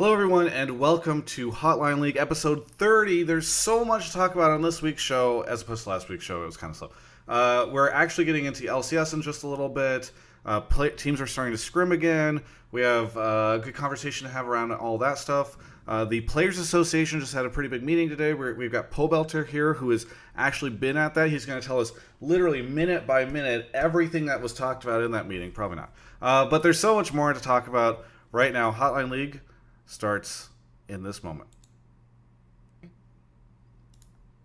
Hello, 0.00 0.14
everyone, 0.14 0.48
and 0.48 0.78
welcome 0.78 1.22
to 1.24 1.50
Hotline 1.50 2.00
League 2.00 2.16
episode 2.16 2.66
30. 2.78 3.24
There's 3.24 3.46
so 3.46 3.84
much 3.84 4.06
to 4.06 4.12
talk 4.14 4.34
about 4.34 4.50
on 4.50 4.62
this 4.62 4.80
week's 4.80 5.02
show, 5.02 5.42
as 5.42 5.60
opposed 5.60 5.82
to 5.82 5.90
last 5.90 6.08
week's 6.08 6.24
show. 6.24 6.42
It 6.42 6.46
was 6.46 6.56
kind 6.56 6.70
of 6.70 6.76
slow. 6.78 6.90
Uh, 7.28 7.66
we're 7.70 7.90
actually 7.90 8.24
getting 8.24 8.46
into 8.46 8.62
LCS 8.62 9.12
in 9.12 9.20
just 9.20 9.42
a 9.42 9.46
little 9.46 9.68
bit. 9.68 10.10
Uh, 10.46 10.62
play, 10.62 10.88
teams 10.88 11.20
are 11.20 11.26
starting 11.26 11.52
to 11.52 11.58
scrim 11.58 11.92
again. 11.92 12.40
We 12.72 12.80
have 12.80 13.14
uh, 13.14 13.58
a 13.60 13.62
good 13.62 13.74
conversation 13.74 14.26
to 14.26 14.32
have 14.32 14.48
around 14.48 14.72
all 14.72 14.96
that 14.96 15.18
stuff. 15.18 15.58
Uh, 15.86 16.06
the 16.06 16.22
Players 16.22 16.58
Association 16.58 17.20
just 17.20 17.34
had 17.34 17.44
a 17.44 17.50
pretty 17.50 17.68
big 17.68 17.82
meeting 17.82 18.08
today. 18.08 18.32
we 18.32 18.54
we've 18.54 18.72
got 18.72 18.90
Pobelter 18.90 19.46
here, 19.46 19.74
who 19.74 19.90
has 19.90 20.06
actually 20.34 20.70
been 20.70 20.96
at 20.96 21.12
that. 21.12 21.28
He's 21.28 21.44
going 21.44 21.60
to 21.60 21.66
tell 21.66 21.78
us 21.78 21.92
literally 22.22 22.62
minute 22.62 23.06
by 23.06 23.26
minute 23.26 23.68
everything 23.74 24.24
that 24.24 24.40
was 24.40 24.54
talked 24.54 24.82
about 24.82 25.02
in 25.02 25.10
that 25.10 25.28
meeting. 25.28 25.52
Probably 25.52 25.76
not. 25.76 25.92
Uh, 26.22 26.46
but 26.46 26.62
there's 26.62 26.80
so 26.80 26.94
much 26.94 27.12
more 27.12 27.34
to 27.34 27.40
talk 27.40 27.66
about 27.66 28.06
right 28.32 28.54
now. 28.54 28.72
Hotline 28.72 29.10
League 29.10 29.42
starts 29.90 30.50
in 30.88 31.02
this 31.02 31.24
moment. 31.24 31.48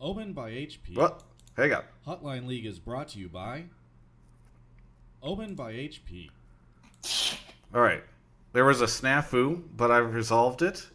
Open 0.02 0.34
by 0.34 0.52
HP. 0.52 0.96
What? 0.96 1.24
Hang 1.56 1.74
on. 1.74 1.84
Hotline 2.06 2.48
League 2.48 2.66
is 2.66 2.80
brought 2.80 3.10
to 3.10 3.20
you 3.20 3.30
by 3.30 3.66
Open 5.24 5.56
by 5.56 5.74
HP. 5.74 6.30
All 7.74 7.82
right. 7.82 8.04
There 8.54 8.66
was 8.66 8.82
a 8.82 8.86
snafu, 8.86 9.62
but 9.76 9.92
I've 9.92 10.14
resolved 10.14 10.62
it. 10.62 10.86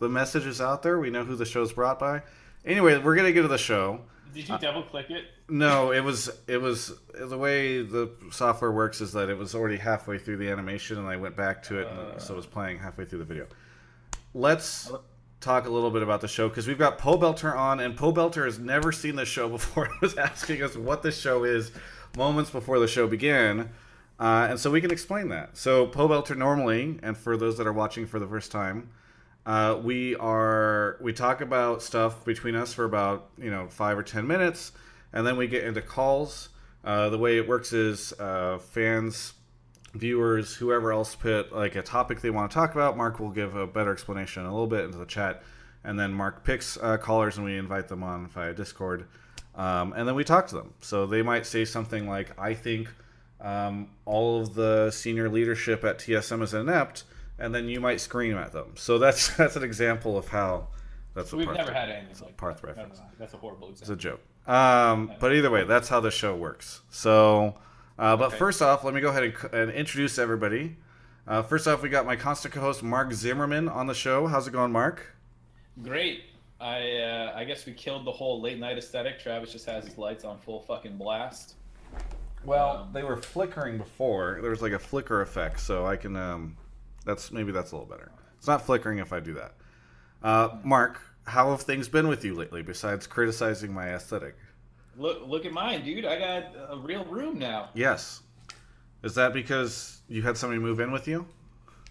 The 0.00 0.08
message 0.08 0.46
is 0.46 0.60
out 0.60 0.82
there. 0.82 0.98
We 0.98 1.10
know 1.10 1.24
who 1.24 1.36
the 1.36 1.44
show's 1.44 1.72
brought 1.72 1.98
by. 1.98 2.22
Anyway, 2.64 2.96
we're 2.98 3.14
gonna 3.14 3.32
get 3.32 3.42
to 3.42 3.48
the 3.48 3.58
show. 3.58 4.00
Did 4.34 4.48
you 4.48 4.58
double 4.58 4.82
click 4.82 5.10
it? 5.10 5.26
No, 5.48 5.92
it 5.92 6.00
was 6.00 6.30
it 6.48 6.60
was 6.60 6.94
the 7.14 7.38
way 7.38 7.82
the 7.82 8.10
software 8.30 8.72
works 8.72 9.00
is 9.00 9.12
that 9.12 9.28
it 9.28 9.36
was 9.36 9.54
already 9.54 9.76
halfway 9.76 10.18
through 10.18 10.38
the 10.38 10.48
animation, 10.48 10.98
and 10.98 11.06
I 11.06 11.16
went 11.16 11.36
back 11.36 11.62
to 11.64 11.78
it, 11.78 11.86
and 11.86 11.98
uh. 11.98 12.18
so 12.18 12.34
it 12.34 12.36
was 12.38 12.46
playing 12.46 12.78
halfway 12.78 13.04
through 13.04 13.20
the 13.20 13.24
video. 13.24 13.46
Let's 14.34 14.90
talk 15.40 15.66
a 15.66 15.70
little 15.70 15.92
bit 15.92 16.02
about 16.02 16.20
the 16.20 16.28
show 16.28 16.48
because 16.48 16.66
we've 16.66 16.78
got 16.78 16.98
Pobelter 16.98 17.56
on, 17.56 17.78
and 17.78 17.96
Pobelter 17.96 18.44
has 18.44 18.58
never 18.58 18.90
seen 18.90 19.14
the 19.14 19.24
show 19.24 19.48
before. 19.58 19.86
He 19.86 19.98
was 20.00 20.16
asking 20.16 20.62
us 20.62 20.76
what 20.76 21.02
the 21.02 21.12
show 21.12 21.44
is 21.44 21.70
moments 22.16 22.50
before 22.50 22.78
the 22.78 22.88
show 22.88 23.06
began. 23.06 23.70
Uh, 24.18 24.48
and 24.50 24.58
so 24.58 24.70
we 24.70 24.80
can 24.80 24.90
explain 24.90 25.28
that. 25.28 25.56
So 25.56 25.86
Pobelter 25.86 26.36
normally, 26.36 26.98
and 27.02 27.16
for 27.16 27.36
those 27.36 27.58
that 27.58 27.66
are 27.66 27.72
watching 27.72 28.06
for 28.06 28.18
the 28.18 28.26
first 28.26 28.50
time, 28.50 28.90
uh, 29.46 29.78
we 29.82 30.16
are 30.16 30.96
we 31.00 31.12
talk 31.12 31.40
about 31.40 31.82
stuff 31.82 32.24
between 32.24 32.56
us 32.56 32.72
for 32.72 32.84
about 32.84 33.30
you 33.38 33.50
know 33.50 33.68
five 33.68 33.98
or 33.98 34.02
ten 34.02 34.26
minutes, 34.26 34.72
and 35.12 35.26
then 35.26 35.36
we 35.36 35.46
get 35.46 35.64
into 35.64 35.82
calls. 35.82 36.48
Uh, 36.82 37.08
the 37.08 37.18
way 37.18 37.38
it 37.38 37.46
works 37.48 37.72
is 37.72 38.12
uh, 38.14 38.58
fans, 38.58 39.34
viewers, 39.94 40.54
whoever 40.54 40.92
else 40.92 41.14
put 41.14 41.52
like 41.54 41.76
a 41.76 41.82
topic 41.82 42.20
they 42.20 42.30
want 42.30 42.50
to 42.50 42.54
talk 42.54 42.74
about. 42.74 42.96
Mark 42.96 43.20
will 43.20 43.30
give 43.30 43.54
a 43.56 43.66
better 43.66 43.92
explanation 43.92 44.44
a 44.44 44.50
little 44.50 44.66
bit 44.66 44.84
into 44.84 44.98
the 44.98 45.06
chat, 45.06 45.42
and 45.84 45.98
then 45.98 46.12
Mark 46.12 46.44
picks 46.44 46.76
uh, 46.76 46.96
callers 46.96 47.36
and 47.36 47.44
we 47.46 47.56
invite 47.56 47.88
them 47.88 48.02
on 48.02 48.26
via 48.28 48.52
Discord, 48.52 49.06
um, 49.54 49.92
and 49.96 50.06
then 50.06 50.14
we 50.14 50.24
talk 50.24 50.46
to 50.48 50.54
them. 50.56 50.74
So 50.80 51.06
they 51.06 51.22
might 51.22 51.46
say 51.46 51.64
something 51.64 52.08
like, 52.08 52.38
"I 52.38 52.54
think." 52.54 52.88
Um, 53.40 53.90
all 54.06 54.40
of 54.40 54.54
the 54.54 54.90
senior 54.90 55.28
leadership 55.28 55.84
at 55.84 55.98
TSM 55.98 56.40
is 56.42 56.54
inept, 56.54 57.04
and 57.38 57.54
then 57.54 57.68
you 57.68 57.78
might 57.78 58.00
scream 58.00 58.38
at 58.38 58.52
them. 58.52 58.72
So 58.76 58.96
that's 58.98 59.28
that's 59.36 59.56
an 59.56 59.62
example 59.64 60.16
of 60.16 60.28
how. 60.28 60.68
That's 61.14 61.32
We've 61.32 61.46
never 61.46 61.72
had 61.72 61.90
anything 61.90 62.16
like 62.24 62.36
Parth 62.36 62.60
that. 62.62 62.68
reference. 62.68 62.98
No, 62.98 63.04
no, 63.04 63.10
that's 63.18 63.34
a 63.34 63.36
horrible 63.36 63.68
example. 63.68 63.94
It's 63.94 64.04
a 64.04 64.08
joke. 64.08 64.20
Um, 64.48 65.12
but 65.20 65.32
either 65.34 65.50
way, 65.50 65.64
that's 65.64 65.88
how 65.88 66.00
the 66.00 66.10
show 66.10 66.34
works. 66.34 66.80
So, 66.90 67.54
uh, 67.98 68.16
but 68.16 68.26
Okay. 68.28 68.36
first 68.38 68.62
off, 68.62 68.84
let 68.84 68.94
me 68.94 69.00
go 69.00 69.08
ahead 69.08 69.22
and, 69.24 69.54
and 69.54 69.70
introduce 69.70 70.18
everybody. 70.18 70.76
Uh, 71.26 71.42
first 71.42 71.66
off, 71.66 71.82
we 71.82 71.88
got 71.88 72.04
my 72.06 72.16
constant 72.16 72.52
co-host 72.54 72.82
Mark 72.82 73.12
Zimmerman 73.12 73.68
on 73.68 73.86
the 73.86 73.94
show. 73.94 74.26
How's 74.26 74.46
it 74.46 74.50
going, 74.52 74.72
Mark? 74.72 75.14
Great. 75.82 76.24
I 76.60 76.98
uh, 76.98 77.32
I 77.34 77.44
guess 77.44 77.66
we 77.66 77.72
killed 77.72 78.04
the 78.06 78.12
whole 78.12 78.40
late 78.40 78.58
night 78.58 78.78
aesthetic. 78.78 79.18
Travis 79.18 79.52
just 79.52 79.66
has 79.66 79.84
his 79.86 79.98
lights 79.98 80.24
on 80.24 80.38
full 80.38 80.60
fucking 80.60 80.96
blast. 80.96 81.54
Well, 82.44 82.76
Um, 82.82 82.92
they 82.92 83.02
were 83.02 83.16
flickering 83.16 83.78
before. 83.78 84.38
There 84.40 84.50
was 84.50 84.62
like 84.62 84.72
a 84.72 84.78
flicker 84.78 85.20
effect, 85.22 85.60
so 85.60 85.86
I 85.86 85.96
can. 85.96 86.14
Um, 86.16 86.56
that's 87.04 87.32
maybe 87.32 87.52
that's 87.52 87.72
a 87.72 87.76
little 87.76 87.88
better. 87.90 88.12
It's 88.38 88.46
not 88.46 88.64
flickering 88.64 88.98
if 88.98 89.12
I 89.12 89.20
do 89.20 89.34
that. 89.34 89.54
Uh, 90.22 90.56
Mark, 90.62 91.00
how 91.26 91.50
have 91.50 91.62
things 91.62 91.88
been 91.88 92.06
with 92.08 92.24
you 92.24 92.34
lately? 92.34 92.62
Besides 92.62 93.06
criticizing 93.06 93.72
my 93.72 93.88
aesthetic? 93.94 94.36
Look 94.96 95.26
look 95.26 95.44
at 95.46 95.52
mine, 95.52 95.84
dude. 95.84 96.04
I 96.04 96.18
got 96.18 96.54
a 96.70 96.76
real 96.78 97.04
room 97.04 97.38
now. 97.38 97.70
Yes. 97.74 98.22
Is 99.02 99.14
that 99.16 99.32
because 99.32 100.00
you 100.08 100.22
had 100.22 100.36
somebody 100.36 100.60
move 100.60 100.80
in 100.80 100.90
with 100.92 101.06
you? 101.08 101.26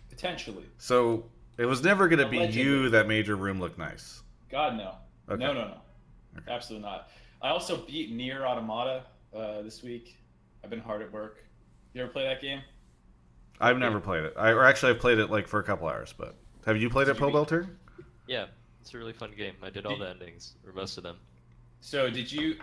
Potentially. 0.09 0.65
So 0.77 1.25
it 1.57 1.65
was 1.65 1.83
never 1.83 2.07
going 2.07 2.19
to 2.19 2.27
be 2.27 2.37
Allegedly. 2.37 2.61
you 2.63 2.89
that 2.89 3.07
made 3.07 3.27
your 3.27 3.35
room 3.37 3.59
look 3.59 3.77
nice. 3.77 4.23
God 4.49 4.77
no. 4.77 4.95
Okay. 5.29 5.43
No 5.43 5.53
no 5.53 5.67
no. 5.67 5.77
Absolutely 6.47 6.87
not. 6.87 7.09
I 7.41 7.49
also 7.49 7.77
beat 7.77 8.15
NieR 8.15 8.41
Automata 8.41 9.03
uh, 9.35 9.61
this 9.61 9.83
week. 9.83 10.17
I've 10.63 10.69
been 10.69 10.79
hard 10.79 11.01
at 11.01 11.11
work. 11.11 11.43
You 11.93 12.01
ever 12.01 12.11
play 12.11 12.23
that 12.23 12.41
game? 12.41 12.61
I've 13.59 13.77
never 13.77 13.99
played 13.99 14.23
it. 14.23 14.33
I, 14.37 14.49
or 14.49 14.63
actually, 14.65 14.93
I've 14.93 14.99
played 14.99 15.19
it 15.19 15.29
like 15.29 15.47
for 15.47 15.59
a 15.59 15.63
couple 15.63 15.87
hours. 15.87 16.13
But 16.17 16.35
have 16.65 16.77
you 16.77 16.89
played 16.89 17.07
it, 17.07 17.13
Did 17.13 17.19
you 17.21 17.27
beat- 17.27 17.35
Pobelter? 17.35 17.69
Yeah, 18.27 18.45
it's 18.81 18.93
a 18.93 18.97
really 18.97 19.13
fun 19.13 19.31
game. 19.37 19.53
I 19.61 19.69
did 19.69 19.85
all 19.85 19.97
Did- 19.97 20.01
the 20.01 20.09
endings, 20.09 20.55
or 20.65 20.73
most 20.73 20.97
of 20.97 21.03
them. 21.03 21.17
So 21.81 22.09
did 22.09 22.31
you? 22.31 22.55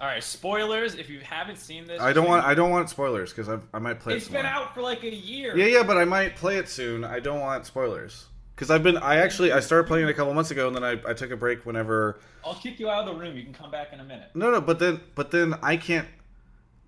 All 0.00 0.06
right. 0.06 0.22
Spoilers. 0.22 0.94
If 0.94 1.10
you 1.10 1.20
haven't 1.20 1.58
seen 1.58 1.86
this, 1.86 2.00
I 2.00 2.12
don't 2.12 2.26
want. 2.28 2.44
I 2.44 2.54
don't 2.54 2.70
want 2.70 2.88
spoilers 2.90 3.32
because 3.32 3.48
I 3.72 3.78
might 3.78 4.00
play 4.00 4.16
It's 4.16 4.26
it. 4.28 4.32
been 4.32 4.46
out 4.46 4.74
for 4.74 4.82
like 4.82 5.02
a 5.04 5.14
year. 5.14 5.56
Yeah, 5.56 5.66
yeah, 5.66 5.82
but 5.82 5.96
I 5.98 6.04
might 6.04 6.36
play 6.36 6.56
it 6.58 6.68
soon. 6.68 7.04
I 7.04 7.20
don't 7.20 7.40
want 7.40 7.66
spoilers 7.66 8.26
because 8.54 8.70
I've 8.70 8.82
been. 8.82 8.96
I 8.98 9.16
actually 9.16 9.52
I 9.52 9.60
started 9.60 9.86
playing 9.88 10.06
it 10.06 10.10
a 10.10 10.14
couple 10.14 10.32
months 10.34 10.50
ago, 10.50 10.68
and 10.68 10.76
then 10.76 10.84
I, 10.84 10.92
I 11.08 11.14
took 11.14 11.30
a 11.30 11.36
break 11.36 11.66
whenever. 11.66 12.20
I'll 12.44 12.54
kick 12.54 12.78
you 12.78 12.88
out 12.88 13.08
of 13.08 13.14
the 13.14 13.20
room. 13.20 13.36
You 13.36 13.42
can 13.42 13.52
come 13.52 13.70
back 13.70 13.92
in 13.92 14.00
a 14.00 14.04
minute. 14.04 14.30
No, 14.34 14.50
no, 14.50 14.60
but 14.60 14.78
then 14.78 15.00
but 15.14 15.30
then 15.30 15.54
I 15.62 15.76
can't. 15.76 16.06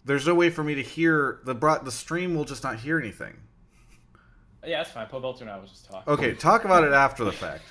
There's 0.04 0.26
no 0.26 0.34
way 0.34 0.48
for 0.50 0.62
me 0.64 0.74
to 0.76 0.82
hear 0.82 1.40
the 1.44 1.54
brought 1.54 1.84
the 1.84 1.92
stream 1.92 2.34
will 2.34 2.44
just 2.44 2.62
not 2.62 2.78
hear 2.78 2.98
anything. 2.98 3.36
Yeah, 4.64 4.78
that's 4.78 4.90
fine. 4.90 5.06
Pobelter 5.06 5.42
and 5.42 5.50
I 5.50 5.58
was 5.58 5.70
just 5.70 5.90
talking. 5.90 6.12
Okay, 6.12 6.34
talk 6.34 6.64
about 6.64 6.84
it 6.84 6.92
after 6.92 7.24
the 7.24 7.32
fact. 7.32 7.62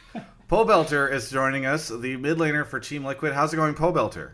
Pobelter 0.49 1.11
is 1.11 1.29
joining 1.29 1.65
us, 1.65 1.89
the 1.89 2.17
mid 2.17 2.37
laner 2.37 2.65
for 2.65 2.79
Team 2.79 3.05
Liquid. 3.05 3.33
How's 3.33 3.53
it 3.53 3.57
going, 3.57 3.75
Pobelter? 3.75 4.31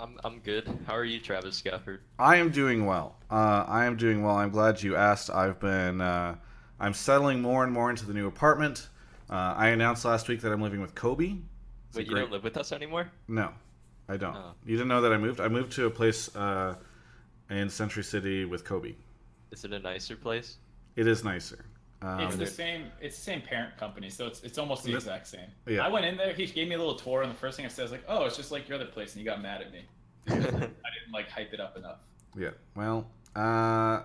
I'm 0.00 0.18
I'm 0.24 0.38
good. 0.40 0.68
How 0.86 0.94
are 0.94 1.04
you, 1.04 1.20
Travis 1.20 1.60
Gafford? 1.62 1.98
I 2.18 2.36
am 2.36 2.50
doing 2.50 2.86
well. 2.86 3.16
Uh, 3.30 3.64
I 3.66 3.84
am 3.84 3.96
doing 3.96 4.22
well. 4.22 4.36
I'm 4.36 4.50
glad 4.50 4.82
you 4.82 4.96
asked. 4.96 5.30
I've 5.30 5.58
been. 5.58 6.00
Uh, 6.00 6.36
I'm 6.80 6.94
settling 6.94 7.40
more 7.40 7.64
and 7.64 7.72
more 7.72 7.90
into 7.90 8.06
the 8.06 8.14
new 8.14 8.28
apartment. 8.28 8.88
Uh, 9.28 9.54
I 9.56 9.68
announced 9.68 10.04
last 10.04 10.28
week 10.28 10.40
that 10.42 10.52
I'm 10.52 10.62
living 10.62 10.80
with 10.80 10.94
Kobe. 10.94 11.36
It's 11.88 11.96
Wait, 11.96 12.06
you 12.06 12.12
great- 12.12 12.20
don't 12.22 12.32
live 12.32 12.44
with 12.44 12.56
us 12.56 12.72
anymore? 12.72 13.10
No, 13.26 13.52
I 14.08 14.16
don't. 14.16 14.36
Oh. 14.36 14.52
You 14.64 14.76
didn't 14.76 14.88
know 14.88 15.00
that 15.00 15.12
I 15.12 15.16
moved? 15.16 15.40
I 15.40 15.48
moved 15.48 15.72
to 15.72 15.86
a 15.86 15.90
place 15.90 16.34
uh, 16.36 16.76
in 17.50 17.68
Century 17.68 18.04
City 18.04 18.44
with 18.44 18.64
Kobe. 18.64 18.94
Is 19.50 19.64
it 19.64 19.72
a 19.72 19.78
nicer 19.78 20.16
place? 20.16 20.58
It 20.96 21.06
is 21.06 21.24
nicer. 21.24 21.64
Um, 22.00 22.20
It's 22.20 22.36
the 22.36 22.46
same. 22.46 22.86
It's 23.00 23.16
the 23.16 23.22
same 23.22 23.40
parent 23.42 23.76
company, 23.76 24.08
so 24.08 24.26
it's, 24.26 24.42
it's 24.42 24.56
almost 24.58 24.84
the 24.84 24.90
Li- 24.90 24.96
exact 24.96 25.26
same. 25.26 25.48
Yeah. 25.66 25.84
I 25.84 25.88
went 25.88 26.04
in 26.06 26.16
there. 26.16 26.32
He 26.32 26.46
gave 26.46 26.68
me 26.68 26.74
a 26.74 26.78
little 26.78 26.94
tour, 26.94 27.22
and 27.22 27.30
the 27.30 27.36
first 27.36 27.56
thing 27.56 27.66
I 27.66 27.68
said 27.68 27.82
was 27.82 27.92
like, 27.92 28.04
"Oh, 28.08 28.24
it's 28.24 28.36
just 28.36 28.52
like 28.52 28.68
your 28.68 28.76
other 28.76 28.86
place," 28.86 29.12
and 29.14 29.18
he 29.20 29.24
got 29.24 29.42
mad 29.42 29.62
at 29.62 29.72
me. 29.72 29.84
I 30.28 30.34
didn't 30.34 31.12
like 31.12 31.28
hype 31.28 31.52
it 31.52 31.60
up 31.60 31.76
enough. 31.76 31.98
Yeah. 32.36 32.50
Well, 32.76 33.10
uh, 33.34 34.02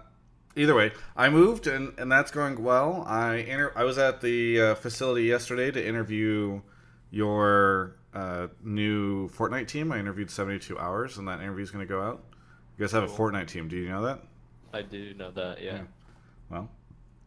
either 0.55 0.73
way, 0.73 0.91
I 1.15 1.29
moved 1.29 1.67
and, 1.67 1.93
and 1.99 2.11
that's 2.11 2.31
going 2.31 2.63
well. 2.63 3.03
I 3.05 3.35
inter- 3.35 3.73
I 3.75 3.83
was 3.83 3.97
at 3.99 4.21
the 4.21 4.59
uh, 4.61 4.75
facility 4.75 5.25
yesterday 5.25 5.69
to 5.69 5.85
interview 5.87 6.61
your 7.11 7.97
uh, 8.13 8.47
new 8.63 9.29
Fortnite 9.29 9.67
team. 9.67 9.91
I 9.91 9.99
interviewed 9.99 10.31
72 10.31 10.79
hours, 10.79 11.17
and 11.19 11.27
that 11.27 11.41
interview 11.41 11.63
is 11.63 11.69
going 11.71 11.85
to 11.85 11.91
go 11.93 12.01
out. 12.01 12.23
You 12.77 12.83
guys 12.85 12.91
have 12.93 13.03
a 13.03 13.07
Fortnite 13.07 13.47
team. 13.47 13.67
Do 13.67 13.75
you 13.75 13.89
know 13.89 14.01
that? 14.03 14.21
I 14.73 14.81
do 14.81 15.13
know 15.13 15.29
that. 15.31 15.61
Yeah. 15.61 15.75
Yeah. 15.75 15.81
Well, 16.49 16.69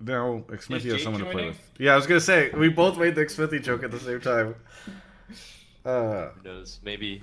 now 0.01 0.43
Xmithie 0.49 0.73
has 0.75 0.83
Jake 0.84 1.01
someone 1.03 1.25
to 1.25 1.31
play 1.31 1.47
with. 1.47 1.71
Yeah, 1.79 1.93
I 1.93 1.97
was 1.97 2.07
going 2.07 2.21
to 2.21 2.25
say, 2.25 2.51
we 2.51 2.69
both 2.69 2.98
made 2.98 3.15
the 3.15 3.25
Xmithie 3.25 3.63
joke 3.63 3.83
at 3.83 3.91
the 3.91 3.98
same 4.01 4.21
time. 4.21 4.54
Uh, 5.84 6.28
Who 6.43 6.43
knows? 6.48 6.81
Maybe, 6.83 7.22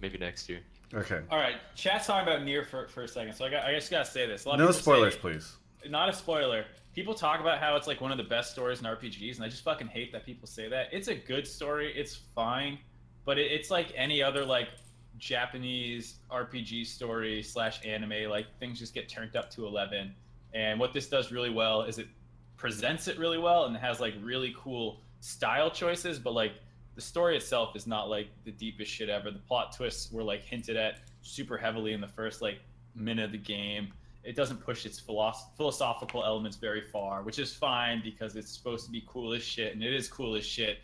maybe 0.00 0.18
next 0.18 0.48
year. 0.48 0.60
okay. 0.94 1.20
All 1.30 1.38
right, 1.38 1.56
chat's 1.74 2.06
talking 2.06 2.28
about 2.32 2.44
NieR 2.46 2.66
for, 2.66 2.88
for 2.88 3.02
a 3.04 3.08
second, 3.08 3.34
so 3.34 3.44
I 3.44 3.50
got 3.50 3.64
I 3.64 3.74
just 3.74 3.90
gotta 3.90 4.04
say 4.10 4.26
this. 4.26 4.44
A 4.44 4.48
lot 4.50 4.58
No 4.58 4.64
people 4.64 4.72
say- 4.74 4.80
spoilers, 4.82 5.16
please. 5.16 5.56
not 5.88 6.08
a 6.08 6.12
spoiler. 6.12 6.64
People 6.94 7.14
talk 7.14 7.40
about 7.40 7.58
how 7.58 7.74
it's 7.76 7.86
like 7.86 8.02
one 8.02 8.12
of 8.12 8.18
the 8.18 8.24
best 8.24 8.52
stories 8.52 8.80
in 8.80 8.84
RPGs, 8.86 9.36
and 9.36 9.44
I 9.44 9.48
just 9.48 9.64
fucking 9.64 9.86
hate 9.86 10.12
that 10.12 10.26
people 10.26 10.46
say 10.46 10.68
that. 10.68 10.88
It's 10.92 11.08
a 11.08 11.14
good 11.14 11.46
story. 11.46 11.90
It's 11.96 12.14
fine, 12.34 12.78
but 13.24 13.38
it, 13.38 13.50
it's 13.50 13.70
like 13.70 13.92
any 13.96 14.22
other 14.22 14.44
like 14.44 14.68
Japanese 15.16 16.16
RPG 16.30 16.86
story 16.86 17.42
slash 17.42 17.80
anime. 17.86 18.28
Like 18.28 18.46
things 18.60 18.78
just 18.78 18.92
get 18.92 19.08
turned 19.08 19.34
up 19.36 19.48
to 19.52 19.66
eleven. 19.66 20.14
And 20.54 20.78
what 20.78 20.92
this 20.92 21.08
does 21.08 21.32
really 21.32 21.50
well 21.50 21.82
is 21.82 21.98
it 21.98 22.08
presents 22.56 23.08
it 23.08 23.18
really 23.18 23.38
well 23.38 23.64
and 23.64 23.76
has 23.76 24.00
like 24.00 24.14
really 24.22 24.54
cool 24.56 25.00
style 25.20 25.70
choices, 25.70 26.18
but 26.18 26.32
like 26.32 26.52
the 26.94 27.00
story 27.00 27.36
itself 27.36 27.74
is 27.74 27.86
not 27.86 28.08
like 28.08 28.28
the 28.44 28.52
deepest 28.52 28.90
shit 28.90 29.08
ever. 29.08 29.30
The 29.30 29.38
plot 29.38 29.74
twists 29.74 30.12
were 30.12 30.22
like 30.22 30.44
hinted 30.44 30.76
at 30.76 31.00
super 31.22 31.56
heavily 31.56 31.92
in 31.92 32.00
the 32.00 32.08
first 32.08 32.42
like 32.42 32.58
minute 32.94 33.24
of 33.24 33.32
the 33.32 33.38
game 33.38 33.92
it 34.24 34.36
doesn't 34.36 34.60
push 34.60 34.86
its 34.86 35.00
philosoph- 35.00 35.56
philosophical 35.56 36.24
elements 36.24 36.56
very 36.56 36.80
far, 36.80 37.22
which 37.22 37.38
is 37.38 37.52
fine 37.52 38.00
because 38.02 38.36
it's 38.36 38.50
supposed 38.50 38.86
to 38.86 38.92
be 38.92 39.04
cool 39.06 39.32
as 39.32 39.42
shit, 39.42 39.74
and 39.74 39.82
it 39.82 39.92
is 39.92 40.08
cool 40.08 40.36
as 40.36 40.46
shit. 40.46 40.78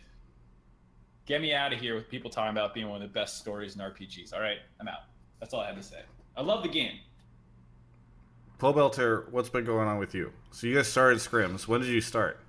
Get 1.25 1.41
me 1.41 1.53
out 1.53 1.71
of 1.71 1.79
here 1.79 1.95
with 1.95 2.09
people 2.09 2.29
talking 2.29 2.51
about 2.51 2.73
being 2.73 2.89
one 2.89 3.01
of 3.01 3.07
the 3.07 3.13
best 3.13 3.37
stories 3.37 3.75
in 3.75 3.81
RPGs. 3.81 4.33
All 4.33 4.41
right, 4.41 4.57
I'm 4.79 4.87
out. 4.87 5.03
That's 5.39 5.53
all 5.53 5.61
I 5.61 5.67
have 5.67 5.77
to 5.77 5.83
say. 5.83 6.01
I 6.35 6.41
love 6.41 6.63
the 6.63 6.69
game. 6.69 6.99
Pobelter, 8.59 9.31
what's 9.31 9.47
been 9.47 9.63
going 9.63 9.87
on 9.87 9.99
with 9.99 10.13
you? 10.13 10.33
So 10.51 10.67
you 10.67 10.75
guys 10.75 10.89
started 10.89 11.19
scrims. 11.19 11.65
When 11.65 11.79
did 11.79 11.89
you 11.89 12.01
start? 12.01 12.41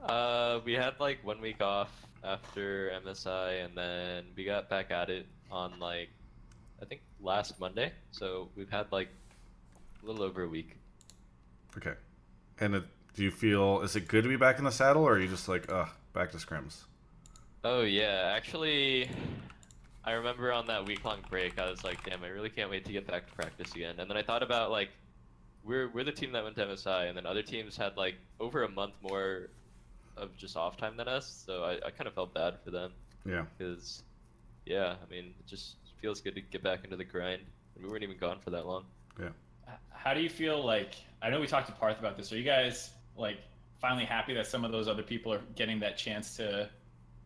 Uh, 0.00 0.60
we 0.64 0.74
had 0.74 0.94
like 1.00 1.18
one 1.24 1.40
week 1.40 1.60
off 1.60 1.90
after 2.22 2.92
MSI, 3.04 3.64
and 3.64 3.76
then 3.76 4.24
we 4.36 4.44
got 4.44 4.70
back 4.70 4.92
at 4.92 5.10
it 5.10 5.26
on 5.50 5.80
like 5.80 6.08
I 6.80 6.84
think 6.84 7.00
last 7.20 7.58
Monday. 7.58 7.92
So 8.12 8.48
we've 8.54 8.70
had 8.70 8.86
like 8.92 9.08
a 10.04 10.06
little 10.06 10.22
over 10.22 10.44
a 10.44 10.48
week. 10.48 10.76
Okay. 11.76 11.94
And 12.60 12.76
it, 12.76 12.84
do 13.14 13.24
you 13.24 13.32
feel 13.32 13.80
is 13.82 13.96
it 13.96 14.06
good 14.06 14.22
to 14.22 14.28
be 14.28 14.36
back 14.36 14.58
in 14.58 14.64
the 14.64 14.70
saddle, 14.70 15.02
or 15.02 15.14
are 15.14 15.18
you 15.18 15.26
just 15.26 15.48
like, 15.48 15.66
ugh, 15.68 15.88
back 16.12 16.30
to 16.30 16.36
scrims? 16.36 16.84
Oh 17.64 17.82
yeah, 17.82 18.32
actually, 18.36 19.10
I 20.06 20.12
remember 20.12 20.52
on 20.52 20.66
that 20.68 20.86
week 20.86 21.04
long 21.04 21.18
break, 21.28 21.58
I 21.58 21.68
was 21.68 21.82
like, 21.82 22.04
damn, 22.04 22.22
I 22.22 22.28
really 22.28 22.50
can't 22.50 22.70
wait 22.70 22.84
to 22.84 22.92
get 22.92 23.06
back 23.06 23.26
to 23.26 23.32
practice 23.34 23.74
again. 23.74 23.96
And 23.98 24.08
then 24.08 24.16
I 24.16 24.22
thought 24.22 24.42
about 24.42 24.70
like, 24.70 24.90
we're 25.64 25.88
we're 25.88 26.04
the 26.04 26.12
team 26.12 26.30
that 26.32 26.44
went 26.44 26.54
to 26.56 26.64
MSI, 26.64 27.08
and 27.08 27.16
then 27.16 27.26
other 27.26 27.42
teams 27.42 27.76
had 27.76 27.96
like 27.96 28.14
over 28.38 28.62
a 28.62 28.68
month 28.70 28.92
more 29.02 29.48
of 30.16 30.36
just 30.36 30.56
off 30.56 30.76
time 30.76 30.96
than 30.96 31.08
us. 31.08 31.42
So 31.44 31.64
I, 31.64 31.72
I 31.86 31.90
kind 31.90 32.06
of 32.06 32.14
felt 32.14 32.32
bad 32.32 32.54
for 32.64 32.70
them 32.70 32.92
Yeah. 33.26 33.44
because, 33.58 34.02
yeah, 34.64 34.94
I 35.04 35.10
mean, 35.10 35.34
it 35.38 35.46
just 35.46 35.74
feels 36.00 36.20
good 36.20 36.34
to 36.36 36.40
get 36.40 36.62
back 36.62 36.84
into 36.84 36.96
the 36.96 37.04
grind. 37.04 37.42
And 37.74 37.84
we 37.84 37.90
weren't 37.90 38.02
even 38.04 38.16
gone 38.16 38.38
for 38.42 38.50
that 38.50 38.64
long. 38.66 38.84
Yeah. 39.20 39.30
How 39.90 40.14
do 40.14 40.20
you 40.20 40.30
feel 40.30 40.64
like? 40.64 40.94
I 41.20 41.30
know 41.30 41.40
we 41.40 41.46
talked 41.48 41.66
to 41.66 41.72
Parth 41.72 41.98
about 41.98 42.16
this. 42.16 42.32
Are 42.32 42.36
you 42.38 42.44
guys 42.44 42.90
like 43.16 43.38
finally 43.80 44.04
happy 44.04 44.32
that 44.34 44.46
some 44.46 44.64
of 44.64 44.70
those 44.70 44.86
other 44.88 45.02
people 45.02 45.32
are 45.32 45.40
getting 45.56 45.80
that 45.80 45.96
chance 45.98 46.36
to 46.36 46.70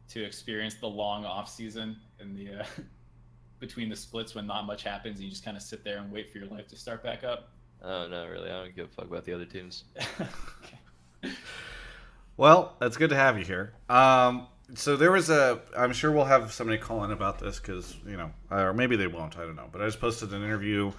to 0.09 0.25
experience 0.25 0.75
the 0.75 0.87
long 0.88 1.25
off 1.25 1.49
season 1.49 1.97
and 2.20 2.37
the 2.37 2.61
uh, 2.61 2.64
between 3.61 3.88
the 3.88 3.96
splits 3.96 4.34
when 4.34 4.46
not 4.46 4.67
much 4.67 4.82
happens 4.82 5.17
and 5.17 5.25
you 5.25 5.31
just 5.31 5.44
kind 5.44 5.56
of 5.56 5.62
sit 5.62 5.84
there 5.84 5.99
and 5.99 6.11
wait 6.11 6.31
for 6.31 6.38
your 6.38 6.49
life 6.49 6.69
to 6.69 6.76
start 6.76 7.02
back 7.02 7.25
up? 7.25 7.50
Oh 7.82 8.08
no, 8.08 8.26
really, 8.28 8.50
I 8.50 8.62
don't 8.62 8.75
give 8.75 8.87
a 8.87 8.88
fuck 8.88 9.06
about 9.06 9.25
the 9.25 9.32
other 9.32 9.46
teams. 9.46 9.84
okay. 10.20 11.34
Well, 12.37 12.76
that's 12.78 12.96
good 12.96 13.11
to 13.11 13.17
have 13.17 13.38
you 13.38 13.44
here. 13.44 13.75
Um, 13.90 14.46
so 14.75 14.96
there 14.96 15.12
was 15.12 15.31
a. 15.31 15.61
I'm 15.76 15.93
sure 15.93 16.11
we'll 16.11 16.25
have 16.25 16.52
somebody 16.52 16.78
call 16.78 17.05
in 17.05 17.11
about 17.11 17.38
this 17.38 17.61
because 17.61 17.94
you 18.06 18.17
know, 18.17 18.31
or 18.50 18.73
maybe 18.73 18.96
they 18.96 19.06
won't. 19.06 19.37
I 19.37 19.43
don't 19.43 19.56
know. 19.56 19.69
But 19.70 19.82
I 19.82 19.87
just 19.87 20.00
posted 20.00 20.32
an 20.32 20.43
interview 20.43 20.93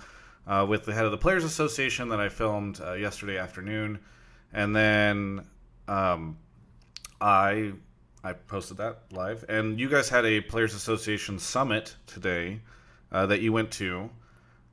uh, 0.46 0.66
with 0.70 0.86
the 0.86 0.94
head 0.94 1.06
of 1.06 1.12
the 1.12 1.18
Players 1.18 1.44
Association 1.44 2.10
that 2.10 2.20
I 2.20 2.30
filmed 2.30 2.80
uh, 2.80 2.94
yesterday 2.94 3.38
afternoon, 3.38 4.00
and 4.54 4.76
then 4.76 5.46
um, 5.88 6.38
I 7.20 7.74
I 8.24 8.34
posted 8.34 8.78
that 8.78 9.00
live. 9.12 9.46
And 9.50 9.80
you 9.80 9.90
guys 9.90 10.10
had 10.10 10.26
a 10.26 10.42
Players 10.42 10.74
Association 10.74 11.40
summit 11.40 11.96
today 12.06 12.62
uh, 13.12 13.26
that 13.28 13.42
you 13.42 13.52
went 13.52 13.72
to. 13.72 14.10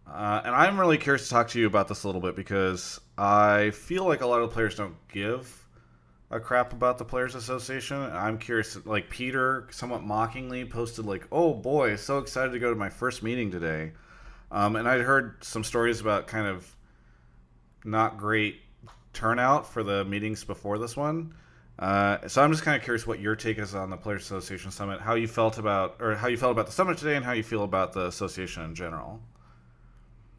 Uh, 0.07 0.43
and 0.45 0.55
I'm 0.55 0.79
really 0.79 0.99
curious 0.99 1.25
to 1.25 1.31
talk 1.31 1.49
to 1.49 1.61
you 1.61 1.67
about 1.67 1.89
this 1.89 2.05
a 2.05 2.09
little 2.09 2.21
bit 2.21 2.37
because 2.37 3.01
I 3.17 3.71
feel 3.71 4.05
like 4.05 4.21
a 4.21 4.27
lot 4.27 4.41
of 4.43 4.51
players 4.51 4.75
don't 4.75 4.97
give 5.09 5.67
a 6.31 6.41
crap 6.41 6.73
about 6.73 6.99
the 6.99 7.05
Players 7.05 7.35
Association. 7.35 7.99
I'm 7.99 8.39
curious, 8.39 8.85
like 8.87 9.11
Peter, 9.11 9.67
somewhat 9.71 10.03
mockingly, 10.03 10.65
posted 10.65 11.07
like, 11.07 11.27
"Oh 11.33 11.55
boy, 11.55 11.97
so 11.97 12.19
excited 12.19 12.53
to 12.53 12.59
go 12.59 12.71
to 12.71 12.77
my 12.77 12.91
first 12.91 13.23
meeting 13.23 13.51
today," 13.51 13.93
um, 14.51 14.77
and 14.77 14.89
I'd 14.89 15.01
heard 15.01 15.43
some 15.43 15.65
stories 15.65 16.01
about 16.01 16.27
kind 16.27 16.47
of 16.47 16.75
not 17.85 18.19
great 18.19 18.61
turnout 19.13 19.73
for 19.73 19.83
the 19.83 20.05
meetings 20.05 20.45
before 20.45 20.79
this 20.79 20.97
one. 20.97 21.35
Uh, 21.79 22.27
so 22.27 22.43
I'm 22.43 22.51
just 22.51 22.65
kind 22.65 22.77
of 22.77 22.83
curious 22.83 23.07
what 23.07 23.21
your 23.21 23.37
take 23.37 23.59
is 23.59 23.75
on 23.75 23.91
the 23.91 23.97
Players 23.97 24.23
Association 24.23 24.71
Summit, 24.71 25.01
how 25.01 25.15
you 25.15 25.29
felt 25.29 25.59
about, 25.59 25.97
or 26.01 26.15
how 26.17 26.27
you 26.27 26.37
felt 26.37 26.53
about 26.53 26.67
the 26.67 26.73
summit 26.73 26.99
today, 26.99 27.15
and 27.15 27.25
how 27.25 27.33
you 27.33 27.45
feel 27.45 27.63
about 27.63 27.93
the 27.93 28.07
association 28.07 28.65
in 28.65 28.75
general. 28.75 29.21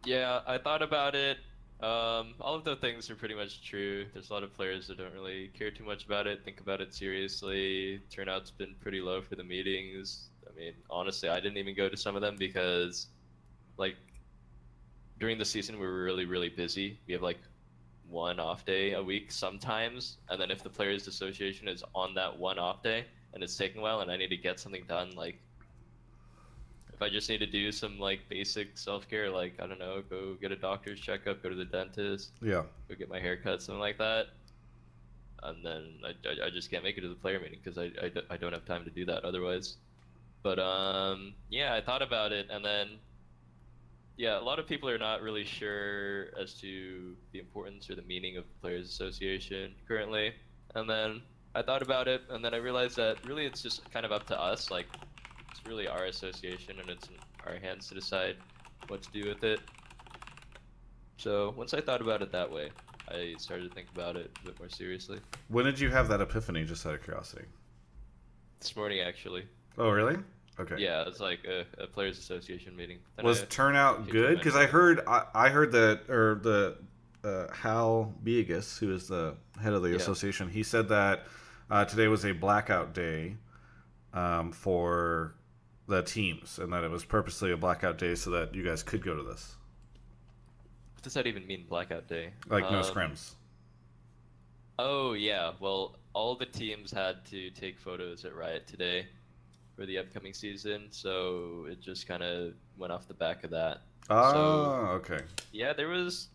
Yeah, 0.05 0.41
I 0.45 0.57
thought 0.57 0.81
about 0.81 1.15
it. 1.15 1.37
Um, 1.81 2.33
all 2.41 2.55
of 2.55 2.65
the 2.65 2.75
things 2.75 3.09
are 3.09 3.15
pretty 3.15 3.35
much 3.35 3.63
true. 3.65 4.05
There's 4.13 4.29
a 4.29 4.33
lot 4.33 4.43
of 4.43 4.53
players 4.53 4.87
that 4.87 4.97
don't 4.97 5.13
really 5.13 5.49
care 5.57 5.71
too 5.71 5.85
much 5.85 6.05
about 6.05 6.27
it, 6.27 6.43
think 6.43 6.59
about 6.59 6.81
it 6.81 6.93
seriously. 6.93 8.01
Turnout's 8.09 8.51
been 8.51 8.75
pretty 8.81 8.99
low 8.99 9.21
for 9.21 9.35
the 9.35 9.43
meetings. 9.45 10.27
I 10.45 10.53
mean, 10.59 10.73
honestly, 10.89 11.29
I 11.29 11.39
didn't 11.39 11.57
even 11.57 11.73
go 11.73 11.87
to 11.87 11.95
some 11.95 12.17
of 12.17 12.21
them 12.21 12.35
because, 12.37 13.07
like, 13.77 13.95
during 15.19 15.37
the 15.37 15.45
season 15.45 15.79
we 15.79 15.85
were 15.85 16.03
really, 16.03 16.25
really 16.25 16.49
busy. 16.49 16.99
We 17.07 17.13
have 17.13 17.21
like 17.21 17.39
one 18.09 18.39
off 18.39 18.65
day 18.65 18.93
a 18.93 19.01
week 19.03 19.31
sometimes, 19.31 20.17
and 20.29 20.41
then 20.41 20.51
if 20.51 20.63
the 20.63 20.69
Players 20.69 21.07
Association 21.07 21.67
is 21.67 21.83
on 21.93 22.13
that 22.15 22.37
one 22.37 22.59
off 22.59 22.81
day 22.83 23.05
and 23.33 23.43
it's 23.43 23.55
taking 23.55 23.79
a 23.79 23.81
while, 23.83 23.99
and 24.01 24.11
I 24.11 24.17
need 24.17 24.29
to 24.29 24.37
get 24.37 24.59
something 24.59 24.83
done, 24.87 25.11
like 25.15 25.39
if 26.93 27.01
I 27.01 27.09
just 27.09 27.29
need 27.29 27.37
to 27.39 27.47
do 27.47 27.71
some 27.71 27.99
like 27.99 28.27
basic 28.29 28.77
self 28.77 29.07
care, 29.09 29.29
like 29.29 29.53
I 29.61 29.67
don't 29.67 29.79
know, 29.79 30.01
go 30.09 30.35
get 30.41 30.51
a 30.51 30.55
doctor's 30.55 30.99
checkup, 30.99 31.41
go 31.43 31.49
to 31.49 31.55
the 31.55 31.65
dentist, 31.65 32.33
Yeah. 32.41 32.63
go 32.89 32.95
get 32.95 33.09
my 33.09 33.19
hair 33.19 33.37
cut, 33.37 33.61
something 33.61 33.79
like 33.79 33.97
that, 33.99 34.27
and 35.43 35.65
then 35.65 35.99
I, 36.03 36.09
I, 36.27 36.47
I 36.47 36.49
just 36.49 36.69
can't 36.69 36.83
make 36.83 36.97
it 36.97 37.01
to 37.01 37.09
the 37.09 37.15
player 37.15 37.39
meeting 37.39 37.59
because 37.63 37.77
I, 37.77 37.91
I, 38.01 38.11
I 38.31 38.37
don't 38.37 38.51
have 38.53 38.65
time 38.65 38.83
to 38.85 38.91
do 38.91 39.05
that 39.05 39.23
otherwise. 39.23 39.77
But 40.43 40.59
um, 40.59 41.35
yeah, 41.49 41.73
I 41.75 41.81
thought 41.81 42.01
about 42.01 42.31
it, 42.31 42.47
and 42.49 42.63
then 42.63 42.99
yeah, 44.19 44.37
a 44.37 44.43
lot 44.43 44.59
of 44.59 44.67
people 44.67 44.89
are 44.89 44.97
not 44.97 45.21
really 45.21 45.45
sure 45.45 46.25
as 46.37 46.53
to 46.55 47.15
the 47.31 47.39
importance 47.39 47.89
or 47.89 47.95
the 47.95 48.01
meaning 48.01 48.35
of 48.35 48.43
the 48.43 48.53
Players 48.59 48.85
Association 48.89 49.73
currently. 49.87 50.33
And 50.75 50.89
then 50.89 51.21
I 51.55 51.61
thought 51.61 51.81
about 51.81 52.09
it, 52.09 52.23
and 52.29 52.43
then 52.43 52.53
I 52.53 52.57
realized 52.57 52.97
that 52.97 53.25
really 53.25 53.45
it's 53.45 53.61
just 53.61 53.89
kind 53.91 54.05
of 54.05 54.11
up 54.11 54.27
to 54.27 54.37
us. 54.37 54.69
Like, 54.69 54.87
it's 55.49 55.65
really 55.65 55.87
our 55.87 56.03
association, 56.03 56.81
and 56.81 56.89
it's 56.89 57.07
in 57.07 57.15
our 57.47 57.55
hands 57.59 57.87
to 57.87 57.95
decide 57.95 58.35
what 58.89 59.01
to 59.03 59.11
do 59.13 59.25
with 59.25 59.45
it. 59.45 59.61
So 61.15 61.53
once 61.55 61.73
I 61.73 61.79
thought 61.79 62.01
about 62.01 62.21
it 62.21 62.29
that 62.33 62.51
way, 62.51 62.71
I 63.07 63.35
started 63.37 63.69
to 63.69 63.73
think 63.73 63.87
about 63.95 64.17
it 64.17 64.37
a 64.43 64.47
bit 64.47 64.59
more 64.59 64.69
seriously. 64.69 65.19
When 65.47 65.63
did 65.63 65.79
you 65.79 65.89
have 65.91 66.09
that 66.09 66.19
epiphany? 66.19 66.65
Just 66.65 66.85
out 66.85 66.93
of 66.93 67.03
curiosity. 67.03 67.45
This 68.59 68.75
morning, 68.75 68.99
actually. 68.99 69.45
Oh, 69.77 69.89
really? 69.91 70.17
Okay. 70.59 70.75
Yeah, 70.77 71.03
it's 71.07 71.19
like 71.21 71.39
a, 71.45 71.65
a 71.81 71.87
Players 71.87 72.17
Association 72.19 72.75
meeting. 72.75 72.99
Then 73.15 73.25
Was 73.25 73.41
I- 73.41 73.45
turnout 73.45 74.09
good? 74.09 74.37
Because. 74.37 74.55
I 74.55 74.65
heard 74.65 75.01
I, 75.07 75.23
I 75.33 75.49
heard 75.49 75.71
that 75.71 76.09
or 76.09 76.35
the 76.35 76.77
uh, 77.23 77.53
Hal 77.53 78.13
Biegus, 78.23 78.77
who 78.79 78.93
is 78.93 79.07
the 79.07 79.35
head 79.61 79.73
of 79.73 79.81
the 79.83 79.89
Yeah. 79.89 79.95
association, 79.95 80.49
he 80.49 80.63
said 80.63 80.89
that 80.89 81.25
uh, 81.69 81.85
today 81.85 82.07
was 82.07 82.25
a 82.25 82.31
blackout 82.33 82.93
day 82.93 83.35
um, 84.13 84.51
for 84.51 85.35
the 85.87 86.01
teams, 86.03 86.59
and 86.59 86.71
that 86.73 86.83
it 86.83 86.91
was 86.91 87.03
purposely 87.05 87.51
a 87.51 87.57
blackout 87.57 87.97
day 87.97 88.15
so 88.15 88.29
that 88.31 88.53
you 88.53 88.63
guys 88.63 88.83
could 88.83 89.03
go 89.03 89.15
to 89.15 89.23
this, 89.23 89.55
What 90.95 91.03
does 91.03 91.13
that 91.13 91.25
even 91.27 91.45
mean, 91.47 91.65
blackout 91.69 92.07
day? 92.07 92.31
like 92.47 92.69
no 92.71 92.79
Um, 92.79 92.83
scrims. 92.83 93.31
Oh 94.77 95.13
yeah, 95.13 95.51
well, 95.59 95.97
all 96.13 96.35
the 96.35 96.45
teams 96.45 96.91
had 96.91 97.25
to 97.27 97.49
take 97.51 97.79
photos 97.79 98.23
at 98.25 98.35
Riot 98.35 98.65
today 98.67 99.07
for 99.79 99.85
the 99.85 99.97
upcoming 99.97 100.33
season, 100.33 100.87
so 100.91 101.65
it 101.69 101.79
just 101.79 102.05
kind 102.05 102.21
of 102.21 102.51
went 102.77 102.91
off 102.91 103.07
the 103.07 103.13
back 103.13 103.45
of 103.45 103.51
that. 103.51 103.79
Oh, 104.09 104.99
okay. 104.99 105.21
Yeah, 105.53 105.71
there 105.71 105.87
was 105.87 106.27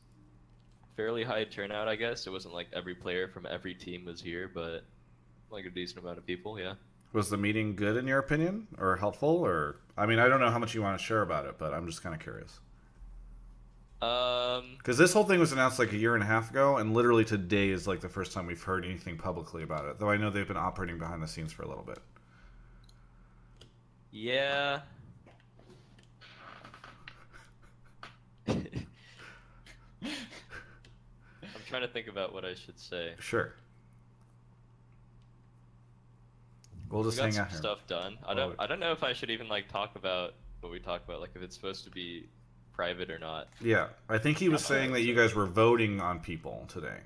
fairly 0.96 1.24
high 1.24 1.44
turnout, 1.44 1.86
I 1.86 1.96
guess. 1.96 2.26
It 2.26 2.30
wasn't 2.30 2.54
like 2.54 2.68
every 2.72 2.94
player 2.94 3.28
from 3.28 3.46
every 3.46 3.74
team 3.74 4.06
was 4.06 4.22
here, 4.22 4.50
but 4.52 4.84
like 5.50 5.66
a 5.66 5.70
decent 5.70 6.00
amount 6.00 6.16
of 6.16 6.26
people. 6.26 6.58
Yeah. 6.58 6.74
Was 7.12 7.28
the 7.28 7.36
meeting 7.36 7.76
good 7.76 7.98
in 7.98 8.06
your 8.06 8.18
opinion, 8.18 8.66
or 8.78 8.96
helpful, 8.96 9.28
or 9.28 9.76
I 9.94 10.06
mean, 10.06 10.18
I 10.18 10.26
don't 10.26 10.40
know 10.40 10.50
how 10.50 10.58
much 10.58 10.74
you 10.74 10.80
want 10.80 10.98
to 10.98 11.04
share 11.04 11.20
about 11.20 11.44
it, 11.44 11.58
but 11.58 11.74
I'm 11.74 11.86
just 11.86 12.02
kind 12.02 12.14
of 12.14 12.22
curious. 12.22 12.60
Um. 14.00 14.76
Because 14.78 14.96
this 14.96 15.12
whole 15.12 15.24
thing 15.24 15.38
was 15.38 15.52
announced 15.52 15.78
like 15.78 15.92
a 15.92 15.98
year 15.98 16.14
and 16.14 16.22
a 16.22 16.26
half 16.26 16.50
ago, 16.50 16.78
and 16.78 16.94
literally 16.94 17.26
today 17.26 17.68
is 17.68 17.86
like 17.86 18.00
the 18.00 18.08
first 18.08 18.32
time 18.32 18.46
we've 18.46 18.62
heard 18.62 18.86
anything 18.86 19.18
publicly 19.18 19.62
about 19.62 19.84
it. 19.84 19.98
Though 19.98 20.08
I 20.08 20.16
know 20.16 20.30
they've 20.30 20.48
been 20.48 20.56
operating 20.56 20.98
behind 20.98 21.22
the 21.22 21.28
scenes 21.28 21.52
for 21.52 21.62
a 21.62 21.68
little 21.68 21.84
bit. 21.84 21.98
Yeah. 24.14 24.82
I'm 31.52 31.60
trying 31.68 31.82
to 31.82 31.88
think 31.88 32.08
about 32.08 32.32
what 32.32 32.44
I 32.44 32.54
should 32.54 32.78
say. 32.78 33.14
Sure. 33.18 33.52
We'll 36.90 37.02
We 37.02 37.08
just 37.08 37.16
got 37.18 37.24
hang 37.24 37.32
some 37.32 37.42
out 37.44 37.50
here. 37.50 37.58
stuff 37.58 37.86
done. 37.86 38.18
I 38.26 38.34
don't. 38.34 38.54
I 38.58 38.66
don't 38.66 38.80
know 38.80 38.92
if 38.92 39.02
I 39.02 39.12
should 39.12 39.30
even 39.30 39.48
like 39.48 39.68
talk 39.68 39.96
about 39.96 40.34
what 40.60 40.70
we 40.70 40.78
talk 40.78 41.02
about, 41.06 41.20
like 41.20 41.30
if 41.34 41.42
it's 41.42 41.54
supposed 41.56 41.84
to 41.84 41.90
be 41.90 42.28
private 42.72 43.10
or 43.10 43.18
not. 43.18 43.48
Yeah, 43.60 43.88
I 44.08 44.18
think 44.18 44.38
he 44.38 44.48
was 44.48 44.62
Yeah. 44.62 44.68
saying 44.68 44.92
that 44.92 45.02
you 45.02 45.14
guys 45.14 45.34
were 45.34 45.46
voting 45.46 46.00
on 46.00 46.20
people 46.20 46.64
today. 46.68 46.98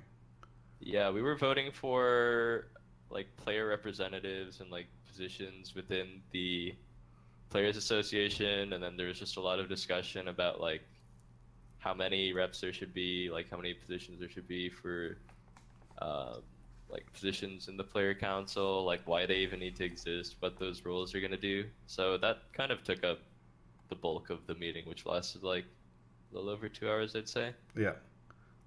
Yeah, 0.79 1.09
we 1.09 1.21
were 1.21 1.35
voting 1.35 1.71
for 1.71 2.67
like 3.09 3.35
player 3.37 3.67
representatives 3.67 4.59
and 4.61 4.69
like 4.69 4.85
positions 5.07 5.73
within 5.75 6.21
the 6.31 6.75
players 7.49 7.77
association 7.77 8.73
and 8.73 8.83
then 8.83 8.95
there 8.95 9.07
was 9.07 9.19
just 9.19 9.37
a 9.37 9.41
lot 9.41 9.59
of 9.59 9.67
discussion 9.67 10.27
about 10.27 10.61
like 10.61 10.81
how 11.79 11.93
many 11.93 12.33
reps 12.33 12.59
there 12.61 12.73
should 12.73 12.93
be, 12.93 13.29
like 13.31 13.49
how 13.49 13.57
many 13.57 13.73
positions 13.73 14.19
there 14.19 14.29
should 14.29 14.47
be 14.47 14.69
for, 14.69 15.17
uh, 15.99 16.35
like 16.89 17.11
positions 17.13 17.67
in 17.67 17.77
the 17.77 17.83
player 17.83 18.13
council, 18.13 18.83
like 18.83 19.01
why 19.05 19.25
they 19.25 19.37
even 19.37 19.59
need 19.59 19.75
to 19.75 19.85
exist, 19.85 20.35
what 20.39 20.59
those 20.59 20.83
roles 20.85 21.13
are 21.15 21.21
gonna 21.21 21.37
do. 21.37 21.65
So 21.87 22.17
that 22.17 22.39
kind 22.53 22.71
of 22.71 22.83
took 22.83 23.03
up 23.03 23.19
the 23.89 23.95
bulk 23.95 24.29
of 24.29 24.45
the 24.47 24.55
meeting, 24.55 24.85
which 24.85 25.05
lasted 25.05 25.43
like 25.43 25.65
a 26.31 26.35
little 26.35 26.49
over 26.49 26.67
two 26.69 26.89
hours, 26.89 27.15
I'd 27.15 27.29
say. 27.29 27.53
Yeah. 27.75 27.93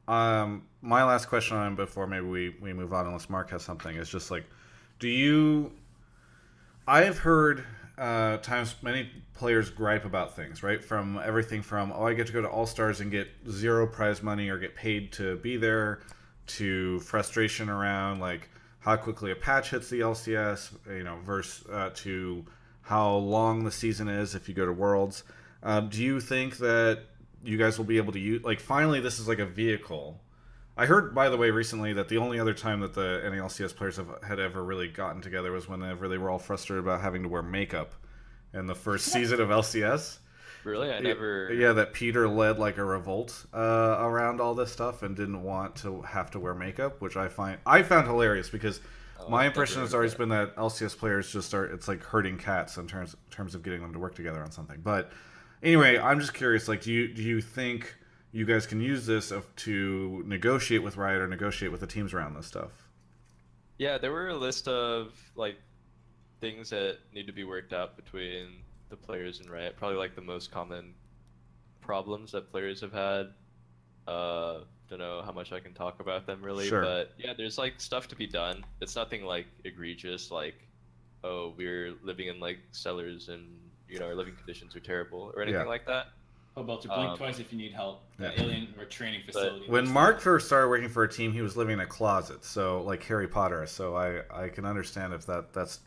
Um, 0.08 0.66
my 0.80 1.04
last 1.04 1.26
question 1.26 1.56
on 1.56 1.76
before 1.76 2.06
maybe 2.06 2.26
we, 2.26 2.56
we 2.60 2.72
move 2.72 2.92
on, 2.92 3.06
unless 3.06 3.30
Mark 3.30 3.50
has 3.50 3.62
something, 3.62 3.96
is 3.96 4.08
just 4.08 4.30
like, 4.30 4.44
do 4.98 5.08
you? 5.08 5.72
I 6.86 7.02
have 7.02 7.18
heard 7.18 7.64
uh, 7.98 8.38
times 8.38 8.74
many 8.82 9.10
players 9.34 9.70
gripe 9.70 10.04
about 10.04 10.34
things, 10.34 10.62
right? 10.62 10.82
From 10.82 11.20
everything 11.24 11.62
from 11.62 11.92
oh, 11.92 12.06
I 12.06 12.14
get 12.14 12.26
to 12.28 12.32
go 12.32 12.42
to 12.42 12.48
All 12.48 12.66
Stars 12.66 13.00
and 13.00 13.10
get 13.10 13.28
zero 13.48 13.86
prize 13.86 14.22
money 14.22 14.48
or 14.48 14.58
get 14.58 14.74
paid 14.74 15.12
to 15.12 15.36
be 15.36 15.56
there, 15.56 16.00
to 16.46 17.00
frustration 17.00 17.68
around 17.68 18.20
like 18.20 18.48
how 18.80 18.96
quickly 18.96 19.30
a 19.30 19.36
patch 19.36 19.70
hits 19.70 19.88
the 19.90 20.00
LCS, 20.00 20.72
you 20.88 21.04
know, 21.04 21.18
versus 21.24 21.66
uh, 21.70 21.90
to 21.94 22.44
how 22.82 23.14
long 23.14 23.64
the 23.64 23.70
season 23.70 24.08
is 24.08 24.34
if 24.34 24.48
you 24.48 24.54
go 24.54 24.66
to 24.66 24.72
Worlds. 24.72 25.24
Um, 25.62 25.88
do 25.88 26.02
you 26.02 26.20
think 26.20 26.56
that 26.58 27.04
you 27.44 27.56
guys 27.56 27.78
will 27.78 27.84
be 27.84 27.96
able 27.96 28.12
to 28.12 28.18
use 28.18 28.42
like 28.44 28.60
finally 28.60 29.00
this 29.00 29.18
is 29.18 29.28
like 29.28 29.38
a 29.38 29.46
vehicle 29.46 30.20
i 30.82 30.86
heard 30.86 31.14
by 31.14 31.28
the 31.28 31.36
way 31.36 31.50
recently 31.50 31.92
that 31.92 32.08
the 32.08 32.18
only 32.18 32.38
other 32.40 32.54
time 32.54 32.80
that 32.80 32.94
the 32.94 33.20
nalcs 33.24 33.74
players 33.76 33.96
have, 33.96 34.08
had 34.26 34.40
ever 34.40 34.62
really 34.64 34.88
gotten 34.88 35.20
together 35.22 35.52
was 35.52 35.68
whenever 35.68 36.08
they 36.08 36.18
were 36.18 36.30
all 36.30 36.38
frustrated 36.38 36.84
about 36.84 37.00
having 37.00 37.22
to 37.22 37.28
wear 37.28 37.42
makeup 37.42 37.94
in 38.54 38.66
the 38.66 38.74
first 38.74 39.06
season 39.06 39.40
of 39.40 39.48
lcs 39.48 40.18
Really, 40.64 40.92
I 40.92 41.00
never. 41.00 41.52
yeah 41.52 41.72
that 41.72 41.92
peter 41.92 42.28
led 42.28 42.58
like 42.58 42.78
a 42.78 42.84
revolt 42.84 43.46
uh, 43.52 43.96
around 43.98 44.40
all 44.40 44.54
this 44.54 44.70
stuff 44.70 45.02
and 45.02 45.16
didn't 45.16 45.42
want 45.42 45.74
to 45.76 46.02
have 46.02 46.30
to 46.32 46.38
wear 46.38 46.54
makeup 46.54 47.00
which 47.00 47.16
i 47.16 47.28
find 47.28 47.58
i 47.66 47.82
found 47.82 48.06
hilarious 48.06 48.48
because 48.48 48.80
Oh, 49.24 49.28
my 49.28 49.46
impression 49.46 49.82
has 49.82 49.94
always 49.94 50.12
that. 50.12 50.18
been 50.18 50.28
that 50.30 50.56
LCS 50.56 50.98
players 50.98 51.32
just 51.32 51.54
are 51.54 51.64
it's 51.66 51.86
like 51.86 52.02
herding 52.02 52.38
cats 52.38 52.76
in 52.76 52.88
terms 52.88 53.14
terms 53.30 53.54
of 53.54 53.62
getting 53.62 53.80
them 53.80 53.92
to 53.92 53.98
work 54.00 54.16
together 54.16 54.42
on 54.42 54.50
something. 54.50 54.80
But 54.82 55.12
anyway, 55.62 55.96
I'm 55.96 56.18
just 56.18 56.34
curious. 56.34 56.66
Like, 56.66 56.82
do 56.82 56.92
you 56.92 57.06
do 57.06 57.22
you 57.22 57.40
think 57.40 57.94
you 58.32 58.44
guys 58.46 58.66
can 58.66 58.80
use 58.80 59.06
this 59.06 59.30
of, 59.30 59.54
to 59.56 60.22
negotiate 60.26 60.82
with 60.82 60.96
Riot 60.96 61.20
or 61.20 61.28
negotiate 61.28 61.70
with 61.70 61.80
the 61.80 61.86
teams 61.86 62.14
around 62.14 62.34
this 62.34 62.46
stuff? 62.46 62.88
Yeah, 63.78 63.98
there 63.98 64.10
were 64.12 64.28
a 64.28 64.36
list 64.36 64.68
of 64.68 65.12
like 65.36 65.56
things 66.40 66.70
that 66.70 66.98
need 67.14 67.26
to 67.26 67.32
be 67.32 67.44
worked 67.44 67.72
out 67.72 67.96
between 67.96 68.62
the 68.88 68.96
players 68.96 69.40
and 69.40 69.50
Riot. 69.50 69.76
Probably 69.76 69.96
like 69.98 70.14
the 70.14 70.22
most 70.22 70.50
common 70.50 70.94
problems 71.80 72.32
that 72.32 72.50
players 72.50 72.80
have 72.80 72.92
had. 72.92 73.28
Uh, 74.06 74.60
don't 74.88 74.98
know 74.98 75.22
how 75.24 75.32
much 75.32 75.52
I 75.52 75.60
can 75.60 75.72
talk 75.74 76.00
about 76.00 76.26
them 76.26 76.42
really, 76.42 76.68
Sure. 76.68 76.82
but 76.82 77.12
yeah, 77.18 77.32
there's 77.36 77.56
like 77.58 77.80
stuff 77.80 78.08
to 78.08 78.16
be 78.16 78.26
done. 78.26 78.64
It's 78.80 78.96
nothing 78.96 79.24
like 79.24 79.46
egregious, 79.64 80.30
like 80.30 80.54
oh 81.24 81.54
we're 81.56 81.94
living 82.02 82.26
in 82.26 82.40
like 82.40 82.58
cellars 82.72 83.28
and 83.28 83.46
you 83.88 83.98
know 84.00 84.06
our 84.06 84.14
living 84.14 84.34
conditions 84.34 84.74
are 84.74 84.80
terrible 84.80 85.32
or 85.36 85.42
anything 85.42 85.60
Yeah. 85.60 85.66
like 85.66 85.86
that. 85.86 86.08
Oh, 86.54 86.62
Belter, 86.62 86.88
blink 86.88 87.12
Um, 87.12 87.16
twice 87.16 87.38
if 87.38 87.50
you 87.50 87.58
need 87.58 87.72
help. 87.72 88.02
The 88.18 88.24
Yeah. 88.24 88.42
alien 88.42 88.74
or 88.78 88.84
training 88.84 89.22
facility. 89.24 89.66
When 89.68 89.88
Mark 89.88 90.16
to- 90.16 90.22
first 90.22 90.46
started 90.46 90.68
working 90.68 90.88
for 90.90 91.02
a 91.02 91.08
team, 91.08 91.32
he 91.32 91.40
was 91.40 91.56
living 91.56 91.74
in 91.74 91.80
a 91.80 91.86
closet, 91.86 92.44
so 92.44 92.82
like 92.82 93.02
Harry 93.04 93.26
Potter. 93.26 93.66
So 93.66 93.96
I 93.96 94.22
I 94.30 94.48
can 94.50 94.64
understand 94.66 95.14
if 95.14 95.24
that 95.26 95.52
that's 95.54 95.78
Dude, 95.78 95.86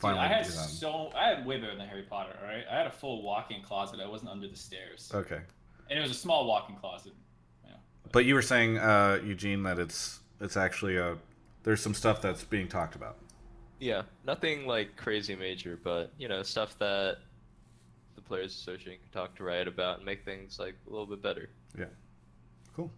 finally 0.00 0.20
I 0.24 0.28
had 0.28 0.44
done. 0.44 0.52
so 0.68 1.10
I 1.14 1.28
had 1.28 1.46
way 1.46 1.58
better 1.58 1.74
than 1.74 1.88
Harry 1.88 2.02
Potter. 2.02 2.36
All 2.42 2.46
right, 2.46 2.64
I 2.70 2.74
had 2.76 2.86
a 2.86 2.90
full 2.90 3.22
walk-in 3.22 3.62
closet. 3.62 3.98
I 4.00 4.06
wasn't 4.06 4.30
under 4.30 4.46
the 4.46 4.56
stairs, 4.56 5.10
Okay, 5.14 5.40
and 5.88 5.98
it 5.98 6.02
was 6.02 6.10
a 6.10 6.14
small 6.14 6.46
walk-in 6.46 6.76
closet. 6.76 7.14
Yeah. 7.64 7.76
but 8.12 8.26
you 8.26 8.34
were 8.34 8.42
saying 8.42 8.76
uh, 8.78 9.20
Eugene 9.24 9.62
that 9.62 9.78
it's 9.78 10.20
it's 10.40 10.56
actually 10.58 10.98
a 10.98 11.16
there's 11.62 11.80
some 11.80 11.94
stuff 11.94 12.20
that's 12.20 12.44
being 12.44 12.68
talked 12.68 12.94
about. 12.94 13.16
Yeah, 13.80 14.02
nothing 14.26 14.66
like 14.66 14.96
crazy 14.96 15.34
major, 15.34 15.78
but 15.82 16.12
you 16.18 16.28
know 16.28 16.42
stuff 16.42 16.78
that 16.78 17.16
the 17.16 17.18
players 18.26 18.54
association 18.54 18.98
can 19.02 19.10
talk 19.12 19.36
to 19.36 19.44
Riot 19.44 19.68
about 19.68 19.98
and 19.98 20.06
make 20.06 20.24
things 20.24 20.58
like 20.58 20.74
a 20.86 20.90
little 20.90 21.06
bit 21.06 21.22
better. 21.22 21.48
Yeah. 21.78 21.86
Cool. 22.76 22.90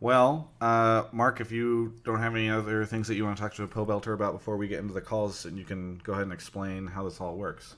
Well, 0.00 0.50
uh, 0.60 1.04
Mark, 1.12 1.40
if 1.40 1.50
you 1.50 1.94
don't 2.04 2.20
have 2.20 2.34
any 2.34 2.50
other 2.50 2.84
things 2.84 3.08
that 3.08 3.14
you 3.14 3.24
want 3.24 3.36
to 3.36 3.42
talk 3.42 3.54
to 3.54 3.62
a 3.62 3.68
Pobelter 3.68 4.12
about 4.12 4.32
before 4.32 4.56
we 4.56 4.68
get 4.68 4.80
into 4.80 4.92
the 4.92 5.00
calls, 5.00 5.44
and 5.46 5.56
you 5.58 5.64
can 5.64 5.98
go 6.04 6.12
ahead 6.12 6.24
and 6.24 6.32
explain 6.32 6.86
how 6.86 7.04
this 7.04 7.20
all 7.20 7.36
works. 7.36 7.76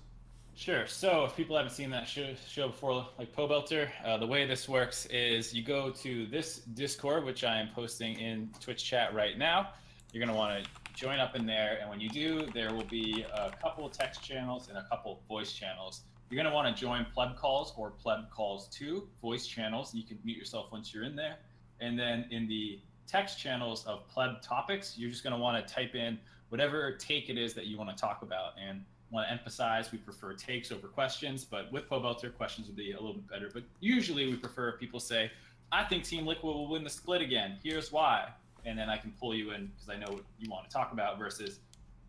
Sure. 0.56 0.87
So 0.87 1.26
if 1.26 1.37
people 1.37 1.54
haven't 1.54 1.73
seen 1.73 1.90
that 1.90 2.08
show, 2.08 2.35
show 2.49 2.68
before, 2.68 3.06
like 3.18 3.35
Pobelter, 3.37 3.90
uh, 4.04 4.16
the 4.16 4.26
way 4.26 4.46
this 4.46 4.68
works 4.68 5.04
is 5.06 5.52
you 5.52 5.62
go 5.62 5.90
to 5.90 6.26
this 6.26 6.61
Discord, 6.61 7.25
which 7.25 7.44
I 7.44 7.61
am 7.61 7.68
posting 7.75 8.18
in 8.18 8.49
Twitch 8.58 8.82
chat 8.82 9.14
right 9.14 9.37
now. 9.37 9.68
You're 10.12 10.25
going 10.25 10.35
to 10.35 10.38
want 10.38 10.64
to 10.64 10.70
join 10.94 11.18
up 11.18 11.37
in 11.37 11.44
there, 11.44 11.78
and 11.78 11.90
when 11.90 12.00
you 12.00 12.08
do, 12.08 12.46
there 12.54 12.73
will 12.73 12.85
be 12.85 13.26
a 13.35 13.52
couple 13.61 13.87
text 13.90 14.23
channels 14.23 14.68
and 14.70 14.78
a 14.78 14.85
couple 14.88 15.20
voice 15.28 15.52
channels. 15.52 16.00
You're 16.28 16.42
going 16.42 16.50
to 16.50 16.54
want 16.54 16.75
to 16.75 16.80
join 16.80 17.06
Pleb 17.14 17.37
Calls 17.37 17.73
or 17.76 17.90
Pleb 17.90 18.30
Calls 18.30 18.68
2 18.68 19.09
voice 19.23 19.47
channels. 19.47 19.95
You 19.95 20.02
can 20.02 20.18
mute 20.25 20.37
yourself 20.37 20.73
once 20.73 20.92
you're 20.92 21.04
in 21.04 21.14
there. 21.14 21.37
And 21.80 21.99
then 21.99 22.26
in 22.30 22.49
the 22.49 22.80
text 23.06 23.38
channels 23.38 23.85
of 23.87 24.09
Pleb 24.09 24.42
Topics, 24.42 24.99
you're 24.99 25.11
just 25.11 25.23
going 25.23 25.35
to 25.35 25.38
want 25.38 25.64
to 25.64 25.75
type 25.75 25.95
in 25.95 26.18
whatever 26.49 26.92
take 26.92 27.28
it 27.28 27.38
is 27.38 27.54
that 27.54 27.66
you 27.66 27.78
want 27.78 27.90
to 27.90 28.00
talk 28.00 28.23
about. 28.23 28.54
And 28.61 28.85
want 29.11 29.28
to 29.28 29.33
emphasize 29.33 29.92
we 29.92 29.99
prefer 29.99 30.33
takes 30.33 30.73
over 30.73 30.88
questions, 30.88 31.45
but 31.45 31.71
with 31.73 31.88
Pobelter, 31.88 32.35
questions 32.37 32.66
would 32.66 32.76
be 32.76 32.92
a 32.92 32.97
little 32.97 33.14
bit 33.14 33.28
better. 33.28 33.50
But 33.52 33.62
usually 33.80 34.26
we 34.26 34.35
prefer 34.35 34.73
people 34.73 34.99
say, 34.99 35.30
I 35.71 35.85
think 35.85 36.04
Team 36.04 36.26
Liquid 36.26 36.54
will 36.54 36.68
win 36.68 36.85
the 36.85 36.90
split 36.90 37.23
again. 37.23 37.59
Here's 37.62 37.92
why. 37.92 38.28
And 38.64 38.76
then 38.76 38.88
I 38.88 38.97
can 38.97 39.12
pull 39.12 39.35
you 39.35 39.52
in 39.52 39.66
because 39.66 39.88
I 39.88 39.97
know 39.97 40.12
what 40.12 40.25
you 40.38 40.50
want 40.50 40.68
to 40.68 40.73
talk 40.73 40.92
about 40.92 41.18
versus 41.18 41.61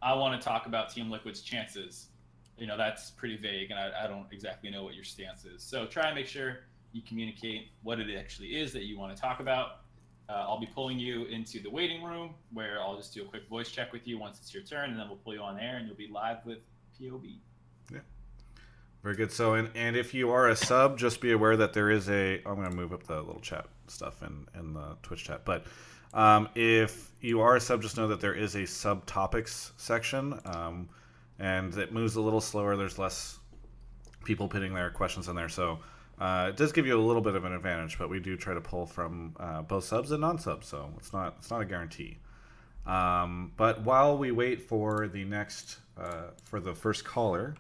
I 0.01 0.13
want 0.13 0.39
to 0.39 0.47
talk 0.47 0.65
about 0.65 0.89
Team 0.89 1.12
Liquid's 1.12 1.41
chances. 1.41 2.07
You 2.57 2.67
know, 2.67 2.77
that's 2.77 3.11
pretty 3.11 3.37
vague 3.37 3.71
and 3.71 3.79
I, 3.79 4.05
I 4.05 4.07
don't 4.07 4.25
exactly 4.31 4.69
know 4.69 4.83
what 4.83 4.95
your 4.95 5.03
stance 5.03 5.45
is. 5.45 5.63
So 5.63 5.85
try 5.85 6.07
and 6.07 6.15
make 6.15 6.27
sure 6.27 6.59
you 6.91 7.01
communicate 7.07 7.69
what 7.83 7.99
it 7.99 8.07
actually 8.17 8.59
is 8.59 8.73
that 8.73 8.83
you 8.83 8.97
want 8.97 9.15
to 9.15 9.21
talk 9.21 9.39
about. 9.39 9.81
Uh, 10.29 10.33
I'll 10.33 10.59
be 10.59 10.67
pulling 10.67 10.99
you 10.99 11.25
into 11.25 11.61
the 11.61 11.69
waiting 11.69 12.03
room 12.03 12.31
where 12.51 12.81
I'll 12.81 12.97
just 12.97 13.13
do 13.13 13.23
a 13.23 13.25
quick 13.25 13.47
voice 13.47 13.69
check 13.69 13.93
with 13.93 14.07
you 14.07 14.17
once 14.17 14.39
it's 14.39 14.53
your 14.53 14.63
turn, 14.63 14.89
and 14.89 14.99
then 14.99 15.07
we'll 15.07 15.17
pull 15.17 15.33
you 15.33 15.41
on 15.41 15.57
air, 15.57 15.77
and 15.77 15.87
you'll 15.87 15.95
be 15.95 16.09
live 16.09 16.45
with 16.45 16.57
POB. 16.99 17.23
Yeah. 17.93 17.99
Very 19.03 19.15
good. 19.15 19.31
So, 19.31 19.53
and, 19.53 19.69
and 19.73 19.95
if 19.95 20.13
you 20.13 20.31
are 20.31 20.49
a 20.49 20.55
sub, 20.55 20.97
just 20.97 21.21
be 21.21 21.31
aware 21.31 21.55
that 21.55 21.71
there 21.71 21.89
is 21.89 22.09
a. 22.09 22.41
I'm 22.45 22.55
going 22.55 22.69
to 22.69 22.75
move 22.75 22.91
up 22.91 23.03
the 23.03 23.21
little 23.21 23.39
chat 23.39 23.67
stuff 23.87 24.21
in, 24.21 24.47
in 24.59 24.73
the 24.73 24.97
Twitch 25.01 25.23
chat. 25.23 25.45
But 25.45 25.65
um, 26.13 26.49
if 26.55 27.11
you 27.21 27.39
are 27.39 27.55
a 27.55 27.61
sub, 27.61 27.81
just 27.81 27.95
know 27.95 28.09
that 28.09 28.19
there 28.19 28.33
is 28.33 28.55
a 28.55 28.63
subtopics 28.63 29.71
section, 29.77 30.41
um, 30.43 30.89
and 31.39 31.75
it 31.77 31.91
moves 31.91 32.15
a 32.15 32.22
little 32.22 32.41
slower. 32.41 32.75
There's 32.75 32.98
less 32.98 33.39
people 34.24 34.48
putting 34.48 34.74
their 34.74 34.89
questions 34.89 35.27
in 35.27 35.36
there, 35.36 35.50
so 35.50 35.79
uh, 36.20 36.48
it 36.50 36.58
does 36.58 36.72
give 36.72 36.88
you 36.88 37.00
a 37.00 37.01
little 37.01 37.22
bit 37.22 37.36
of 37.36 37.46
an 37.46 37.53
advantage. 37.53 37.98
But 37.98 38.10
we 38.10 38.20
do 38.20 38.36
try 38.36 38.53
to 38.53 38.62
pull 38.62 38.86
from 38.86 39.36
uh, 39.39 39.62
both 39.62 39.84
subs 39.84 40.12
and 40.12 40.22
non-subs, 40.22 40.67
so 40.67 40.91
it's 40.98 41.13
not 41.13 41.36
it's 41.39 41.50
not 41.50 41.62
a 41.62 41.65
guarantee. 41.65 42.20
Um, 42.86 43.51
but 43.58 43.82
while 43.84 44.17
we 44.17 44.32
wait 44.32 44.62
for 44.62 45.08
the 45.08 45.25
next 45.25 45.77
uh, 45.98 46.32
for 46.44 46.60
the 46.60 46.74
first 46.74 47.03
caller, 47.03 47.56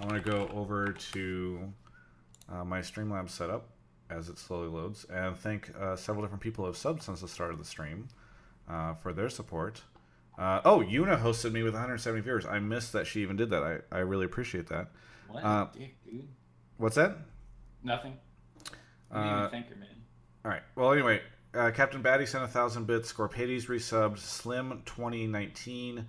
I 0.00 0.06
want 0.06 0.22
to 0.22 0.30
go 0.30 0.48
over 0.54 0.92
to 1.12 1.72
uh, 2.50 2.64
my 2.64 2.80
Streamlabs 2.80 3.30
setup 3.30 3.66
as 4.10 4.28
it 4.28 4.38
slowly 4.38 4.68
loads 4.68 5.04
and 5.12 5.36
thank 5.36 5.70
uh, 5.78 5.94
several 5.94 6.24
different 6.24 6.42
people 6.42 6.64
who 6.64 6.70
have 6.70 6.76
subbed 6.76 7.02
since 7.02 7.20
the 7.20 7.28
start 7.28 7.50
of 7.50 7.58
the 7.58 7.64
stream 7.64 8.08
uh, 8.68 8.94
for 8.94 9.12
their 9.12 9.28
support. 9.28 9.82
Uh, 10.38 10.60
oh, 10.64 10.78
Yuna 10.80 11.20
hosted 11.20 11.50
me 11.52 11.62
with 11.64 11.72
170 11.74 12.22
viewers. 12.22 12.46
I 12.46 12.60
missed 12.60 12.92
that 12.92 13.06
she 13.08 13.22
even 13.22 13.36
did 13.36 13.50
that. 13.50 13.62
I, 13.92 13.96
I 13.96 13.98
really 14.00 14.24
appreciate 14.24 14.68
that. 14.68 14.88
What? 15.28 15.42
Uh, 15.44 15.66
Dick, 15.76 15.96
dude. 16.04 16.28
What's 16.76 16.94
that? 16.94 17.16
Nothing. 17.82 18.16
Uh, 19.10 19.48
thank 19.48 19.68
her, 19.68 19.76
man. 19.76 19.88
All 20.44 20.50
right. 20.50 20.62
Well, 20.76 20.92
anyway, 20.92 21.22
uh, 21.54 21.70
Captain 21.74 22.02
Batty 22.02 22.24
sent 22.26 22.44
a 22.44 22.48
thousand 22.48 22.86
bits. 22.86 23.12
Scorpades 23.12 23.66
resubbed. 23.66 24.18
Slim 24.18 24.82
2019. 24.86 26.06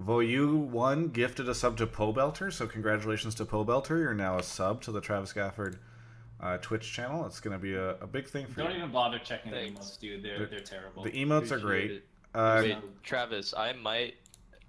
Voyu 0.00 0.56
one 0.56 1.08
gifted 1.08 1.48
a 1.48 1.54
sub 1.54 1.76
to 1.76 1.86
Pobelter. 1.86 2.52
so 2.52 2.66
congratulations 2.66 3.34
to 3.36 3.44
Pobelter. 3.44 3.98
You're 4.00 4.14
now 4.14 4.38
a 4.38 4.42
sub 4.42 4.80
to 4.82 4.92
the 4.92 5.00
Travis 5.00 5.32
Gafford 5.32 5.76
uh, 6.40 6.56
Twitch 6.58 6.90
channel. 6.92 7.26
It's 7.26 7.40
going 7.40 7.52
to 7.52 7.62
be 7.62 7.74
a, 7.74 7.96
a 7.96 8.06
big 8.06 8.26
thing 8.26 8.46
for 8.46 8.60
you. 8.60 8.66
Don't 8.68 8.76
even 8.76 8.90
bother 8.92 9.18
checking 9.18 9.52
Thanks. 9.52 9.78
the 9.78 9.80
emotes, 9.80 10.00
dude. 10.00 10.22
They're 10.22 10.38
The- 10.40 10.46
they're 10.46 10.60
terrible. 10.60 11.04
The 11.04 11.10
emotes 11.12 11.50
are 11.50 11.58
great. 11.58 11.90
it. 11.90 12.04
Uh, 12.34 12.60
Wait, 12.62 12.76
Travis, 13.02 13.54
I 13.56 13.72
might 13.72 14.14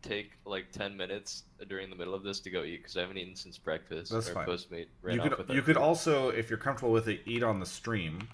take 0.01 0.31
like 0.45 0.71
10 0.71 0.97
minutes 0.97 1.43
during 1.69 1.89
the 1.89 1.95
middle 1.95 2.13
of 2.15 2.23
this 2.23 2.39
to 2.41 2.49
go 2.49 2.63
eat 2.63 2.77
because 2.77 2.97
I 2.97 3.01
haven't 3.01 3.17
eaten 3.17 3.35
since 3.35 3.57
breakfast. 3.57 4.11
That's 4.11 4.27
Our 4.29 4.33
fine. 4.33 4.47
Postmate 4.47 4.87
ran 5.01 5.15
you 5.15 5.21
could 5.21 5.49
you 5.49 5.61
could 5.61 5.75
food. 5.75 5.77
also, 5.77 6.29
if 6.29 6.49
you're 6.49 6.57
comfortable 6.57 6.91
with 6.91 7.07
it, 7.07 7.21
eat 7.25 7.43
on 7.43 7.59
the 7.59 7.65
stream. 7.65 8.27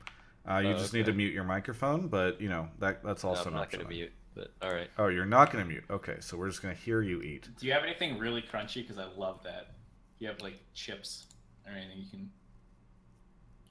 Uh, 0.49 0.59
you 0.59 0.69
Oh, 0.69 0.77
just 0.77 0.93
need 0.93 1.05
to 1.07 1.13
mute 1.13 1.33
your 1.33 1.43
microphone, 1.43 2.07
but 2.07 2.39
you 2.39 2.47
know 2.47 2.69
that 2.79 3.03
that's 3.03 3.23
No, 3.25 3.31
also 3.31 3.41
I'm 3.43 3.47
an 3.49 3.53
not 3.55 3.63
option. 3.63 3.81
gonna 3.81 3.89
mute, 3.89 4.13
but 4.33 4.53
all 4.61 4.73
right. 4.73 4.89
Oh, 4.97 5.07
you're 5.07 5.25
not 5.25 5.51
going 5.51 5.61
to 5.65 5.69
mute. 5.69 5.83
Okay, 5.89 6.15
so 6.21 6.37
we're 6.37 6.47
just 6.47 6.61
going 6.61 6.73
to 6.73 6.81
hear 6.81 7.01
you 7.01 7.21
eat. 7.21 7.49
Do 7.59 7.67
you 7.67 7.73
have 7.73 7.83
anything 7.83 8.17
really 8.17 8.41
crunchy? 8.41 8.75
Because 8.75 8.97
I 8.97 9.07
love 9.17 9.43
that. 9.43 9.71
You 10.19 10.27
have 10.29 10.39
like 10.41 10.57
chips 10.73 11.25
or 11.65 11.73
anything 11.73 11.97
you 11.97 12.09
can. 12.09 12.31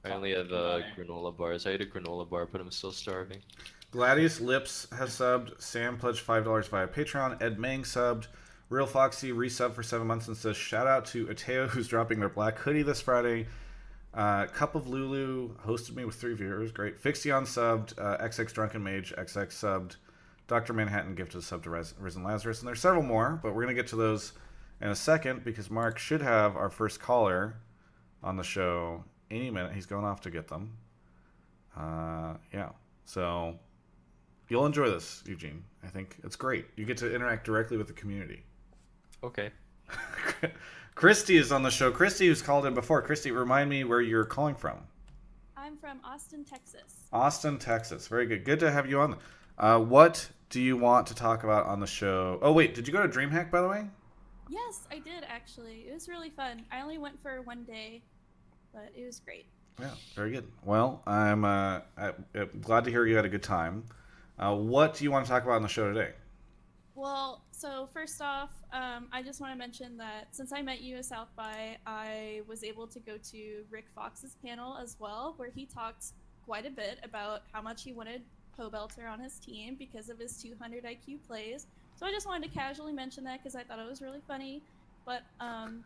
I 0.04 0.10
only 0.14 0.34
have 0.34 0.52
uh, 0.52 0.82
granola 0.96 1.34
bars. 1.36 1.66
I 1.66 1.70
ate 1.70 1.80
a 1.80 1.86
granola 1.86 2.28
bar, 2.28 2.46
but 2.46 2.60
I'm 2.60 2.70
still 2.70 2.92
starving. 2.92 3.38
Gladius 3.93 4.40
Lips 4.40 4.87
has 4.97 5.11
subbed. 5.11 5.61
Sam 5.61 5.97
pledged 5.97 6.21
five 6.21 6.45
dollars 6.45 6.69
via 6.69 6.87
Patreon. 6.87 7.40
Ed 7.43 7.59
Mang 7.59 7.83
subbed. 7.83 8.26
Real 8.69 8.87
Foxy 8.87 9.31
resub 9.31 9.75
for 9.75 9.83
seven 9.83 10.07
months 10.07 10.26
and 10.26 10.37
says 10.37 10.57
shout 10.57 10.87
out 10.87 11.07
to 11.07 11.26
Ateo 11.26 11.69
who's 11.71 11.88
dropping 11.88 12.21
their 12.21 12.28
black 12.28 12.59
hoodie 12.59 12.83
this 12.83 13.00
Friday. 13.00 13.47
Uh, 14.12 14.47
Cup 14.47 14.75
of 14.75 14.88
Lulu 14.88 15.55
hosted 15.66 15.95
me 15.95 16.05
with 16.05 16.16
three 16.16 16.35
viewers. 16.35 16.73
Great. 16.73 17.00
Fixion 17.00 17.43
subbed. 17.43 17.93
Uh, 17.99 18.16
XX 18.26 18.52
Drunken 18.52 18.83
Mage 18.83 19.12
XX 19.16 19.49
subbed. 19.49 19.97
Dr. 20.49 20.73
Manhattan 20.73 21.14
gifted 21.14 21.40
a 21.40 21.43
sub 21.43 21.62
to 21.64 21.71
Res- 21.71 21.95
Risen 21.99 22.23
Lazarus. 22.23 22.61
And 22.61 22.69
there's 22.69 22.81
several 22.81 23.02
more, 23.02 23.38
but 23.43 23.55
we're 23.55 23.64
going 23.64 23.75
to 23.75 23.81
get 23.83 23.88
to 23.88 23.97
those 23.97 24.33
in 24.81 24.88
a 24.88 24.95
second 24.97 25.45
because 25.45 25.71
Mark 25.71 25.99
should 25.99 26.23
have 26.23 26.57
our 26.57 26.71
first 26.71 27.00
caller 27.00 27.57
on 28.23 28.37
the 28.37 28.43
show 28.43 29.05
any 29.31 29.50
minute. 29.50 29.73
He's 29.73 29.87
going 29.87 30.05
off 30.05 30.21
to 30.23 30.31
get 30.31 30.49
them. 30.49 30.76
Uh, 31.76 32.35
yeah. 32.55 32.71
So 33.05 33.59
you'll 34.49 34.67
enjoy 34.67 34.88
this, 34.91 35.23
Eugene. 35.26 35.65
I 35.85 35.88
think 35.88 36.17
it's 36.25 36.37
great. 36.37 36.67
You 36.76 36.85
get 36.85 36.97
to 36.99 37.15
interact 37.15 37.45
directly 37.45 37.76
with 37.76 37.87
the 37.87 37.93
community. 37.93 38.43
Okay. 39.23 39.50
Christy 40.95 41.37
is 41.37 41.53
on 41.53 41.62
the 41.62 41.71
show. 41.71 41.91
Christy, 41.91 42.26
who's 42.26 42.43
called 42.43 42.67
in 42.67 42.75
before. 42.75 43.03
Christy, 43.03 43.31
remind 43.31 43.69
me 43.69 43.85
where 43.85 44.00
you're 44.00 44.25
calling 44.25 44.55
from. 44.55 44.79
I'm 45.57 45.76
from 45.76 46.00
Austin, 46.05 46.45
Texas. 46.45 47.09
Austin, 47.12 47.59
Texas. 47.59 48.09
Very 48.09 48.26
good. 48.26 48.45
Good 48.45 48.61
to 48.61 48.71
have 48.71 48.88
you 48.88 49.00
on. 49.00 49.17
Uh, 49.59 49.79
what 49.81 50.29
do 50.50 50.61
you 50.61 50.76
want 50.76 51.07
to 51.09 51.15
talk 51.15 51.45
about 51.45 51.67
on 51.67 51.81
the 51.81 51.87
show? 51.87 52.38
Oh, 52.43 52.53
wait. 52.53 52.75
Did 52.75 52.87
you 52.87 52.93
go 52.93 53.03
to 53.03 53.09
DreamHack, 53.09 53.50
by 53.50 53.61
the 53.61 53.69
way? 53.69 53.87
Yes, 54.49 54.87
I 54.91 54.99
did 54.99 55.25
actually. 55.29 55.87
It 55.88 55.95
was 55.95 56.09
really 56.09 56.31
fun. 56.31 56.65
I 56.71 56.81
only 56.81 56.99
went 56.99 57.21
for 57.21 57.43
one 57.43 57.65
day, 57.65 58.03
but 58.73 58.93
it 58.97 59.05
was 59.05 59.19
great. 59.21 59.47
Yeah, 59.81 59.91
very 60.15 60.31
good. 60.31 60.47
Well, 60.65 61.03
I'm 61.07 61.45
uh, 61.45 61.81
I, 61.99 62.12
I'm 62.35 62.61
glad 62.62 62.85
to 62.85 62.91
hear 62.91 63.05
you 63.07 63.17
had 63.17 63.25
a 63.25 63.29
good 63.29 63.43
time. 63.43 63.85
Uh, 64.38 64.55
what 64.55 64.95
do 64.95 65.05
you 65.05 65.11
want 65.11 65.25
to 65.25 65.31
talk 65.31 65.45
about 65.45 65.57
on 65.57 65.62
the 65.62 65.69
show 65.69 65.93
today? 65.93 66.12
Well, 66.95 67.43
so 67.52 67.88
first 67.93 68.21
off, 68.23 68.50
um, 68.73 69.09
I 69.12 69.23
just 69.23 69.40
want 69.40 69.52
to 69.52 69.59
mention 69.59 69.97
that 69.99 70.28
since 70.35 70.52
I 70.52 70.62
met 70.62 70.81
you 70.81 70.97
at 70.97 71.05
South 71.05 71.28
by, 71.37 71.76
I 71.87 72.40
was 72.47 72.64
able 72.64 72.87
to 72.87 72.99
go 73.00 73.16
to 73.33 73.64
Rick 73.71 73.87
Fox's 73.95 74.37
panel 74.45 74.76
as 74.78 74.97
well, 74.99 75.35
where 75.37 75.50
he 75.55 75.66
talked 75.66 76.07
quite 76.45 76.66
a 76.66 76.71
bit 76.71 76.99
about 77.02 77.43
how 77.52 77.61
much 77.61 77.83
he 77.83 77.93
wanted 77.93 78.23
Pobelter 78.59 79.11
on 79.11 79.21
his 79.21 79.38
team 79.38 79.75
because 79.78 80.09
of 80.09 80.19
his 80.19 80.40
200 80.43 80.85
IQ 80.85 81.19
plays. 81.26 81.66
So 81.97 82.07
I 82.07 82.11
just 82.11 82.26
wanted 82.26 82.50
to 82.50 82.55
casually 82.55 82.93
mention 82.93 83.25
that 83.25 83.43
because 83.43 83.57
I 83.57 83.62
thought 83.62 83.78
it 83.78 83.88
was 83.88 84.00
really 84.00 84.21
funny. 84.26 84.62
But 85.05 85.23
um, 85.40 85.85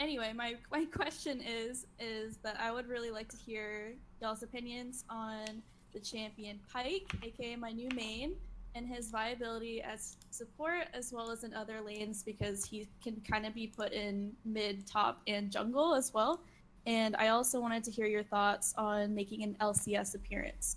anyway, 0.00 0.32
my 0.34 0.54
my 0.70 0.84
question 0.92 1.40
is 1.40 1.86
is 1.98 2.38
that 2.38 2.56
I 2.60 2.72
would 2.72 2.88
really 2.88 3.10
like 3.10 3.28
to 3.28 3.36
hear 3.36 3.94
y'all's 4.20 4.42
opinions 4.42 5.04
on 5.08 5.62
the 5.92 6.00
champion 6.00 6.58
Pyke, 6.72 7.10
aka 7.22 7.56
my 7.56 7.70
new 7.70 7.88
main, 7.94 8.34
and 8.74 8.86
his 8.86 9.10
viability 9.10 9.82
as 9.82 10.16
support 10.30 10.86
as 10.94 11.12
well 11.12 11.30
as 11.30 11.44
in 11.44 11.52
other 11.54 11.80
lanes 11.80 12.22
because 12.22 12.64
he 12.64 12.88
can 13.02 13.20
kind 13.28 13.46
of 13.46 13.54
be 13.54 13.66
put 13.66 13.92
in 13.92 14.32
mid, 14.44 14.86
top, 14.86 15.20
and 15.26 15.50
jungle 15.50 15.94
as 15.94 16.12
well. 16.14 16.40
And 16.86 17.14
I 17.16 17.28
also 17.28 17.60
wanted 17.60 17.84
to 17.84 17.90
hear 17.90 18.06
your 18.06 18.24
thoughts 18.24 18.74
on 18.76 19.14
making 19.14 19.42
an 19.42 19.56
LCS 19.60 20.14
appearance. 20.14 20.76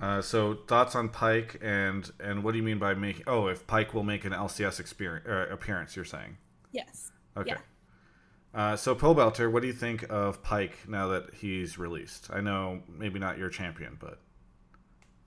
Uh, 0.00 0.22
so 0.22 0.54
thoughts 0.66 0.94
on 0.94 1.10
Pyke 1.10 1.58
and 1.60 2.10
and 2.20 2.42
what 2.42 2.52
do 2.52 2.58
you 2.58 2.62
mean 2.62 2.78
by 2.78 2.94
making? 2.94 3.24
Oh, 3.26 3.48
if 3.48 3.66
Pyke 3.66 3.92
will 3.92 4.02
make 4.02 4.24
an 4.24 4.32
LCS 4.32 4.80
experience, 4.80 5.26
uh, 5.28 5.46
appearance, 5.50 5.94
you're 5.94 6.06
saying? 6.06 6.38
Yes. 6.72 7.10
Okay. 7.36 7.50
Yeah. 7.50 7.58
Uh, 8.54 8.76
so 8.76 8.94
Pobelter, 8.94 9.50
what 9.50 9.60
do 9.62 9.68
you 9.68 9.74
think 9.74 10.04
of 10.10 10.42
Pyke 10.42 10.88
now 10.88 11.08
that 11.08 11.34
he's 11.34 11.78
released? 11.78 12.30
I 12.32 12.40
know 12.40 12.82
maybe 12.88 13.18
not 13.18 13.38
your 13.38 13.48
champion, 13.48 13.96
but 14.00 14.20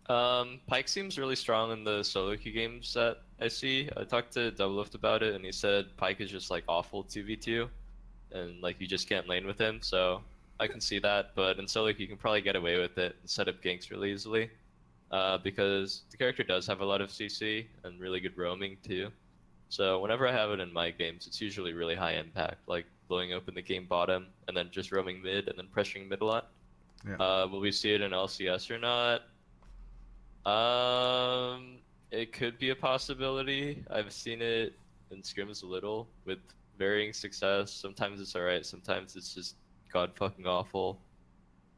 Um, 0.10 0.60
Pyke 0.68 0.88
seems 0.90 1.18
really 1.18 1.36
strong 1.36 1.72
in 1.72 1.84
the 1.84 2.04
solo 2.04 2.36
queue 2.36 2.52
games 2.52 2.94
that 2.94 3.24
I 3.40 3.48
see. 3.48 3.90
I 3.96 4.04
talked 4.04 4.34
to 4.34 4.52
Doublelift 4.52 4.96
about 4.96 5.24
it, 5.24 5.34
and 5.36 5.46
he 5.46 5.52
said 5.52 5.96
Pyke 5.98 6.20
is 6.22 6.30
just 6.30 6.52
like 6.52 6.66
awful 6.68 7.04
2v2, 7.06 7.70
and 8.32 8.62
like 8.62 8.82
you 8.82 8.88
just 8.88 9.08
can't 9.08 9.28
lane 9.30 9.48
with 9.48 9.60
him. 9.60 9.82
So 9.82 10.24
I 10.60 10.68
can 10.68 10.82
see 10.82 11.00
that, 11.00 11.34
but 11.36 11.58
in 11.60 11.68
solo 11.68 11.94
queue 11.94 12.04
you 12.04 12.08
can 12.08 12.18
probably 12.18 12.42
get 12.42 12.56
away 12.58 12.80
with 12.80 12.98
it 12.98 13.16
and 13.22 13.30
set 13.30 13.48
up 13.48 13.62
ganks 13.62 13.90
really 13.92 14.12
easily, 14.12 14.50
uh, 15.12 15.38
because 15.38 16.04
the 16.12 16.18
character 16.18 16.44
does 16.44 16.68
have 16.68 16.82
a 16.82 16.86
lot 16.86 17.02
of 17.02 17.10
CC 17.12 17.68
and 17.84 18.00
really 18.00 18.20
good 18.20 18.38
roaming 18.38 18.78
too. 18.84 19.12
So 19.70 20.00
whenever 20.02 20.28
I 20.28 20.32
have 20.34 20.52
it 20.52 20.60
in 20.60 20.72
my 20.74 20.92
games, 20.92 21.28
it's 21.28 21.42
usually 21.42 21.74
really 21.74 21.96
high 21.96 22.14
impact, 22.14 22.68
like 22.68 22.86
blowing 23.08 23.34
open 23.34 23.54
the 23.54 23.62
game 23.62 23.86
bottom 23.86 24.28
and 24.48 24.56
then 24.56 24.70
just 24.72 24.92
roaming 24.92 25.22
mid 25.22 25.48
and 25.48 25.58
then 25.58 25.68
pressuring 25.76 26.10
mid 26.10 26.22
a 26.22 26.26
lot. 26.26 26.52
Yeah. 27.08 27.16
Uh, 27.16 27.48
will 27.48 27.60
we 27.60 27.72
see 27.72 27.94
it 27.94 28.02
in 28.02 28.12
LCS 28.12 28.72
or 28.72 28.80
not? 28.80 29.22
Um, 30.46 31.78
it 32.12 32.32
could 32.32 32.58
be 32.58 32.70
a 32.70 32.76
possibility. 32.76 33.84
I've 33.90 34.12
seen 34.12 34.42
it 34.42 34.74
in 35.12 35.22
scrims 35.22 35.64
a 35.64 35.66
little 35.66 36.08
with 36.26 36.40
varying 36.78 37.14
success. 37.14 37.72
Sometimes 37.72 38.20
it's 38.22 38.36
alright. 38.36 38.66
Sometimes 38.66 39.16
it's 39.16 39.34
just 39.34 39.56
god 39.92 40.12
fucking 40.16 40.48
awful. 40.48 41.00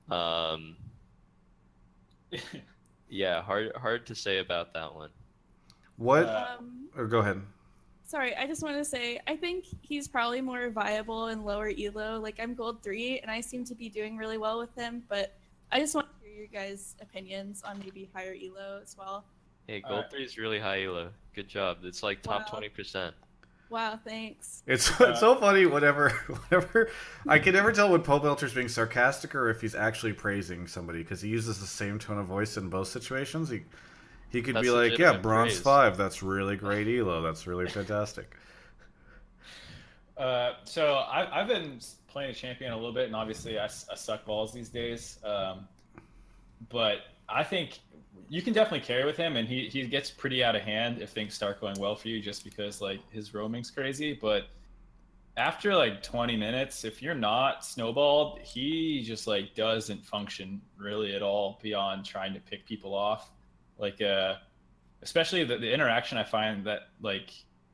Um, 0.09 0.75
yeah, 3.09 3.41
hard 3.41 3.71
hard 3.75 4.05
to 4.07 4.15
say 4.15 4.39
about 4.39 4.73
that 4.73 4.93
one. 4.93 5.09
what? 5.97 6.27
Um, 6.27 6.89
or 6.95 7.05
go 7.07 7.19
ahead. 7.19 7.41
Sorry, 8.05 8.35
I 8.35 8.47
just 8.47 8.61
wanted 8.63 8.77
to 8.77 8.85
say 8.85 9.19
I 9.27 9.35
think 9.35 9.65
he's 9.81 10.07
probably 10.07 10.41
more 10.41 10.69
viable 10.69 11.27
in 11.27 11.43
lower 11.43 11.71
elo. 11.77 12.19
Like 12.19 12.35
I'm 12.39 12.53
gold 12.55 12.81
three, 12.83 13.19
and 13.19 13.29
I 13.29 13.41
seem 13.41 13.65
to 13.65 13.75
be 13.75 13.89
doing 13.89 14.17
really 14.17 14.37
well 14.37 14.59
with 14.59 14.73
him. 14.75 15.03
But 15.09 15.33
I 15.71 15.79
just 15.79 15.95
want 15.95 16.07
to 16.07 16.27
hear 16.27 16.37
your 16.37 16.47
guys' 16.47 16.95
opinions 17.01 17.61
on 17.63 17.79
maybe 17.79 18.09
higher 18.13 18.35
elo 18.35 18.79
as 18.81 18.95
well. 18.97 19.25
Hey, 19.67 19.81
gold 19.81 20.01
right. 20.03 20.11
three 20.11 20.23
is 20.23 20.37
really 20.37 20.59
high 20.59 20.83
elo. 20.85 21.09
Good 21.33 21.47
job. 21.47 21.79
It's 21.83 22.03
like 22.03 22.21
top 22.21 22.41
Wow. 22.41 22.45
twenty 22.51 22.69
percent. 22.69 23.15
Wow, 23.71 23.99
thanks. 24.05 24.61
It's 24.67 24.89
Uh, 25.01 25.05
it's 25.09 25.19
so 25.19 25.35
funny. 25.35 25.65
Whenever 25.65 26.09
whenever 26.49 26.91
I 27.27 27.39
can 27.39 27.53
never 27.53 27.71
tell 27.71 27.89
when 27.91 28.03
Pobelter's 28.03 28.53
being 28.53 28.69
sarcastic 28.69 29.33
or 29.33 29.49
if 29.49 29.59
he's 29.59 29.73
actually 29.73 30.13
praising 30.13 30.67
somebody 30.67 30.99
because 30.99 31.19
he 31.21 31.29
uses 31.29 31.59
the 31.59 31.65
same 31.65 31.97
tone 31.97 32.19
of 32.19 32.27
voice 32.27 32.57
in 32.57 32.69
both 32.69 32.87
situations. 32.89 33.49
He 33.49 33.63
he 34.31 34.41
could 34.41 34.61
be 34.61 34.69
like, 34.69 34.97
"Yeah, 34.97 35.17
bronze 35.17 35.53
praise. 35.53 35.61
five. 35.61 35.97
That's 35.97 36.21
really 36.23 36.55
great 36.55 36.87
elo. 36.87 37.21
That's 37.21 37.47
really 37.47 37.67
fantastic." 37.67 38.35
Uh, 40.17 40.53
so 40.63 40.93
I, 40.93 41.41
I've 41.41 41.49
been 41.49 41.81
playing 42.07 42.31
a 42.31 42.33
champion 42.33 42.71
a 42.71 42.75
little 42.77 42.93
bit, 42.93 43.07
and 43.07 43.15
obviously 43.17 43.59
I 43.59 43.67
suck 43.67 44.23
balls 44.23 44.53
these 44.53 44.69
days. 44.69 45.19
Um, 45.25 45.67
but 46.69 46.99
I 47.27 47.43
think 47.43 47.79
you 48.29 48.41
can 48.41 48.53
definitely 48.53 48.85
carry 48.85 49.05
with 49.05 49.17
him, 49.17 49.35
and 49.35 49.47
he, 49.47 49.67
he 49.67 49.85
gets 49.87 50.09
pretty 50.11 50.41
out 50.41 50.55
of 50.55 50.61
hand 50.61 51.01
if 51.01 51.09
things 51.09 51.33
start 51.33 51.59
going 51.59 51.77
well 51.79 51.95
for 51.95 52.07
you, 52.07 52.21
just 52.21 52.43
because 52.43 52.79
like 52.81 52.99
his 53.11 53.33
roaming's 53.33 53.69
crazy. 53.69 54.13
But 54.13 54.47
after 55.37 55.75
like 55.75 56.01
20 56.01 56.37
minutes, 56.37 56.85
if 56.85 57.01
you're 57.01 57.13
not 57.13 57.65
snowballed, 57.65 58.39
he 58.39 59.03
just 59.03 59.27
like 59.27 59.53
doesn't 59.53 60.05
function 60.05 60.61
really 60.77 61.15
at 61.15 61.21
all 61.21 61.59
beyond 61.61 62.05
trying 62.05 62.33
to 62.33 62.39
pick 62.39 62.65
people 62.65 62.95
off. 62.95 63.31
Like, 63.77 64.01
uh, 64.01 64.35
especially 65.01 65.43
the, 65.43 65.57
the 65.57 65.71
interaction 65.71 66.17
I 66.17 66.23
find 66.23 66.65
that 66.65 66.89
like 67.01 67.31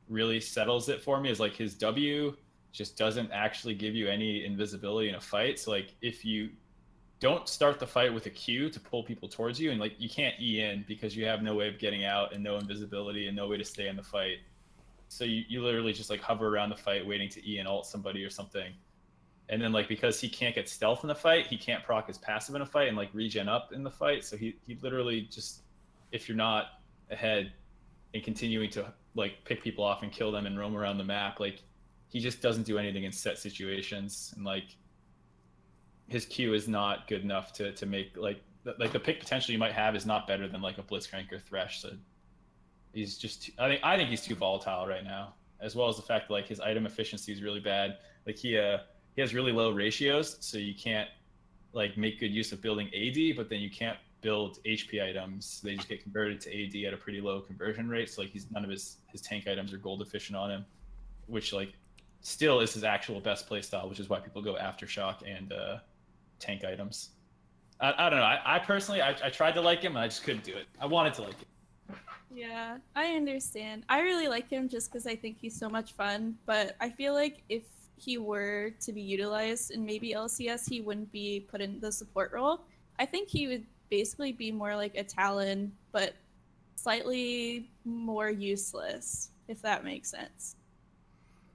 really 0.08 0.40
settles 0.40 0.88
it 0.88 1.02
for 1.02 1.20
me 1.20 1.30
is 1.30 1.40
like 1.40 1.54
his 1.54 1.74
W 1.74 2.36
just 2.72 2.96
doesn't 2.96 3.30
actually 3.32 3.74
give 3.74 3.94
you 3.94 4.08
any 4.08 4.44
invisibility 4.44 5.08
in 5.08 5.14
a 5.14 5.20
fight. 5.20 5.58
So 5.58 5.70
like 5.70 5.94
if 6.00 6.24
you 6.24 6.50
don't 7.20 7.48
start 7.48 7.78
the 7.78 7.86
fight 7.86 8.12
with 8.12 8.26
a 8.26 8.30
Q 8.30 8.68
to 8.70 8.80
pull 8.80 9.02
people 9.04 9.28
towards 9.28 9.60
you 9.60 9.70
and 9.70 9.78
like 9.80 9.94
you 9.98 10.08
can't 10.08 10.34
E 10.40 10.60
in 10.60 10.84
because 10.88 11.16
you 11.16 11.24
have 11.24 11.42
no 11.42 11.54
way 11.54 11.68
of 11.68 11.78
getting 11.78 12.04
out 12.04 12.32
and 12.34 12.42
no 12.42 12.56
invisibility 12.56 13.28
and 13.28 13.36
no 13.36 13.46
way 13.46 13.56
to 13.56 13.64
stay 13.64 13.88
in 13.88 13.96
the 13.96 14.02
fight. 14.02 14.38
So 15.08 15.24
you, 15.24 15.44
you 15.48 15.62
literally 15.62 15.92
just 15.92 16.10
like 16.10 16.20
hover 16.20 16.48
around 16.48 16.70
the 16.70 16.76
fight 16.76 17.06
waiting 17.06 17.28
to 17.30 17.48
E 17.48 17.58
and 17.58 17.68
alt 17.68 17.86
somebody 17.86 18.24
or 18.24 18.30
something. 18.30 18.72
And 19.48 19.60
then 19.60 19.72
like 19.72 19.88
because 19.88 20.20
he 20.20 20.28
can't 20.28 20.54
get 20.54 20.68
stealth 20.68 21.04
in 21.04 21.08
the 21.08 21.14
fight, 21.14 21.46
he 21.46 21.56
can't 21.56 21.84
proc 21.84 22.08
his 22.08 22.18
passive 22.18 22.54
in 22.54 22.62
a 22.62 22.66
fight 22.66 22.88
and 22.88 22.96
like 22.96 23.10
regen 23.12 23.48
up 23.48 23.72
in 23.72 23.82
the 23.82 23.90
fight. 23.90 24.24
So 24.24 24.36
he, 24.36 24.56
he 24.66 24.78
literally 24.82 25.28
just 25.30 25.62
if 26.12 26.28
you're 26.28 26.36
not 26.36 26.66
ahead 27.10 27.52
and 28.14 28.22
continuing 28.22 28.70
to 28.70 28.92
like 29.14 29.44
pick 29.44 29.62
people 29.62 29.84
off 29.84 30.02
and 30.02 30.12
kill 30.12 30.30
them 30.30 30.46
and 30.46 30.58
roam 30.58 30.76
around 30.76 30.98
the 30.98 31.04
map, 31.04 31.40
like 31.40 31.62
he 32.08 32.20
just 32.20 32.40
doesn't 32.40 32.64
do 32.64 32.78
anything 32.78 33.04
in 33.04 33.12
set 33.12 33.38
situations 33.38 34.32
and 34.36 34.44
like 34.44 34.76
his 36.08 36.26
Q 36.26 36.52
is 36.52 36.68
not 36.68 37.08
good 37.08 37.22
enough 37.22 37.52
to 37.54 37.72
to 37.72 37.86
make 37.86 38.16
like 38.16 38.42
th- 38.64 38.76
like 38.78 38.92
the 38.92 39.00
pick 39.00 39.18
potential 39.18 39.52
you 39.52 39.58
might 39.58 39.72
have 39.72 39.96
is 39.96 40.06
not 40.06 40.26
better 40.26 40.46
than 40.46 40.60
like 40.60 40.78
a 40.78 40.82
Blitzcrank 40.82 41.32
or 41.32 41.38
Thresh. 41.38 41.80
So 41.80 41.90
he's 42.92 43.16
just 43.16 43.44
too, 43.44 43.52
I 43.58 43.68
think 43.68 43.80
I 43.82 43.96
think 43.96 44.10
he's 44.10 44.22
too 44.22 44.34
volatile 44.34 44.86
right 44.86 45.04
now, 45.04 45.34
as 45.60 45.74
well 45.74 45.88
as 45.88 45.96
the 45.96 46.02
fact 46.02 46.28
that 46.28 46.34
like 46.34 46.46
his 46.46 46.60
item 46.60 46.86
efficiency 46.86 47.32
is 47.32 47.42
really 47.42 47.60
bad. 47.60 47.98
Like 48.26 48.36
he 48.36 48.58
uh 48.58 48.78
he 49.14 49.20
has 49.20 49.34
really 49.34 49.52
low 49.52 49.70
ratios, 49.70 50.36
so 50.40 50.58
you 50.58 50.74
can't 50.74 51.08
like 51.72 51.96
make 51.96 52.20
good 52.20 52.30
use 52.30 52.52
of 52.52 52.60
building 52.60 52.88
AD, 52.88 53.36
but 53.36 53.48
then 53.48 53.60
you 53.60 53.70
can't 53.70 53.98
build 54.22 54.58
HP 54.64 55.06
items. 55.06 55.60
They 55.62 55.74
just 55.74 55.88
get 55.88 56.02
converted 56.02 56.40
to 56.42 56.50
AD 56.50 56.86
at 56.86 56.94
a 56.94 56.96
pretty 56.96 57.20
low 57.20 57.40
conversion 57.40 57.88
rate. 57.88 58.08
So 58.08 58.22
like 58.22 58.30
he's 58.30 58.50
none 58.50 58.64
of 58.64 58.70
his 58.70 58.98
his 59.08 59.20
tank 59.20 59.46
items 59.46 59.72
are 59.72 59.78
gold 59.78 60.00
efficient 60.00 60.36
on 60.36 60.50
him, 60.50 60.64
which 61.26 61.52
like 61.52 61.74
still 62.22 62.60
is 62.60 62.72
his 62.72 62.84
actual 62.84 63.20
best 63.20 63.46
play 63.46 63.60
style, 63.60 63.88
which 63.88 64.00
is 64.00 64.08
why 64.08 64.20
people 64.20 64.40
go 64.40 64.54
aftershock 64.54 65.16
and 65.26 65.52
uh, 65.52 65.78
tank 66.38 66.64
items. 66.64 67.10
I, 67.80 67.92
I 67.98 68.10
don't 68.10 68.18
know. 68.20 68.24
I, 68.24 68.40
I 68.44 68.58
personally, 68.60 69.02
I, 69.02 69.10
I 69.24 69.28
tried 69.28 69.52
to 69.52 69.60
like 69.60 69.82
him, 69.82 69.96
and 69.96 70.04
I 70.04 70.08
just 70.08 70.22
couldn't 70.22 70.44
do 70.44 70.54
it. 70.56 70.66
I 70.80 70.86
wanted 70.86 71.14
to 71.14 71.22
like 71.22 71.34
him. 71.34 71.96
Yeah, 72.34 72.78
I 72.96 73.08
understand. 73.08 73.84
I 73.88 74.00
really 74.00 74.28
like 74.28 74.48
him 74.48 74.68
just 74.68 74.90
because 74.90 75.06
I 75.06 75.14
think 75.14 75.36
he's 75.38 75.58
so 75.58 75.68
much 75.68 75.92
fun. 75.92 76.36
But 76.46 76.76
I 76.80 76.88
feel 76.88 77.12
like 77.12 77.42
if 77.48 77.64
he 77.96 78.16
were 78.18 78.70
to 78.80 78.92
be 78.92 79.02
utilized 79.02 79.70
in 79.72 79.84
maybe 79.84 80.14
LCS, 80.14 80.68
he 80.68 80.80
wouldn't 80.80 81.12
be 81.12 81.46
put 81.50 81.60
in 81.60 81.78
the 81.80 81.92
support 81.92 82.32
role. 82.32 82.62
I 82.98 83.04
think 83.04 83.28
he 83.28 83.48
would 83.48 83.66
basically 83.92 84.32
be 84.32 84.50
more 84.50 84.74
like 84.74 84.96
a 84.96 85.04
Talon, 85.04 85.70
but 85.92 86.14
slightly 86.76 87.68
more 87.84 88.30
useless, 88.30 89.32
if 89.48 89.60
that 89.60 89.84
makes 89.84 90.10
sense. 90.10 90.56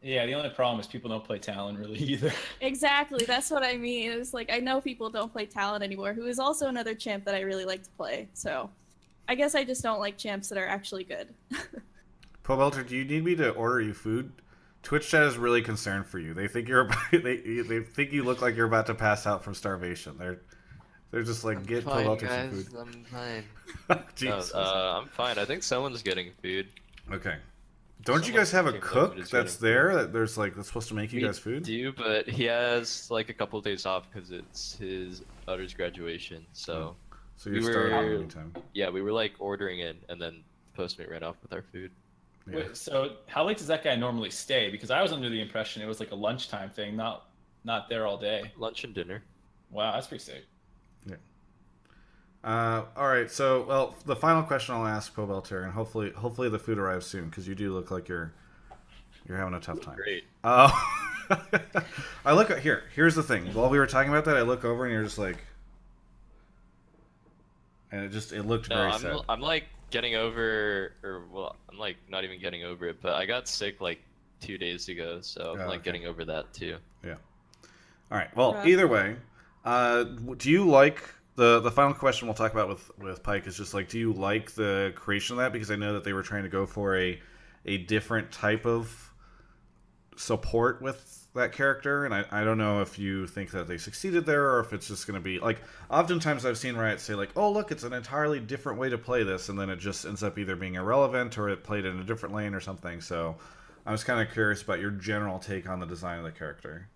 Yeah, 0.04 0.24
the 0.28 0.36
only 0.36 0.52
problem 0.52 0.80
is 0.80 0.86
people 0.86 1.10
don't 1.10 1.24
play 1.24 1.40
Talon 1.40 1.76
really 1.76 1.98
either. 1.98 2.32
Exactly, 2.62 3.26
that's 3.26 3.50
what 3.50 3.64
I 3.64 3.76
mean. 3.76 4.12
It's 4.12 4.36
like 4.36 4.52
I 4.52 4.60
know 4.60 4.80
people 4.80 5.10
don't 5.10 5.34
play 5.34 5.48
Talon 5.48 5.82
anymore, 5.82 6.14
who 6.14 6.28
is 6.28 6.38
also 6.38 6.68
another 6.68 6.94
champ 6.94 7.26
that 7.26 7.34
I 7.34 7.40
really 7.40 7.66
like 7.66 7.82
to 7.82 7.90
play. 7.98 8.28
So 8.34 8.70
I 9.28 9.34
guess 9.34 9.56
I 9.56 9.64
just 9.64 9.82
don't 9.82 10.00
like 10.00 10.16
champs 10.16 10.48
that 10.50 10.60
are 10.60 10.68
actually 10.68 11.06
good. 11.06 11.34
Pobelter, 12.44 12.88
do 12.88 12.96
you 12.96 13.04
need 13.04 13.26
me 13.26 13.36
to 13.38 13.50
order 13.50 13.82
you 13.82 13.96
food? 13.96 14.32
Twitch 14.84 15.10
chat 15.10 15.24
is 15.24 15.38
really 15.38 15.64
concerned 15.64 16.06
for 16.06 16.20
you. 16.20 16.36
They 16.36 16.48
think 16.48 16.68
you're 16.68 16.82
about, 16.86 17.00
they 17.12 17.38
they 17.62 17.80
think 17.80 18.14
you 18.14 18.24
look 18.24 18.44
like 18.44 18.56
you're 18.56 18.68
about 18.68 18.86
to 18.86 18.94
pass 18.94 19.26
out 19.26 19.44
from 19.44 19.56
starvation. 19.56 20.20
They're 20.20 20.42
they're 21.12 21.24
just 21.24 21.44
like 21.44 21.66
get 21.66 21.84
fine, 21.84 22.06
Pobelter 22.06 22.22
guys. 22.28 22.52
some 22.52 22.64
food. 22.64 22.76
I'm 22.80 23.04
fine. 23.06 23.44
No, 23.90 24.02
Jesus. 24.16 24.54
uh, 24.54 25.00
I'm 25.02 25.08
fine. 25.10 25.38
I 25.38 25.46
think 25.46 25.64
someone's 25.64 26.02
getting 26.02 26.32
food. 26.42 26.68
okay. 27.12 27.36
Don't 28.04 28.26
you 28.28 28.34
guys 28.34 28.52
have 28.52 28.68
a 28.68 28.74
cook 28.80 29.18
that's 29.30 29.58
there 29.58 29.94
that 29.96 30.14
there's 30.14 30.38
like 30.38 30.56
that's 30.56 30.68
supposed 30.68 30.88
to 30.90 30.94
make 30.94 31.12
you 31.12 31.20
We 31.20 31.28
guys 31.28 31.40
food? 31.40 31.64
do, 31.64 31.92
but 31.92 32.30
he 32.30 32.44
has 32.46 33.10
like 33.12 33.28
a 33.30 33.34
couple 33.34 33.60
days 33.60 33.86
off 33.86 34.08
because 34.12 34.32
it's 34.32 34.76
his 34.78 35.24
daughter's 35.46 35.74
graduation. 35.74 36.46
So 36.54 36.96
So 37.36 37.50
you're 37.50 37.60
we 37.64 37.72
starving 37.72 37.92
were- 38.10 38.16
anytime. 38.20 38.54
yeah, 38.74 38.90
we 38.90 39.02
were 39.02 39.12
like 39.12 39.34
ordering 39.40 39.80
in, 39.80 39.98
and 40.10 40.22
then 40.22 40.44
Postmate 40.78 41.10
ran 41.10 41.24
off 41.24 41.36
with 41.42 41.52
our 41.52 41.64
food. 41.64 41.92
Yeah. 42.50 42.58
Wait, 42.58 42.78
so 42.78 43.14
how 43.26 43.44
late 43.46 43.58
does 43.58 43.68
that 43.68 43.84
guy 43.84 43.96
normally 43.96 44.30
stay? 44.30 44.70
Because 44.70 44.90
I 44.92 45.02
was 45.02 45.12
under 45.12 45.28
the 45.30 45.42
impression 45.42 45.82
it 45.82 45.88
was 45.88 46.00
like 46.00 46.12
a 46.12 46.16
lunchtime 46.16 46.70
thing, 46.70 46.96
not 46.96 47.26
not 47.66 47.90
there 47.90 48.06
all 48.08 48.18
day. 48.18 48.52
Lunch 48.58 48.84
and 48.86 48.94
dinner. 48.94 49.24
Wow, 49.72 49.92
that's 49.94 50.08
pretty 50.08 50.24
sick. 50.24 50.46
Uh, 52.44 52.84
all 52.96 53.08
right. 53.08 53.30
So, 53.30 53.64
well, 53.68 53.96
the 54.06 54.16
final 54.16 54.44
question 54.44 54.76
I'll 54.76 54.86
ask 54.86 55.14
Pobelter, 55.14 55.64
and 55.64 55.74
hopefully, 55.74 56.12
hopefully 56.12 56.50
the 56.50 56.60
food 56.60 56.78
arrives 56.78 57.06
soon 57.06 57.26
because 57.30 57.48
you 57.48 57.56
do 57.56 57.74
look 57.74 57.92
like 57.92 58.08
you're 58.08 58.32
you're 59.28 59.38
having 59.38 59.54
a 59.54 59.60
tough 59.60 59.82
time. 59.82 59.96
Great. 59.98 60.24
Uh, 60.44 60.72
I 62.26 62.34
look 62.34 62.50
at 62.50 62.60
here. 62.60 62.84
Here's 62.96 63.16
the 63.16 63.24
thing. 63.24 63.54
While 63.54 63.70
we 63.70 63.78
were 63.78 63.88
talking 63.88 64.10
about 64.12 64.26
that, 64.26 64.38
I 64.38 64.44
look 64.44 64.64
over 64.64 64.86
and 64.86 64.94
you're 64.94 65.04
just 65.04 65.18
like, 65.18 65.38
and 67.92 68.04
it 68.06 68.12
just 68.12 68.32
it 68.32 68.44
looked 68.44 68.70
No, 68.70 68.76
very 68.76 68.92
I'm, 68.92 69.00
sad. 69.02 69.18
I'm 69.28 69.42
like 69.42 69.66
getting 69.90 70.16
over, 70.16 70.94
or 71.04 71.24
well, 71.32 71.56
I'm 71.70 71.78
like 71.78 71.98
not 72.08 72.24
even 72.24 72.40
getting 72.40 72.64
over 72.64 72.88
it, 72.88 73.02
but 73.02 73.16
I 73.16 73.26
got 73.26 73.48
sick 73.48 73.82
like 73.82 74.00
two 74.40 74.58
days 74.58 74.88
ago, 74.88 75.20
so 75.22 75.54
I'm 75.54 75.62
Oh, 75.62 75.68
like 75.68 75.80
okay. 75.80 75.86
getting 75.86 76.06
over 76.06 76.24
that 76.26 76.54
too. 76.54 76.78
Yeah. 77.04 77.16
All 78.12 78.18
right. 78.18 78.34
Well, 78.38 78.54
Rough. 78.54 78.66
either 78.66 78.88
way, 78.88 79.18
uh, 79.66 80.04
do 80.38 80.50
you 80.50 80.66
like 80.66 81.02
the 81.38 81.60
the 81.60 81.72
final 81.72 81.94
question 81.94 82.28
we'll 82.28 82.36
talk 82.36 82.52
about 82.52 82.68
with 82.68 82.92
with 82.98 83.24
Pyke 83.24 83.48
is 83.48 83.56
just 83.56 83.74
like, 83.74 83.88
do 83.88 83.98
you 83.98 84.12
like 84.12 84.52
the 84.52 84.92
creation 84.96 85.36
of 85.36 85.38
that? 85.38 85.54
Because 85.54 85.72
I 85.72 85.76
know 85.76 85.94
that 85.94 86.04
they 86.04 86.14
were 86.14 86.24
trying 86.24 86.44
to 86.44 86.50
go 86.50 86.66
for 86.66 86.98
a 86.98 87.20
a 87.66 87.78
different 87.78 88.32
type 88.32 88.66
of 88.66 89.14
support 90.16 90.82
with 90.82 91.28
that 91.36 91.52
character, 91.52 92.06
and 92.06 92.14
I, 92.14 92.26
I 92.32 92.44
don't 92.44 92.58
know 92.58 92.82
if 92.82 92.98
you 92.98 93.28
think 93.28 93.52
that 93.52 93.68
they 93.68 93.78
succeeded 93.78 94.26
there 94.26 94.50
or 94.52 94.60
if 94.62 94.74
it's 94.74 94.88
just 94.88 95.06
going 95.06 95.20
to 95.20 95.24
be 95.24 95.40
like. 95.40 95.60
Oftentimes, 95.92 96.44
I've 96.44 96.58
seen 96.58 96.76
Riot 96.76 97.00
say 97.00 97.14
like, 97.14 97.30
"Oh, 97.36 97.52
look, 97.52 97.72
it's 97.72 97.84
an 97.84 97.94
entirely 97.94 98.40
different 98.40 98.80
way 98.80 98.90
to 98.90 98.98
play 98.98 99.22
this," 99.24 99.50
and 99.50 99.60
then 99.60 99.70
it 99.70 99.78
just 99.78 100.06
ends 100.06 100.24
up 100.24 100.40
either 100.40 100.56
being 100.56 100.74
irrelevant 100.76 101.38
or 101.38 101.50
it 101.50 101.64
played 101.64 101.86
in 101.86 102.00
a 102.00 102.04
different 102.04 102.34
lane 102.34 102.56
or 102.56 102.60
something. 102.60 103.00
So, 103.00 103.38
I 103.86 103.92
was 103.92 104.04
kind 104.04 104.20
of 104.20 104.34
curious 104.34 104.64
about 104.64 104.80
your 104.80 104.92
general 104.92 105.38
take 105.38 105.70
on 105.70 105.80
the 105.80 105.86
design 105.86 106.18
of 106.18 106.26
the 106.26 106.32
character. 106.32 106.90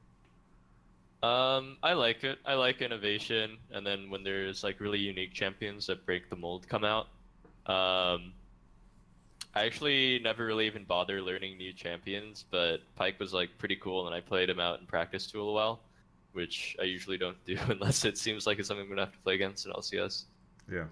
Um, 1.23 1.77
I 1.83 1.93
like 1.93 2.23
it. 2.23 2.39
I 2.45 2.55
like 2.55 2.81
innovation, 2.81 3.57
and 3.71 3.85
then 3.85 4.09
when 4.09 4.23
there's 4.23 4.63
like 4.63 4.79
really 4.79 4.97
unique 4.97 5.33
champions 5.33 5.85
that 5.87 6.05
break 6.05 6.29
the 6.29 6.35
mold 6.35 6.67
come 6.67 6.83
out. 6.83 7.07
Um, 7.67 8.33
I 9.53 9.65
actually 9.65 10.19
never 10.19 10.45
really 10.45 10.65
even 10.65 10.83
bother 10.83 11.21
learning 11.21 11.57
new 11.57 11.73
champions, 11.73 12.45
but 12.49 12.77
Pyke 12.95 13.19
was 13.19 13.33
like 13.33 13.49
pretty 13.59 13.75
cool, 13.75 14.07
and 14.07 14.15
I 14.15 14.21
played 14.21 14.49
him 14.49 14.59
out 14.59 14.79
in 14.79 14.87
practice 14.87 15.27
tool 15.27 15.41
a 15.41 15.43
little 15.43 15.53
while, 15.53 15.79
which 16.31 16.75
I 16.79 16.85
usually 16.85 17.17
don't 17.17 17.37
do 17.45 17.57
unless 17.67 18.03
it 18.03 18.17
seems 18.17 18.47
like 18.47 18.57
it's 18.57 18.67
something 18.67 18.83
I'm 18.83 18.89
gonna 18.89 19.05
have 19.05 19.13
to 19.13 19.19
play 19.19 19.35
against 19.35 19.67
in 19.67 19.73
LCS. 19.73 20.23
Yeah. 20.71 20.85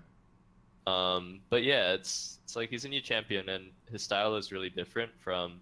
Um, 0.86 1.40
but 1.50 1.64
yeah, 1.64 1.94
it's 1.94 2.40
it's 2.44 2.56
like 2.56 2.70
he's 2.70 2.86
a 2.86 2.90
new 2.90 3.02
champion, 3.02 3.50
and 3.50 3.72
his 3.92 4.04
style 4.04 4.36
is 4.36 4.52
really 4.52 4.70
different 4.70 5.12
from 5.20 5.60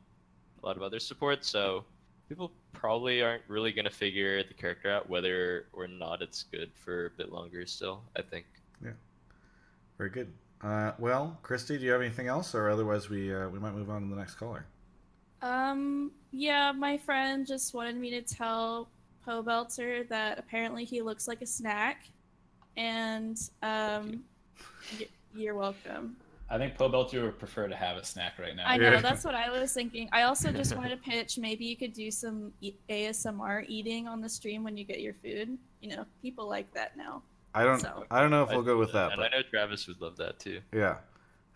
a 0.61 0.65
lot 0.65 0.75
of 0.75 0.81
other 0.83 0.99
supports. 0.99 1.47
So 1.47 1.85
people 2.29 2.51
probably 2.73 3.21
aren't 3.21 3.43
really 3.47 3.71
gonna 3.71 3.89
figure 3.89 4.43
the 4.43 4.53
character 4.53 4.91
out 4.91 5.09
whether 5.09 5.67
or 5.73 5.87
not 5.87 6.21
it's 6.21 6.43
good 6.43 6.71
for 6.75 7.07
a 7.07 7.09
bit 7.11 7.31
longer. 7.31 7.65
Still, 7.65 8.01
I 8.15 8.21
think. 8.21 8.45
Yeah. 8.83 8.91
Very 9.97 10.09
good. 10.09 10.31
Uh, 10.61 10.91
well, 10.97 11.37
Christy, 11.43 11.77
do 11.77 11.85
you 11.85 11.91
have 11.91 12.01
anything 12.01 12.27
else, 12.27 12.55
or 12.55 12.69
otherwise 12.69 13.09
we 13.09 13.33
uh, 13.33 13.47
we 13.49 13.59
might 13.59 13.73
move 13.73 13.89
on 13.89 14.01
to 14.03 14.07
the 14.09 14.15
next 14.15 14.35
caller? 14.35 14.65
Um, 15.41 16.11
yeah, 16.31 16.71
my 16.71 16.97
friend 16.97 17.45
just 17.45 17.73
wanted 17.73 17.95
me 17.97 18.09
to 18.11 18.21
tell 18.21 18.89
Pobelter 19.25 20.07
that 20.09 20.39
apparently 20.39 20.83
he 20.83 21.01
looks 21.01 21.27
like 21.27 21.41
a 21.41 21.45
snack, 21.45 22.07
and 22.75 23.37
um, 23.61 24.23
y- 24.99 25.07
you're 25.35 25.53
welcome. 25.55 26.15
I 26.49 26.57
think 26.57 26.75
Po 26.77 26.87
Belcher 26.87 27.23
would 27.25 27.39
prefer 27.39 27.67
to 27.67 27.75
have 27.75 27.97
a 27.97 28.05
snack 28.05 28.39
right 28.39 28.55
now. 28.55 28.63
I 28.67 28.77
know 28.77 29.01
that's 29.01 29.25
what 29.25 29.35
I 29.35 29.49
was 29.49 29.73
thinking. 29.73 30.07
I 30.13 30.23
also 30.23 30.51
just 30.51 30.73
wanted 30.77 30.89
to 30.91 30.97
pitch 30.97 31.37
maybe 31.37 31.65
you 31.65 31.75
could 31.75 31.91
do 31.93 32.09
some 32.09 32.53
e- 32.61 32.75
ASMR 32.89 33.65
eating 33.67 34.07
on 34.07 34.21
the 34.21 34.29
stream 34.29 34.63
when 34.63 34.77
you 34.77 34.85
get 34.85 35.01
your 35.01 35.13
food. 35.13 35.57
You 35.81 35.95
know, 35.95 36.05
people 36.21 36.47
like 36.47 36.73
that 36.73 36.95
now. 36.95 37.21
I 37.53 37.63
don't 37.63 37.79
So- 37.81 38.05
I 38.09 38.21
don't 38.21 38.31
know 38.31 38.43
if 38.43 38.49
we'll 38.49 38.61
go 38.63 38.77
with 38.77 38.93
that, 38.93 39.11
and 39.11 39.19
but 39.19 39.33
I 39.33 39.37
know 39.37 39.43
Travis 39.49 39.87
would 39.87 39.99
love 39.99 40.15
that 40.17 40.39
too. 40.39 40.61
yeah, 40.73 40.97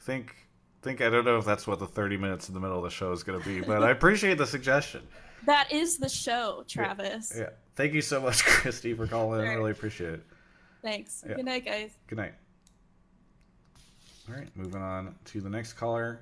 think 0.02 0.36
think 0.82 1.00
I 1.02 1.10
don't 1.10 1.26
know 1.26 1.38
if 1.38 1.46
that's 1.46 1.68
what 1.68 1.80
the 1.80 1.88
thirty 1.88 2.18
minutes 2.18 2.48
in 2.50 2.54
the 2.54 2.60
middle 2.60 2.78
of 2.78 2.84
the 2.84 2.90
show 2.90 3.12
is 3.12 3.24
going 3.24 3.40
to 3.40 3.46
be, 3.48 3.62
but 3.62 3.84
I 3.84 3.92
appreciate 3.98 4.38
the 4.38 4.48
suggestion. 4.48 5.02
That 5.46 5.72
is 5.72 5.98
the 5.98 6.10
show, 6.10 6.64
Travis. 6.68 7.34
Yeah, 7.38 7.50
thank 7.76 7.94
you 7.94 8.02
so 8.02 8.20
much, 8.20 8.44
Christy, 8.46 8.94
for 8.94 9.08
calling 9.08 9.40
in. 9.42 9.46
Sure. 9.48 9.56
Really 9.58 9.72
appreciate 9.72 10.14
it. 10.16 10.24
Thanks. 10.82 11.24
Yeah. 11.28 11.36
Good 11.36 11.46
night, 11.46 11.66
guys. 11.66 11.92
Good 12.08 12.18
night. 12.18 12.34
All 14.30 14.36
right, 14.36 14.50
moving 14.56 14.82
on 14.82 15.16
to 15.26 15.42
the 15.42 15.50
next 15.50 15.74
caller. 15.74 16.22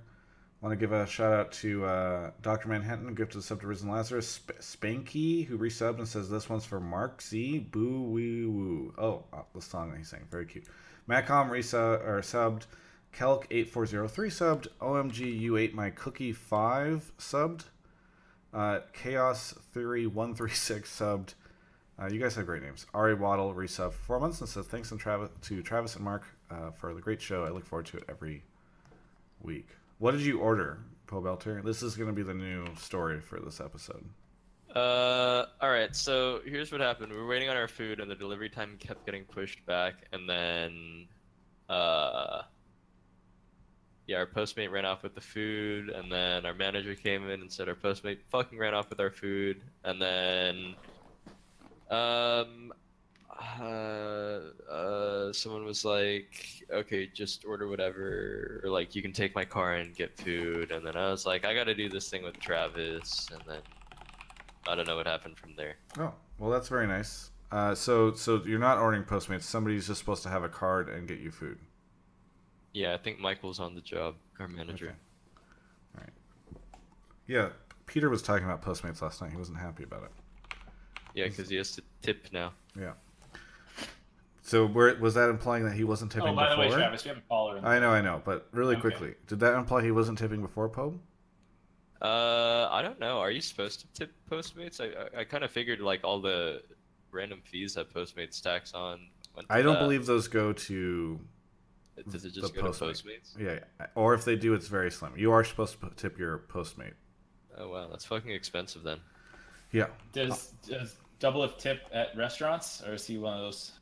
I 0.62 0.66
Want 0.66 0.78
to 0.78 0.80
give 0.80 0.94
a 0.94 1.06
shout 1.06 1.34
out 1.34 1.52
to 1.54 1.86
uh, 1.86 2.32
Dr. 2.42 2.70
Manhattan, 2.70 3.14
gift 3.14 3.34
to 3.34 3.40
the 3.40 3.56
to 3.56 3.68
Risen 3.68 3.90
Lazarus, 3.90 4.28
Sp- 4.40 4.60
Spanky, 4.60 5.46
who 5.46 5.58
resubbed 5.58 5.98
and 6.00 6.08
says 6.08 6.30
this 6.30 6.50
one's 6.50 6.66
for 6.66 6.80
Mark 6.80 7.22
Z. 7.22 7.60
Boo 7.72 8.04
wee 8.04 8.46
woo. 8.46 8.94
Oh, 8.98 9.26
uh, 9.34 9.42
the 9.54 9.62
song 9.62 9.92
that 9.92 9.98
he's 9.98 10.10
saying, 10.10 10.28
very 10.32 10.46
cute. 10.46 10.66
Macom 11.08 11.50
resub 11.50 12.06
or 12.06 12.22
subbed, 12.22 12.68
Kelk 13.14 13.46
eight 13.52 13.70
four 13.70 13.86
zero 13.86 14.08
three 14.08 14.30
subbed, 14.30 14.68
OMG 14.80 15.40
you 15.40 15.58
ate 15.58 15.74
my 15.74 15.90
cookie 15.90 16.32
five 16.32 17.12
subbed, 17.18 17.64
uh, 18.54 18.80
Chaos 18.94 19.54
Theory 19.74 20.08
one 20.08 20.36
three 20.36 20.52
six 20.52 20.98
subbed. 20.98 21.34
Uh, 22.02 22.08
you 22.10 22.20
guys 22.20 22.36
have 22.36 22.46
great 22.46 22.64
names. 22.64 22.86
Ari 22.94 23.16
Waddle 23.16 23.54
resub 23.54 23.92
for 23.92 24.06
four 24.06 24.20
months 24.22 24.40
and 24.40 24.50
says 24.50 24.68
thanks 24.68 24.92
and 24.92 25.00
Travis, 25.00 25.30
to 25.42 25.62
Travis 25.62 25.96
and 25.96 26.06
Mark 26.06 26.24
uh, 26.52 26.72
for 26.72 26.94
the 26.94 27.02
great 27.02 27.22
show. 27.22 27.44
I 27.44 27.50
look 27.50 27.66
forward 27.66 27.86
to 27.88 27.98
it 27.98 28.04
every 28.10 28.44
week. 29.42 29.68
What 29.98 30.12
did 30.12 30.22
you 30.22 30.40
order, 30.40 30.80
Pobelter? 31.08 31.64
This 31.64 31.84
is 31.84 31.96
going 31.96 32.08
to 32.08 32.14
be 32.14 32.24
the 32.24 32.34
new 32.34 32.66
story 32.78 33.20
for 33.20 33.40
this 33.40 33.60
episode. 33.60 34.06
Uh, 34.76 35.46
all 35.62 35.70
right. 35.70 35.96
So 35.96 36.42
here's 36.46 36.72
what 36.72 36.82
happened. 36.82 37.12
We 37.12 37.18
were 37.18 37.28
waiting 37.28 37.50
on 37.50 37.58
our 37.58 37.68
food, 37.68 38.00
and 38.00 38.10
the 38.10 38.16
delivery 38.16 38.50
time 38.50 38.78
kept 38.80 39.06
getting 39.06 39.24
pushed 39.26 39.66
back. 39.66 39.96
And 40.14 40.30
then, 40.30 41.08
uh, 41.68 42.44
yeah, 44.08 44.18
our 44.18 44.28
postmate 44.28 44.72
ran 44.72 44.86
off 44.86 45.04
with 45.04 45.16
the 45.16 45.22
food, 45.22 45.90
and 45.90 46.12
then 46.12 46.46
our 46.46 46.54
manager 46.54 46.96
came 46.96 47.30
in 47.30 47.42
and 47.42 47.52
said 47.52 47.68
our 47.68 47.76
postmate 47.76 48.20
fucking 48.30 48.58
ran 48.58 48.74
off 48.74 48.90
with 48.90 49.00
our 49.00 49.12
food, 49.12 49.62
and 49.84 50.02
then, 50.02 50.76
um, 51.90 52.74
uh, 53.42 54.40
uh, 54.72 55.34
someone 55.34 55.66
was 55.66 55.86
like, 55.86 56.66
"Okay, 56.72 57.08
just 57.08 57.46
order 57.46 57.68
whatever, 57.68 58.62
or 58.64 58.70
like 58.70 58.96
you 58.96 59.02
can 59.02 59.14
take 59.14 59.36
my 59.36 59.46
car 59.46 59.76
and 59.76 59.96
get 59.96 60.18
food." 60.18 60.72
And 60.72 60.86
then 60.86 60.96
I 60.96 61.10
was 61.10 61.26
like, 61.26 61.46
"I 61.46 61.54
got 61.54 61.66
to 61.66 61.76
do 61.76 61.90
this 61.90 62.10
thing 62.10 62.24
with 62.24 62.40
Travis," 62.40 63.28
and 63.32 63.42
then. 63.48 63.62
I 64.68 64.76
don't 64.76 64.86
know 64.86 64.98
what 64.98 65.08
happened 65.08 65.36
from 65.38 65.56
there. 65.56 65.78
Oh, 65.98 66.14
well, 66.38 66.52
that's 66.52 66.68
very 66.68 66.86
nice. 66.86 67.32
Uh, 67.52 67.74
so, 67.74 68.14
so 68.14 68.44
you're 68.46 68.60
not 68.60 68.78
ordering 68.78 69.04
Postmates. 69.04 69.44
Somebody's 69.44 69.88
just 69.88 70.00
supposed 70.00 70.22
to 70.24 70.30
have 70.30 70.44
a 70.44 70.50
card 70.50 70.90
and 70.90 71.08
get 71.08 71.20
you 71.20 71.32
food. 71.32 71.58
Yeah, 72.74 72.94
I 72.94 72.98
think 72.98 73.20
Michael's 73.20 73.60
on 73.60 73.74
the 73.74 73.82
job, 73.82 74.16
our 74.40 74.48
manager. 74.48 74.88
Okay. 74.88 74.96
All 75.96 76.02
right. 76.02 76.62
Yeah, 77.26 77.50
Peter 77.88 78.10
was 78.10 78.22
talking 78.22 78.46
about 78.46 78.62
Postmates 78.62 79.02
last 79.02 79.22
night. 79.22 79.32
He 79.32 79.38
wasn't 79.38 79.58
happy 79.58 79.84
about 79.84 80.04
it. 80.04 80.12
Yeah, 81.16 81.28
because 81.28 81.50
he 81.50 81.56
has 81.56 81.72
to 81.72 81.82
tip 82.04 82.28
now. 82.32 82.54
Yeah. 82.80 82.92
So 84.50 84.66
where, 84.66 84.96
was 84.96 85.14
that 85.14 85.30
implying 85.30 85.64
that 85.66 85.74
he 85.76 85.84
wasn't 85.84 86.12
tipping 86.12 86.30
Oh, 86.30 86.36
by 86.36 86.50
the 86.50 86.56
before? 86.56 86.72
way, 86.72 86.76
Travis, 86.76 87.04
we 87.04 87.10
have 87.10 87.18
a 87.20 87.22
caller. 87.30 87.58
in- 87.58 87.66
I 87.66 87.78
know, 87.78 87.92
I 87.92 88.02
know, 88.02 88.20
but 88.26 88.48
really 88.52 88.74
Okay. 88.74 88.82
quickly, 88.82 89.14
did 89.28 89.40
that 89.42 89.54
imply 89.54 89.84
he 89.84 89.92
wasn't 89.92 90.18
tipping 90.18 90.42
before 90.42 90.68
Pope? 90.70 91.00
Uh, 92.02 92.68
I 92.72 92.82
don't 92.82 93.00
know. 93.00 93.20
Are 93.20 93.30
you 93.30 93.42
supposed 93.42 93.82
to 93.82 93.88
tip 93.94 94.12
Postmates? 94.28 94.82
I 94.82 95.18
I, 95.18 95.22
I 95.22 95.24
kind 95.24 95.44
of 95.44 95.52
figured 95.52 95.82
like 95.82 96.04
all 96.04 96.20
the 96.20 96.64
random 97.12 97.42
fees 97.46 97.76
that 97.76 97.94
Postmates 97.94 98.42
tax 98.42 98.74
on. 98.74 99.02
Went 99.36 99.48
to 99.50 99.54
I 99.54 99.62
don't 99.62 99.74
that. 99.76 99.82
believe 99.82 100.08
those 100.08 100.28
go 100.28 100.52
to 100.52 101.20
Does 102.10 102.26
it 102.26 102.34
the 102.34 102.42
just 102.42 102.56
go 102.56 102.62
to 102.64 102.68
Postmates? 102.70 103.38
yeah, 103.38 103.60
yeah, 103.80 103.86
or 103.94 104.16
if 104.16 104.26
they 104.26 104.36
do, 104.36 104.56
it's 104.56 104.68
very 104.68 104.90
slim. 104.90 105.14
You 105.16 105.32
are 105.32 105.44
supposed 105.44 105.80
to 105.82 105.92
tip 105.96 106.18
your 106.18 106.40
Postmate. 106.40 106.94
Oh 107.56 107.70
wow, 107.70 107.88
that's 107.90 108.06
fucking 108.06 108.32
expensive 108.32 108.82
then. 108.82 109.00
Yeah, 109.72 109.88
Does 110.12 110.54
does 110.68 110.96
Doublelift 111.20 111.60
tip 111.60 111.82
at 111.92 112.16
restaurants, 112.18 112.82
or 112.82 112.94
is 112.94 113.06
he 113.06 113.20
one 113.20 113.34
of 113.36 113.42
those? 113.42 113.74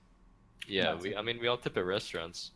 Yeah, 0.68 0.96
we. 0.96 1.10
tip. 1.10 1.18
I 1.18 1.22
mean, 1.22 1.40
we 1.40 1.48
all 1.48 1.58
tip 1.58 1.78
at 1.78 1.86
restaurants. 1.86 2.52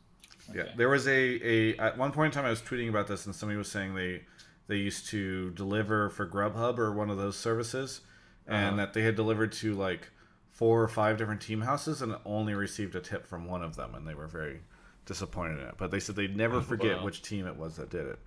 yeah. 0.54 0.62
Okay. 0.64 0.72
There 0.78 0.90
was 0.90 1.08
a, 1.08 1.12
a 1.48 1.78
at 1.78 1.98
one 1.98 2.12
point 2.12 2.34
in 2.34 2.38
time 2.38 2.46
I 2.46 2.50
was 2.50 2.62
tweeting 2.62 2.90
about 2.90 3.08
this, 3.08 3.26
and 3.26 3.36
somebody 3.36 3.58
was 3.58 3.70
saying 3.72 3.96
they 3.96 4.22
they 4.68 4.78
used 4.78 5.08
to 5.10 5.50
deliver 5.52 6.10
for 6.10 6.26
Grubhub 6.26 6.78
or 6.78 6.92
one 6.94 7.10
of 7.10 7.18
those 7.18 7.38
services, 7.38 8.02
and 8.48 8.68
Uh-huh. 8.68 8.76
that 8.78 8.94
they 8.94 9.02
had 9.02 9.16
delivered 9.16 9.52
to 9.54 9.74
like 9.74 10.10
four 10.50 10.82
or 10.82 10.88
five 10.88 11.18
different 11.18 11.42
team 11.42 11.62
houses 11.62 12.02
and 12.02 12.16
only 12.26 12.54
received 12.54 12.96
a 12.96 13.00
tip 13.02 13.26
from 13.26 13.46
one 13.46 13.64
of 13.64 13.76
them, 13.76 13.96
and 13.96 14.08
they 14.08 14.14
were 14.14 14.28
very 14.28 14.62
disappointed 15.06 15.60
in 15.60 15.68
it. 15.68 15.76
But 15.78 15.90
they 15.92 16.00
said 16.00 16.16
they'd 16.16 16.36
never 16.38 16.62
forget 16.72 16.98
Wow. 16.98 17.06
which 17.06 17.22
team 17.22 17.48
it 17.48 17.56
was 17.56 17.78
that 17.78 17.90
did 17.90 18.06
it. 18.08 18.20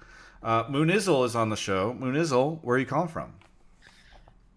Uh, 0.43 0.65
Moonizzle 0.65 1.25
is 1.25 1.35
on 1.37 1.49
the 1.49 1.57
show. 1.57 1.95
Moonizzle, 1.99 2.63
where 2.63 2.77
are 2.77 2.79
you 2.79 2.85
calling 2.87 3.09
from? 3.09 3.35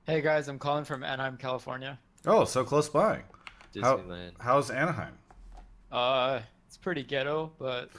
Hey 0.05 0.21
guys, 0.21 0.47
I'm 0.47 0.59
calling 0.59 0.83
from 0.85 1.03
Anaheim, 1.03 1.37
California. 1.37 1.99
Oh, 2.25 2.45
so 2.45 2.63
close 2.63 2.89
by. 2.89 3.23
How- 3.81 3.97
Disneyland. 3.97 4.31
How's 4.39 4.69
Anaheim? 4.71 5.13
Uh, 5.91 6.39
it's 6.67 6.77
pretty 6.77 7.03
ghetto, 7.03 7.51
but 7.59 7.89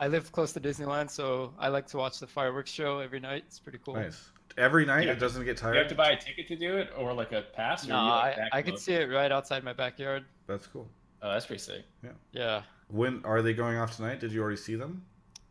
I 0.00 0.08
live 0.08 0.32
close 0.32 0.52
to 0.54 0.60
Disneyland, 0.60 1.10
so 1.10 1.52
I 1.58 1.68
like 1.68 1.86
to 1.88 1.96
watch 1.96 2.18
the 2.18 2.26
fireworks 2.26 2.70
show 2.70 2.98
every 2.98 3.20
night. 3.20 3.44
It's 3.46 3.58
pretty 3.58 3.78
cool. 3.84 3.94
Nice. 3.94 4.30
Every 4.58 4.86
night 4.86 5.06
Yeah. 5.06 5.12
it 5.12 5.18
doesn't 5.20 5.44
get 5.44 5.56
tired. 5.56 5.74
You 5.74 5.80
have 5.80 5.88
to 5.88 5.94
buy 5.94 6.10
a 6.10 6.16
ticket 6.18 6.48
to 6.48 6.56
do 6.56 6.76
it, 6.78 6.90
or 6.96 7.12
like 7.12 7.32
a 7.32 7.42
pass? 7.42 7.86
No, 7.86 7.94
you, 8.02 8.08
like, 8.10 8.34
I, 8.34 8.36
back 8.36 8.48
I 8.52 8.62
could 8.62 8.74
load? 8.74 8.80
see 8.80 8.94
it 8.94 9.10
right 9.10 9.30
outside 9.30 9.62
my 9.64 9.72
backyard. 9.74 10.24
That's 10.46 10.66
cool. 10.66 10.88
Oh, 11.22 11.30
that's 11.32 11.46
pretty 11.46 11.62
sick. 11.62 11.84
Yeah, 12.02 12.10
Yeah. 12.32 12.62
When 12.88 13.20
are 13.24 13.42
they 13.42 13.52
going 13.52 13.76
off 13.78 13.96
tonight? 13.96 14.20
Did 14.20 14.32
you 14.32 14.40
already 14.42 14.56
see 14.56 14.74
them? 14.76 15.04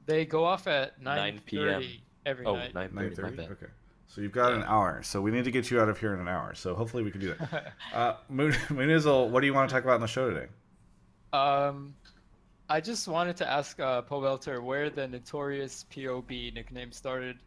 they 0.05 0.23
go 0.25 0.43
off 0.45 0.67
at 0.67 1.01
9 1.01 1.17
9 1.17 1.41
p.m. 1.45 1.83
every 2.27 2.45
Oh, 2.45 2.55
night. 2.55 2.73
9:30, 2.73 2.73
Nine 2.73 2.89
my 2.93 3.09
thirty. 3.09 3.41
Okay. 3.41 3.65
So 4.15 4.21
you've 4.21 4.31
got 4.31 4.53
an 4.53 4.63
hour. 4.63 5.03
So 5.03 5.19
we 5.19 5.29
need 5.29 5.43
to 5.43 5.51
get 5.51 5.69
you 5.69 5.81
out 5.81 5.89
of 5.89 5.99
here 5.99 6.13
in 6.13 6.21
an 6.21 6.29
hour. 6.29 6.55
So 6.55 6.73
hopefully 6.73 7.03
we 7.03 7.11
can 7.11 7.19
do 7.19 7.33
that. 7.33 7.73
Uh, 7.93 8.13
Moon 8.29 8.53
Moonizzle, 8.69 9.29
what 9.29 9.41
do 9.41 9.45
you 9.45 9.53
want 9.53 9.69
to 9.69 9.75
talk 9.75 9.83
about 9.83 9.95
in 9.95 10.01
the 10.01 10.07
show 10.07 10.29
today? 10.29 10.47
um, 11.33 11.93
I 12.69 12.79
just 12.79 13.09
wanted 13.09 13.35
to 13.37 13.51
ask 13.51 13.77
uh, 13.81 14.01
Pobelter 14.03 14.63
where 14.63 14.89
the 14.89 15.05
notorious 15.05 15.83
POB 15.93 16.29
nickname 16.53 16.93
started. 16.93 17.39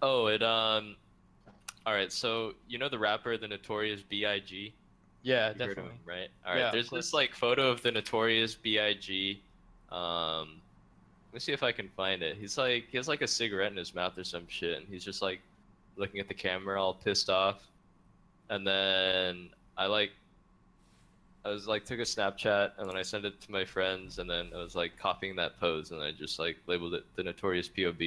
Oh, 0.00 0.28
it 0.28 0.42
um. 0.42 0.96
All 1.84 1.92
right, 1.92 2.10
so 2.10 2.54
you 2.66 2.78
know 2.78 2.88
the 2.88 2.98
rapper, 2.98 3.36
the 3.36 3.48
Notorious 3.48 4.02
B.I.G. 4.02 4.74
Yeah, 5.22 5.36
You 5.36 5.44
heard 5.46 5.58
definitely. 5.58 5.82
him, 5.92 5.98
right? 6.06 6.28
All 6.46 6.52
right. 6.54 6.58
Yeah, 6.60 6.70
there's 6.70 6.88
this 6.90 7.12
like 7.12 7.34
photo 7.34 7.70
of 7.70 7.82
the 7.82 7.92
Notorious 7.92 8.54
B.I.G. 8.54 9.42
Um, 9.92 10.60
let 11.28 11.34
me 11.34 11.40
see 11.40 11.52
if 11.52 11.62
I 11.62 11.72
can 11.72 11.88
find 11.90 12.22
it. 12.22 12.36
He's 12.36 12.56
like 12.58 12.86
he 12.90 12.96
has 12.96 13.08
like 13.08 13.22
a 13.22 13.28
cigarette 13.28 13.70
in 13.70 13.76
his 13.76 13.94
mouth 13.94 14.16
or 14.18 14.24
some 14.24 14.46
shit, 14.48 14.78
and 14.78 14.86
he's 14.88 15.04
just 15.04 15.20
like 15.22 15.40
looking 15.96 16.20
at 16.20 16.28
the 16.28 16.34
camera, 16.34 16.80
all 16.82 16.94
pissed 16.94 17.28
off. 17.30 17.60
And 18.50 18.66
then 18.66 19.50
I 19.76 19.86
like, 19.86 20.10
I 21.44 21.50
was 21.50 21.66
like 21.66 21.84
took 21.84 21.98
a 21.98 22.02
Snapchat, 22.02 22.72
and 22.78 22.88
then 22.88 22.96
I 22.96 23.02
sent 23.02 23.24
it 23.26 23.40
to 23.42 23.52
my 23.52 23.64
friends, 23.64 24.18
and 24.18 24.28
then 24.28 24.50
I 24.54 24.58
was 24.58 24.74
like 24.74 24.92
copying 24.98 25.36
that 25.36 25.58
pose, 25.60 25.90
and 25.90 26.00
I 26.02 26.12
just 26.12 26.38
like 26.38 26.56
labeled 26.66 26.94
it 26.94 27.04
the 27.16 27.22
Notorious 27.24 27.68
POB, 27.68 28.00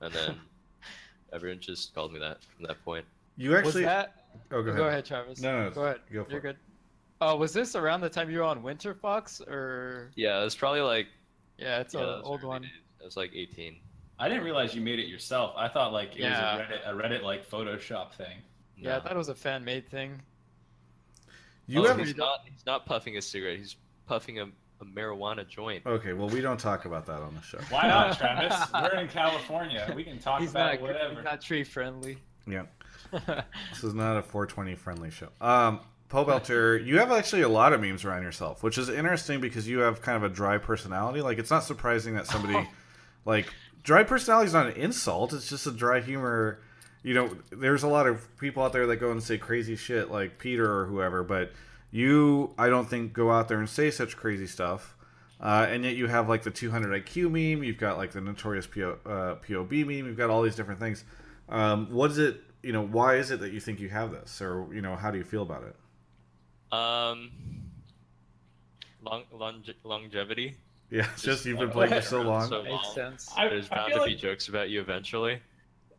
and 0.00 0.12
then 0.12 0.36
everyone 1.32 1.60
just 1.60 1.94
called 1.94 2.12
me 2.12 2.18
that 2.18 2.38
from 2.42 2.66
that 2.66 2.82
point. 2.84 3.04
You 3.36 3.56
actually. 3.56 3.82
was 3.82 3.84
that? 3.84 4.24
oh, 4.50 4.62
go 4.62 4.64
Go 4.64 4.70
ahead. 4.72 4.86
ahead, 4.88 5.04
Travis. 5.04 5.40
No, 5.40 5.64
no, 5.64 5.70
go 5.70 5.84
ahead. 5.84 6.00
go 6.12 6.24
for 6.24 6.30
You're 6.30 6.38
it. 6.40 6.42
good. 6.42 6.56
Oh, 7.20 7.36
was 7.36 7.52
this 7.52 7.74
around 7.76 8.00
the 8.00 8.08
time 8.08 8.30
you 8.30 8.38
were 8.38 8.44
on 8.44 8.62
Winterfox, 8.62 9.40
or 9.48 10.10
Yeah, 10.16 10.40
it 10.40 10.44
was 10.44 10.54
probably 10.56 10.80
like 10.80 11.06
yeah, 11.58 11.80
it's 11.80 11.94
yeah, 11.94 12.00
an 12.00 12.06
that 12.06 12.22
old 12.22 12.42
one. 12.44 12.64
It 12.64 13.04
was 13.04 13.16
like 13.16 13.32
18. 13.34 13.76
I 14.18 14.28
didn't 14.28 14.42
realize 14.44 14.74
you 14.74 14.80
made 14.80 14.98
it 14.98 15.06
yourself. 15.06 15.54
I 15.56 15.68
thought 15.68 15.92
like 15.92 16.12
it 16.16 16.20
Yeah. 16.20 16.56
was 16.56 16.66
a 16.66 16.72
Reddit, 16.72 16.88
a 16.88 16.92
Reddit 17.18 17.22
like 17.22 17.48
Photoshop 17.48 18.12
thing. 18.14 18.38
Yeah, 18.76 18.96
I 18.96 19.00
thought 19.00 19.12
it 19.12 19.18
was 19.18 19.28
a 19.28 19.34
fan 19.34 19.64
made 19.64 19.88
thing. 19.90 20.20
You 21.66 21.84
Oh, 21.84 21.88
have. 21.88 21.98
he's 21.98 22.16
not. 22.16 22.40
He's 22.50 22.64
not 22.66 22.86
puffing 22.86 23.16
a 23.16 23.22
cigarette. 23.22 23.58
He's 23.58 23.76
puffing 24.06 24.40
a, 24.40 24.44
a 24.80 24.84
marijuana 24.84 25.46
joint. 25.46 25.84
Okay, 25.86 26.12
well 26.14 26.28
we 26.28 26.40
don't 26.40 26.58
talk 26.58 26.84
about 26.86 27.06
that 27.06 27.20
on 27.20 27.34
the 27.34 27.42
show. 27.42 27.58
Why 27.70 27.86
not, 27.88 28.18
Travis? 28.18 28.56
We're 28.72 29.00
in 29.00 29.08
California. 29.08 29.92
We 29.94 30.02
can 30.04 30.18
talk 30.18 30.40
He's 30.40 30.50
about 30.50 30.74
not 30.74 30.80
whatever. 30.82 31.14
he's 31.16 31.24
not 31.24 31.40
tree 31.40 31.64
friendly. 31.64 32.18
Yeah, 32.46 32.64
this 33.12 33.84
is 33.84 33.92
not 33.94 34.16
a 34.16 34.22
420 34.22 34.74
friendly 34.76 35.10
show. 35.10 35.28
Um, 35.40 35.80
Pobelter, 36.08 36.84
you 36.84 36.98
have 36.98 37.12
actually 37.12 37.42
a 37.42 37.48
lot 37.48 37.72
of 37.72 37.80
memes 37.80 38.04
around 38.04 38.22
yourself, 38.22 38.62
which 38.62 38.78
is 38.78 38.88
interesting 38.88 39.40
because 39.40 39.68
you 39.68 39.80
have 39.80 40.00
kind 40.00 40.16
of 40.16 40.22
a 40.22 40.34
dry 40.34 40.56
personality. 40.56 41.20
Like 41.20 41.38
it's 41.38 41.50
not 41.50 41.64
surprising 41.64 42.14
that 42.14 42.26
somebody 42.26 42.66
like 43.26 43.52
dry 43.82 44.04
personality 44.04 44.46
is 44.46 44.54
not 44.54 44.66
an 44.68 44.76
insult. 44.76 45.34
It's 45.34 45.48
just 45.48 45.66
a 45.66 45.70
dry 45.70 46.00
humor. 46.00 46.60
You 47.02 47.14
know, 47.14 47.36
there's 47.50 47.82
a 47.82 47.88
lot 47.88 48.06
of 48.06 48.26
people 48.38 48.62
out 48.62 48.72
there 48.72 48.86
that 48.86 48.96
go 48.96 49.10
and 49.10 49.22
say 49.22 49.36
crazy 49.36 49.76
shit, 49.76 50.10
like 50.10 50.38
Peter 50.38 50.80
or 50.80 50.86
whoever. 50.86 51.22
But 51.22 51.52
you, 51.90 52.54
I 52.58 52.68
don't 52.68 52.88
think, 52.88 53.12
go 53.12 53.30
out 53.30 53.48
there 53.48 53.58
and 53.58 53.68
say 53.68 53.90
such 53.90 54.16
crazy 54.16 54.46
stuff. 54.46 54.96
Uh, 55.40 55.66
and 55.68 55.84
yet 55.84 55.94
you 55.94 56.06
have 56.06 56.28
like 56.28 56.42
the 56.42 56.50
200 56.50 57.04
IQ 57.04 57.30
meme. 57.30 57.62
You've 57.62 57.78
got 57.78 57.98
like 57.98 58.12
the 58.12 58.20
notorious 58.20 58.66
PO, 58.66 58.98
uh, 59.06 59.34
POB 59.36 59.72
meme. 59.72 60.06
You've 60.06 60.16
got 60.16 60.30
all 60.30 60.42
these 60.42 60.56
different 60.56 60.80
things. 60.80 61.04
Um, 61.48 61.92
what 61.92 62.10
is 62.10 62.18
it? 62.18 62.40
You 62.62 62.72
know, 62.72 62.84
why 62.84 63.16
is 63.16 63.30
it 63.30 63.40
that 63.40 63.52
you 63.52 63.60
think 63.60 63.78
you 63.78 63.88
have 63.88 64.10
this, 64.10 64.42
or 64.42 64.66
you 64.72 64.80
know, 64.80 64.96
how 64.96 65.12
do 65.12 65.18
you 65.18 65.24
feel 65.24 65.42
about 65.42 65.62
it? 65.62 65.76
Um, 66.72 67.30
long, 69.02 69.24
longe- 69.32 69.74
longevity. 69.84 70.56
Yeah, 70.90 71.06
it's 71.12 71.22
just 71.22 71.44
you've 71.44 71.58
been 71.58 71.70
playing 71.70 71.92
for 71.92 72.00
so 72.00 72.22
long. 72.22 72.48
So 72.48 72.62
Makes 72.62 72.84
long. 72.84 72.94
sense. 72.94 73.30
I, 73.36 73.48
There's 73.48 73.70
I 73.70 73.76
bound 73.76 73.92
feel 73.92 74.04
to 74.04 74.06
be 74.10 74.14
jokes 74.14 74.48
about 74.48 74.70
you 74.70 74.80
eventually. 74.80 75.40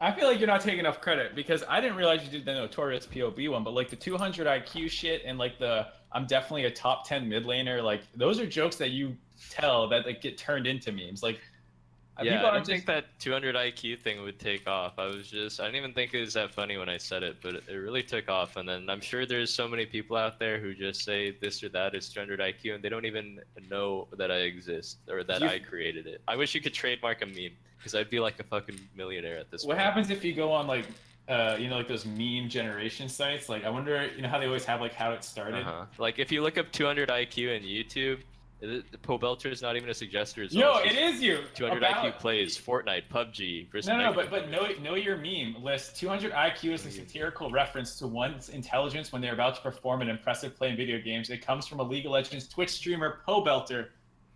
I 0.01 0.12
feel 0.12 0.27
like 0.27 0.39
you're 0.39 0.47
not 0.47 0.62
taking 0.62 0.79
enough 0.79 1.01
credit 1.01 1.36
because 1.36 1.63
I 1.67 1.82
didn't 1.82 1.97
realize 1.97 2.23
you 2.23 2.32
did 2.32 2.45
the 2.45 2.53
notorious 2.53 3.05
POB 3.05 3.49
one, 3.49 3.63
but 3.63 3.73
like 3.73 3.89
the 3.89 3.97
200 3.97 4.47
IQ 4.47 4.89
shit 4.89 5.23
and 5.25 5.38
like 5.38 5.60
the 5.60 5.88
I'm 6.12 6.25
definitely 6.25 6.65
a 6.65 6.71
top 6.71 7.08
10 7.08 7.27
mid 7.27 7.45
laner, 7.45 7.84
like 7.84 8.01
those 8.15 8.39
are 8.39 8.45
jokes 8.47 8.77
that 8.77 8.91
you 8.91 9.15
tell 9.49 9.88
that 9.89 10.05
like 10.05 10.21
get 10.21 10.38
turned 10.38 10.67
into 10.67 10.91
memes. 10.91 11.21
Like 11.21 11.39
Yeah, 12.23 12.38
people 12.38 12.47
I 12.47 12.53
didn't 12.55 12.67
think 12.67 12.86
that 12.88 13.05
200 13.19 13.55
IQ 13.55 13.99
thing 14.01 14.21
would 14.21 14.39
take 14.39 14.67
off. 14.67 14.93
I 14.97 15.05
was 15.05 15.29
just, 15.29 15.60
I 15.60 15.65
didn't 15.65 15.77
even 15.77 15.93
think 15.93 16.13
it 16.13 16.21
was 16.21 16.34
that 16.34 16.53
funny 16.53 16.77
when 16.77 16.89
I 16.89 16.97
said 16.97 17.23
it, 17.23 17.38
but 17.41 17.55
it 17.55 17.67
really 17.69 18.03
took 18.03 18.29
off. 18.29 18.55
And 18.58 18.67
then 18.67 18.89
I'm 18.89 19.01
sure 19.01 19.25
there's 19.25 19.53
so 19.53 19.67
many 19.67 19.86
people 19.86 20.17
out 20.17 20.39
there 20.39 20.60
who 20.60 20.73
just 20.73 21.03
say 21.03 21.32
this 21.32 21.63
or 21.63 21.69
that 21.69 21.95
is 21.95 22.10
200 22.10 22.39
IQ, 22.39 22.75
and 22.75 22.84
they 22.84 22.89
don't 22.89 23.05
even 23.05 23.39
know 23.69 24.08
that 24.17 24.32
I 24.32 24.38
exist 24.38 24.97
or 25.10 25.23
that 25.23 25.41
You- 25.41 25.47
I 25.47 25.60
created 25.60 26.08
it. 26.08 26.21
I 26.27 26.36
wish 26.36 26.55
you 26.55 26.62
could 26.62 26.73
trademark 26.73 27.21
a 27.21 27.25
meme 27.25 27.55
because 27.77 27.95
I'd 27.95 28.10
be 28.10 28.19
like 28.19 28.39
a 28.39 28.43
fucking 28.43 28.79
millionaire 28.95 29.38
at 29.38 29.49
this 29.51 29.63
point. 29.63 29.69
What 29.69 29.77
point. 29.77 29.86
happens 29.86 30.10
if 30.10 30.23
you 30.23 30.34
go 30.34 30.51
on 30.51 30.67
like 30.67 30.86
uh, 31.29 31.55
you 31.60 31.69
know 31.69 31.77
like 31.77 31.88
those 31.88 32.05
meme 32.05 32.49
generation 32.49 33.08
sites? 33.08 33.49
Like 33.49 33.63
I 33.63 33.69
wonder, 33.69 34.10
you 34.15 34.21
know 34.21 34.29
how 34.29 34.39
they 34.39 34.47
always 34.47 34.65
have 34.65 34.82
like 34.82 34.93
how 34.93 35.12
it 35.12 35.23
started. 35.23 35.62
Uh-huh. 35.62 35.86
Like 35.97 36.19
if 36.19 36.32
you 36.32 36.41
look 36.41 36.58
up 36.58 36.71
200 36.71 37.10
IQ 37.10 37.55
in 37.55 37.63
YouTube, 37.63 38.19
it, 38.61 38.91
the 38.91 38.97
Pobelter 38.97 39.51
is 39.51 39.61
not 39.61 39.75
even 39.77 39.89
a 39.89 39.93
suggester. 39.93 40.43
It's 40.43 40.53
Yo, 40.53 40.69
all 40.71 40.81
it 40.83 40.93
you. 41.21 41.39
200 41.55 41.77
about- 41.77 42.03
IQ 42.05 42.19
plays 42.19 42.57
Fortnite, 42.57 43.03
PUBG 43.09 43.71
versus 43.71 43.87
No, 43.87 43.97
no, 43.97 44.03
Mega 44.13 44.15
but 44.15 44.29
but 44.29 44.49
know 44.51 44.67
know 44.81 44.95
your 44.95 45.17
meme 45.17 45.63
list. 45.63 45.95
200 45.97 46.31
IQ 46.33 46.73
is 46.73 46.85
a 46.85 46.91
satirical 46.91 47.49
reference 47.51 47.97
to 47.99 48.07
one's 48.07 48.49
intelligence 48.49 49.11
when 49.11 49.21
they're 49.21 49.33
about 49.33 49.55
to 49.55 49.61
perform 49.61 50.01
an 50.01 50.09
impressive 50.09 50.55
play 50.55 50.69
in 50.69 50.77
video 50.77 50.99
games. 50.99 51.29
It 51.29 51.45
comes 51.45 51.67
from 51.67 51.79
a 51.79 51.83
League 51.83 52.05
of 52.05 52.11
Legends 52.11 52.47
Twitch 52.47 52.69
streamer 52.71 53.21
Pobelter, 53.27 53.87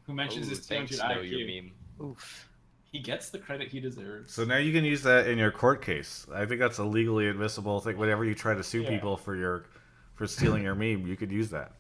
who 0.04 0.14
mentions 0.14 0.48
Ooh, 0.48 0.52
his 0.52 0.66
200 0.68 0.90
thanks, 0.98 1.16
know 1.16 1.22
your 1.22 1.40
IQ. 1.40 1.64
meme. 1.64 1.72
Oof. 2.10 2.50
He 2.92 3.00
gets 3.00 3.30
the 3.32 3.40
credit 3.40 3.70
he 3.70 3.80
deserves. 3.80 4.32
So 4.34 4.44
now 4.46 4.58
you 4.58 4.72
can 4.72 4.86
use 4.86 5.02
that 5.04 5.28
in 5.28 5.38
your 5.40 5.50
court 5.52 5.82
case. 5.84 6.28
I 6.34 6.46
think 6.46 6.60
that's 6.60 6.78
a 6.78 6.84
legally 6.84 7.28
admissible 7.28 7.80
thing. 7.82 7.98
Whenever 7.98 8.24
you 8.24 8.36
try 8.36 8.54
to 8.54 8.64
sue 8.64 8.84
Yeah. 8.84 8.90
people 8.90 9.18
for 9.18 9.36
your 9.36 9.66
for 10.16 10.28
stealing 10.28 10.62
your 10.64 10.76
meme, 10.76 11.08
you 11.08 11.16
could 11.18 11.32
use 11.32 11.50
that. 11.50 11.72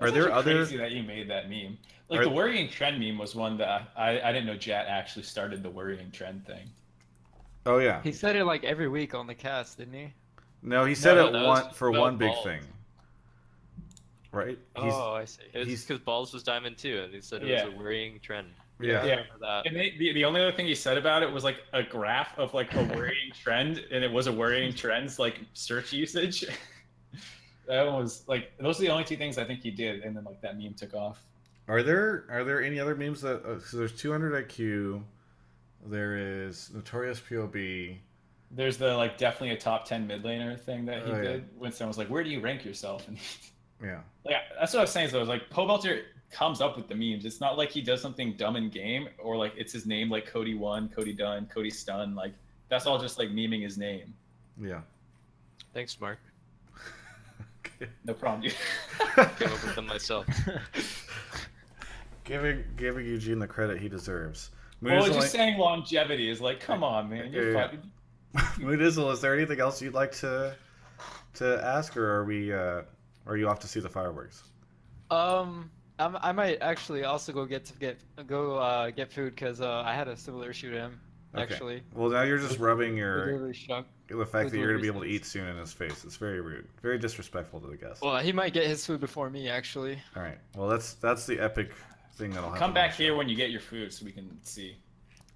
Are 0.00 0.10
there 0.10 0.24
actually 0.24 0.38
other? 0.38 0.54
crazy 0.64 0.76
that 0.76 0.90
you 0.92 1.02
made 1.02 1.28
that 1.30 1.48
meme? 1.48 1.78
Like 2.08 2.20
Are- 2.20 2.24
the 2.24 2.30
worrying 2.30 2.68
trend 2.68 3.00
meme 3.00 3.18
was 3.18 3.34
one 3.34 3.56
that 3.58 3.88
I, 3.96 4.20
I 4.20 4.32
didn't 4.32 4.46
know 4.46 4.56
Jatt 4.56 4.86
actually 4.88 5.22
started 5.24 5.62
the 5.62 5.70
worrying 5.70 6.10
trend 6.10 6.46
thing. 6.46 6.68
Oh 7.64 7.78
yeah. 7.78 8.00
He 8.02 8.12
said 8.12 8.36
it 8.36 8.44
like 8.44 8.62
every 8.64 8.88
week 8.88 9.14
on 9.14 9.26
the 9.26 9.34
cast, 9.34 9.78
didn't 9.78 9.94
he? 9.94 10.12
No, 10.62 10.84
he 10.84 10.94
said 10.94 11.14
No, 11.14 11.28
it 11.28 11.32
that 11.32 11.42
was 11.42 11.62
one 11.64 11.72
for 11.74 11.90
one 11.90 12.16
big 12.16 12.30
balls. 12.32 12.44
thing. 12.44 12.60
Right? 14.32 14.58
He's, 14.76 14.92
oh, 14.92 15.14
I 15.14 15.24
see. 15.24 15.42
It's 15.54 15.66
He's- 15.68 15.84
because 15.84 16.00
Balls 16.02 16.32
was 16.34 16.42
Diamond 16.42 16.76
too, 16.76 17.00
and 17.04 17.14
he 17.14 17.20
said 17.20 17.42
it 17.42 17.48
Yeah. 17.48 17.64
was 17.64 17.74
a 17.74 17.76
worrying 17.76 18.20
trend. 18.20 18.48
Yeah. 18.78 19.04
Yeah. 19.04 19.22
that. 19.40 19.66
And 19.66 19.74
they, 19.74 19.94
the, 19.98 20.12
the 20.12 20.24
only 20.26 20.42
other 20.42 20.52
thing 20.52 20.66
he 20.66 20.74
said 20.74 20.98
about 20.98 21.22
it 21.22 21.32
was 21.32 21.42
like 21.42 21.62
a 21.72 21.82
graph 21.82 22.38
of 22.38 22.52
like 22.52 22.74
a 22.74 22.84
worrying 22.84 23.32
trend, 23.32 23.78
and 23.90 24.04
it 24.04 24.12
was 24.12 24.26
a 24.26 24.32
worrying 24.32 24.74
trends 24.74 25.18
like 25.18 25.40
search 25.54 25.92
usage. 25.92 26.44
that 27.66 27.86
one 27.86 27.96
was 27.96 28.22
like 28.28 28.52
those 28.58 28.78
are 28.78 28.82
the 28.82 28.90
only 28.90 29.04
two 29.04 29.16
things 29.16 29.38
I 29.38 29.44
think 29.44 29.60
he 29.60 29.70
did, 29.70 30.02
and 30.02 30.16
then 30.16 30.24
like 30.24 30.40
that 30.42 30.58
meme 30.58 30.74
took 30.74 30.94
off. 30.94 31.22
Are 31.68 31.82
there 31.82 32.24
are 32.30 32.44
there 32.44 32.62
any 32.62 32.78
other 32.78 32.94
memes 32.94 33.20
that? 33.22 33.44
Uh, 33.44 33.60
so 33.60 33.76
there's 33.76 33.92
200 33.92 34.48
IQ. 34.48 35.02
There 35.86 36.16
is 36.46 36.70
Notorious 36.74 37.20
POB. 37.20 37.96
There's 38.52 38.76
the 38.76 38.96
like 38.96 39.18
definitely 39.18 39.50
a 39.50 39.56
top 39.58 39.84
ten 39.84 40.06
mid 40.06 40.22
laner 40.22 40.58
thing 40.58 40.84
that 40.86 41.04
he 41.04 41.12
Oh, 41.12 41.16
yeah. 41.16 41.22
did. 41.22 41.48
When 41.58 41.72
someone 41.72 41.88
was 41.90 41.98
like, 41.98 42.08
"Where 42.08 42.22
do 42.24 42.30
you 42.30 42.40
rank 42.40 42.64
yourself?" 42.64 43.06
and 43.08 43.18
Yeah. 43.82 44.00
like 44.24 44.36
that's 44.58 44.72
what 44.72 44.80
I 44.80 44.82
was 44.82 44.90
saying. 44.90 45.10
So 45.10 45.18
I 45.18 45.20
was 45.20 45.28
like, 45.28 45.50
Pobelter 45.50 46.02
comes 46.30 46.60
up 46.60 46.76
with 46.76 46.88
the 46.88 46.94
memes. 46.94 47.24
It's 47.24 47.40
not 47.40 47.56
like 47.58 47.70
he 47.70 47.80
does 47.80 48.00
something 48.00 48.34
dumb 48.36 48.56
in 48.56 48.68
game 48.68 49.08
or 49.18 49.36
like 49.36 49.52
it's 49.56 49.72
his 49.72 49.86
name 49.86 50.10
like 50.10 50.26
Cody 50.26 50.54
One, 50.54 50.88
Cody 50.88 51.12
Dunn, 51.12 51.46
Cody 51.46 51.70
Stun. 51.70 52.14
Like 52.14 52.32
that's 52.68 52.86
all 52.86 52.98
just 52.98 53.18
like 53.18 53.28
meming 53.30 53.62
his 53.62 53.76
name. 53.78 54.12
Yeah. 54.60 54.80
Thanks, 55.74 56.00
Mark. 56.00 56.18
No 58.04 58.14
problem. 58.14 58.42
dude. 58.42 58.54
Came 59.38 59.48
up 59.48 59.64
with 59.64 59.74
them 59.74 59.86
myself. 59.86 60.26
giving 62.24 62.64
giving 62.76 63.06
Eugene 63.06 63.38
the 63.38 63.46
credit 63.46 63.80
he 63.80 63.88
deserves. 63.88 64.50
well, 64.80 65.02
Moonizzle, 65.02 65.14
just 65.14 65.32
saying 65.32 65.58
longevity 65.58 66.28
is 66.30 66.40
like, 66.40 66.60
come 66.60 66.82
on, 66.84 67.08
man. 67.08 67.32
You're 67.32 67.52
Yeah, 67.52 67.58
yeah. 67.58 67.62
fucking. 67.64 67.90
Moonizzle, 68.64 69.12
is 69.12 69.20
there 69.20 69.34
anything 69.34 69.60
else 69.60 69.80
you'd 69.80 69.94
like 69.94 70.12
to 70.16 70.54
to 71.34 71.64
ask, 71.64 71.96
or 71.96 72.10
are 72.10 72.24
we? 72.24 72.52
Uh, 72.52 72.82
are 73.26 73.36
you 73.36 73.48
off 73.48 73.58
to 73.60 73.68
see 73.68 73.80
the 73.80 73.88
fireworks? 73.88 74.42
Um, 75.10 75.70
I'm, 75.98 76.16
I 76.20 76.32
might 76.32 76.58
actually 76.60 77.04
also 77.04 77.32
go 77.32 77.44
get 77.46 77.64
to 77.66 77.72
get 77.78 77.98
go 78.26 78.56
uh, 78.56 78.90
get 78.90 79.10
food 79.12 79.34
because 79.34 79.60
uh, 79.60 79.82
I 79.86 79.94
had 79.94 80.08
a 80.08 80.16
similar 80.16 80.50
issue 80.50 80.70
to 80.70 80.76
him. 80.76 81.00
Okay. 81.34 81.42
Actually, 81.42 81.82
Well, 81.94 82.08
now 82.08 82.22
you're 82.22 82.38
just 82.38 82.58
rubbing 82.58 82.96
your 82.96 83.26
literally 83.26 83.52
shrunk. 83.54 83.86
The 84.08 84.26
fact 84.26 84.50
that 84.50 84.58
you're 84.58 84.68
going 84.68 84.78
to 84.78 84.82
be 84.82 84.88
able 84.88 85.02
to 85.02 85.08
eat 85.08 85.24
soon 85.24 85.48
in 85.48 85.56
his 85.56 85.72
face. 85.72 86.04
It's 86.04 86.16
very 86.16 86.40
rude, 86.40 86.66
very 86.82 86.98
disrespectful 86.98 87.60
to 87.60 87.66
the 87.66 87.76
guest. 87.76 88.02
Well, 88.02 88.18
he 88.18 88.32
might 88.32 88.52
get 88.52 88.66
his 88.66 88.84
food 88.86 89.00
before 89.00 89.30
me 89.30 89.48
actually. 89.48 89.98
All 90.14 90.22
right. 90.22 90.38
Well, 90.54 90.68
that's 90.68 90.94
that's 90.94 91.26
the 91.26 91.38
epic 91.40 91.72
thing 92.14 92.30
that'll 92.30 92.48
happen. 92.48 92.60
Come 92.60 92.74
back 92.74 92.94
here 92.94 93.16
when 93.16 93.28
you 93.28 93.36
get 93.36 93.50
your 93.50 93.60
food 93.60 93.92
so 93.92 94.04
we 94.04 94.12
can 94.12 94.38
see. 94.42 94.76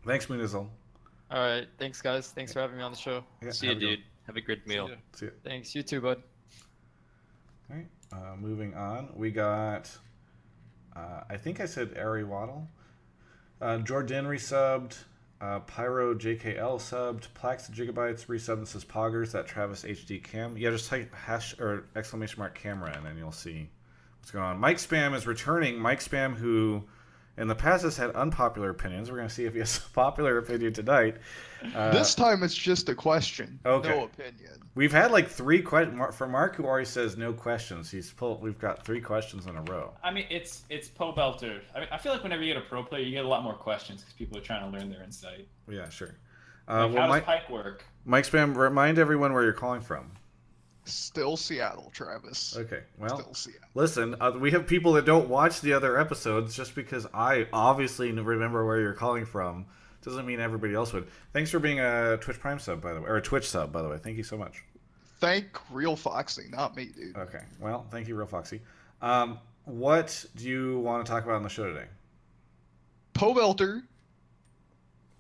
Thanks, 0.04 0.26
Moonizzle. 0.26 0.68
All 1.30 1.38
right, 1.38 1.68
thanks 1.78 2.02
guys. 2.02 2.28
Thanks 2.28 2.52
for 2.52 2.61
having 2.61 2.76
me 2.76 2.83
on 2.83 2.90
the 2.90 2.98
show. 2.98 3.22
Yeah, 3.42 3.50
See 3.50 3.66
you, 3.66 3.72
have 3.72 3.76
a 3.76 3.80
good 3.80 3.96
dude. 3.96 4.04
Have 4.26 4.37
a 4.37 4.40
great 4.40 4.66
meal. 4.66 4.85
ya. 4.88 4.94
one. 4.94 5.02
See 5.14 5.26
you. 5.26 5.33
Thanks. 5.44 5.74
You 5.74 5.83
too, 5.83 6.00
bud. 6.00 6.22
All 7.70 7.76
right. 7.76 7.87
Uh, 8.12 8.37
moving 8.37 8.74
on, 8.74 9.11
we 9.14 9.30
got. 9.30 9.90
Uh, 10.96 11.20
I 11.28 11.37
think 11.37 11.61
I 11.61 11.66
said 11.66 11.96
Ari 11.96 12.24
Waddle. 12.24 12.66
Uh, 13.61 13.78
Jordan 13.78 14.24
resubbed. 14.24 14.96
Uh, 15.40 15.61
Pyro 15.61 16.14
JKL 16.14 16.79
subbed. 16.79 17.29
Plax 17.40 17.70
Gigabytes 17.70 18.26
resubbed 18.26 18.59
and 18.59 18.68
says 18.68 18.85
Poggers. 18.85 19.33
That 19.33 19.46
Travis 19.46 19.85
HD 19.85 20.22
cam. 20.22 20.57
Yeah, 20.57 20.70
just 20.70 20.88
type 20.88 21.14
hash 21.14 21.59
or 21.59 21.87
exclamation 21.96 22.38
mark 22.38 22.55
camera 22.55 22.92
and 22.94 23.07
then 23.07 23.16
you'll 23.16 23.33
see 23.33 23.68
what's 24.20 24.31
going 24.31 24.44
on. 24.44 24.59
Mike 24.59 24.76
Spam 24.76 25.14
is 25.14 25.26
returning. 25.26 25.79
Mike 25.79 26.00
Spam, 26.00 26.35
who 26.35 26.85
in 27.36 27.48
the 27.48 27.54
past 27.54 27.84
has 27.84 27.96
had 27.96 28.10
unpopular 28.10 28.70
opinions. 28.70 29.10
We're 29.10 29.16
going 29.16 29.28
to 29.28 29.34
see 29.34 29.44
if 29.44 29.52
he 29.52 29.60
has 29.60 29.78
a 29.86 29.90
popular 29.90 30.38
opinion 30.38 30.72
tonight. 30.72 31.16
Uh, 31.74 31.90
this 31.90 32.14
time 32.14 32.42
it's 32.42 32.54
just 32.54 32.88
a 32.88 32.94
question, 32.94 33.58
okay. 33.64 33.88
no 33.88 34.04
opinion. 34.04 34.60
We've 34.74 34.92
had 34.92 35.10
like 35.10 35.28
three 35.28 35.60
questions 35.62 36.00
for 36.14 36.26
Mark, 36.26 36.56
who 36.56 36.64
already 36.64 36.86
says 36.86 37.16
no 37.16 37.32
questions. 37.32 37.90
He's 37.90 38.10
pulled. 38.12 38.40
We've 38.40 38.58
got 38.58 38.84
three 38.84 39.00
questions 39.00 39.46
in 39.46 39.56
a 39.56 39.62
row. 39.62 39.92
I 40.02 40.12
mean, 40.12 40.26
it's 40.30 40.62
it's 40.70 40.88
Pobelter. 40.88 41.60
I 41.74 41.80
mean, 41.80 41.88
I 41.90 41.98
feel 41.98 42.12
like 42.12 42.22
whenever 42.22 42.42
you 42.42 42.54
get 42.54 42.62
a 42.62 42.66
pro 42.66 42.82
player, 42.82 43.02
you 43.02 43.10
get 43.10 43.24
a 43.24 43.28
lot 43.28 43.42
more 43.42 43.54
questions 43.54 44.00
because 44.00 44.14
people 44.14 44.38
are 44.38 44.42
trying 44.42 44.70
to 44.70 44.78
learn 44.78 44.90
their 44.90 45.02
insight. 45.02 45.48
Yeah, 45.68 45.88
sure. 45.88 46.14
Uh, 46.68 46.86
Like, 46.86 46.94
well, 46.94 47.00
how 47.02 47.06
does 47.08 47.08
Mike, 47.08 47.24
Pyke 47.24 47.50
work? 47.50 47.84
Mike 48.04 48.24
Spam, 48.24 48.56
remind 48.56 48.98
everyone 48.98 49.32
where 49.32 49.42
you're 49.42 49.52
calling 49.52 49.80
from. 49.80 50.12
Still 50.90 51.37
Seattle, 51.37 51.90
Travis. 51.94 52.57
Okay. 52.57 52.81
Well, 52.98 53.33
listen, 53.74 54.16
uh, 54.20 54.33
we 54.38 54.50
have 54.50 54.66
people 54.66 54.92
that 54.94 55.05
don't 55.05 55.29
watch 55.29 55.61
the 55.61 55.72
other 55.72 55.98
episodes 55.98 56.55
just 56.55 56.74
because 56.74 57.07
I 57.14 57.46
obviously 57.53 58.12
remember 58.12 58.66
where 58.66 58.81
you're 58.81 58.92
calling 58.92 59.24
from. 59.24 59.66
Doesn't 60.03 60.26
mean 60.26 60.40
everybody 60.40 60.74
else 60.74 60.92
would. 60.92 61.09
Thanks 61.33 61.50
for 61.50 61.59
being 61.59 61.81
a 61.81 62.16
Twitch 62.16 62.40
Prime 62.40 62.59
sub, 62.59 62.81
by 62.81 62.94
the 62.94 63.00
way, 63.00 63.09
or 63.09 63.16
a 63.16 63.22
Twitch 63.22 63.48
sub, 63.48 63.72
by 63.72 63.83
the 63.83 63.88
way. 63.88 63.98
Thank 63.98 64.16
you 64.16 64.22
so 64.22 64.37
much. 64.37 64.62
Thank 65.18 65.59
Real 65.70 65.96
Foxy, 65.96 66.46
not 66.50 66.74
me, 66.74 66.87
dude. 66.87 67.16
Okay. 67.16 67.42
Well, 67.61 67.87
thank 67.90 68.09
you, 68.09 68.16
Real 68.16 68.26
Foxy. 68.26 68.61
Um, 69.03 69.38
what 69.66 70.24
do 70.37 70.48
you 70.48 70.79
want 70.81 71.05
to 71.05 71.11
talk 71.11 71.24
about 71.24 71.37
on 71.37 71.42
the 71.42 71.50
show 71.50 71.66
today? 71.66 71.87
Pobelter, 73.14 73.83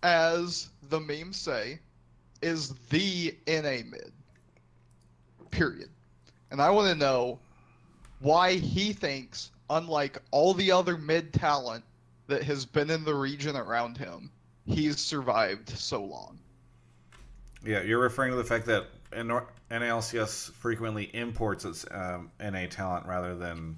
as 0.02 0.70
the 0.88 0.98
memes 0.98 1.36
say, 1.36 1.78
is 2.40 2.74
the 2.88 3.36
NA 3.46 3.82
mid. 3.84 4.12
Period. 5.50 5.88
And 6.50 6.60
I 6.60 6.70
want 6.70 6.88
to 6.88 6.94
know 6.94 7.38
why 8.20 8.54
he 8.54 8.92
thinks, 8.92 9.50
unlike 9.68 10.18
all 10.30 10.54
the 10.54 10.70
other 10.72 10.96
mid 10.96 11.32
talent 11.32 11.84
that 12.26 12.42
has 12.42 12.64
been 12.66 12.90
in 12.90 13.04
the 13.04 13.14
region 13.14 13.56
around 13.56 13.96
him, 13.98 14.30
he's 14.66 14.98
survived 14.98 15.68
so 15.70 16.02
long. 16.04 16.38
Yeah, 17.64 17.82
you're 17.82 18.00
referring 18.00 18.30
to 18.30 18.36
the 18.36 18.44
fact 18.44 18.66
that 18.66 18.86
N- 19.12 19.40
NALCS 19.70 20.52
frequently 20.52 21.10
imports 21.14 21.64
its 21.64 21.84
um, 21.90 22.30
NA 22.40 22.66
talent 22.70 23.06
rather 23.06 23.36
than 23.36 23.76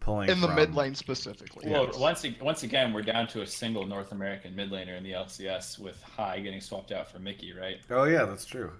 pulling 0.00 0.30
In 0.30 0.40
the 0.40 0.46
from- 0.46 0.56
mid 0.56 0.74
lane 0.74 0.94
specifically. 0.94 1.70
Well, 1.70 1.86
yes. 1.86 1.98
once 1.98 2.24
once 2.40 2.62
again, 2.62 2.92
we're 2.92 3.02
down 3.02 3.26
to 3.28 3.42
a 3.42 3.46
single 3.46 3.86
North 3.86 4.12
American 4.12 4.54
mid 4.56 4.70
laner 4.70 4.96
in 4.96 5.02
the 5.02 5.12
LCS 5.12 5.78
with 5.78 6.00
Hai 6.02 6.40
getting 6.40 6.60
swapped 6.60 6.92
out 6.92 7.10
for 7.10 7.18
Mickey, 7.18 7.52
right? 7.52 7.76
Oh 7.90 8.04
yeah, 8.04 8.24
that's 8.24 8.44
true. 8.46 8.72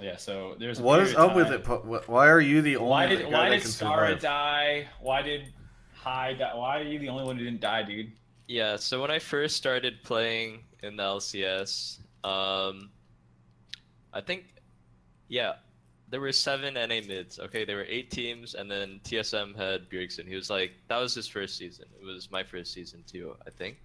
Yeah. 0.00 0.16
So 0.16 0.56
there's 0.58 0.78
a 0.78 0.82
What 0.82 1.00
is 1.00 1.14
up 1.14 1.34
with 1.34 1.50
it? 1.50 1.66
Why 2.08 2.28
are 2.28 2.40
you 2.40 2.60
the 2.62 2.76
only 2.76 2.90
Why 2.90 3.06
guy 3.06 3.14
did 3.16 3.32
why 3.32 3.48
did 3.48 3.62
can 3.62 3.70
Scarra 3.70 4.06
survive? 4.08 4.20
die? 4.20 4.88
Why 5.00 5.22
did 5.22 5.52
Hai 5.94 6.34
die? 6.34 6.54
Why 6.54 6.80
are 6.80 6.84
you 6.84 6.98
the 6.98 7.08
only 7.08 7.24
one 7.24 7.36
who 7.36 7.44
didn't 7.44 7.60
die, 7.60 7.82
dude? 7.82 8.12
Yeah, 8.48 8.76
so 8.76 9.00
when 9.00 9.10
I 9.10 9.18
first 9.18 9.56
started 9.56 10.02
playing 10.02 10.64
in 10.82 10.96
the 10.96 11.04
LCS, 11.04 11.98
um, 12.24 12.90
I 14.12 14.20
think, 14.20 14.54
yeah, 15.28 15.52
there 16.08 16.20
were 16.20 16.32
seven 16.32 16.74
NA 16.74 17.00
mids. 17.06 17.38
Okay, 17.38 17.64
there 17.64 17.76
were 17.76 17.86
eight 17.88 18.10
teams, 18.10 18.54
and 18.56 18.68
then 18.68 18.98
TSM 19.04 19.54
had 19.56 19.88
Bjergsen. 19.88 20.26
He 20.26 20.34
was 20.34 20.50
like, 20.50 20.72
that 20.88 20.96
was 20.98 21.14
his 21.14 21.28
first 21.28 21.56
season. 21.58 21.84
It 22.00 22.04
was 22.04 22.28
my 22.32 22.42
first 22.42 22.72
season 22.72 23.04
too, 23.06 23.36
I 23.46 23.50
think. 23.50 23.76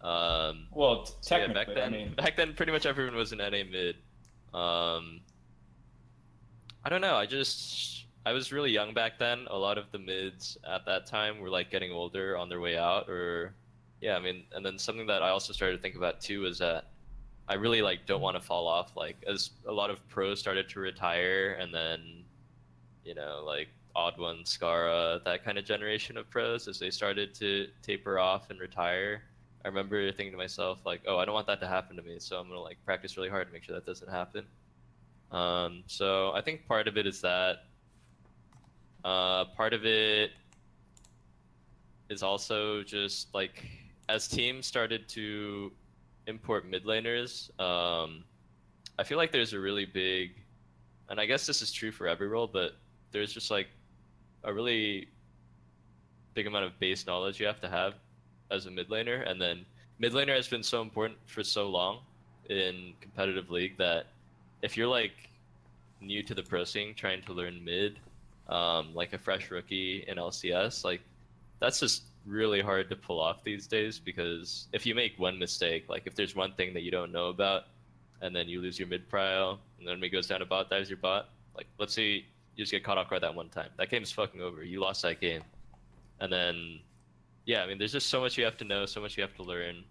Um, 0.00 0.68
Well, 0.72 1.02
t- 1.04 1.12
so 1.20 1.36
yeah, 1.36 1.52
back 1.52 1.66
then, 1.66 1.78
I 1.78 1.88
mean, 1.90 2.14
back 2.16 2.36
then, 2.36 2.54
pretty 2.54 2.72
much 2.72 2.86
everyone 2.86 3.16
was 3.16 3.32
an 3.32 3.38
NA 3.38 3.64
mid. 3.70 3.96
Um, 4.54 5.20
I 6.84 6.88
don't 6.88 7.00
know. 7.00 7.16
I 7.16 7.26
just 7.26 8.06
I 8.24 8.32
was 8.32 8.52
really 8.52 8.70
young 8.70 8.94
back 8.94 9.18
then. 9.18 9.46
A 9.50 9.56
lot 9.56 9.78
of 9.78 9.90
the 9.92 9.98
mids 9.98 10.58
at 10.68 10.84
that 10.86 11.06
time 11.06 11.40
were 11.40 11.50
like 11.50 11.70
getting 11.70 11.92
older 11.92 12.36
on 12.36 12.48
their 12.48 12.60
way 12.60 12.76
out, 12.76 13.08
or 13.08 13.54
yeah. 14.00 14.16
I 14.16 14.20
mean, 14.20 14.44
and 14.52 14.64
then 14.64 14.78
something 14.78 15.06
that 15.06 15.22
I 15.22 15.30
also 15.30 15.52
started 15.52 15.76
to 15.76 15.82
think 15.82 15.96
about 15.96 16.20
too 16.20 16.46
is 16.46 16.58
that 16.58 16.84
I 17.48 17.54
really 17.54 17.82
like 17.82 18.06
don't 18.06 18.20
want 18.20 18.36
to 18.36 18.42
fall 18.42 18.66
off. 18.66 18.96
Like 18.96 19.16
as 19.26 19.50
a 19.66 19.72
lot 19.72 19.90
of 19.90 20.06
pros 20.08 20.38
started 20.38 20.68
to 20.70 20.80
retire, 20.80 21.56
and 21.60 21.72
then 21.72 22.24
you 23.04 23.14
know 23.14 23.42
like 23.44 23.68
odd 23.94 24.18
one, 24.18 24.44
Scarra, 24.44 25.22
that 25.24 25.44
kind 25.44 25.58
of 25.58 25.64
generation 25.64 26.16
of 26.16 26.30
pros 26.30 26.68
as 26.68 26.78
they 26.78 26.90
started 26.90 27.34
to 27.34 27.66
taper 27.82 28.18
off 28.18 28.50
and 28.50 28.60
retire. 28.60 29.22
I 29.64 29.68
remember 29.68 30.12
thinking 30.12 30.32
to 30.32 30.38
myself 30.38 30.80
like, 30.86 31.02
oh, 31.06 31.18
I 31.18 31.24
don't 31.24 31.34
want 31.34 31.46
that 31.48 31.60
to 31.60 31.66
happen 31.66 31.96
to 31.96 32.02
me, 32.02 32.16
so 32.18 32.38
I'm 32.38 32.48
gonna 32.48 32.60
like 32.60 32.78
practice 32.84 33.16
really 33.16 33.28
hard 33.28 33.46
to 33.48 33.52
make 33.52 33.64
sure 33.64 33.74
that 33.74 33.86
doesn't 33.86 34.10
happen. 34.10 34.44
Um, 35.30 35.82
so 35.86 36.32
I 36.32 36.40
think 36.40 36.66
part 36.66 36.88
of 36.88 36.96
it 36.96 37.06
is 37.06 37.20
that. 37.22 37.64
Uh, 39.04 39.44
part 39.56 39.72
of 39.72 39.86
it 39.86 40.32
is 42.08 42.22
also 42.22 42.82
just 42.82 43.32
like 43.34 43.64
as 44.08 44.26
teams 44.26 44.66
started 44.66 45.08
to 45.08 45.72
import 46.26 46.68
mid 46.68 46.84
laners, 46.84 47.50
um, 47.60 48.24
I 48.98 49.04
feel 49.04 49.18
like 49.18 49.32
there's 49.32 49.52
a 49.52 49.60
really 49.60 49.84
big, 49.84 50.32
and 51.08 51.20
I 51.20 51.26
guess 51.26 51.46
this 51.46 51.62
is 51.62 51.72
true 51.72 51.92
for 51.92 52.08
every 52.08 52.28
role, 52.28 52.46
but 52.46 52.72
there's 53.12 53.32
just 53.32 53.50
like 53.50 53.68
a 54.44 54.52
really 54.52 55.08
big 56.34 56.46
amount 56.46 56.64
of 56.64 56.78
base 56.78 57.06
knowledge 57.06 57.40
you 57.40 57.46
have 57.46 57.60
to 57.60 57.68
have 57.68 57.94
as 58.50 58.66
a 58.66 58.70
mid 58.70 58.88
laner, 58.88 59.28
and 59.28 59.40
then 59.40 59.64
mid 59.98 60.12
laner 60.12 60.34
has 60.36 60.48
been 60.48 60.62
so 60.62 60.82
important 60.82 61.18
for 61.26 61.42
so 61.42 61.68
long 61.68 62.00
in 62.48 62.94
competitive 63.00 63.50
league 63.50 63.76
that 63.78 64.06
if 64.62 64.76
you're 64.76 64.88
like 64.88 65.12
new 66.00 66.22
to 66.22 66.34
the 66.34 66.42
pro 66.42 66.64
scene 66.64 66.94
trying 66.94 67.22
to 67.22 67.32
learn 67.32 67.64
mid, 67.64 67.98
um, 68.48 68.94
like 68.94 69.12
a 69.12 69.18
fresh 69.18 69.50
rookie 69.50 70.04
in 70.08 70.16
LCS, 70.16 70.84
like 70.84 71.00
that's 71.60 71.80
just 71.80 72.04
really 72.26 72.60
hard 72.60 72.88
to 72.88 72.96
pull 72.96 73.20
off 73.20 73.42
these 73.44 73.66
days 73.66 73.98
because 73.98 74.68
if 74.72 74.86
you 74.86 74.94
make 74.94 75.18
one 75.18 75.38
mistake, 75.38 75.84
like 75.88 76.02
if 76.06 76.14
there's 76.14 76.36
one 76.36 76.52
thing 76.52 76.74
that 76.74 76.82
you 76.82 76.90
don't 76.90 77.12
know 77.12 77.28
about, 77.28 77.64
and 78.20 78.34
then 78.34 78.48
you 78.48 78.60
lose 78.60 78.78
your 78.78 78.88
mid 78.88 79.08
prio, 79.08 79.58
and 79.78 79.86
then 79.86 80.02
it 80.02 80.08
goes 80.08 80.26
down 80.26 80.40
to 80.40 80.46
bot 80.46 80.70
dives 80.70 80.90
your 80.90 80.98
bot, 80.98 81.28
like 81.56 81.66
let's 81.78 81.94
say 81.94 82.24
you 82.56 82.64
just 82.64 82.72
get 82.72 82.82
caught 82.82 82.98
off 82.98 83.08
guard 83.08 83.22
that 83.22 83.34
one 83.34 83.48
time, 83.48 83.70
that 83.76 83.90
game's 83.90 84.10
fucking 84.10 84.40
over. 84.40 84.64
You 84.64 84.80
lost 84.80 85.02
that 85.02 85.20
game, 85.20 85.42
and 86.20 86.32
then 86.32 86.80
yeah, 87.48 87.62
I 87.62 87.66
mean, 87.66 87.78
there's 87.78 87.92
just 87.92 88.10
so 88.10 88.20
much 88.20 88.36
you 88.36 88.44
have 88.44 88.58
to 88.58 88.64
know, 88.64 88.84
so 88.84 89.00
much 89.00 89.16
you 89.16 89.22
have 89.22 89.34
to 89.36 89.42
learn. 89.42 89.82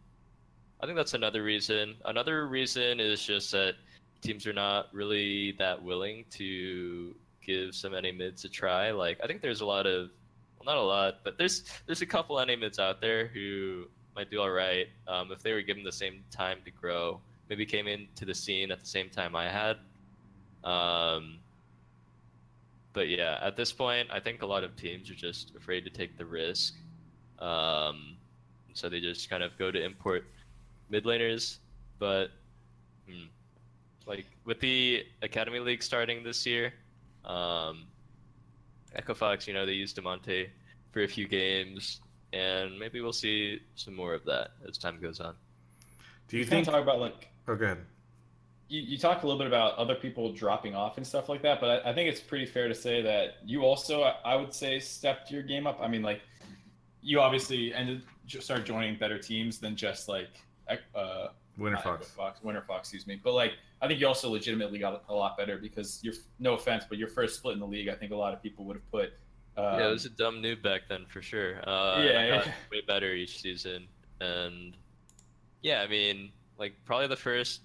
I 0.79 0.85
think 0.85 0.95
that's 0.95 1.15
another 1.15 1.41
reason. 1.41 1.95
Another 2.05 2.47
reason 2.47 2.99
is 2.99 3.23
just 3.23 3.51
that 3.51 3.73
teams 4.21 4.45
are 4.45 4.53
not 4.53 4.93
really 4.93 5.53
that 5.53 5.81
willing 5.81 6.25
to 6.33 7.15
give 7.43 7.73
some 7.73 7.93
NA 7.93 8.11
mids 8.15 8.45
a 8.45 8.49
try. 8.49 8.91
Like, 8.91 9.17
I 9.23 9.25
think 9.25 9.41
there's 9.41 9.61
a 9.61 9.65
lot 9.65 9.87
of, 9.87 10.11
well, 10.59 10.75
not 10.75 10.77
a 10.77 10.85
lot, 10.85 11.21
but 11.23 11.39
there's 11.39 11.63
there's 11.87 12.03
a 12.03 12.05
couple 12.05 12.37
NA 12.37 12.55
mids 12.57 12.77
out 12.77 13.01
there 13.01 13.25
who 13.25 13.85
might 14.15 14.29
do 14.29 14.39
all 14.39 14.51
right 14.51 14.85
um, 15.07 15.31
if 15.31 15.41
they 15.41 15.51
were 15.51 15.63
given 15.63 15.83
the 15.83 15.91
same 15.91 16.23
time 16.29 16.59
to 16.63 16.69
grow. 16.69 17.19
Maybe 17.49 17.65
came 17.65 17.87
into 17.87 18.23
the 18.23 18.35
scene 18.35 18.69
at 18.69 18.81
the 18.81 18.85
same 18.85 19.09
time 19.09 19.35
I 19.35 19.49
had. 19.49 19.77
Um, 20.63 21.39
but 22.93 23.09
yeah, 23.09 23.39
at 23.41 23.57
this 23.57 23.71
point, 23.71 24.09
I 24.11 24.19
think 24.19 24.43
a 24.43 24.45
lot 24.45 24.63
of 24.63 24.75
teams 24.75 25.09
are 25.09 25.15
just 25.15 25.55
afraid 25.55 25.85
to 25.85 25.89
take 25.89 26.19
the 26.19 26.25
risk. 26.25 26.75
Um, 27.39 28.17
so 28.73 28.89
they 28.89 28.99
just 28.99 29.29
kind 29.29 29.43
of 29.43 29.57
go 29.57 29.71
to 29.71 29.83
import 29.83 30.25
mid 30.89 31.05
laners. 31.05 31.57
But 31.99 32.27
hmm, 33.09 33.25
like 34.05 34.25
with 34.45 34.59
the 34.59 35.05
Academy 35.21 35.59
League 35.59 35.81
starting 35.83 36.23
this 36.23 36.45
year, 36.45 36.73
um, 37.25 37.85
Echo 38.95 39.13
Fox, 39.13 39.47
you 39.47 39.53
know, 39.53 39.65
they 39.65 39.73
used 39.73 39.97
Damonte 39.97 40.47
for 40.91 41.03
a 41.03 41.07
few 41.07 41.27
games, 41.27 41.99
and 42.33 42.77
maybe 42.79 43.01
we'll 43.01 43.13
see 43.13 43.59
some 43.75 43.95
more 43.95 44.13
of 44.13 44.23
that 44.25 44.51
as 44.67 44.77
time 44.77 44.99
goes 45.01 45.19
on. 45.19 45.35
Do 46.27 46.37
you 46.37 46.43
Kind 46.45 46.65
think? 46.65 46.67
talk 46.67 46.81
about 46.81 46.99
like 46.99 47.29
Oh, 47.47 47.55
go 47.55 47.65
ahead. 47.65 47.77
you, 48.67 48.81
you 48.81 48.97
talked 48.97 49.23
a 49.23 49.25
little 49.27 49.37
bit 49.39 49.47
about 49.47 49.75
other 49.77 49.95
people 49.95 50.31
dropping 50.33 50.75
off 50.75 50.97
and 50.97 51.07
stuff 51.07 51.29
like 51.29 51.41
that, 51.43 51.59
but 51.61 51.85
I, 51.85 51.91
I 51.91 51.93
think 51.93 52.09
it's 52.09 52.19
pretty 52.21 52.45
fair 52.45 52.67
to 52.67 52.75
say 52.75 53.01
that 53.01 53.37
you 53.45 53.63
also, 53.63 54.03
I, 54.03 54.15
I 54.25 54.35
would 54.35 54.53
say, 54.53 54.79
stepped 54.79 55.31
your 55.31 55.41
game 55.43 55.65
up. 55.67 55.79
I 55.81 55.87
mean, 55.87 56.01
like, 56.01 56.21
you 57.07 57.21
obviously 57.21 57.73
ended 57.73 58.01
just 58.25 58.43
started 58.43 58.65
joining 58.65 58.97
better 58.97 59.17
teams 59.17 59.59
than 59.59 59.77
just 59.77 60.09
like 60.09 60.27
uh, 60.93 61.27
Winterfox. 61.57 62.07
Fox, 62.07 62.41
Winterfox, 62.43 62.79
excuse 62.79 63.07
me. 63.07 63.17
But 63.23 63.33
like, 63.33 63.53
I 63.81 63.87
think 63.87 64.01
you 64.01 64.07
also 64.07 64.29
legitimately 64.29 64.77
got 64.77 65.05
a 65.07 65.13
lot 65.13 65.37
better 65.37 65.57
because 65.57 66.01
you're 66.03 66.15
no 66.39 66.55
offense, 66.55 66.83
but 66.87 66.97
your 66.97 67.07
first 67.07 67.37
split 67.37 67.53
in 67.53 67.61
the 67.61 67.65
league, 67.65 67.87
I 67.87 67.95
think 67.95 68.11
a 68.11 68.15
lot 68.15 68.33
of 68.33 68.43
people 68.43 68.65
would 68.65 68.75
have 68.75 68.91
put. 68.91 69.13
Um, 69.55 69.79
yeah, 69.79 69.87
it 69.87 69.91
was 69.91 70.05
a 70.05 70.09
dumb 70.09 70.43
noob 70.43 70.61
back 70.61 70.81
then 70.89 71.05
for 71.07 71.21
sure. 71.21 71.57
Uh, 71.67 72.03
Yeah, 72.03 72.19
I 72.19 72.27
got 72.27 72.45
yeah. 72.45 72.51
way 72.69 72.81
better 72.85 73.13
each 73.13 73.41
season, 73.41 73.87
and 74.19 74.75
yeah, 75.61 75.81
I 75.81 75.87
mean, 75.87 76.31
like 76.59 76.73
probably 76.83 77.07
the 77.07 77.15
first 77.15 77.61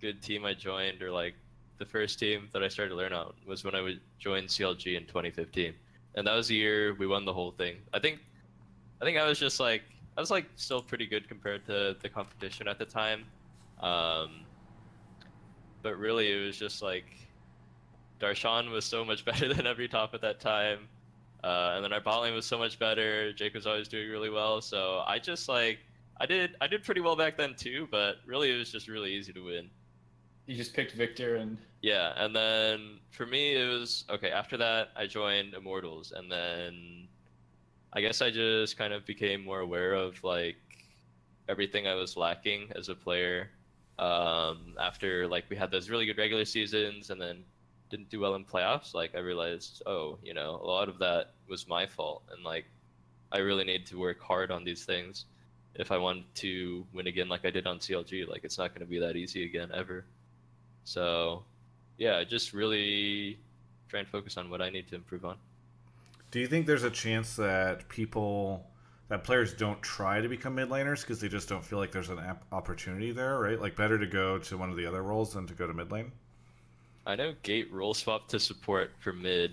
good 0.00 0.22
team 0.22 0.44
I 0.44 0.54
joined, 0.54 1.02
or 1.02 1.10
like 1.10 1.34
the 1.78 1.84
first 1.84 2.20
team 2.20 2.48
that 2.52 2.62
I 2.62 2.68
started 2.68 2.90
to 2.90 2.96
learn 2.96 3.12
on, 3.12 3.34
was 3.44 3.64
when 3.64 3.74
I 3.74 3.80
would 3.80 4.00
join 4.20 4.44
CLG 4.44 4.96
in 4.96 5.04
2015, 5.06 5.74
and 6.14 6.26
that 6.28 6.34
was 6.34 6.46
the 6.46 6.54
year 6.54 6.94
we 6.94 7.08
won 7.08 7.24
the 7.24 7.34
whole 7.34 7.50
thing. 7.50 7.78
I 7.92 7.98
think, 7.98 8.20
I 9.04 9.06
think 9.06 9.18
I 9.18 9.26
was 9.26 9.38
just 9.38 9.60
like, 9.60 9.82
I 10.16 10.20
was 10.22 10.30
like 10.30 10.46
still 10.56 10.80
pretty 10.80 11.04
good 11.04 11.28
compared 11.28 11.66
to 11.66 11.94
the 12.00 12.08
competition 12.08 12.66
at 12.68 12.78
the 12.78 12.86
time, 12.86 13.26
um, 13.80 14.46
but 15.82 15.98
really 15.98 16.32
it 16.32 16.46
was 16.46 16.56
just 16.56 16.80
like. 16.80 17.04
Darshan 18.18 18.70
was 18.70 18.86
so 18.86 19.04
much 19.04 19.24
better 19.30 19.52
than 19.52 19.66
every 19.66 19.88
top 19.88 20.14
at 20.14 20.22
that 20.22 20.40
time. 20.40 20.88
Uh, 21.42 21.72
and 21.74 21.84
then 21.84 21.92
our 21.92 22.00
bot 22.00 22.22
lane 22.22 22.32
was 22.32 22.46
so 22.46 22.56
much 22.56 22.78
better. 22.78 23.30
Jake 23.34 23.52
was 23.52 23.66
always 23.66 23.88
doing 23.88 24.08
really 24.08 24.30
well. 24.30 24.62
So 24.62 25.02
I 25.06 25.18
just 25.18 25.50
like 25.50 25.80
I 26.18 26.24
did 26.24 26.52
I 26.62 26.66
did 26.66 26.84
pretty 26.84 27.02
well 27.02 27.16
back 27.16 27.36
then 27.36 27.54
too, 27.54 27.86
but 27.90 28.16
really 28.24 28.50
it 28.50 28.56
was 28.56 28.72
just 28.72 28.88
really 28.88 29.12
easy 29.12 29.34
to 29.34 29.44
win. 29.44 29.68
you 30.46 30.56
just 30.56 30.72
picked 30.72 30.92
Victor 30.92 31.36
and 31.36 31.58
Yeah, 31.82 32.14
and 32.16 32.34
then 32.34 33.00
for 33.10 33.26
me 33.26 33.56
it 33.56 33.68
was 33.68 34.06
okay. 34.08 34.30
After 34.30 34.56
that, 34.56 34.88
I 34.96 35.06
joined 35.06 35.52
Immortals, 35.52 36.12
and 36.16 36.32
then 36.32 37.08
I 37.94 38.00
guess 38.00 38.20
I 38.20 38.30
just 38.30 38.76
kind 38.76 38.92
of 38.92 39.06
became 39.06 39.44
more 39.44 39.60
aware 39.60 39.94
of 39.94 40.22
like 40.24 40.56
everything 41.48 41.86
I 41.86 41.94
was 41.94 42.16
lacking 42.16 42.72
as 42.76 42.88
a 42.88 42.94
player. 42.94 43.50
Um, 43.98 44.74
after 44.80 45.28
like 45.28 45.44
we 45.48 45.56
had 45.56 45.70
those 45.70 45.88
really 45.88 46.06
good 46.06 46.18
regular 46.18 46.44
seasons, 46.44 47.10
and 47.10 47.20
then 47.20 47.44
didn't 47.90 48.10
do 48.10 48.20
well 48.20 48.34
in 48.34 48.44
playoffs. 48.44 48.94
Like 48.94 49.14
I 49.14 49.20
realized, 49.20 49.82
oh, 49.86 50.18
you 50.22 50.34
know, 50.34 50.60
a 50.62 50.66
lot 50.66 50.88
of 50.88 50.98
that 50.98 51.34
was 51.48 51.68
my 51.68 51.86
fault, 51.86 52.24
and 52.34 52.44
like 52.44 52.64
I 53.30 53.38
really 53.38 53.64
need 53.64 53.86
to 53.86 53.98
work 53.98 54.20
hard 54.20 54.50
on 54.50 54.64
these 54.64 54.84
things 54.84 55.26
if 55.74 55.90
I 55.90 55.98
want 55.98 56.22
to 56.36 56.86
win 56.92 57.06
again, 57.06 57.28
like 57.28 57.44
I 57.44 57.50
did 57.50 57.66
on 57.66 57.78
CLG. 57.78 58.28
Like 58.28 58.44
it's 58.44 58.58
not 58.58 58.70
going 58.70 58.80
to 58.80 58.86
be 58.86 58.98
that 59.00 59.16
easy 59.16 59.44
again 59.44 59.70
ever. 59.74 60.04
So, 60.84 61.42
yeah, 61.98 62.22
just 62.24 62.52
really 62.52 63.38
try 63.88 64.00
and 64.00 64.08
focus 64.08 64.36
on 64.36 64.50
what 64.50 64.62
I 64.62 64.70
need 64.70 64.88
to 64.88 64.94
improve 64.94 65.24
on. 65.24 65.36
Do 66.34 66.40
you 66.40 66.48
think 66.48 66.66
there's 66.66 66.82
a 66.82 66.90
chance 66.90 67.36
that 67.36 67.88
people, 67.88 68.66
that 69.06 69.22
players 69.22 69.54
don't 69.54 69.80
try 69.82 70.20
to 70.20 70.28
become 70.28 70.56
mid 70.56 70.68
laners 70.68 71.02
because 71.02 71.20
they 71.20 71.28
just 71.28 71.48
don't 71.48 71.64
feel 71.64 71.78
like 71.78 71.92
there's 71.92 72.08
an 72.08 72.18
opportunity 72.50 73.12
there, 73.12 73.38
right? 73.38 73.60
Like 73.60 73.76
better 73.76 74.00
to 74.00 74.06
go 74.08 74.38
to 74.38 74.58
one 74.58 74.68
of 74.68 74.76
the 74.76 74.84
other 74.84 75.04
roles 75.04 75.34
than 75.34 75.46
to 75.46 75.54
go 75.54 75.68
to 75.68 75.72
mid 75.72 75.92
lane. 75.92 76.10
I 77.06 77.14
know 77.14 77.34
Gate 77.44 77.72
role 77.72 77.94
swap 77.94 78.26
to 78.30 78.40
support 78.40 78.90
for 78.98 79.12
mid. 79.12 79.52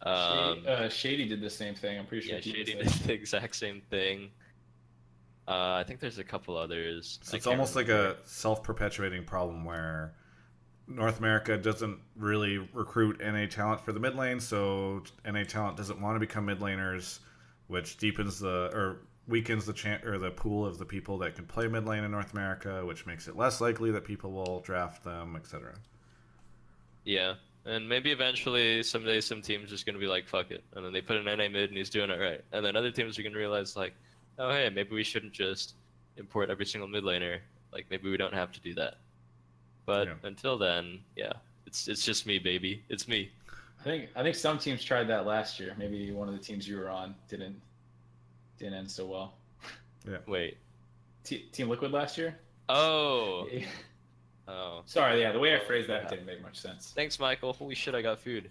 Um, 0.00 0.54
Shady, 0.54 0.66
uh, 0.66 0.88
Shady 0.88 1.28
did 1.28 1.42
the 1.42 1.50
same 1.50 1.74
thing. 1.74 1.98
I'm 1.98 2.06
pretty 2.06 2.26
sure. 2.26 2.36
yeah, 2.36 2.40
he 2.40 2.52
Shady 2.52 2.74
was 2.74 2.90
did 2.90 3.08
the 3.08 3.12
exact 3.20 3.54
same 3.54 3.82
thing. 3.90 4.30
Uh, 5.46 5.74
I 5.74 5.84
think 5.86 6.00
there's 6.00 6.16
a 6.16 6.24
couple 6.24 6.56
others. 6.56 7.18
So 7.20 7.36
it's 7.36 7.44
can't 7.44 7.54
almost 7.54 7.76
like 7.76 7.90
a 7.90 8.16
self-perpetuating 8.24 9.24
problem 9.24 9.62
where 9.66 10.14
North 10.86 11.18
America 11.18 11.56
doesn't 11.56 11.98
really 12.16 12.58
recruit 12.72 13.20
NA 13.20 13.46
talent 13.46 13.80
for 13.80 13.92
the 13.92 14.00
mid 14.00 14.16
lane, 14.16 14.40
so 14.40 15.02
NA 15.24 15.44
talent 15.44 15.76
doesn't 15.76 16.00
want 16.00 16.16
to 16.16 16.20
become 16.20 16.46
mid 16.46 16.60
laners, 16.60 17.20
which 17.68 17.96
deepens 17.96 18.38
the 18.38 18.70
or 18.74 18.98
weakens 19.28 19.64
the 19.64 19.72
chan 19.72 20.04
or 20.04 20.18
the 20.18 20.30
pool 20.30 20.66
of 20.66 20.78
the 20.78 20.84
people 20.84 21.18
that 21.18 21.36
can 21.36 21.46
play 21.46 21.68
mid 21.68 21.86
lane 21.86 22.04
in 22.04 22.10
North 22.10 22.32
America, 22.32 22.84
which 22.84 23.06
makes 23.06 23.28
it 23.28 23.36
less 23.36 23.60
likely 23.60 23.90
that 23.90 24.04
people 24.04 24.32
will 24.32 24.60
draft 24.60 25.04
them, 25.04 25.36
etc. 25.36 25.74
Yeah, 27.04 27.34
and 27.64 27.88
maybe 27.88 28.10
eventually 28.10 28.82
someday 28.82 29.20
some 29.20 29.40
team's 29.40 29.70
just 29.70 29.86
gonna 29.86 29.98
be 29.98 30.06
like, 30.06 30.26
fuck 30.26 30.50
it, 30.50 30.64
and 30.74 30.84
then 30.84 30.92
they 30.92 31.00
put 31.00 31.16
an 31.16 31.24
NA 31.24 31.48
mid 31.48 31.70
and 31.70 31.76
he's 31.76 31.90
doing 31.90 32.10
it 32.10 32.20
right, 32.20 32.42
and 32.52 32.64
then 32.64 32.76
other 32.76 32.90
teams 32.90 33.18
are 33.18 33.22
gonna 33.22 33.38
realize 33.38 33.76
like, 33.76 33.94
oh 34.38 34.50
hey, 34.50 34.68
maybe 34.68 34.94
we 34.94 35.04
shouldn't 35.04 35.32
just 35.32 35.74
import 36.16 36.50
every 36.50 36.66
single 36.66 36.88
mid 36.88 37.04
laner. 37.04 37.38
Like 37.72 37.86
maybe 37.90 38.10
we 38.10 38.16
don't 38.16 38.34
have 38.34 38.52
to 38.52 38.60
do 38.60 38.74
that. 38.74 38.96
But 39.86 40.06
Yeah. 40.08 40.14
until 40.22 40.56
then, 40.58 41.00
yeah, 41.16 41.32
it's 41.66 41.88
it's 41.88 42.04
just 42.04 42.26
me, 42.26 42.38
baby. 42.38 42.82
It's 42.88 43.08
me. 43.08 43.30
I 43.80 43.82
think 43.84 44.10
I 44.14 44.22
think 44.22 44.36
some 44.36 44.58
teams 44.58 44.84
tried 44.84 45.04
that 45.08 45.26
last 45.26 45.58
year. 45.58 45.74
Maybe 45.76 46.10
one 46.12 46.28
of 46.28 46.34
the 46.34 46.40
teams 46.40 46.68
you 46.68 46.76
were 46.78 46.88
on 46.88 47.14
didn't 47.28 47.60
didn't 48.58 48.74
end 48.74 48.90
so 48.90 49.06
well. 49.06 49.34
Yeah. 50.08 50.18
Wait. 50.26 50.58
T- 51.24 51.46
Team 51.52 51.68
Liquid 51.68 51.92
last 51.92 52.16
year. 52.18 52.38
Oh. 52.68 53.48
Oh. 54.48 54.82
Sorry, 54.86 55.20
yeah, 55.20 55.30
the 55.30 55.38
way 55.38 55.54
I 55.54 55.60
phrased 55.60 55.88
that 55.88 56.08
didn't 56.10 56.26
make 56.26 56.42
much 56.42 56.58
sense. 56.58 56.92
Thanks, 56.96 57.20
Michael. 57.20 57.52
Holy 57.52 57.76
shit, 57.76 57.94
I 57.94 58.02
got 58.02 58.18
food. 58.18 58.50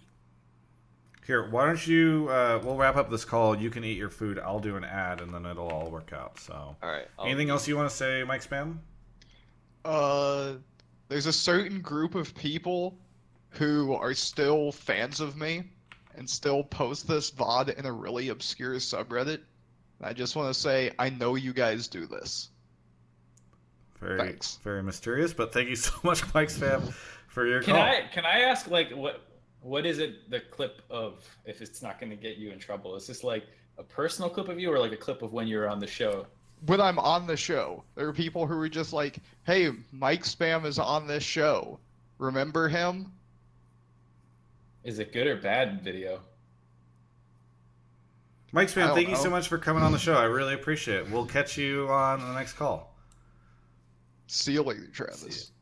Here, 1.26 1.48
why 1.50 1.66
don't 1.66 1.86
you? 1.86 2.28
Uh, 2.30 2.60
we'll 2.64 2.76
wrap 2.76 2.96
up 2.96 3.10
this 3.10 3.26
call. 3.26 3.54
You 3.54 3.68
can 3.68 3.84
eat 3.84 3.98
your 3.98 4.08
food. 4.08 4.38
I'll 4.38 4.58
do 4.58 4.76
an 4.76 4.84
ad, 4.84 5.20
and 5.20 5.32
then 5.32 5.44
it'll 5.44 5.68
all 5.68 5.90
work 5.90 6.14
out. 6.14 6.40
So, 6.40 6.54
All 6.82 6.90
right. 6.90 7.06
I'll- 7.18 7.26
anything 7.26 7.50
else 7.50 7.68
you 7.68 7.76
want 7.76 7.90
to 7.90 7.94
say, 7.94 8.24
Mike 8.24 8.42
Spam? 8.42 8.78
Uh, 9.84 10.54
there's 11.12 11.26
a 11.26 11.32
certain 11.32 11.82
group 11.82 12.14
of 12.14 12.34
people 12.34 12.98
who 13.50 13.92
are 13.92 14.14
still 14.14 14.72
fans 14.72 15.20
of 15.20 15.36
me 15.36 15.62
and 16.16 16.28
still 16.28 16.64
post 16.64 17.06
this 17.06 17.30
VOD 17.30 17.78
in 17.78 17.84
a 17.84 17.92
really 17.92 18.30
obscure 18.30 18.76
subreddit. 18.76 19.40
I 20.00 20.14
just 20.14 20.36
want 20.36 20.52
to 20.52 20.58
say, 20.58 20.90
I 20.98 21.10
know 21.10 21.34
you 21.34 21.52
guys 21.52 21.86
do 21.86 22.06
this. 22.06 22.48
Very, 24.00 24.18
Thanks. 24.18 24.58
very 24.64 24.82
mysterious. 24.82 25.34
But 25.34 25.52
thank 25.52 25.68
you 25.68 25.76
so 25.76 25.92
much, 26.02 26.22
Mike 26.32 26.48
Spam, 26.48 26.94
for 27.28 27.46
your 27.46 27.62
Can 27.62 27.74
call. 27.74 27.82
I 27.82 28.08
can 28.10 28.24
I 28.24 28.40
ask 28.40 28.70
like 28.70 28.90
what 28.92 29.28
what 29.60 29.84
is 29.84 29.98
it 29.98 30.30
the 30.30 30.40
clip 30.40 30.80
of 30.88 31.24
if 31.44 31.60
it's 31.60 31.82
not 31.82 32.00
going 32.00 32.10
to 32.10 32.16
get 32.16 32.38
you 32.38 32.50
in 32.50 32.58
trouble? 32.58 32.96
Is 32.96 33.06
this 33.06 33.22
like 33.22 33.44
a 33.76 33.82
personal 33.82 34.30
clip 34.30 34.48
of 34.48 34.58
you 34.58 34.72
or 34.72 34.78
like 34.78 34.92
a 34.92 34.96
clip 34.96 35.20
of 35.20 35.34
when 35.34 35.46
you 35.46 35.58
were 35.58 35.68
on 35.68 35.78
the 35.78 35.86
show? 35.86 36.26
When 36.66 36.80
I'm 36.80 36.98
on 36.98 37.26
the 37.26 37.36
show, 37.36 37.82
there 37.94 38.06
are 38.06 38.12
people 38.12 38.46
who 38.46 38.58
are 38.60 38.68
just 38.68 38.92
like, 38.92 39.18
hey, 39.44 39.70
Mike 39.90 40.22
Spam 40.22 40.64
is 40.64 40.78
on 40.78 41.06
this 41.06 41.24
show. 41.24 41.80
Remember 42.18 42.68
him? 42.68 43.12
Is 44.84 44.98
it 44.98 45.12
good 45.12 45.26
or 45.26 45.36
bad 45.36 45.82
video? 45.82 46.20
Mike 48.52 48.68
Spam, 48.68 48.86
don't 48.86 48.94
thank 48.94 49.08
you 49.08 49.16
so 49.16 49.30
much 49.30 49.48
for 49.48 49.58
coming 49.58 49.82
on 49.82 49.92
the 49.92 49.98
show. 49.98 50.14
I 50.14 50.24
really 50.24 50.54
appreciate 50.54 50.98
it. 50.98 51.10
We'll 51.10 51.26
catch 51.26 51.56
you 51.56 51.88
on 51.88 52.20
the 52.20 52.32
next 52.34 52.52
call. 52.52 52.94
See 54.26 54.52
you 54.52 54.62
later, 54.62 54.86
Travis. 54.86 55.52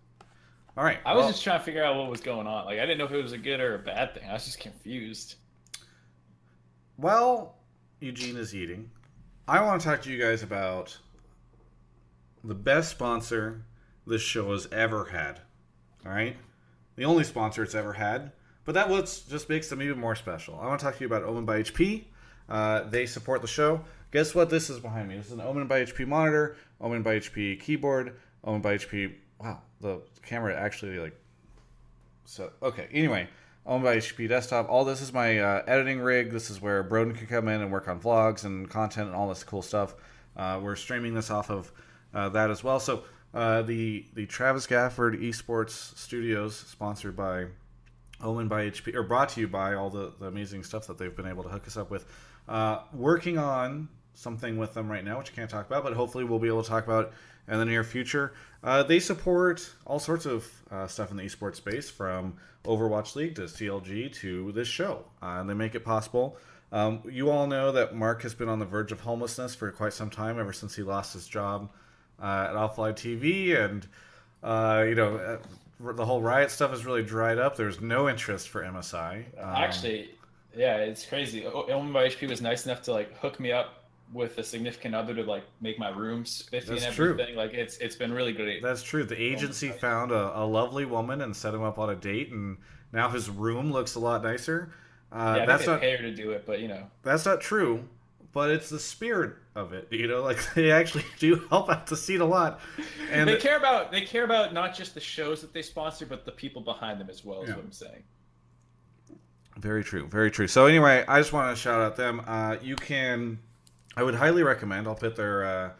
All 0.77 0.85
right. 0.85 0.99
I 1.05 1.15
was 1.15 1.23
well, 1.23 1.31
just 1.33 1.45
trying 1.45 1.59
to 1.59 1.65
figure 1.65 1.85
out 1.85 1.97
what 1.97 2.11
was 2.11 2.21
going 2.21 2.47
on. 2.47 2.65
Like 2.65 2.79
I 2.79 2.83
didn't 2.83 2.99
know 2.99 3.05
if 3.05 3.13
it 3.13 3.23
was 3.23 3.33
a 3.33 3.39
good 3.39 3.61
or 3.61 3.77
a 3.77 3.79
bad 3.79 4.15
thing. 4.15 4.29
I 4.29 4.33
was 4.33 4.45
just 4.45 4.61
confused. 4.61 5.37
While 6.97 7.57
Eugene 8.01 8.37
is 8.37 8.55
eating, 8.55 8.91
I 9.51 9.61
want 9.63 9.81
to 9.81 9.89
talk 9.89 10.03
to 10.03 10.13
you 10.13 10.17
guys 10.17 10.45
about 10.45 10.97
the 12.45 12.55
best 12.55 12.89
sponsor 12.89 13.63
this 14.07 14.23
show 14.23 14.53
has 14.53 14.69
ever 14.71 15.07
had. 15.07 15.41
All 16.07 16.13
right? 16.13 16.37
The 16.95 17.05
only 17.05 17.25
sponsor 17.25 17.65
it's 17.65 17.75
ever 17.75 17.95
had, 17.95 18.31
but 18.65 18.77
that 18.77 18.89
just 19.29 19.49
makes 19.49 19.69
them 19.69 19.83
even 19.83 19.99
more 19.99 20.15
special. 20.15 20.57
I 20.61 20.69
want 20.69 20.79
to 20.79 20.87
talk 20.87 20.99
to 20.99 21.01
you 21.01 21.09
about 21.09 21.25
Omen 21.25 21.47
by 21.47 21.65
HP. 21.65 22.05
Uh, 22.49 22.85
they 22.85 23.07
support 23.07 23.43
the 23.43 23.49
show. 23.49 23.81
Guess 24.13 24.37
what? 24.37 24.51
This 24.51 24.71
is 24.71 24.79
behind 24.79 25.09
me. 25.09 25.17
This 25.17 25.27
is 25.27 25.33
an 25.33 25.41
Omen 25.41 25.67
by 25.67 25.85
HP 25.85 26.07
monitor, 26.07 26.57
Omen 26.81 27.03
by 27.03 27.19
HP 27.19 27.59
keyboard, 27.59 28.21
Omen 28.45 28.61
by 28.61 28.77
HP. 28.77 29.15
Wow, 29.41 29.63
the 29.81 30.01
camera 30.23 30.55
actually 30.55 30.97
like. 31.01 31.21
So 32.25 32.53
okay. 32.63 32.87
Anyway, 32.93 33.29
Omen 33.67 33.83
by 33.83 33.97
HP 33.97 34.29
desktop. 34.29 34.71
All 34.71 34.85
this 34.85 35.03
is 35.03 35.13
my 35.13 35.39
uh, 35.39 35.63
editing 35.67 36.01
rig. 36.01 36.31
This 36.31 36.49
is 36.49 36.63
where 36.63 36.83
Broden 36.83 37.15
can 37.15 37.27
come 37.27 37.47
in 37.49 37.61
and 37.61 37.71
work 37.71 37.89
on 37.89 38.01
vlogs 38.01 38.45
and 38.45 38.69
content 38.71 39.09
and 39.09 39.17
all 39.17 39.29
this 39.29 39.45
cool 39.45 39.61
stuff. 39.61 39.95
Uh, 40.35 40.59
we're 40.63 40.77
streaming 40.77 41.15
this 41.15 41.31
off 41.31 41.51
of 41.51 41.71
uh, 42.15 42.31
that 42.31 42.51
as 42.51 42.65
well. 42.65 42.81
So 42.81 43.05
uh, 43.35 43.61
the 43.63 44.07
the 44.15 44.25
Travis 44.25 44.67
Gafford 44.67 45.23
Esports 45.23 45.97
Studios, 45.97 46.57
sponsored 46.57 47.15
by 47.15 47.47
Omen 48.23 48.49
by 48.49 48.71
HP, 48.71 48.95
or 48.95 49.03
brought 49.03 49.29
to 49.31 49.41
you 49.41 49.49
by 49.49 49.75
all 49.75 49.91
the, 49.91 50.13
the 50.19 50.27
amazing 50.27 50.65
stuff 50.65 50.87
that 50.87 50.97
they've 50.97 51.15
been 51.15 51.27
able 51.27 51.43
to 51.43 51.51
hook 51.51 51.67
us 51.67 51.77
up 51.77 51.91
with. 51.91 52.07
Uh, 52.49 52.81
working 52.95 53.37
on 53.37 53.89
something 54.15 54.57
with 54.57 54.73
them 54.73 54.91
right 54.91 55.05
now, 55.05 55.19
which 55.19 55.33
I 55.33 55.35
can't 55.35 55.51
talk 55.51 55.67
about, 55.67 55.85
but 55.85 55.93
hopefully 55.93 56.25
we'll 56.25 56.39
be 56.39 56.49
able 56.49 56.63
to 56.63 56.69
talk 56.69 56.85
about 56.85 57.13
in 57.47 57.59
the 57.59 57.65
near 57.65 57.85
future. 57.85 58.33
Uh, 58.63 58.83
they 58.83 59.01
support 59.01 59.73
all 59.87 59.99
sorts 59.99 60.27
of 60.27 60.47
uh, 60.71 60.87
stuff 60.87 61.11
in 61.11 61.17
the 61.17 61.23
esports 61.23 61.57
space, 61.57 61.89
from 61.89 62.35
Overwatch 62.65 63.17
League 63.17 63.35
to 63.37 63.43
CLG 63.43 64.13
to 64.17 64.53
this 64.53 64.69
show, 64.69 65.05
uh, 65.23 65.39
and 65.41 65.49
they 65.49 65.55
make 65.55 65.75
it 65.75 65.85
possible. 65.85 66.37
Um, 66.73 67.03
you 67.11 67.31
all 67.31 67.47
know 67.47 67.73
that 67.73 67.97
Mark 67.97 68.23
has 68.23 68.35
been 68.35 68.49
on 68.49 68.59
the 68.59 68.67
verge 68.67 68.93
of 68.93 69.01
homelessness 69.01 69.55
for 69.55 69.71
quite 69.73 69.93
some 69.93 70.11
time, 70.11 70.39
ever 70.39 70.53
since 70.53 70.77
he 70.77 70.83
lost 70.83 71.15
his 71.15 71.27
job 71.27 71.71
uh, 72.23 72.49
at 72.51 72.55
Offline 72.55 72.95
TV, 72.95 73.59
and 73.59 73.87
uh, 74.43 74.85
you 74.87 74.95
know 74.95 75.17
uh, 75.17 75.93
the 75.93 76.05
whole 76.05 76.21
riot 76.21 76.51
stuff 76.51 76.71
has 76.71 76.85
really 76.85 77.03
dried 77.03 77.39
up. 77.39 77.57
There's 77.57 77.81
no 77.81 78.09
interest 78.09 78.51
for 78.51 78.63
MSI. 78.63 79.25
Um, 79.39 79.57
Actually, 79.57 80.11
yeah, 80.55 80.77
it's 80.77 81.07
crazy. 81.07 81.47
O- 81.47 81.67
Omen 81.71 81.93
by 81.93 82.09
HP 82.09 82.29
was 82.29 82.43
nice 82.43 82.67
enough 82.67 82.83
to 82.83 82.93
like 82.93 83.17
hook 83.19 83.41
me 83.41 83.53
up 83.53 83.80
with 84.13 84.39
a 84.39 84.43
significant 84.45 84.95
other 84.95 85.15
to 85.15 85.23
like 85.23 85.45
make 85.61 85.79
my 85.79 85.89
room 85.91 86.25
spiffy 86.25 86.67
That's 86.71 86.85
and 86.85 86.95
true. 86.95 87.13
everything. 87.13 87.37
Like 87.37 87.55
it's 87.55 87.77
it's 87.79 87.97
been 87.97 88.13
really 88.13 88.33
great. 88.33 88.63
That's 88.63 88.83
true. 88.83 89.05
The 89.05 89.21
agency 89.21 89.69
found 89.71 90.11
a, 90.13 90.39
a 90.39 90.45
lovely 90.45 90.85
woman 90.85 91.21
and 91.23 91.35
set 91.35 91.55
him 91.55 91.63
up 91.63 91.79
on 91.79 91.91
a 91.91 91.95
date, 91.97 92.33
and 92.33 92.57
now 92.93 93.09
his 93.09 93.31
room 93.31 93.73
looks 93.73 93.95
a 93.95 94.01
lot 94.01 94.23
nicer. 94.23 94.73
Uh, 95.13 95.35
yeah, 95.39 95.47
that's 95.47 95.65
they 95.65 95.73
not 95.73 95.81
pay 95.81 95.97
her 95.97 96.03
to 96.03 96.15
do 96.15 96.31
it, 96.33 96.45
but 96.47 96.61
you 96.61 96.69
know, 96.69 96.85
that's 97.03 97.25
not 97.27 97.41
true, 97.41 97.85
but 98.33 98.51
it's 98.51 98.69
the 98.69 98.79
spirit 98.79 99.35
of 99.55 99.73
it. 99.73 99.89
You 99.91 100.07
know, 100.07 100.23
like 100.23 100.39
they 100.55 100.71
actually 100.71 101.05
do 101.19 101.47
help 101.51 101.69
out 101.71 101.87
the 101.87 101.97
scene 101.97 102.21
a 102.21 102.25
lot. 102.27 102.61
And 103.11 103.29
they 103.29 103.37
care 103.37 103.57
about 103.59 103.91
they 103.93 104.03
care 104.03 104.25
about 104.25 104.53
not 104.53 104.75
just 104.75 104.95
the 104.95 105.01
shows 105.01 105.41
that 105.41 105.53
they 105.53 105.63
sponsor, 105.63 106.07
but 106.07 106.25
the 106.25 106.33
people 106.33 106.63
behind 106.63 107.01
them 107.01 107.11
as 107.11 107.25
well. 107.25 107.43
Is 107.43 107.49
Yeah. 107.51 107.57
what 107.57 107.65
I'm 107.65 107.73
saying. 107.73 108.03
Very 109.59 109.85
true, 109.85 110.07
very 110.07 110.31
true. 110.31 110.47
So 110.49 110.67
anyway, 110.67 111.05
I 111.07 111.19
just 111.21 111.33
want 111.33 111.55
to 111.55 111.61
shout 111.61 111.81
out 111.81 111.97
them. 111.97 112.23
Uh, 112.27 112.57
you 112.63 112.77
can, 112.77 113.39
I 114.01 114.03
would 114.03 114.15
highly 114.15 114.43
recommend. 114.43 114.89
I'll 114.89 114.95
put 114.95 115.15
their 115.15 115.45
uh, 115.45 115.71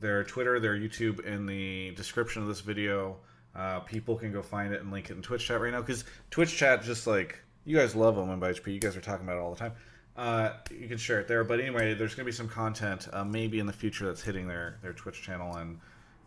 their 0.00 0.24
Twitter, 0.24 0.58
their 0.58 0.76
YouTube 0.76 1.24
in 1.24 1.46
the 1.46 1.92
description 1.92 2.42
of 2.42 2.48
this 2.48 2.58
video. 2.58 3.18
Uh, 3.54 3.78
people 3.78 4.16
can 4.16 4.32
go 4.32 4.42
find 4.42 4.74
it 4.74 4.80
and 4.80 4.90
link 4.90 5.08
it 5.08 5.14
in 5.14 5.22
Twitch 5.22 5.46
chat 5.46 5.60
right 5.60 5.70
now 5.70 5.80
because 5.80 6.04
Twitch 6.32 6.56
chat 6.56 6.82
just 6.82 7.06
like 7.06 7.38
you 7.64 7.76
guys 7.76 7.94
love 7.94 8.18
Omen 8.18 8.40
by 8.40 8.50
HP. 8.50 8.74
You 8.74 8.80
guys 8.80 8.96
are 8.96 9.00
talking 9.00 9.24
about 9.24 9.36
it 9.36 9.40
all 9.40 9.54
the 9.54 9.60
time. 9.60 9.72
Uh, 10.16 10.50
you 10.76 10.88
can 10.88 10.98
share 10.98 11.20
it 11.20 11.28
there. 11.28 11.44
But 11.44 11.60
anyway, 11.60 11.94
there's 11.94 12.16
gonna 12.16 12.26
be 12.26 12.32
some 12.32 12.48
content 12.48 13.06
uh, 13.12 13.22
maybe 13.22 13.60
in 13.60 13.66
the 13.66 13.72
future 13.72 14.04
that's 14.04 14.22
hitting 14.22 14.48
their 14.48 14.80
their 14.82 14.92
Twitch 14.92 15.22
channel 15.22 15.54
and 15.58 15.78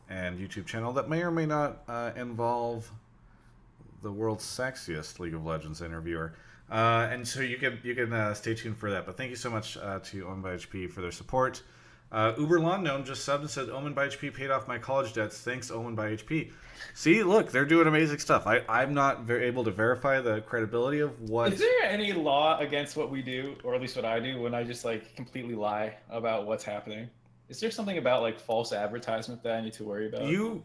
and 0.10 0.40
YouTube 0.40 0.66
channel 0.66 0.94
that 0.94 1.10
may 1.10 1.24
or 1.24 1.32
may 1.32 1.46
not 1.46 1.84
uh, 1.90 2.12
involve 2.16 2.90
the 4.02 4.12
world's 4.14 4.46
sexiest 4.46 5.20
League 5.20 5.34
of 5.34 5.46
Legends 5.46 5.82
interviewer. 5.82 6.36
Uh, 6.74 7.08
and 7.12 7.28
so 7.28 7.40
you 7.42 7.58
can 7.58 7.80
you 7.84 7.94
can 7.94 8.12
uh, 8.12 8.34
stay 8.34 8.56
tuned 8.56 8.76
for 8.76 8.90
that. 8.90 9.06
But 9.06 9.16
thank 9.16 9.30
you 9.30 9.36
so 9.36 9.52
much 9.52 9.78
uh, 9.78 10.00
to 10.06 10.26
Omen 10.26 10.42
by 10.42 10.56
HP 10.56 10.92
for 10.92 11.02
their 11.02 11.12
support. 11.12 11.62
Uh, 12.12 12.34
Uber 12.36 12.60
Lawn 12.60 12.84
Gnome 12.84 13.06
just 13.06 13.28
subbed 13.28 13.42
and 13.42 13.50
said 13.50 13.70
Omen 13.70 13.94
by 13.94 14.08
HP 14.08 14.34
paid 14.34 14.50
off 14.50 14.68
my 14.68 14.80
college 14.80 15.14
debts. 15.14 15.40
Thanks, 15.40 15.70
Omen 15.70 15.94
by 15.94 16.16
HP. 16.16 16.52
See, 16.96 17.22
look, 17.22 17.52
they're 17.52 17.66
doing 17.66 17.88
amazing 17.88 18.18
stuff. 18.18 18.48
I, 18.48 18.62
I'm 18.68 18.96
not 18.96 19.22
very 19.22 19.46
able 19.46 19.64
to 19.66 19.72
verify 19.72 20.20
the 20.20 20.42
credibility 20.42 21.00
of 21.00 21.30
what. 21.30 21.54
Is 21.54 21.60
there 21.60 21.84
any 21.84 22.12
law 22.12 22.58
against 22.58 22.98
what 22.98 23.12
we 23.12 23.22
do, 23.22 23.56
or 23.64 23.76
at 23.76 23.82
least 23.82 23.96
what 23.96 24.06
I 24.06 24.20
do, 24.20 24.42
when 24.42 24.56
I 24.56 24.64
just 24.64 24.84
like 24.84 25.16
completely 25.16 25.54
lie 25.54 25.96
about 26.10 26.48
what's 26.48 26.64
happening? 26.64 27.08
Is 27.50 27.60
there 27.60 27.70
something 27.70 28.00
about 28.00 28.24
like 28.24 28.40
false 28.40 28.74
advertisement 28.74 29.44
that 29.44 29.54
I 29.56 29.62
need 29.62 29.74
to 29.74 29.84
worry 29.84 30.08
about? 30.08 30.24
You. 30.24 30.64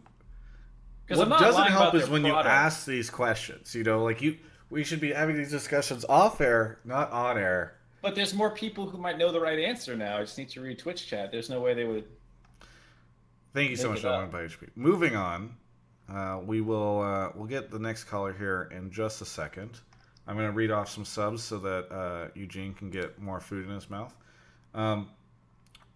what 1.09 1.29
doesn't 1.29 1.67
help 1.67 1.95
is 1.95 2.09
when 2.09 2.25
you 2.25 2.35
ask 2.35 2.87
these 2.87 3.11
questions. 3.11 3.75
You 3.75 3.85
know, 3.85 4.05
like 4.05 4.23
you, 4.23 4.39
we 4.71 4.85
should 4.85 5.01
be 5.01 5.13
having 5.13 5.37
these 5.37 5.51
discussions 5.51 6.05
off 6.09 6.41
air, 6.41 6.79
not 6.85 7.11
on 7.11 7.39
air. 7.39 7.75
But 8.03 8.15
there's 8.15 8.35
more 8.35 8.51
people 8.51 8.89
who 8.89 8.99
might 8.99 9.19
know 9.19 9.33
the 9.33 9.41
right 9.41 9.59
answer 9.59 9.97
now. 9.97 10.19
I 10.19 10.21
just 10.21 10.39
need 10.39 10.51
to 10.51 10.61
read 10.61 10.79
Twitch 10.79 11.07
chat. 11.07 11.33
There's 11.33 11.51
no 11.51 11.61
way 11.61 11.75
they 11.75 11.85
would. 11.85 12.05
Thank 13.55 13.71
you 13.71 13.77
so 13.77 13.91
much. 13.91 14.05
Omen 14.05 14.31
by 14.31 14.43
HP. 14.43 14.69
Moving 14.77 15.17
on, 15.17 15.57
uh, 16.09 16.41
we 16.45 16.61
will 16.61 17.01
uh, 17.01 17.31
we'll 17.35 17.47
get 17.47 17.71
the 17.71 17.79
next 17.79 18.05
caller 18.05 18.33
here 18.33 18.71
in 18.75 18.91
just 18.91 19.21
a 19.21 19.25
second. 19.25 19.81
I'm 20.27 20.37
going 20.37 20.47
to 20.47 20.53
read 20.53 20.71
off 20.71 20.91
some 20.91 21.05
subs 21.05 21.43
so 21.43 21.59
that 21.59 21.91
uh, 21.91 22.29
Eugene 22.35 22.75
can 22.75 22.91
get 22.91 23.19
more 23.19 23.41
food 23.41 23.67
in 23.67 23.75
his 23.75 23.89
mouth. 23.89 24.15
Um, 24.75 25.09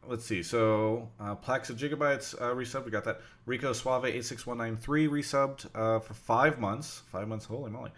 let's 0.06 0.24
see. 0.24 0.42
So 0.42 1.10
uh, 1.20 1.36
Plaxa 1.36 1.76
Gigabytes 1.76 2.34
uh, 2.40 2.54
resub. 2.54 2.84
We 2.84 2.90
got 2.90 3.04
that. 3.04 3.20
Rico 3.44 3.72
Suave 3.72 4.06
eight 4.06 4.24
six 4.24 4.46
one 4.46 4.58
nine 4.58 4.76
three 4.76 5.06
resubbed 5.06 5.66
uh, 5.74 6.00
for 6.00 6.14
five 6.14 6.58
months. 6.58 7.02
Five 7.12 7.28
months. 7.28 7.44
Holy 7.44 7.70
moly. 7.70 7.90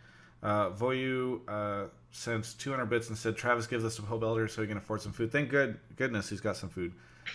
Uh, 0.44 0.68
Voyu 0.70 1.40
uh, 1.48 1.88
sent 2.12 2.54
200 2.58 2.84
bits 2.86 3.08
and 3.08 3.16
said 3.16 3.34
Travis 3.34 3.66
gives 3.66 3.84
us 3.84 3.98
a 3.98 4.02
Hope 4.02 4.22
Elder 4.22 4.46
so 4.46 4.60
he 4.60 4.68
can 4.68 4.76
afford 4.76 5.00
some 5.00 5.12
food. 5.12 5.32
Thank 5.32 5.48
good 5.48 5.78
goodness 5.96 6.28
he's 6.28 6.42
got 6.42 6.56
some 6.56 6.68
food. 6.68 6.92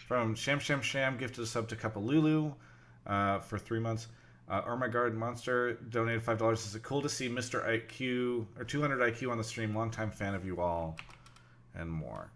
From 0.08 0.36
Sham 0.36 0.60
Sham 0.60 0.82
Sham 0.82 1.18
gifted 1.18 1.44
a 1.44 1.48
sub 1.48 1.68
to 1.70 1.76
Kapalulu 1.76 2.54
uh, 3.08 3.40
for 3.40 3.58
three 3.58 3.80
months. 3.80 4.08
Uh, 4.48 4.62
Armaguard 4.62 5.16
Monster 5.16 5.74
donated 5.90 6.24
five 6.24 6.38
dollars. 6.38 6.66
Is 6.66 6.76
it 6.76 6.84
cool 6.84 7.02
to 7.02 7.10
see 7.10 7.28
Mr. 7.28 7.68
IQ 7.68 8.46
or 8.58 8.64
200 8.64 9.00
IQ 9.00 9.32
on 9.32 9.38
the 9.38 9.44
stream? 9.44 9.76
Longtime 9.76 10.12
fan 10.12 10.36
of 10.36 10.46
you 10.46 10.62
all, 10.62 10.96
and 11.76 11.90
more. 11.90 12.32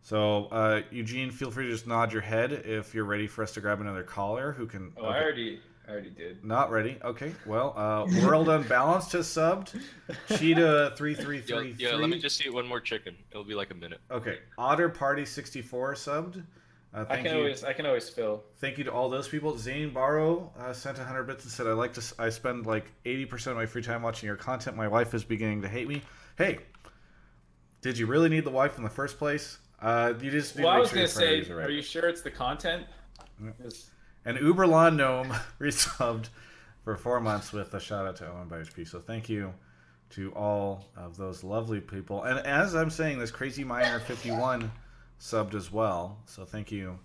So 0.00 0.46
uh, 0.46 0.82
Eugene, 0.90 1.30
feel 1.30 1.50
free 1.50 1.66
to 1.66 1.70
just 1.70 1.86
nod 1.86 2.12
your 2.12 2.22
head 2.22 2.52
if 2.52 2.94
you're 2.94 3.06
ready 3.06 3.26
for 3.26 3.42
us 3.42 3.52
to 3.52 3.60
grab 3.60 3.80
another 3.80 4.02
caller 4.02 4.52
who 4.52 4.66
can. 4.66 4.92
Oh, 4.96 5.06
I 5.06 5.22
already, 5.22 5.60
I 5.86 5.90
already 5.92 6.10
did. 6.10 6.44
Not 6.44 6.70
ready. 6.70 6.98
Okay. 7.04 7.32
Well, 7.46 7.74
uh, 7.76 8.06
World 8.24 8.48
Unbalanced 8.48 9.12
has 9.12 9.26
subbed. 9.26 9.78
Cheetah 10.38 10.94
three 10.96 11.14
three 11.14 11.42
Yo, 11.46 11.60
yo, 11.60 11.96
let 11.96 12.08
me 12.08 12.12
three. 12.12 12.20
just 12.20 12.44
eat 12.44 12.52
one 12.52 12.66
more 12.66 12.80
chicken. 12.80 13.14
It'll 13.30 13.44
be 13.44 13.54
like 13.54 13.70
a 13.70 13.74
minute. 13.74 14.00
Okay. 14.10 14.38
Otter 14.56 14.88
Party 14.88 15.24
sixty 15.26 15.60
four 15.62 15.94
subbed. 15.94 16.42
Uh, 16.94 17.00
I 17.08 17.14
thank 17.16 17.26
can 17.26 17.34
you. 17.34 17.42
always, 17.42 17.64
I 17.64 17.72
can 17.72 17.86
always 17.86 18.08
fill. 18.08 18.44
Thank 18.60 18.78
you 18.78 18.84
to 18.84 18.92
all 18.92 19.10
those 19.10 19.26
people. 19.28 19.58
Zane 19.58 19.92
Barrow 19.92 20.52
uh, 20.56 20.72
sent 20.72 20.96
100 20.96 21.24
bits 21.24 21.42
and 21.42 21.52
said, 21.52 21.66
I 21.66 21.72
like 21.72 21.92
to. 21.94 22.14
I 22.20 22.28
spend 22.30 22.66
like 22.66 22.84
80% 23.04 23.48
of 23.48 23.56
my 23.56 23.66
free 23.66 23.82
time 23.82 24.00
watching 24.00 24.28
your 24.28 24.36
content. 24.36 24.76
My 24.76 24.86
wife 24.86 25.12
is 25.12 25.24
beginning 25.24 25.60
to 25.62 25.68
hate 25.68 25.88
me. 25.88 26.02
Hey, 26.38 26.58
did 27.82 27.98
you 27.98 28.06
really 28.06 28.28
need 28.28 28.44
the 28.44 28.50
wife 28.50 28.78
in 28.78 28.84
the 28.84 28.90
first 28.90 29.18
place? 29.18 29.58
Uh, 29.82 30.14
you 30.20 30.30
just 30.30 30.56
need 30.56 30.62
Well, 30.64 30.72
to 30.72 30.76
I 30.76 30.80
was 30.80 30.88
sure 30.90 30.96
gonna 30.98 31.08
say, 31.08 31.20
priorities 31.44 31.50
are 31.50 31.62
are 31.62 31.70
you 31.70 31.82
sure 31.82 32.08
it's 32.08 32.22
the 32.22 32.30
content? 32.30 32.86
Yeah. 33.42 33.50
'Cause- 33.60 33.90
And 34.24 34.38
Uber 34.38 34.66
Lawn 34.66 34.96
Gnome 34.96 35.34
resubbed 35.60 36.28
for 36.82 36.96
four 36.96 37.20
months 37.20 37.52
with 37.52 37.72
a 37.74 37.80
shout 37.80 38.06
out 38.06 38.16
to 38.16 38.30
Omen 38.30 38.48
by 38.48 38.58
HP. 38.58 38.86
So 38.88 39.00
thank 39.00 39.28
you 39.28 39.52
to 40.10 40.30
all 40.32 40.86
of 40.96 41.16
those 41.16 41.42
lovely 41.42 41.80
people. 41.80 42.22
And 42.24 42.38
as 42.46 42.74
I'm 42.74 42.90
saying, 42.90 43.18
this 43.18 43.30
Crazy 43.30 43.64
Miner 43.64 44.00
51 44.00 44.70
subbed 45.20 45.54
as 45.54 45.72
well. 45.72 46.18
So 46.26 46.44
thank 46.44 46.70
you 46.70 46.98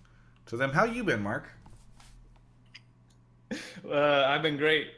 to 0.46 0.56
them. 0.56 0.70
How 0.72 0.84
you 0.84 1.04
been, 1.04 1.22
Mark? 1.22 1.48
Uh, 3.84 4.24
I've 4.28 4.42
been 4.42 4.56
great. 4.56 4.88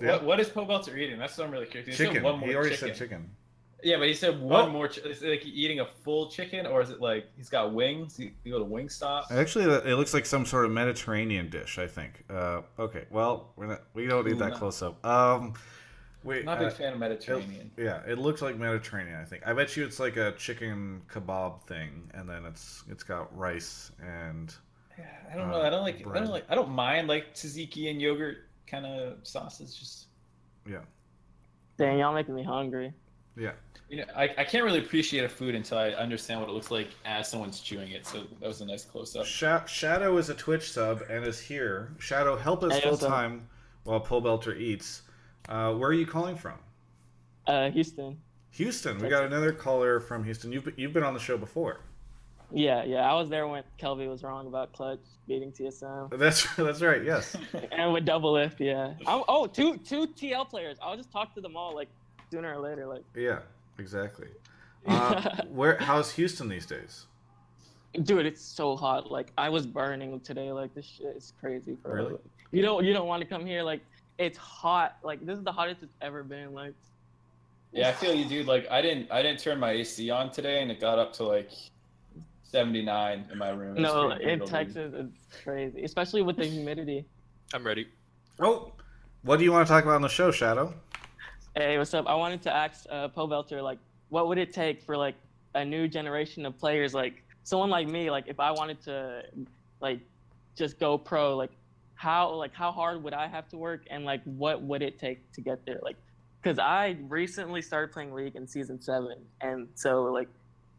Yeah. 0.00 0.12
What, 0.12 0.24
what 0.24 0.40
is 0.40 0.48
Pobelter 0.48 0.96
eating? 0.98 1.18
That's 1.18 1.38
what 1.38 1.46
I'm 1.46 1.52
really 1.52 1.66
curious. 1.66 1.96
Chicken. 1.96 2.22
one 2.24 2.40
more 2.40 2.48
He 2.48 2.54
already 2.56 2.70
chicken. 2.74 2.88
said 2.88 2.96
chicken. 2.96 3.30
Yeah, 3.82 3.96
but 3.98 4.06
he 4.06 4.14
said 4.14 4.40
one 4.40 4.66
Oh. 4.66 4.70
more. 4.70 4.88
Chi- 4.88 5.00
is 5.08 5.22
it 5.22 5.28
like 5.30 5.44
eating 5.44 5.80
a 5.80 5.86
full 5.86 6.30
chicken, 6.30 6.66
or 6.66 6.80
is 6.80 6.90
it 6.90 7.00
like 7.00 7.26
he's 7.36 7.48
got 7.50 7.72
wings? 7.72 8.18
You, 8.18 8.30
you 8.44 8.52
go 8.52 8.58
to 8.60 8.64
Wingstop. 8.64 9.30
Actually, 9.32 9.64
it 9.64 9.96
looks 9.96 10.14
like 10.14 10.24
some 10.24 10.46
sort 10.46 10.64
of 10.64 10.70
Mediterranean 10.70 11.50
dish. 11.50 11.78
I 11.78 11.86
think. 11.88 12.24
Uh, 12.30 12.62
okay, 12.78 13.06
well, 13.10 13.52
we're 13.56 13.66
not, 13.66 13.82
we 13.94 14.06
don't 14.06 14.26
need 14.26 14.38
that 14.38 14.50
no. 14.52 14.56
close 14.56 14.82
up. 14.82 15.04
Um, 15.04 15.54
wait, 16.22 16.44
Not 16.44 16.58
a 16.62 16.66
uh, 16.66 16.68
big 16.68 16.78
fan 16.78 16.92
of 16.92 16.98
Mediterranean. 17.00 17.72
yeah, 17.76 18.02
it 18.06 18.18
looks 18.18 18.40
like 18.40 18.56
Mediterranean. 18.56 19.16
I 19.20 19.24
think. 19.24 19.42
I 19.46 19.52
bet 19.52 19.76
you 19.76 19.84
it's 19.84 19.98
like 19.98 20.16
a 20.16 20.32
chicken 20.32 21.02
kebab 21.12 21.62
thing, 21.66 22.08
and 22.14 22.28
then 22.28 22.44
it's 22.44 22.84
it's 22.88 23.02
got 23.02 23.36
rice 23.36 23.90
and 24.00 24.54
Yeah, 24.96 25.06
I 25.32 25.36
don't 25.36 25.48
uh, 25.48 25.58
know. 25.58 25.62
I 25.62 25.70
don't 25.70 25.82
like. 25.82 26.06
I 26.06 26.18
don't 26.20 26.30
like. 26.30 26.44
I 26.48 26.54
don't 26.54 26.70
mind 26.70 27.08
like 27.08 27.34
tzatziki 27.34 27.90
and 27.90 28.00
yogurt 28.00 28.48
kind 28.68 28.86
of 28.86 29.18
sauces. 29.24 29.74
Just 29.74 30.06
Yeah. 30.70 30.82
Dang, 31.78 31.98
y'all 31.98 32.14
making 32.14 32.34
me 32.36 32.44
hungry. 32.44 32.92
Yeah. 33.36 33.52
you 33.88 33.98
know, 33.98 34.04
I, 34.16 34.24
I 34.38 34.44
can't 34.44 34.64
really 34.64 34.78
appreciate 34.80 35.24
a 35.24 35.28
food 35.28 35.54
until 35.54 35.78
I 35.78 35.90
understand 35.90 36.40
what 36.40 36.48
it 36.48 36.52
looks 36.52 36.70
like 36.70 36.88
as 37.04 37.30
someone's 37.30 37.60
chewing 37.60 37.92
it. 37.92 38.06
So 38.06 38.24
that 38.40 38.46
was 38.46 38.60
a 38.60 38.66
nice 38.66 38.84
close 38.84 39.16
up. 39.16 39.24
Sha- 39.26 39.64
Shadow 39.66 40.16
is 40.18 40.28
a 40.28 40.34
Twitch 40.34 40.70
sub 40.70 41.02
and 41.08 41.24
is 41.26 41.40
here. 41.40 41.92
Shadow, 41.98 42.36
help 42.36 42.62
us 42.62 42.74
Hey, 42.74 42.80
full 42.80 42.90
what's 42.92 43.04
time 43.04 43.48
while 43.84 44.00
Pobelter 44.00 44.58
eats. 44.58 45.02
Uh, 45.48 45.74
where 45.74 45.90
are 45.90 45.94
you 45.94 46.06
calling 46.06 46.36
from? 46.36 46.58
Uh, 47.46 47.70
Houston. 47.70 48.18
Houston. 48.50 48.98
We 48.98 49.08
got 49.08 49.24
another 49.24 49.52
caller 49.52 49.98
from 49.98 50.24
Houston. 50.24 50.52
You've 50.52 50.64
been, 50.64 50.74
you've 50.76 50.92
been 50.92 51.02
on 51.04 51.14
the 51.14 51.20
show 51.20 51.36
before. 51.38 51.80
Yeah, 52.54 52.84
yeah. 52.84 53.10
I 53.10 53.14
was 53.14 53.30
there 53.30 53.48
when 53.48 53.64
Kelby 53.80 54.08
was 54.08 54.22
wrong 54.22 54.46
about 54.46 54.72
clutch 54.74 55.00
beating 55.26 55.52
TSM. 55.52 56.10
That's 56.18 56.46
that's 56.56 56.82
right. 56.82 57.02
Yes. 57.02 57.34
and 57.72 57.94
with 57.94 58.04
Doublelift, 58.04 58.60
yeah. 58.60 58.92
I'm, 59.06 59.22
oh, 59.26 59.46
two 59.46 59.78
two 59.78 60.06
TL 60.06 60.50
players. 60.50 60.76
I'll 60.82 60.96
just 60.96 61.10
talk 61.10 61.34
to 61.34 61.40
them 61.40 61.56
all 61.56 61.74
like 61.74 61.88
sooner 62.32 62.54
or 62.54 62.60
later. 62.60 62.86
Like, 62.86 63.04
Yeah. 63.14 63.40
Exactly. 63.78 64.28
Uh, 64.84 65.44
where? 65.48 65.76
How's 65.78 66.10
Houston 66.10 66.48
these 66.48 66.66
days? 66.66 67.06
dude, 68.02 68.26
it's 68.26 68.42
so 68.42 68.74
hot. 68.74 69.12
Like, 69.12 69.30
I 69.38 69.48
was 69.48 69.64
burning 69.64 70.18
today. 70.18 70.50
Like, 70.50 70.74
this 70.74 70.84
shit 70.84 71.14
is 71.16 71.32
crazy, 71.38 71.74
bro. 71.74 71.94
Really? 71.94 72.18
You 72.50 72.62
don't 72.62 72.84
you 72.84 72.92
don't 72.92 73.06
want 73.06 73.22
to 73.22 73.28
come 73.28 73.46
here. 73.46 73.62
Like, 73.62 73.80
it's 74.18 74.36
hot. 74.36 74.96
Like, 75.04 75.24
this 75.24 75.38
is 75.38 75.44
the 75.44 75.52
hottest 75.52 75.84
it's 75.84 75.94
ever 76.00 76.24
been. 76.24 76.52
Like, 76.52 76.74
Yeah, 77.70 77.90
I 77.90 77.92
feel 77.92 78.12
you, 78.12 78.24
dude. 78.24 78.48
Like 78.48 78.66
I 78.72 78.82
didn't 78.82 79.08
I 79.12 79.22
didn't 79.22 79.38
turn 79.38 79.60
my 79.60 79.70
AC 79.70 80.10
on 80.10 80.32
today, 80.32 80.62
and 80.62 80.68
it 80.72 80.80
got 80.80 80.98
up 80.98 81.12
to 81.18 81.22
like 81.22 81.50
79 82.42 83.26
in 83.30 83.38
my 83.38 83.50
room. 83.50 83.80
No, 83.80 84.10
in 84.10 84.38
brutal. 84.38 84.48
Texas, 84.48 84.92
it's 84.96 85.44
crazy, 85.44 85.84
especially 85.84 86.22
with 86.22 86.38
the 86.38 86.46
humidity. 86.46 87.04
I'm 87.54 87.64
ready. 87.64 87.86
Oh, 88.40 88.72
what 89.22 89.38
do 89.38 89.44
you 89.44 89.52
want 89.52 89.64
to 89.64 89.72
talk 89.72 89.84
about 89.84 89.94
on 89.94 90.02
the 90.02 90.08
show, 90.08 90.32
Shadow? 90.32 90.74
Hey, 91.54 91.76
what's 91.76 91.92
up? 91.92 92.06
I 92.06 92.14
wanted 92.14 92.40
to 92.42 92.54
ask 92.54 92.86
uh, 92.88 93.08
Pobelter, 93.08 93.62
like, 93.62 93.78
what 94.08 94.26
would 94.28 94.38
it 94.38 94.54
take 94.54 94.82
for 94.82 94.96
like 94.96 95.16
a 95.54 95.62
new 95.62 95.86
generation 95.86 96.46
of 96.46 96.58
players, 96.58 96.94
like 96.94 97.22
someone 97.42 97.68
like 97.68 97.88
me, 97.88 98.10
like 98.10 98.24
if 98.26 98.40
I 98.40 98.50
wanted 98.52 98.80
to, 98.84 99.22
like, 99.80 100.00
just 100.56 100.78
go 100.80 100.96
pro, 100.96 101.36
like, 101.36 101.50
how 101.94 102.32
like 102.32 102.54
how 102.54 102.72
hard 102.72 103.02
would 103.04 103.12
I 103.12 103.28
have 103.28 103.48
to 103.50 103.58
work, 103.58 103.82
and 103.90 104.04
like 104.04 104.22
what 104.24 104.62
would 104.62 104.80
it 104.80 104.98
take 104.98 105.30
to 105.32 105.42
get 105.42 105.64
there, 105.66 105.78
like, 105.82 105.96
because 106.42 106.58
I 106.58 106.96
recently 107.08 107.60
started 107.60 107.92
playing 107.92 108.14
League 108.14 108.34
in 108.34 108.46
season 108.46 108.80
seven, 108.80 109.18
and 109.42 109.68
so 109.74 110.04
like, 110.04 110.28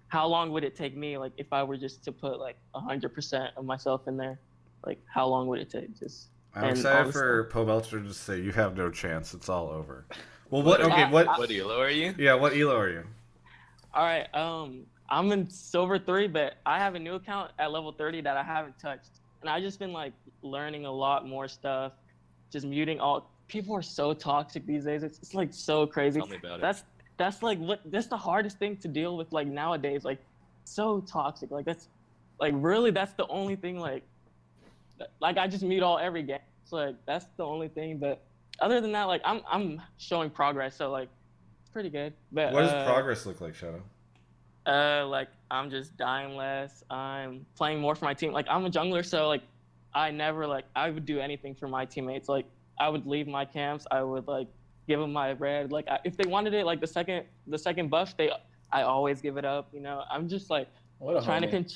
how 0.07 0.25
long 0.27 0.51
would 0.53 0.63
it 0.63 0.75
take 0.75 0.97
me, 0.97 1.19
like, 1.19 1.33
if 1.37 1.53
I 1.53 1.61
were 1.63 1.77
just 1.77 2.03
to 2.05 2.11
put 2.11 2.39
like 2.39 2.57
hundred 2.73 3.13
percent 3.13 3.51
of 3.57 3.63
myself 3.63 4.07
in 4.07 4.17
there, 4.17 4.39
like, 4.87 4.99
how 5.05 5.27
long 5.27 5.45
would 5.47 5.59
it 5.59 5.69
take? 5.69 5.97
Just 5.99 6.29
I'm 6.55 6.71
excited 6.71 7.13
for 7.13 7.47
Pobelter 7.51 8.03
to 8.03 8.13
say 8.13 8.41
you 8.41 8.51
have 8.53 8.75
no 8.75 8.89
chance. 8.89 9.35
It's 9.35 9.49
all 9.49 9.69
over. 9.69 10.07
Well, 10.53 10.61
what? 10.61 10.81
Okay, 10.81 11.09
what? 11.09 11.27
I- 11.27 11.39
What 11.39 11.49
elo 11.49 11.79
are 11.81 11.89
you? 11.89 12.13
Yeah, 12.15 12.35
what 12.35 12.55
elo 12.55 12.77
are 12.77 12.87
you? 12.87 13.03
All 13.91 14.03
right. 14.03 14.27
Um, 14.35 14.85
I'm 15.09 15.31
in 15.31 15.49
silver 15.49 15.97
three, 15.97 16.27
but 16.27 16.57
I 16.63 16.77
have 16.77 16.93
a 16.93 16.99
new 16.99 17.15
account 17.15 17.51
at 17.57 17.71
level 17.71 17.91
30 17.91 18.21
that 18.21 18.37
I 18.37 18.43
haven't 18.43 18.77
touched, 18.77 19.09
and 19.41 19.49
I've 19.49 19.63
just 19.63 19.79
been 19.79 19.91
like 19.91 20.13
learning 20.43 20.85
a 20.85 20.91
lot 20.91 21.27
more 21.27 21.47
stuff, 21.47 21.93
just 22.51 22.67
muting 22.67 22.99
all. 22.99 23.31
People 23.47 23.75
are 23.75 23.81
so 23.81 24.13
toxic 24.13 24.63
these 24.67 24.85
days. 24.85 25.01
It's, 25.01 25.17
it's 25.17 25.33
like 25.33 25.51
so 25.51 25.87
crazy. 25.87 26.19
Tell 26.19 26.29
me 26.29 26.37
about 26.37 26.59
it. 26.59 26.61
That's 26.61 26.83
that's 27.17 27.41
like 27.41 27.57
what 27.57 27.81
that's 27.85 28.05
the 28.07 28.17
hardest 28.17 28.59
thing 28.59 28.77
to 28.77 28.87
deal 28.87 29.17
with 29.17 29.31
like 29.31 29.47
nowadays. 29.47 30.05
Like 30.05 30.19
so 30.65 31.01
toxic. 31.01 31.49
Like 31.49 31.65
that's 31.65 31.87
like 32.39 32.53
really 32.57 32.91
that's 32.91 33.13
the 33.13 33.25
only 33.25 33.55
thing 33.55 33.79
like 33.79 34.03
like 35.19 35.39
I 35.39 35.47
just 35.47 35.63
mute 35.63 35.81
all 35.81 35.97
every 35.97 36.21
game. 36.21 36.45
So 36.65 36.75
like 36.75 36.95
that's 37.07 37.25
the 37.37 37.43
only 37.43 37.69
thing. 37.69 37.97
But 37.97 38.21
other 38.59 38.81
than 38.81 38.91
that, 38.93 39.03
like 39.05 39.21
I'm 39.25 39.41
I'm 39.49 39.81
showing 39.97 40.29
progress. 40.29 40.75
So 40.75 40.91
like 40.91 41.09
it's 41.61 41.69
pretty 41.69 41.89
good. 41.89 42.13
But 42.31 42.53
What 42.53 42.61
does 42.61 42.71
uh, 42.71 42.85
progress 42.85 43.25
look 43.25 43.41
like, 43.41 43.55
Shadow? 43.55 43.81
uh, 44.65 45.05
like 45.07 45.27
I'm 45.51 45.69
just 45.69 45.97
dying 45.97 46.35
less. 46.35 46.83
I'm 46.89 47.45
playing 47.55 47.79
more 47.79 47.95
for 47.95 48.05
my 48.05 48.13
team. 48.13 48.31
Like 48.31 48.47
I'm 48.49 48.65
a 48.65 48.69
jungler, 48.69 49.05
so 49.05 49.27
like 49.27 49.41
I 49.93 50.11
never 50.11 50.47
like 50.47 50.65
I 50.75 50.89
would 50.89 51.05
do 51.05 51.19
anything 51.19 51.55
for 51.55 51.67
my 51.67 51.85
teammates. 51.85 52.29
Like 52.29 52.45
I 52.79 52.89
would 52.89 53.05
leave 53.05 53.27
my 53.27 53.45
camps. 53.45 53.85
I 53.91 54.01
would 54.03 54.27
like 54.27 54.47
give 54.87 54.99
them 54.99 55.13
my 55.13 55.33
red. 55.33 55.71
Like 55.71 55.87
I, 55.87 55.99
if 56.03 56.15
they 56.17 56.27
wanted 56.27 56.53
it, 56.53 56.65
like 56.65 56.79
the 56.81 56.87
second 56.87 57.25
the 57.47 57.57
second 57.57 57.89
buff, 57.89 58.15
they 58.17 58.31
I 58.71 58.83
always 58.83 59.21
give 59.21 59.37
it 59.37 59.45
up. 59.45 59.69
You 59.73 59.81
know, 59.81 60.03
I'm 60.09 60.27
just 60.27 60.49
like 60.49 60.67
What 60.99 61.17
a 61.17 61.25
trying 61.25 61.41
to 61.41 61.51
con- 61.51 61.67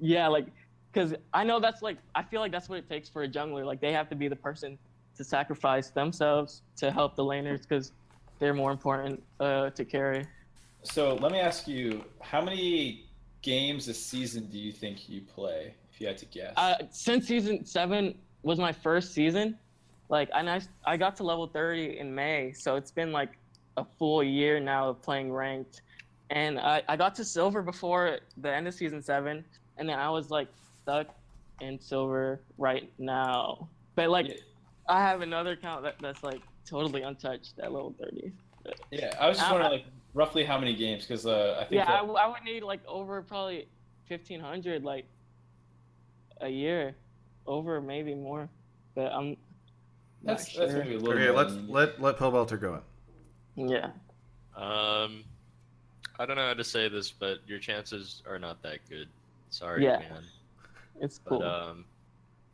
yeah 0.00 0.28
like 0.28 0.46
because 0.92 1.12
i 1.34 1.42
know 1.42 1.58
that's 1.58 1.82
like 1.82 1.96
i 2.14 2.22
feel 2.22 2.40
like 2.40 2.52
that's 2.52 2.68
what 2.68 2.78
it 2.78 2.88
takes 2.88 3.08
for 3.08 3.24
a 3.24 3.28
jungler 3.28 3.66
like 3.66 3.80
they 3.80 3.92
have 3.92 4.08
to 4.08 4.14
be 4.14 4.28
the 4.28 4.36
person 4.36 4.78
to 5.18 5.24
sacrifice 5.24 5.90
themselves 5.90 6.62
to 6.76 6.90
help 6.90 7.14
the 7.16 7.22
laners 7.22 7.62
because 7.62 7.92
they're 8.38 8.54
more 8.54 8.70
important 8.70 9.22
uh, 9.40 9.68
to 9.70 9.84
carry 9.84 10.24
So 10.84 11.16
let 11.16 11.32
me 11.32 11.40
ask 11.40 11.66
you, 11.68 12.04
how 12.20 12.40
many 12.40 13.04
games 13.42 13.88
a 13.88 13.94
season 13.94 14.46
do 14.46 14.58
you 14.58 14.72
think 14.72 15.08
you 15.08 15.20
play? 15.20 15.74
If 15.92 16.00
you 16.00 16.06
had 16.06 16.18
to 16.18 16.26
guess. 16.26 16.54
uh, 16.56 16.76
since 16.90 17.26
season 17.26 17.64
seven 17.66 18.14
was 18.42 18.58
my 18.58 18.72
first 18.72 19.12
season 19.12 19.58
like 20.08 20.28
and 20.34 20.48
I, 20.48 20.60
I 20.86 20.96
got 20.96 21.16
to 21.16 21.24
level 21.24 21.46
30 21.48 21.98
in 21.98 22.14
may 22.14 22.52
so 22.52 22.76
it's 22.76 22.92
been 22.92 23.10
like 23.12 23.30
a 23.76 23.84
full 23.98 24.22
year 24.22 24.60
now 24.60 24.88
of 24.90 25.02
playing 25.02 25.32
ranked 25.32 25.82
and 26.30 26.58
I, 26.60 26.82
I 26.88 26.96
got 26.96 27.14
to 27.16 27.24
silver 27.24 27.62
before 27.62 28.20
the 28.38 28.54
end 28.54 28.68
of 28.68 28.74
season 28.74 29.02
seven 29.02 29.44
and 29.76 29.88
then 29.88 29.98
i 29.98 30.08
was 30.08 30.30
like 30.30 30.48
stuck 30.82 31.08
in 31.60 31.80
silver 31.80 32.40
right 32.58 32.88
now 32.98 33.68
but 33.96 34.08
like 34.08 34.28
Yeah. 34.28 34.34
I 34.88 35.00
have 35.00 35.20
another 35.22 35.52
account 35.52 35.82
that, 35.82 35.96
that's 36.00 36.22
like 36.22 36.40
totally 36.66 37.02
untouched 37.02 37.54
at 37.60 37.72
level 37.72 37.94
30 38.00 38.32
yeah, 38.90 39.14
I 39.18 39.28
was 39.28 39.38
just 39.38 39.48
I- 39.48 39.52
wondering, 39.52 39.72
like, 39.72 39.84
roughly 40.12 40.44
how 40.44 40.58
many 40.58 40.74
games? 40.74 41.06
Because 41.06 41.24
uh, 41.24 41.56
I 41.58 41.64
think 41.64 41.72
yeah 41.78 41.84
I, 41.84 41.92
that- 41.92 41.98
w- 42.00 42.18
I 42.18 42.26
would 42.26 42.42
need 42.44 42.62
like 42.62 42.80
over 42.86 43.22
probably 43.22 43.66
1500 44.08 44.84
like 44.84 45.06
a 46.42 46.48
year 46.48 46.94
over 47.46 47.80
maybe 47.80 48.14
more 48.14 48.48
but 48.94 49.10
i'm 49.12 49.30
not 49.30 50.36
that's 50.38 50.54
that's 50.56 50.72
sure. 50.72 50.82
maybe 50.84 50.96
a 50.96 50.98
little. 50.98 51.14
Okay, 51.22 51.30
let's 51.30 51.54
than- 51.54 51.68
let 51.68 52.00
let 52.00 52.18
Pobelter 52.18 52.60
go 52.60 52.80
in. 53.56 53.68
yeah 53.68 53.90
Um, 54.56 55.24
I 56.18 56.26
don't 56.26 56.36
know 56.36 56.48
how 56.48 56.54
to 56.54 56.64
say 56.64 56.88
this, 56.88 57.10
but 57.12 57.38
your 57.46 57.60
chances 57.60 58.22
are 58.28 58.40
not 58.40 58.60
that 58.64 58.80
good. 58.90 59.08
Sorry, 59.50 59.84
Yeah. 59.84 60.00
man. 60.00 60.24
it's 61.00 61.20
cool 61.24 61.38
But 61.38 61.46
um, 61.46 61.84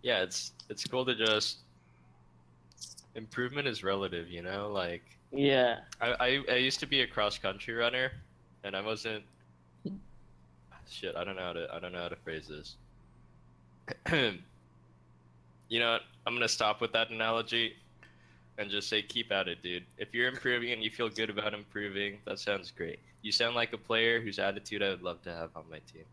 yeah, 0.03 0.23
it's 0.23 0.53
it's 0.69 0.85
cool 0.87 1.05
to 1.07 1.15
just 1.15 1.61
improvement 3.15 3.67
is 3.67 3.83
relative, 3.83 4.29
you 4.29 4.43
know. 4.43 4.71
Like 4.73 5.03
yeah 5.33 5.81
I 6.01 6.13
I, 6.21 6.45
I 6.51 6.57
used 6.57 6.81
to 6.81 6.87
be 6.87 7.03
a 7.03 7.07
cross 7.07 7.39
country 7.39 7.75
runner, 7.75 8.13
and 8.63 8.77
I 8.77 8.81
wasn't. 8.81 9.25
Shit, 10.89 11.17
I 11.17 11.25
don't 11.25 11.37
know 11.37 11.43
how 11.43 11.53
to 11.55 11.69
I 11.73 11.81
don't 11.81 11.93
know 11.93 12.03
how 12.03 12.09
to 12.09 12.17
phrase 12.17 12.49
this. 12.49 12.77
you 15.69 15.81
know 15.81 15.93
what? 15.93 16.03
I'm 16.27 16.35
gonna 16.35 16.49
stop 16.49 16.81
with 16.81 16.93
that 16.93 17.11
analogy, 17.11 17.75
and 18.59 18.71
just 18.71 18.89
say 18.89 19.03
keep 19.03 19.33
at 19.33 19.49
it, 19.49 19.63
dude. 19.63 19.85
If 19.99 20.15
you're 20.15 20.29
improving 20.29 20.73
and 20.73 20.83
you 20.83 20.91
feel 20.91 21.09
good 21.09 21.31
about 21.31 21.55
improving, 21.55 22.19
that 22.27 22.39
sounds 22.39 22.71
great. 22.71 22.99
You 23.23 23.33
sound 23.33 23.55
like 23.55 23.73
a 23.73 23.79
player 23.79 24.21
whose 24.21 24.39
attitude 24.39 24.83
I 24.83 24.91
would 24.91 25.03
love 25.03 25.23
to 25.23 25.33
have 25.33 25.51
on 25.57 25.65
my 25.71 25.81
team. 25.93 26.05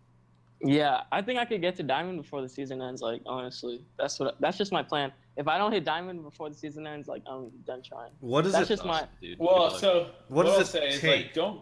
Yeah, 0.64 1.02
I 1.12 1.22
think 1.22 1.40
I 1.40 1.46
could 1.46 1.62
get 1.62 1.76
to 1.78 1.84
diamond 1.84 2.22
before 2.22 2.42
the 2.42 2.50
season 2.50 2.82
ends. 2.82 3.02
Like 3.02 3.22
honestly, 3.26 3.84
that's 3.98 4.20
what 4.20 4.36
that's 4.40 4.58
just 4.58 4.72
my 4.72 4.84
plan. 4.84 5.12
If 5.38 5.48
I 5.48 5.58
don't 5.58 5.72
hit 5.72 5.86
diamond 5.86 6.24
before 6.24 6.50
the 6.50 6.56
season 6.56 6.86
ends, 6.86 7.08
like 7.08 7.24
I'm 7.26 7.50
done 7.66 7.82
trying. 7.82 8.12
What 8.20 8.44
does 8.44 8.54
That's 8.54 8.70
it? 8.70 8.76
just 8.76 8.86
my- 8.86 9.08
dude. 9.22 9.40
Well, 9.40 9.70
Good 9.70 9.80
so 9.80 10.00
What 10.28 10.30
what, 10.30 10.44
does 10.46 10.54
I'll 10.56 10.62
it 10.62 10.66
say 10.68 10.88
is 10.90 11.00
take? 11.02 11.26
like 11.26 11.34
don't 11.34 11.62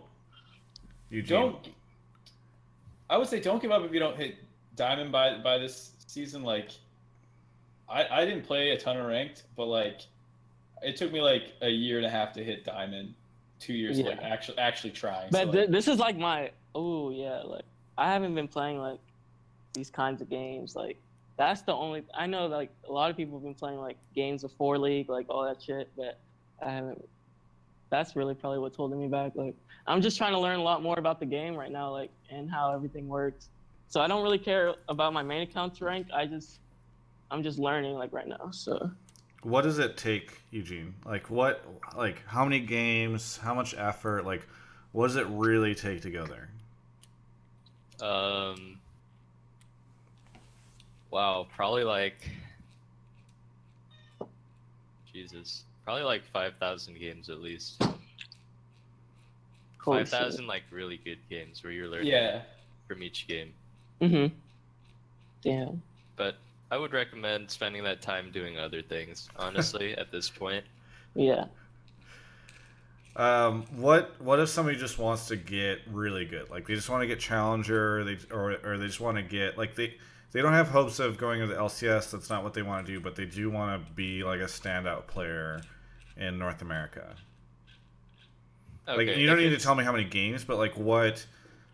Eugene. 1.09 1.39
don't. 1.39 1.69
I 3.09 3.17
would 3.17 3.27
say 3.27 3.39
don't 3.39 3.61
give 3.61 3.71
up 3.71 3.83
if 3.83 3.91
you 3.93 3.99
don't 3.99 4.17
hit 4.17 4.35
diamond 4.75 5.11
by 5.11 5.37
by 5.39 5.57
this 5.57 5.91
season. 6.07 6.43
Like, 6.43 6.71
I 7.87 8.05
I 8.21 8.25
didn't 8.25 8.43
play 8.43 8.71
a 8.71 8.77
ton 8.77 8.97
of 8.97 9.05
ranked, 9.05 9.43
but 9.55 9.65
like, 9.65 10.01
it 10.81 10.97
took 10.97 11.11
me 11.11 11.21
like 11.21 11.53
a 11.61 11.69
year 11.69 11.97
and 11.97 12.05
a 12.05 12.09
half 12.09 12.33
to 12.33 12.43
hit 12.43 12.65
diamond. 12.65 13.13
Two 13.59 13.73
years 13.73 13.99
Yeah. 13.99 14.07
like 14.09 14.21
actually 14.23 14.57
actually 14.57 14.91
trying. 14.91 15.29
But 15.31 15.45
so, 15.47 15.51
thi- 15.51 15.57
like, 15.61 15.69
this 15.71 15.87
is 15.87 15.99
like 15.99 16.17
my 16.17 16.51
oh 16.75 17.09
yeah, 17.11 17.41
like 17.43 17.65
I 17.97 18.11
haven't 18.11 18.33
been 18.33 18.47
playing 18.47 18.79
like 18.79 18.99
these 19.73 19.89
kinds 19.89 20.21
of 20.21 20.29
games. 20.29 20.75
Like 20.75 20.97
that's 21.39 21.61
the 21.61 21.73
only 21.73 22.03
I 22.13 22.27
know 22.27 22.47
like 22.47 22.69
a 22.87 22.91
lot 22.91 23.09
of 23.09 23.15
people 23.15 23.37
have 23.37 23.43
been 23.43 23.55
playing 23.55 23.79
like 23.79 23.95
games 24.13 24.43
of 24.43 24.51
four 24.51 24.77
league, 24.77 25.07
like 25.07 25.25
all 25.29 25.45
that 25.45 25.63
shit, 25.63 25.89
but 25.95 26.19
I 26.61 26.69
haven't. 26.69 27.07
That's 27.89 28.15
really 28.17 28.35
probably 28.35 28.59
what's 28.59 28.75
holding 28.75 28.99
me 28.99 29.07
back. 29.07 29.31
Like 29.35 29.55
I'm 29.87 30.01
just 30.01 30.17
trying 30.17 30.33
to 30.33 30.39
learn 30.39 30.59
a 30.59 30.61
lot 30.61 30.83
more 30.83 30.99
about 30.99 31.21
the 31.21 31.25
game 31.25 31.55
right 31.55 31.71
now, 31.71 31.91
like 31.91 32.11
and 32.29 32.51
how 32.51 32.73
everything 32.73 33.07
works. 33.07 33.47
So 33.87 34.01
I 34.01 34.07
don't 34.07 34.21
really 34.21 34.37
care 34.37 34.75
about 34.89 35.13
my 35.13 35.23
main 35.23 35.41
account's 35.41 35.81
rank. 35.81 36.07
I 36.13 36.25
just 36.25 36.59
I'm 37.31 37.41
just 37.41 37.57
learning 37.57 37.93
like 37.95 38.11
right 38.11 38.27
now. 38.27 38.51
So 38.51 38.91
What 39.41 39.61
does 39.61 39.79
it 39.79 39.95
take, 39.95 40.41
Eugene? 40.51 40.93
Like 41.05 41.29
what? 41.29 41.63
Like 41.95 42.21
how 42.27 42.43
many 42.43 42.59
games? 42.59 43.37
How 43.37 43.53
much 43.53 43.73
effort? 43.77 44.25
Like 44.25 44.45
what 44.91 45.07
does 45.07 45.15
it 45.15 45.27
really 45.29 45.73
take 45.73 46.01
to 46.01 46.09
go 46.11 46.25
there? 46.25 46.49
Um. 48.05 48.78
Wow, 51.11 51.47
probably 51.55 51.83
like. 51.83 52.15
Jesus, 55.11 55.63
probably 55.83 56.03
like 56.03 56.23
five 56.31 56.53
thousand 56.59 56.99
games 56.99 57.29
at 57.29 57.39
least. 57.39 57.81
holy 59.79 59.99
Five 59.99 60.09
thousand 60.09 60.47
like 60.47 60.63
really 60.71 60.97
good 61.03 61.17
games 61.29 61.63
where 61.63 61.73
you're 61.73 61.87
learning 61.87 62.07
yeah. 62.07 62.41
from 62.87 63.01
each 63.01 63.27
game. 63.27 63.51
Mhm. 64.01 64.31
Damn. 65.41 65.81
But 66.15 66.35
I 66.71 66.77
would 66.77 66.93
recommend 66.93 67.49
spending 67.49 67.83
that 67.83 68.01
time 68.01 68.31
doing 68.31 68.59
other 68.59 68.81
things. 68.81 69.29
Honestly, 69.35 69.93
at 69.97 70.11
this 70.11 70.29
point, 70.29 70.63
Yeah. 71.15 71.45
Um, 73.15 73.65
what 73.75 74.15
what 74.21 74.39
if 74.39 74.47
somebody 74.47 74.77
just 74.77 74.97
wants 74.97 75.27
to 75.27 75.35
get 75.35 75.79
really 75.91 76.25
good? 76.25 76.49
Like 76.49 76.67
they 76.67 76.75
just 76.75 76.89
want 76.89 77.01
to 77.01 77.07
get 77.07 77.19
challenger, 77.19 77.99
or 77.99 78.03
they 78.03 78.17
or, 78.31 78.57
or 78.63 78.77
they 78.77 78.85
just 78.85 79.01
want 79.01 79.17
to 79.17 79.23
get 79.23 79.57
like 79.57 79.75
they 79.75 79.95
they 80.31 80.41
don't 80.41 80.53
have 80.53 80.69
hopes 80.69 80.99
of 80.99 81.17
going 81.17 81.39
to 81.41 81.47
the 81.47 81.55
LCS. 81.55 82.11
That's 82.11 82.29
not 82.29 82.43
what 82.43 82.53
they 82.53 82.61
want 82.61 82.85
to 82.85 82.91
do, 82.91 82.99
but 82.99 83.15
they 83.15 83.25
do 83.25 83.49
want 83.49 83.85
to 83.85 83.93
be 83.93 84.23
like 84.23 84.39
a 84.39 84.45
standout 84.45 85.07
player 85.07 85.61
in 86.17 86.37
North 86.37 86.61
America. 86.61 87.15
Okay, 88.87 89.07
like 89.07 89.17
you 89.17 89.27
don't 89.27 89.37
need 89.37 89.49
to 89.49 89.57
tell 89.57 89.75
me 89.75 89.83
how 89.83 89.91
many 89.91 90.03
games, 90.03 90.43
but 90.43 90.57
like 90.57 90.77
what, 90.77 91.25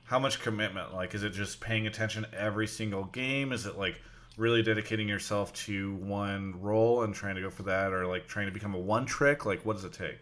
how 0.03 0.20
much 0.20 0.41
commitment? 0.41 0.93
Like 0.93 1.14
is 1.14 1.24
it 1.24 1.32
just 1.32 1.60
paying 1.60 1.88
attention 1.88 2.26
every 2.34 2.68
single 2.68 3.06
game? 3.06 3.51
Is 3.51 3.66
it 3.66 3.78
like 3.78 4.01
really 4.38 4.62
dedicating 4.62 5.08
yourself 5.08 5.53
to 5.53 5.95
one 5.95 6.62
role 6.62 7.03
and 7.03 7.14
trying 7.14 7.36
to 7.36 7.41
go 7.41 7.49
for 7.49 7.64
that, 7.64 7.91
or 7.91 8.06
like 8.06 8.28
trying 8.28 8.47
to 8.47 8.51
become 8.51 8.74
a 8.74 8.80
one 8.80 9.06
trick? 9.06 9.45
Like 9.45 9.66
what 9.66 9.76
does 9.76 9.86
it 9.86 9.93
take? 9.93 10.20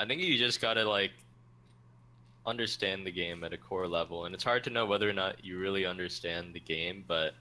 I 0.00 0.06
think 0.06 0.20
you 0.20 0.36
just 0.38 0.60
gotta 0.60 0.88
like 0.88 1.12
understand 2.46 3.06
the 3.06 3.12
game 3.12 3.44
at 3.44 3.52
a 3.52 3.56
core 3.56 3.86
level, 3.86 4.24
and 4.24 4.34
it's 4.34 4.44
hard 4.44 4.64
to 4.64 4.70
know 4.70 4.86
whether 4.86 5.08
or 5.08 5.12
not 5.12 5.44
you 5.44 5.58
really 5.58 5.86
understand 5.86 6.54
the 6.54 6.60
game, 6.60 7.04
but 7.06 7.34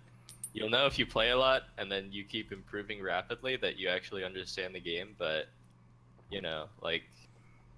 you'll 0.54 0.70
know 0.70 0.86
if 0.86 1.00
you 1.00 1.06
play 1.06 1.32
a 1.32 1.38
lot 1.38 1.64
and 1.78 1.92
then 1.92 2.10
you 2.12 2.24
keep 2.24 2.52
improving 2.52 3.02
rapidly 3.02 3.56
that 3.56 3.80
you 3.80 3.88
actually 3.88 4.24
understand 4.24 4.76
the 4.76 4.80
game. 4.80 5.16
But 5.18 5.48
you 6.30 6.42
know, 6.42 6.66
like 6.82 7.04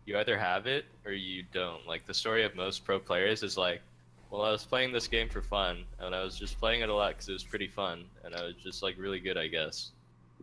you 0.05 0.17
either 0.17 0.37
have 0.37 0.67
it 0.67 0.85
or 1.05 1.11
you 1.11 1.43
don't. 1.53 1.85
Like 1.87 2.05
the 2.05 2.13
story 2.13 2.43
of 2.43 2.55
most 2.55 2.83
pro 2.83 2.99
players 2.99 3.43
is 3.43 3.57
like, 3.57 3.81
well, 4.29 4.41
I 4.41 4.51
was 4.51 4.65
playing 4.65 4.91
this 4.91 5.07
game 5.07 5.29
for 5.29 5.41
fun, 5.41 5.85
and 5.99 6.15
I 6.15 6.23
was 6.23 6.37
just 6.37 6.59
playing 6.59 6.81
it 6.81 6.89
a 6.89 6.93
lot 6.93 7.09
because 7.09 7.29
it 7.29 7.33
was 7.33 7.43
pretty 7.43 7.67
fun, 7.67 8.05
and 8.23 8.35
I 8.35 8.43
was 8.43 8.55
just 8.55 8.81
like 8.81 8.95
really 8.97 9.19
good, 9.19 9.37
I 9.37 9.47
guess. 9.47 9.91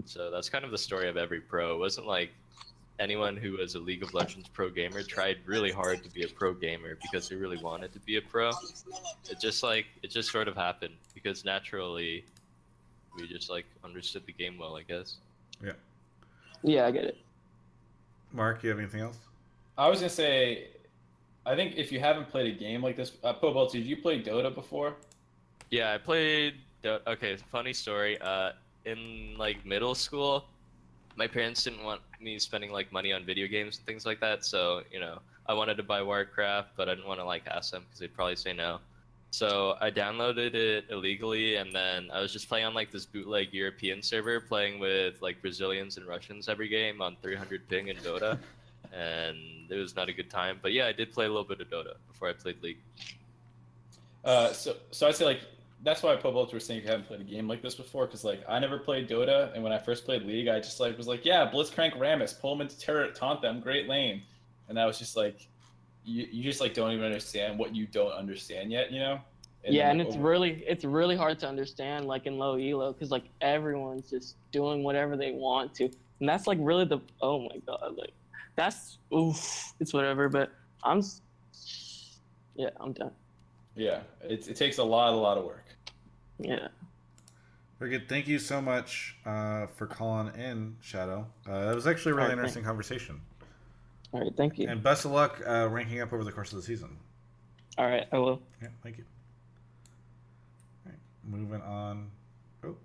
So 0.05 0.31
that's 0.31 0.49
kind 0.49 0.65
of 0.65 0.71
the 0.71 0.79
story 0.79 1.09
of 1.09 1.17
every 1.17 1.41
pro. 1.41 1.75
It 1.75 1.79
wasn't 1.79 2.07
like 2.07 2.31
anyone 3.01 3.37
who 3.37 3.53
was 3.57 3.75
a 3.75 3.79
League 3.79 4.03
of 4.03 4.13
Legends 4.15 4.47
pro 4.49 4.69
gamer 4.69 5.03
tried 5.03 5.39
really 5.47 5.73
hard 5.73 6.05
to 6.05 6.11
be 6.11 6.23
a 6.23 6.29
pro 6.29 6.53
gamer 6.53 6.97
because 7.03 7.29
they 7.29 7.35
really 7.35 7.57
wanted 7.57 7.93
to 7.95 7.99
be 8.01 8.17
a 8.17 8.23
pro. 8.23 8.51
It 9.29 9.41
just 9.41 9.63
like 9.63 9.87
it 10.03 10.11
just 10.11 10.31
sort 10.31 10.47
of 10.47 10.55
happened 10.55 10.95
because 11.15 11.45
naturally 11.45 12.25
we 13.17 13.27
just 13.27 13.51
like 13.51 13.65
understood 13.83 14.25
the 14.27 14.33
game 14.33 14.59
well, 14.59 14.77
I 14.77 14.83
guess. 14.83 15.17
Yeah, 15.65 15.73
Yeah, 16.63 16.87
I 16.87 16.91
get 16.91 17.05
it. 17.05 17.17
Mark, 18.33 18.63
you 18.63 18.71
have 18.71 18.79
anything 18.79 19.01
else? 19.01 19.17
I 19.77 19.89
was 19.89 20.01
gonna 20.01 20.11
say, 20.11 20.69
I 21.47 21.57
think 21.57 21.77
if 21.77 21.91
you 21.91 21.99
haven't 21.99 22.29
played 22.29 22.55
a 22.55 22.59
game 22.59 22.83
like 22.83 22.97
this, 22.97 23.13
uh, 23.25 23.33
Pobalt, 23.35 23.73
did 23.73 23.85
you 23.85 23.97
play 23.97 24.23
Dota 24.23 24.55
before? 24.55 24.95
Yeah, 25.71 25.93
I 25.95 25.99
played. 25.99 26.55
Do- 26.83 26.99
Okay, 27.07 27.37
funny 27.51 27.73
story. 27.73 28.19
Uh, 28.21 28.53
in 28.85 29.35
like 29.39 29.65
middle 29.67 29.95
school, 29.95 30.45
my 31.21 31.27
parents 31.27 31.63
didn't 31.65 31.85
want 31.85 32.01
me 32.19 32.39
spending 32.39 32.73
like 32.73 32.91
money 32.91 33.13
on 33.13 33.27
video 33.27 33.47
games 33.47 33.77
and 33.77 33.87
things 33.87 34.07
like 34.07 34.21
that. 34.21 34.43
So 34.43 34.81
you 34.91 35.01
know, 35.01 35.19
I 35.47 35.53
wanted 35.53 35.77
to 35.77 35.83
buy 35.83 36.03
Warcraft, 36.03 36.71
but 36.79 36.89
I 36.89 36.95
didn't 36.95 37.07
want 37.07 37.21
to 37.21 37.27
like 37.27 37.43
ask 37.47 37.73
them 37.73 37.83
because 37.85 38.01
they'd 38.01 38.15
probably 38.15 38.37
say 38.37 38.55
no. 38.55 38.79
So 39.31 39.77
I 39.83 39.91
downloaded 39.91 40.55
it 40.55 40.87
illegally, 40.89 41.57
and 41.57 41.73
then 41.75 42.09
I 42.11 42.23
was 42.23 42.33
just 42.33 42.49
playing 42.49 42.65
on 42.65 42.73
like 42.73 42.91
this 42.91 43.05
bootleg 43.05 43.53
European 43.53 44.03
server, 44.03 44.41
playing 44.41 44.81
with 44.81 45.21
like 45.21 45.43
Brazilians 45.43 45.99
and 45.99 46.07
Russians 46.07 46.49
every 46.49 46.69
game 46.69 47.03
on 47.03 47.17
300 47.21 47.69
ping 47.69 47.89
in 47.89 47.99
Dota, 47.99 48.39
and 48.93 49.37
it 49.69 49.77
was 49.77 49.95
not 49.95 50.09
a 50.09 50.15
good 50.15 50.31
time. 50.31 50.59
But 50.63 50.73
yeah, 50.73 50.87
I 50.87 50.93
did 50.93 51.13
play 51.13 51.27
a 51.27 51.29
little 51.29 51.45
bit 51.45 51.61
of 51.61 51.69
Dota 51.69 51.97
before 52.09 52.31
I 52.31 52.33
played 52.33 52.63
League. 52.63 52.79
Uh, 54.25 54.53
so 54.55 54.75
so 54.91 55.07
I'd 55.07 55.17
say 55.17 55.27
like 55.27 55.43
that's 55.83 56.03
why 56.03 56.17
Pobalt 56.17 56.53
was 56.53 56.65
saying 56.65 56.83
you 56.83 56.89
haven't 56.89 57.07
played 57.07 57.21
a 57.21 57.25
game 57.25 57.49
like 57.49 57.63
this 57.63 57.75
before, 57.75 58.07
because 58.07 58.25
like 58.25 58.43
I 58.49 58.59
never 58.59 58.79
played 58.79 59.09
Dota, 59.09 59.53
and 59.55 59.63
when 59.63 59.73
I 59.73 59.79
first 59.79 60.05
played 60.05 60.23
League, 60.23 60.49
I 60.49 60.59
just 60.59 60.81
like 60.81 60.97
was 60.97 61.09
like, 61.09 61.25
yeah, 61.25 61.51
Blitzcrank 61.51 61.97
Rammus, 61.97 62.39
pull 62.39 62.55
him 62.55 62.61
into 62.61 62.79
turret, 62.79 63.15
taunt 63.15 63.41
them, 63.41 63.61
great 63.61 63.89
lane, 63.89 64.23
and 64.69 64.79
I 64.79 64.87
was 64.87 64.99
just 64.99 65.17
like, 65.17 65.49
you, 66.05 66.27
you 66.31 66.43
just 66.43 66.61
like 66.61 66.75
don't 66.75 66.93
even 66.93 67.05
understand 67.05 67.59
what 67.59 67.75
you 67.75 67.87
don't 67.87 68.13
understand 68.13 68.71
yet, 68.71 68.93
you 68.93 69.01
know? 69.01 69.21
yeah, 69.65 69.89
then 69.89 70.01
and 70.01 70.09
it's 70.09 70.17
over- 70.17 70.29
really 70.29 70.65
it's 70.67 70.85
really 70.85 71.17
hard 71.17 71.39
to 71.41 71.49
understand 71.49 72.07
like 72.07 72.27
in 72.27 72.39
low 72.39 72.57
elo 72.57 72.93
because 72.93 73.11
like 73.11 73.25
everyone's 73.41 74.09
just 74.09 74.37
doing 74.53 74.83
whatever 74.83 75.17
they 75.17 75.33
want 75.33 75.75
to, 75.75 75.85
and 75.85 76.29
that's 76.29 76.47
like 76.47 76.59
really 76.61 76.85
the 76.85 76.99
oh 77.21 77.41
my 77.41 77.57
god 77.67 77.95
like 77.97 78.13
that's 78.57 78.99
oof 79.15 79.73
it's 79.81 79.93
whatever. 79.93 80.29
But 80.29 80.51
I'm 80.83 81.03
yeah 82.55 82.71
I'm 82.79 82.93
done. 82.93 83.13
Yeah, 83.77 84.01
it, 84.23 84.49
it 84.49 84.57
takes 84.57 84.79
a 84.79 84.85
lot, 84.85 85.13
a 85.13 85.17
lot 85.17 85.39
of 85.39 85.45
work. 85.45 85.65
Yeah. 86.39 86.69
Very 87.79 87.91
good. 87.93 88.09
Thank 88.09 88.29
you 88.29 88.39
so 88.39 88.61
much 88.61 89.17
uh, 89.25 89.67
for 89.69 89.87
calling 89.87 90.35
in, 90.35 90.77
Shadow. 90.83 91.27
Uh, 91.49 91.67
that 91.67 91.75
was 91.75 91.87
actually 91.87 92.13
a 92.13 92.15
really 92.15 92.25
Alright, 92.27 92.39
interesting 92.39 92.65
conversation. 92.65 93.21
All 94.13 94.21
right. 94.21 94.33
Thank 94.37 94.59
you. 94.59 94.69
And 94.69 94.83
best 94.83 95.05
of 95.07 95.13
luck 95.13 95.41
uh, 95.47 95.69
ranking 95.71 96.01
up 96.01 96.13
over 96.13 96.23
the 96.25 96.33
course 96.33 96.53
of 96.53 96.57
the 96.57 96.63
season. 96.63 96.97
All 97.79 97.87
right. 97.87 98.07
I 98.13 98.19
will. 98.19 98.43
Yeah, 98.61 98.69
thank 98.83 98.99
you. 98.99 99.05
All 100.85 100.93
right, 100.93 100.99
moving 101.25 101.63
on. 101.63 102.11
Oh, 102.65 102.77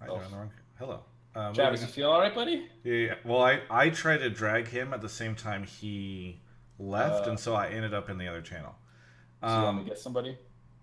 I 0.00 0.06
Oh. 0.08 0.16
got 0.18 0.30
the 0.30 0.36
wrong. 0.36 0.50
Hello. 0.78 1.00
Uh, 1.36 1.52
Travis, 1.52 1.80
moving 1.80 1.88
you 1.96 2.02
feel 2.02 2.10
all 2.10 2.20
right, 2.20 2.34
buddy? 2.34 2.66
Yeah, 2.82 2.94
yeah. 2.94 3.14
Well, 3.24 3.42
I, 3.42 3.60
I 3.70 3.90
tried 3.90 4.18
to 4.18 4.30
drag 4.30 4.68
him 4.68 4.92
at 4.94 5.00
the 5.00 5.08
same 5.08 5.34
time 5.34 5.64
he 5.64 6.40
left, 6.78 7.26
Uh, 7.26 7.30
and 7.30 7.38
so 7.40 7.54
I 7.54 7.68
ended 7.68 7.92
up 7.94 8.08
in 8.10 8.18
the 8.18 8.26
other 8.28 8.40
channel. 8.42 8.74
Do 9.44 9.50
you 9.50 9.56
want 9.56 9.68
Um, 9.68 9.76
me 9.76 9.82
to 9.84 9.88
get 9.90 9.98
somebody? 9.98 10.38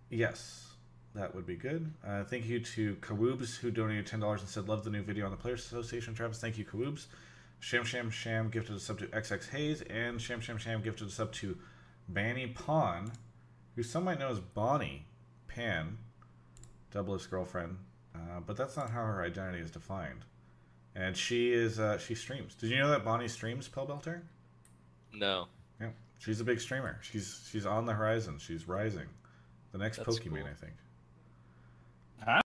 yes, 0.09 0.73
that 1.15 1.33
would 1.33 1.45
be 1.45 1.55
good. 1.55 1.91
Uh, 2.05 2.23
thank 2.23 2.45
you 2.45 2.59
to 2.59 2.95
Kawoobs, 2.97 3.57
who 3.57 3.71
donated 3.71 4.05
$10 4.07 4.39
and 4.39 4.47
said, 4.49 4.67
Love 4.69 4.83
the 4.83 4.89
new 4.89 5.01
video 5.03 5.25
on 5.25 5.31
the 5.31 5.37
Players 5.37 5.65
Association. 5.65 6.13
Travis, 6.13 6.39
thank 6.39 6.57
you, 6.57 6.65
Kawoobs. 6.65 7.07
Sham 7.59 7.83
Sham 7.83 8.09
Sham 8.09 8.49
gifted 8.49 8.75
a 8.75 8.79
sub 8.79 8.99
to 8.99 9.07
XX 9.07 9.49
Hayes, 9.49 9.81
and 9.83 10.19
Sham 10.21 10.39
Sham 10.41 10.57
Sham 10.57 10.81
gifted 10.81 11.07
a 11.07 11.11
sub 11.11 11.31
to 11.33 11.57
Banny 12.11 12.53
Pawn, 12.55 13.11
who 13.75 13.83
some 13.83 14.03
might 14.03 14.19
know 14.19 14.29
as 14.29 14.39
Bonnie 14.39 15.05
Pan, 15.47 15.97
Double's 16.91 17.27
girlfriend, 17.27 17.77
uh, 18.15 18.39
but 18.45 18.57
that's 18.57 18.75
not 18.75 18.89
how 18.89 19.05
her 19.05 19.23
identity 19.23 19.59
is 19.61 19.69
defined. 19.71 20.25
And 20.95 21.15
she 21.15 21.53
is 21.53 21.79
uh, 21.79 21.97
she 21.99 22.15
streams. 22.15 22.55
Did 22.55 22.69
you 22.71 22.77
know 22.79 22.89
that 22.89 23.05
Bonnie 23.05 23.27
streams 23.27 23.69
Pobelter? 23.69 24.21
No. 25.13 25.47
Yeah, 25.79 25.89
she's 26.21 26.39
a 26.39 26.43
big 26.43 26.61
streamer. 26.61 26.99
She's 27.01 27.47
she's 27.51 27.65
on 27.65 27.85
the 27.85 27.93
horizon. 27.93 28.37
She's 28.39 28.67
rising. 28.67 29.07
The 29.73 29.77
next 29.79 29.97
That's 29.97 30.19
Pokemon, 30.19 30.29
cool. 30.43 30.47
I 30.49 30.53
think. 30.53 30.73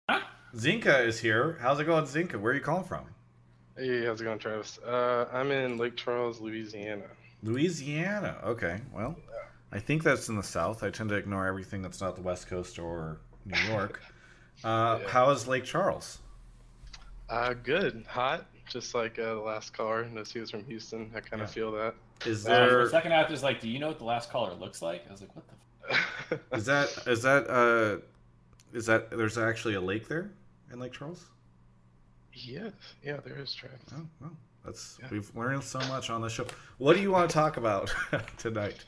Huh? 0.08 0.20
Zinka 0.56 1.06
is 1.06 1.18
here. 1.20 1.58
How's 1.60 1.78
it 1.80 1.84
going, 1.84 2.04
Zinka? 2.04 2.40
Where 2.40 2.52
are 2.52 2.54
you 2.54 2.60
calling 2.60 2.84
from? 2.84 3.04
Hey, 3.76 4.06
how's 4.06 4.20
it 4.20 4.24
going, 4.24 4.38
Travis? 4.38 4.78
Uh, 4.78 5.26
I'm 5.32 5.50
in 5.50 5.76
Lake 5.76 5.96
Charles, 5.96 6.40
Louisiana. 6.40 7.04
Louisiana. 7.42 8.38
Okay, 8.44 8.80
well, 8.94 9.16
I 9.70 9.78
think 9.80 10.02
that's 10.02 10.28
in 10.30 10.36
the 10.36 10.42
South. 10.42 10.82
I 10.82 10.90
tend 10.90 11.10
to 11.10 11.16
ignore 11.16 11.46
everything 11.46 11.82
that's 11.82 12.00
not 12.00 12.16
the 12.16 12.22
West 12.22 12.48
Coast 12.48 12.78
or 12.78 13.20
New 13.44 13.58
York. 13.70 14.00
Uh, 14.64 15.00
Yeah. 15.02 15.08
How 15.10 15.30
is 15.32 15.46
Lake 15.46 15.64
Charles? 15.64 16.18
Uh, 17.28 17.52
good, 17.52 18.06
hot, 18.08 18.46
just 18.70 18.94
like 18.94 19.18
uh, 19.18 19.34
the 19.34 19.40
last 19.40 19.74
caller. 19.76 20.06
Notice 20.06 20.32
he 20.32 20.40
was 20.40 20.50
from 20.50 20.64
Houston. 20.64 21.10
I 21.14 21.20
kind 21.20 21.40
Yeah. 21.40 21.44
of 21.44 21.50
feel 21.50 21.72
that. 21.72 21.94
Is 22.24 22.46
Uh, 22.46 22.68
for 22.68 22.80
a 22.82 22.88
second 22.90 23.12
after, 23.12 23.34
is 23.34 23.42
like, 23.42 23.60
do 23.60 23.68
you 23.68 23.78
know 23.78 23.88
what 23.88 23.98
the 23.98 24.04
last 24.04 24.30
caller 24.30 24.54
looks 24.54 24.80
like? 24.82 25.04
I 25.08 25.12
was 25.12 25.20
like, 25.20 25.34
what 25.36 25.44
the? 25.48 26.56
is 26.56 26.64
that 26.66 26.88
is 27.06 27.22
that 27.22 27.48
uh 27.48 27.98
is 28.72 28.86
that 28.86 29.10
there's 29.10 29.38
actually 29.38 29.74
a 29.74 29.80
lake 29.80 30.08
there 30.08 30.30
in 30.72 30.78
Lake 30.80 30.92
Charles? 30.92 31.26
yes, 32.32 32.72
yeah, 33.02 33.18
there 33.24 33.38
is 33.38 33.54
Travis. 33.54 33.78
Oh, 33.94 34.06
well, 34.20 34.36
that's 34.64 34.98
Yeah. 35.00 35.08
we've 35.10 35.34
learned 35.36 35.62
so 35.62 35.78
much 35.88 36.10
on 36.10 36.20
the 36.20 36.28
show. 36.28 36.46
What 36.78 36.94
do 36.96 37.00
you 37.02 37.10
want 37.10 37.30
to 37.30 37.34
talk 37.34 37.56
about 37.56 37.94
tonight? 38.38 38.84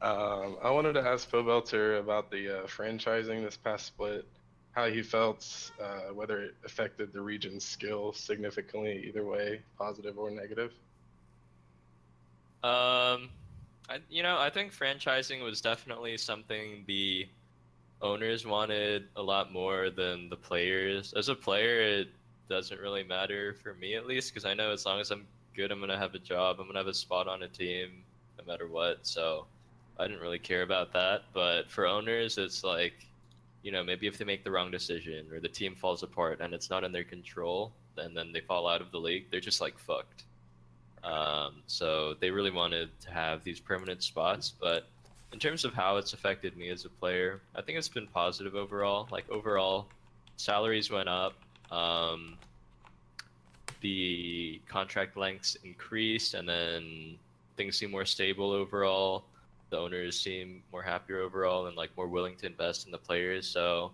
Um, 0.00 0.56
I 0.62 0.70
wanted 0.70 0.92
to 0.94 1.00
ask 1.02 1.28
Pobelter 1.30 1.98
about 1.98 2.30
the 2.30 2.60
uh, 2.60 2.66
franchising 2.66 3.42
this 3.44 3.56
past 3.56 3.84
split, 3.86 4.26
how 4.72 4.86
he 4.86 5.02
felt, 5.02 5.72
uh, 5.82 6.14
whether 6.14 6.40
it 6.40 6.54
affected 6.64 7.12
the 7.12 7.20
region's 7.20 7.64
skill 7.64 8.12
significantly, 8.12 9.04
either 9.08 9.24
way, 9.26 9.60
positive 9.76 10.16
or 10.18 10.30
negative. 10.30 10.72
Um, 12.62 13.30
I 13.88 14.00
you 14.10 14.22
know 14.22 14.36
I 14.38 14.50
think 14.50 14.72
franchising 14.72 15.42
was 15.42 15.60
definitely 15.60 16.16
something 16.16 16.84
the 16.86 17.28
owners 18.02 18.46
wanted 18.46 19.08
a 19.16 19.22
lot 19.22 19.52
more 19.52 19.90
than 19.90 20.28
the 20.28 20.36
players. 20.36 21.12
As 21.14 21.28
a 21.28 21.34
player, 21.34 21.80
it 21.80 22.08
doesn't 22.48 22.80
really 22.80 23.04
matter 23.04 23.54
for 23.54 23.74
me 23.74 23.94
at 23.94 24.06
least 24.06 24.32
because 24.32 24.44
I 24.44 24.54
know 24.54 24.70
as 24.70 24.86
long 24.86 25.00
as 25.00 25.10
I'm 25.10 25.26
good, 25.54 25.70
I'm 25.70 25.80
gonna 25.80 25.98
have 25.98 26.14
a 26.14 26.18
job. 26.18 26.58
I'm 26.60 26.66
gonna 26.66 26.78
have 26.78 26.86
a 26.86 26.94
spot 26.94 27.28
on 27.28 27.42
a 27.42 27.48
team, 27.48 28.04
no 28.38 28.44
matter 28.44 28.68
what. 28.68 29.06
So 29.06 29.46
I 29.98 30.06
didn't 30.06 30.20
really 30.20 30.38
care 30.38 30.62
about 30.62 30.92
that. 30.92 31.24
But 31.32 31.70
for 31.70 31.86
owners, 31.86 32.38
it's 32.38 32.62
like, 32.62 33.06
you 33.62 33.72
know, 33.72 33.82
maybe 33.82 34.06
if 34.06 34.18
they 34.18 34.24
make 34.24 34.44
the 34.44 34.50
wrong 34.50 34.70
decision 34.70 35.26
or 35.32 35.40
the 35.40 35.48
team 35.48 35.74
falls 35.74 36.02
apart 36.02 36.40
and 36.40 36.54
it's 36.54 36.70
not 36.70 36.84
in 36.84 36.92
their 36.92 37.04
control, 37.04 37.72
and 37.96 38.16
then 38.16 38.32
they 38.32 38.40
fall 38.40 38.68
out 38.68 38.80
of 38.80 38.92
the 38.92 38.98
league, 38.98 39.26
they're 39.30 39.40
just 39.40 39.60
like 39.60 39.78
fucked. 39.78 40.24
Um, 41.04 41.62
so 41.66 42.14
they 42.20 42.30
really 42.30 42.50
wanted 42.50 42.88
to 43.00 43.10
have 43.10 43.44
these 43.44 43.60
permanent 43.60 44.02
spots, 44.02 44.52
but 44.60 44.86
in 45.32 45.38
terms 45.38 45.64
of 45.64 45.74
how 45.74 45.96
it's 45.96 46.12
affected 46.12 46.56
me 46.56 46.70
as 46.70 46.84
a 46.84 46.88
player, 46.88 47.40
I 47.54 47.62
think 47.62 47.78
it's 47.78 47.88
been 47.88 48.06
positive 48.06 48.54
overall. 48.54 49.08
Like 49.10 49.28
overall, 49.30 49.86
salaries 50.36 50.90
went 50.90 51.08
up. 51.08 51.34
Um, 51.70 52.36
the 53.80 54.60
contract 54.68 55.16
lengths 55.16 55.56
increased 55.64 56.34
and 56.34 56.48
then 56.48 57.16
things 57.56 57.76
seem 57.76 57.90
more 57.90 58.04
stable 58.04 58.50
overall. 58.50 59.24
The 59.70 59.78
owners 59.78 60.18
seem 60.18 60.62
more 60.72 60.82
happier 60.82 61.20
overall 61.20 61.66
and 61.66 61.76
like 61.76 61.90
more 61.96 62.08
willing 62.08 62.36
to 62.36 62.46
invest 62.46 62.86
in 62.86 62.92
the 62.92 62.98
players. 62.98 63.46
So 63.46 63.92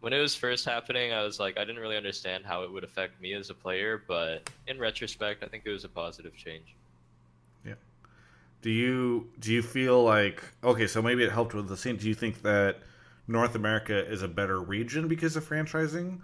when 0.00 0.12
it 0.12 0.20
was 0.20 0.34
first 0.34 0.64
happening, 0.64 1.12
I 1.12 1.22
was 1.22 1.40
like, 1.40 1.58
I 1.58 1.64
didn't 1.64 1.80
really 1.80 1.96
understand 1.96 2.44
how 2.46 2.62
it 2.62 2.72
would 2.72 2.84
affect 2.84 3.20
me 3.20 3.34
as 3.34 3.50
a 3.50 3.54
player, 3.54 4.02
but 4.06 4.48
in 4.66 4.78
retrospect, 4.78 5.42
I 5.42 5.48
think 5.48 5.64
it 5.66 5.70
was 5.70 5.84
a 5.84 5.88
positive 5.88 6.36
change. 6.36 6.74
Yeah. 7.64 7.74
Do 8.62 8.70
you 8.70 9.28
do 9.40 9.52
you 9.52 9.62
feel 9.62 10.02
like 10.02 10.42
okay? 10.62 10.86
So 10.86 11.02
maybe 11.02 11.24
it 11.24 11.32
helped 11.32 11.54
with 11.54 11.68
the 11.68 11.76
scene. 11.76 11.96
Do 11.96 12.08
you 12.08 12.14
think 12.14 12.42
that 12.42 12.78
North 13.26 13.54
America 13.54 14.06
is 14.08 14.22
a 14.22 14.28
better 14.28 14.60
region 14.60 15.08
because 15.08 15.36
of 15.36 15.48
franchising, 15.48 16.20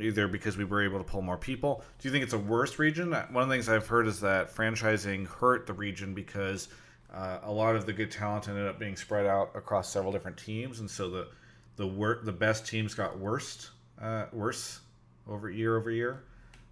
either 0.00 0.26
because 0.26 0.56
we 0.56 0.64
were 0.64 0.82
able 0.82 0.98
to 0.98 1.04
pull 1.04 1.22
more 1.22 1.36
people? 1.38 1.84
Do 1.98 2.08
you 2.08 2.12
think 2.12 2.24
it's 2.24 2.34
a 2.34 2.38
worse 2.38 2.78
region? 2.78 3.12
One 3.12 3.44
of 3.44 3.48
the 3.48 3.54
things 3.54 3.68
I've 3.68 3.86
heard 3.86 4.08
is 4.08 4.20
that 4.20 4.54
franchising 4.54 5.28
hurt 5.28 5.66
the 5.66 5.72
region 5.72 6.12
because 6.12 6.68
uh, 7.14 7.38
a 7.44 7.52
lot 7.52 7.76
of 7.76 7.86
the 7.86 7.92
good 7.92 8.10
talent 8.10 8.48
ended 8.48 8.66
up 8.66 8.80
being 8.80 8.96
spread 8.96 9.26
out 9.26 9.50
across 9.54 9.92
several 9.92 10.12
different 10.12 10.36
teams, 10.36 10.80
and 10.80 10.90
so 10.90 11.08
the 11.08 11.28
the 11.76 11.86
wor- 11.86 12.20
the 12.22 12.32
best 12.32 12.66
teams 12.66 12.94
got 12.94 13.18
worst 13.18 13.70
uh, 14.00 14.26
worse 14.32 14.80
over 15.28 15.50
year 15.50 15.76
over 15.76 15.90
year. 15.90 16.24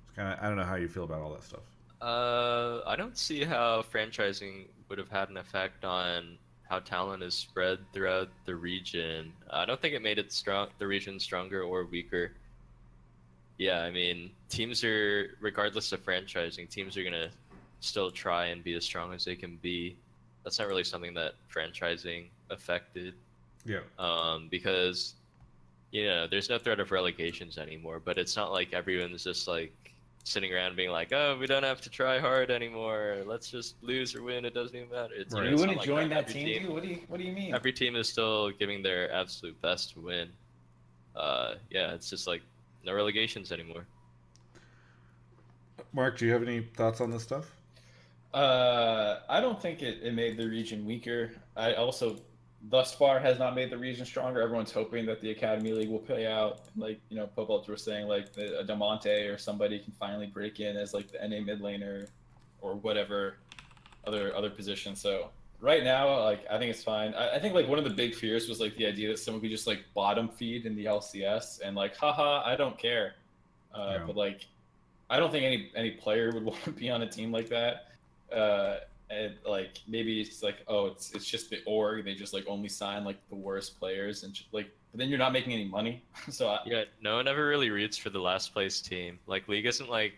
It's 0.06 0.16
kind 0.16 0.32
of 0.32 0.42
I 0.42 0.48
don't 0.48 0.56
know 0.56 0.64
how 0.64 0.76
you 0.76 0.88
feel 0.88 1.04
about 1.04 1.20
all 1.20 1.32
that 1.32 1.44
stuff. 1.44 1.60
Uh, 2.00 2.80
I 2.86 2.96
don't 2.96 3.16
see 3.16 3.44
how 3.44 3.82
franchising 3.82 4.66
would 4.88 4.98
have 4.98 5.10
had 5.10 5.28
an 5.28 5.36
effect 5.36 5.84
on 5.84 6.38
how 6.68 6.78
talent 6.78 7.22
is 7.22 7.34
spread 7.34 7.78
throughout 7.92 8.28
the 8.46 8.54
region. 8.54 9.32
I 9.50 9.64
don't 9.64 9.80
think 9.80 9.94
it 9.94 10.02
made 10.02 10.18
it 10.18 10.32
strong, 10.32 10.68
the 10.78 10.86
region 10.86 11.18
stronger 11.18 11.62
or 11.62 11.84
weaker. 11.84 12.32
Yeah, 13.58 13.80
I 13.80 13.90
mean, 13.90 14.30
teams 14.48 14.82
are 14.84 15.36
regardless 15.40 15.92
of 15.92 16.04
franchising, 16.04 16.70
teams 16.70 16.96
are 16.96 17.04
gonna 17.04 17.30
still 17.80 18.10
try 18.10 18.46
and 18.46 18.62
be 18.62 18.74
as 18.74 18.84
strong 18.84 19.12
as 19.12 19.24
they 19.24 19.36
can 19.36 19.56
be. 19.56 19.96
That's 20.44 20.58
not 20.58 20.68
really 20.68 20.84
something 20.84 21.12
that 21.14 21.34
franchising 21.52 22.28
affected. 22.50 23.14
Yeah. 23.64 23.80
Um, 23.98 24.48
because 24.50 25.14
you 25.92 26.06
know, 26.06 26.26
there's 26.26 26.48
no 26.48 26.58
threat 26.58 26.78
of 26.80 26.92
relegations 26.92 27.58
anymore, 27.58 28.00
but 28.04 28.16
it's 28.16 28.36
not 28.36 28.52
like 28.52 28.72
everyone's 28.72 29.24
just 29.24 29.48
like 29.48 29.74
sitting 30.22 30.52
around 30.54 30.76
being 30.76 30.90
like, 30.90 31.12
"Oh, 31.12 31.36
we 31.38 31.46
don't 31.46 31.64
have 31.64 31.80
to 31.82 31.90
try 31.90 32.18
hard 32.20 32.50
anymore. 32.50 33.18
Let's 33.26 33.50
just 33.50 33.74
lose 33.82 34.14
or 34.14 34.22
win. 34.22 34.44
It 34.44 34.54
doesn't 34.54 34.76
even 34.76 34.90
matter." 34.90 35.14
It's, 35.14 35.34
Right. 35.34 35.46
You 35.46 35.52
it's 35.52 35.60
not 35.60 35.60
wouldn't 35.60 35.78
like 35.78 35.86
join 35.86 36.08
that 36.10 36.28
Every 36.28 36.32
team, 36.32 36.62
dude? 36.62 36.70
What 36.72 36.82
do 36.82 36.88
you 36.88 37.00
What 37.08 37.18
do 37.18 37.26
you 37.26 37.32
mean? 37.32 37.54
Every 37.54 37.72
team 37.72 37.96
is 37.96 38.08
still 38.08 38.50
giving 38.50 38.82
their 38.82 39.10
absolute 39.12 39.60
best 39.60 39.94
to 39.94 40.00
win. 40.00 40.28
Uh, 41.16 41.54
yeah, 41.70 41.92
it's 41.92 42.08
just 42.08 42.26
like 42.26 42.42
no 42.84 42.92
relegations 42.92 43.50
anymore. 43.50 43.84
Mark, 45.92 46.18
do 46.18 46.26
you 46.26 46.32
have 46.32 46.42
any 46.42 46.60
thoughts 46.60 47.00
on 47.00 47.10
this 47.10 47.22
stuff? 47.22 47.50
Uh, 48.32 49.20
I 49.28 49.40
don't 49.40 49.60
think 49.60 49.82
it, 49.82 50.02
it 50.02 50.14
made 50.14 50.36
the 50.36 50.48
region 50.48 50.86
weaker. 50.86 51.32
I 51.56 51.74
also, 51.74 52.16
thus 52.68 52.92
far, 52.94 53.18
has 53.18 53.38
not 53.38 53.54
made 53.54 53.70
the 53.70 53.78
region 53.78 54.04
stronger. 54.04 54.40
Everyone's 54.42 54.72
hoping 54.72 55.06
that 55.06 55.20
the 55.20 55.30
Academy 55.30 55.72
League 55.72 55.88
will 55.88 55.98
play 55.98 56.26
out. 56.26 56.60
Like, 56.76 57.00
you 57.08 57.16
know, 57.16 57.26
Popult 57.26 57.68
was 57.68 57.82
saying, 57.82 58.06
like, 58.06 58.32
the, 58.32 58.60
a 58.60 58.64
Damonte 58.64 59.32
or 59.32 59.38
somebody 59.38 59.78
can 59.78 59.92
finally 59.92 60.26
break 60.26 60.60
in 60.60 60.76
as, 60.76 60.92
like, 60.92 61.10
the 61.10 61.18
NA 61.26 61.40
mid 61.40 61.60
laner 61.60 62.08
or 62.60 62.74
whatever 62.74 63.36
other 64.06 64.34
other 64.34 64.50
position. 64.50 64.94
So, 64.94 65.30
right 65.60 65.82
now, 65.84 66.22
like, 66.24 66.44
I 66.50 66.58
think 66.58 66.70
it's 66.70 66.84
fine. 66.84 67.14
I, 67.14 67.36
I 67.36 67.38
think, 67.38 67.54
like, 67.54 67.68
one 67.68 67.78
of 67.78 67.84
the 67.84 67.90
big 67.90 68.14
fears 68.14 68.48
was, 68.48 68.60
like, 68.60 68.76
the 68.76 68.86
idea 68.86 69.08
that 69.08 69.18
someone 69.18 69.40
could 69.40 69.50
just, 69.50 69.66
like, 69.66 69.84
bottom 69.94 70.28
feed 70.28 70.66
in 70.66 70.76
the 70.76 70.84
LCS 70.84 71.60
and, 71.64 71.74
like, 71.76 71.96
haha, 71.96 72.42
I 72.44 72.56
don't 72.56 72.78
care. 72.78 73.14
Uh, 73.74 73.96
Yeah. 73.98 74.04
But, 74.06 74.16
like, 74.16 74.46
I 75.08 75.18
don't 75.18 75.32
think 75.32 75.44
any 75.44 75.70
any 75.74 75.90
player 75.90 76.30
would 76.32 76.44
want 76.50 76.62
to 76.64 76.70
be 76.72 76.88
on 76.90 77.02
a 77.02 77.10
team 77.10 77.32
like 77.32 77.48
that 77.48 77.88
uh 78.32 78.76
and 79.10 79.34
like 79.46 79.80
maybe 79.88 80.20
it's 80.20 80.42
like 80.42 80.58
oh 80.68 80.86
it's 80.86 81.12
it's 81.12 81.26
just 81.26 81.50
the 81.50 81.58
org 81.66 82.04
they 82.04 82.14
just 82.14 82.32
like 82.32 82.44
only 82.46 82.68
sign 82.68 83.04
like 83.04 83.16
the 83.28 83.34
worst 83.34 83.78
players 83.78 84.22
and 84.22 84.40
like 84.52 84.70
but 84.90 84.98
then 84.98 85.08
you're 85.08 85.18
not 85.18 85.32
making 85.32 85.52
any 85.52 85.66
money 85.66 86.02
so 86.30 86.48
I, 86.48 86.60
Yeah, 86.64 86.84
no 87.00 87.16
one 87.16 87.28
ever 87.28 87.46
really 87.46 87.70
roots 87.70 87.96
for 87.96 88.10
the 88.10 88.18
last 88.18 88.52
place 88.52 88.80
team. 88.80 89.18
Like 89.26 89.46
League 89.48 89.66
isn't 89.66 89.88
like 89.88 90.14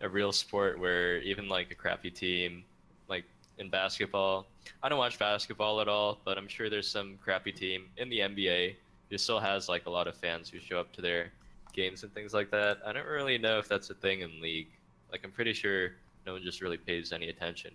a 0.00 0.08
real 0.08 0.32
sport 0.32 0.78
where 0.78 1.18
even 1.18 1.48
like 1.48 1.70
a 1.70 1.74
crappy 1.74 2.10
team, 2.10 2.64
like 3.08 3.24
in 3.58 3.68
basketball, 3.68 4.46
I 4.82 4.88
don't 4.88 4.98
watch 4.98 5.18
basketball 5.18 5.80
at 5.80 5.88
all, 5.88 6.18
but 6.24 6.38
I'm 6.38 6.48
sure 6.48 6.70
there's 6.70 6.88
some 6.88 7.18
crappy 7.22 7.52
team 7.52 7.86
in 7.96 8.08
the 8.08 8.20
NBA 8.20 8.76
who 9.10 9.18
still 9.18 9.40
has 9.40 9.68
like 9.68 9.86
a 9.86 9.90
lot 9.90 10.06
of 10.06 10.14
fans 10.14 10.48
who 10.48 10.60
show 10.60 10.78
up 10.78 10.92
to 10.92 11.00
their 11.00 11.32
games 11.72 12.04
and 12.04 12.12
things 12.14 12.34
like 12.34 12.50
that. 12.50 12.78
I 12.86 12.92
don't 12.92 13.06
really 13.06 13.38
know 13.38 13.58
if 13.58 13.68
that's 13.68 13.90
a 13.90 13.94
thing 13.94 14.20
in 14.20 14.40
League. 14.40 14.68
Like 15.10 15.22
I'm 15.24 15.32
pretty 15.32 15.54
sure 15.54 15.92
no 16.24 16.34
one 16.34 16.42
just 16.42 16.60
really 16.60 16.76
pays 16.76 17.12
any 17.12 17.30
attention 17.30 17.72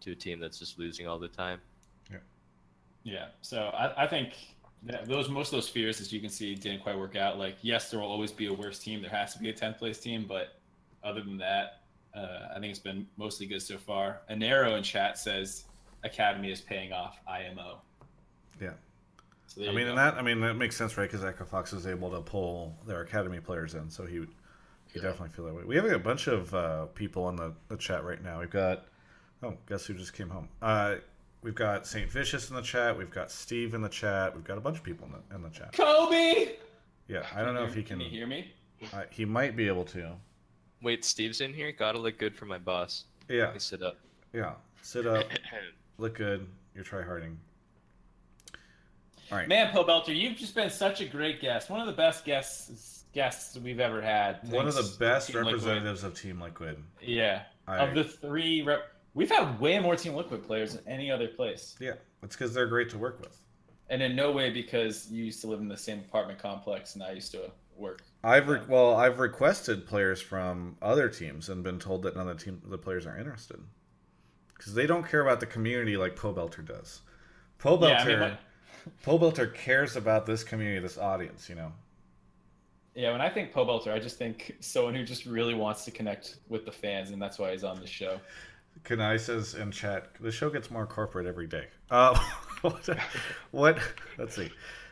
to 0.00 0.12
a 0.12 0.14
team 0.14 0.38
that's 0.40 0.58
just 0.58 0.78
losing 0.78 1.06
all 1.06 1.18
the 1.18 1.28
time. 1.28 1.60
yeah 2.10 2.18
Yeah. 3.04 3.26
so 3.42 3.68
I, 3.74 4.04
I 4.04 4.06
think 4.06 4.34
that 4.82 5.06
those 5.08 5.28
most 5.28 5.48
of 5.48 5.52
those 5.52 5.68
fears 5.68 6.00
as 6.00 6.12
you 6.12 6.20
can 6.20 6.30
see 6.30 6.54
didn't 6.54 6.82
quite 6.82 6.98
work 6.98 7.16
out 7.16 7.38
like 7.38 7.56
yes 7.62 7.90
there 7.90 7.98
will 8.00 8.08
always 8.10 8.30
be 8.30 8.46
a 8.46 8.52
worse 8.52 8.78
team 8.78 9.00
there 9.00 9.10
has 9.10 9.32
to 9.32 9.38
be 9.38 9.48
a 9.50 9.52
10th 9.54 9.78
place 9.78 9.98
team 9.98 10.26
but 10.28 10.60
other 11.02 11.22
than 11.22 11.38
that 11.38 11.80
uh, 12.14 12.48
I 12.54 12.60
think 12.60 12.70
it's 12.70 12.78
been 12.78 13.06
mostly 13.16 13.46
good 13.46 13.62
so 13.62 13.78
far 13.78 14.20
Anero 14.30 14.76
in 14.76 14.82
chat 14.82 15.18
says 15.18 15.64
Academy 16.04 16.50
is 16.52 16.60
paying 16.60 16.92
off 16.92 17.18
IMO 17.26 17.80
Yeah. 18.60 18.70
so 19.46 19.62
I 19.62 19.66
mean, 19.72 19.84
go. 19.84 19.90
and 19.90 19.98
that 19.98 20.14
I 20.14 20.22
mean 20.22 20.40
that 20.40 20.54
makes 20.54 20.76
sense, 20.76 20.96
right? 20.96 21.10
Because 21.10 21.24
Echo 21.24 21.44
Fox 21.44 21.72
was 21.72 21.86
able 21.86 22.10
to 22.10 22.20
pull 22.20 22.76
their 22.86 23.00
academy 23.00 23.40
players 23.40 23.74
in, 23.74 23.90
so 23.90 24.04
he 24.06 24.20
would 24.20 24.30
he 24.92 25.00
definitely 25.00 25.30
feel 25.30 25.44
that 25.46 25.54
way. 25.54 25.64
We 25.64 25.76
have 25.76 25.84
a 25.86 25.98
bunch 25.98 26.26
of 26.26 26.54
uh, 26.54 26.86
people 26.86 27.28
in 27.28 27.36
the, 27.36 27.52
the 27.68 27.76
chat 27.76 28.04
right 28.04 28.22
now. 28.22 28.40
We've 28.40 28.48
got 28.50 28.86
oh, 29.42 29.54
guess 29.68 29.86
who 29.86 29.94
just 29.94 30.12
came 30.12 30.28
home? 30.28 30.48
Uh, 30.62 30.96
we've 31.42 31.54
got 31.54 31.86
Saint 31.86 32.10
Vicious 32.10 32.50
in 32.50 32.56
the 32.56 32.62
chat. 32.62 32.96
We've 32.96 33.10
got 33.10 33.30
Steve 33.30 33.74
in 33.74 33.80
the 33.82 33.88
chat. 33.88 34.34
We've 34.34 34.44
got 34.44 34.58
a 34.58 34.60
bunch 34.60 34.76
of 34.78 34.82
people 34.82 35.06
in 35.06 35.12
the 35.12 35.34
in 35.36 35.42
the 35.42 35.50
chat. 35.50 35.72
Kobe 35.72 36.52
Yeah, 37.08 37.24
I 37.34 37.42
don't 37.42 37.54
know 37.54 37.64
if 37.64 37.74
he 37.74 37.82
can 37.82 37.98
can. 37.98 38.06
you 38.06 38.10
hear 38.10 38.26
me 38.26 38.52
Uh, 38.92 39.02
he 39.10 39.24
might 39.24 39.56
be 39.56 39.66
able 39.68 39.84
to. 39.86 40.12
Wait, 40.82 41.04
Steve's 41.04 41.40
in 41.40 41.52
here? 41.54 41.72
Gotta 41.72 41.98
look 41.98 42.18
good 42.18 42.34
for 42.36 42.44
my 42.46 42.58
boss. 42.58 43.04
Yeah, 43.28 43.44
Let 43.46 43.54
me 43.54 43.60
sit 43.60 43.82
up. 43.82 43.98
yeah. 44.32 44.52
Sit 44.82 45.06
up, 45.06 45.24
look 45.98 46.14
good. 46.14 46.46
You're 46.74 46.84
try 46.84 47.02
harding. 47.02 47.38
All 49.32 49.38
right. 49.38 49.48
Man, 49.48 49.72
Pobelter, 49.72 50.14
you've 50.14 50.36
just 50.36 50.54
been 50.54 50.70
such 50.70 51.00
a 51.00 51.04
great 51.06 51.40
guest. 51.40 51.68
One 51.70 51.80
of 51.80 51.86
the 51.86 51.92
best 51.92 52.24
guests 52.24 53.04
guests 53.12 53.56
we've 53.56 53.80
ever 53.80 54.00
had. 54.02 54.38
One 54.50 54.68
of 54.68 54.74
the 54.74 54.94
best 55.00 55.28
Team 55.28 55.36
Liquid. 55.38 55.54
representatives 55.54 56.04
of 56.04 56.14
Team 56.20 56.40
Liquid. 56.40 56.76
Yeah. 57.00 57.42
I, 57.66 57.78
Of 57.78 57.94
the 57.94 58.04
three, 58.04 58.62
rep- 58.62 58.92
we've 59.16 59.30
had 59.30 59.58
way 59.58 59.78
more 59.80 59.96
Team 59.96 60.14
Liquid 60.14 60.44
players 60.46 60.74
than 60.76 60.86
any 60.86 61.10
other 61.10 61.26
place, 61.26 61.74
yeah, 61.80 61.94
it's 62.22 62.36
because 62.36 62.54
they're 62.54 62.66
great 62.68 62.88
to 62.90 62.98
work 62.98 63.18
with. 63.20 63.36
and 63.90 64.00
in 64.02 64.14
no 64.14 64.30
way 64.30 64.50
because 64.50 65.10
you 65.10 65.24
used 65.24 65.40
to 65.40 65.46
live 65.48 65.58
in 65.60 65.68
the 65.68 65.76
same 65.76 65.98
apartment 66.00 66.38
complex 66.38 66.94
and 66.94 67.02
I 67.02 67.12
used 67.12 67.32
to 67.32 67.50
work. 67.76 68.02
I've 68.22 68.48
re- 68.48 68.60
well, 68.68 68.94
I've 68.94 69.18
requested 69.18 69.86
players 69.86 70.20
from 70.20 70.76
other 70.82 71.08
teams 71.08 71.48
and 71.48 71.62
been 71.64 71.78
told 71.78 72.02
that 72.02 72.16
none 72.16 72.28
of 72.28 72.38
the 72.38 72.44
team 72.44 72.60
the 72.66 72.78
players 72.78 73.06
are 73.06 73.16
interested 73.18 73.58
because 74.56 74.74
they 74.74 74.86
don't 74.86 75.06
care 75.08 75.20
about 75.20 75.40
the 75.40 75.46
community 75.46 75.96
like 75.96 76.16
Pobelter 76.16 76.64
does. 76.64 77.02
Pobelter, 77.60 77.88
Yeah, 77.88 78.02
I 78.02 78.06
mean, 78.06 78.20
like- 78.20 78.38
Pobelter 79.04 79.52
cares 79.54 79.96
about 79.96 80.26
this 80.26 80.42
community, 80.44 80.78
this 80.80 80.96
audience. 80.98 81.48
You 81.48 81.54
know, 81.56 81.72
Yeah, 82.94 83.12
when 83.12 83.20
I 83.20 83.28
think 83.28 83.52
Pobelter, 83.52 83.92
I 83.92 83.98
just 83.98 84.16
think 84.16 84.56
someone 84.60 84.94
who 84.94 85.04
just 85.04 85.26
really 85.26 85.54
wants 85.54 85.84
to 85.84 85.90
connect 85.90 86.36
with 86.48 86.64
the 86.64 86.72
fans, 86.72 87.10
and 87.10 87.20
that's 87.20 87.38
why 87.38 87.52
he's 87.52 87.64
on 87.64 87.78
the 87.80 87.86
show. 87.86 88.18
Kanai 88.84 89.18
says 89.18 89.54
in 89.54 89.70
chat, 89.70 90.08
the 90.20 90.30
show 90.30 90.50
gets 90.50 90.70
more 90.70 90.86
corporate 90.86 91.26
every 91.26 91.46
day. 91.46 91.66
Uh, 91.90 92.18
what, 92.62 92.88
what? 93.50 93.78
Let's 94.18 94.36
see. 94.36 94.50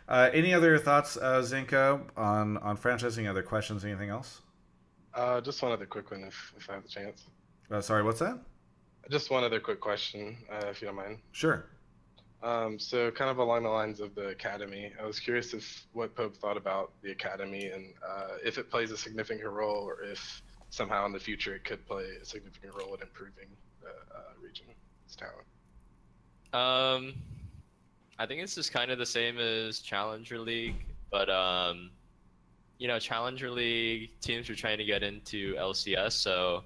Uh, 0.09 0.30
any 0.32 0.53
other 0.53 0.76
thoughts, 0.78 1.16
uh, 1.16 1.41
Zinka, 1.41 2.03
on 2.16 2.59
on 2.59 2.76
franchising? 2.76 3.28
Other 3.28 3.43
questions? 3.43 3.85
Anything 3.85 4.11
else? 4.11 4.43
Uh, 5.14 5.41
just 5.41 5.62
one 5.62 5.72
other 5.72 5.87
quick 5.87 6.11
one, 6.11 6.24
if, 6.24 6.53
if 6.57 6.68
I 6.68 6.74
have 6.74 6.82
the 6.82 6.89
chance. 6.89 7.24
Uh, 7.70 7.80
sorry, 7.80 8.03
what's 8.03 8.18
that? 8.18 8.39
Just 9.11 9.30
one 9.30 9.45
other 9.45 9.61
quick 9.61 9.80
question, 9.80 10.37
uh, 10.51 10.66
if 10.66 10.82
you 10.82 10.87
don't 10.87 10.97
mind. 10.97 11.18
Sure. 11.32 11.66
Um, 12.43 12.78
so, 12.78 13.11
kind 13.11 13.30
of 13.30 13.39
along 13.39 13.62
the 13.62 13.70
lines 13.70 14.01
of 14.01 14.14
the 14.14 14.28
academy, 14.28 14.93
I 15.01 15.07
was 15.07 15.18
curious 15.18 15.55
if 15.55 15.87
what 15.93 16.14
Pope 16.14 16.37
thought 16.37 16.59
about 16.59 16.93
the 17.03 17.12
academy 17.12 17.68
and 17.68 17.95
uh, 18.07 18.37
if 18.45 18.59
it 18.59 18.70
plays 18.70 18.91
a 18.91 18.97
significant 18.99 19.49
role, 19.51 19.89
or 19.89 20.03
if 20.03 20.43
somehow 20.68 21.07
in 21.07 21.12
the 21.12 21.20
future 21.20 21.55
it 21.55 21.64
could 21.64 21.87
play 21.87 22.05
a 22.20 22.24
significant 22.24 22.74
role 22.74 22.95
in 22.95 23.01
improving 23.01 23.47
the 23.85 24.14
uh, 24.14 24.22
region's 24.43 24.74
talent. 25.16 25.47
Um, 26.53 27.14
I 28.18 28.26
think 28.26 28.43
it's 28.43 28.55
just 28.55 28.72
kind 28.72 28.91
of 28.91 28.99
the 28.99 29.07
same 29.07 29.39
as 29.39 29.80
Challenger 29.80 30.39
League, 30.39 30.87
but 31.11 31.28
um, 31.30 31.91
you 32.78 32.89
know, 32.89 32.99
Challenger 32.99 33.51
League 33.51 34.11
teams 34.20 34.49
were 34.49 34.55
trying 34.55 34.78
to 34.78 34.85
get 34.85 35.03
into 35.03 35.55
LCS, 35.55 36.12
so 36.12 36.62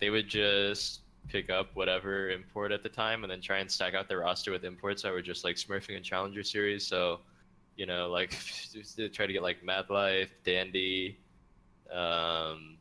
they 0.00 0.10
would 0.10 0.28
just 0.28 1.00
pick 1.28 1.50
up 1.50 1.70
whatever 1.74 2.30
import 2.30 2.72
at 2.72 2.82
the 2.82 2.88
time 2.88 3.24
and 3.24 3.30
then 3.30 3.40
try 3.40 3.58
and 3.58 3.70
stack 3.70 3.94
out 3.94 4.08
their 4.08 4.18
roster 4.18 4.50
with 4.50 4.64
imports 4.64 5.02
that 5.02 5.12
were 5.12 5.22
just 5.22 5.44
like 5.44 5.56
smurfing 5.56 5.96
in 5.96 6.02
Challenger 6.02 6.42
Series. 6.42 6.86
So, 6.86 7.20
you 7.76 7.86
know, 7.86 8.08
like 8.08 8.30
try 9.12 9.26
to 9.26 9.32
get 9.32 9.42
like 9.42 9.64
Mad 9.64 9.88
Life, 9.90 10.30
Dandy, 10.44 11.18
um, 11.92 12.76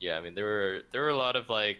yeah, 0.00 0.16
I 0.16 0.20
mean 0.20 0.34
there 0.34 0.44
were 0.44 0.80
there 0.92 1.02
were 1.02 1.10
a 1.10 1.16
lot 1.16 1.36
of 1.36 1.48
like 1.48 1.78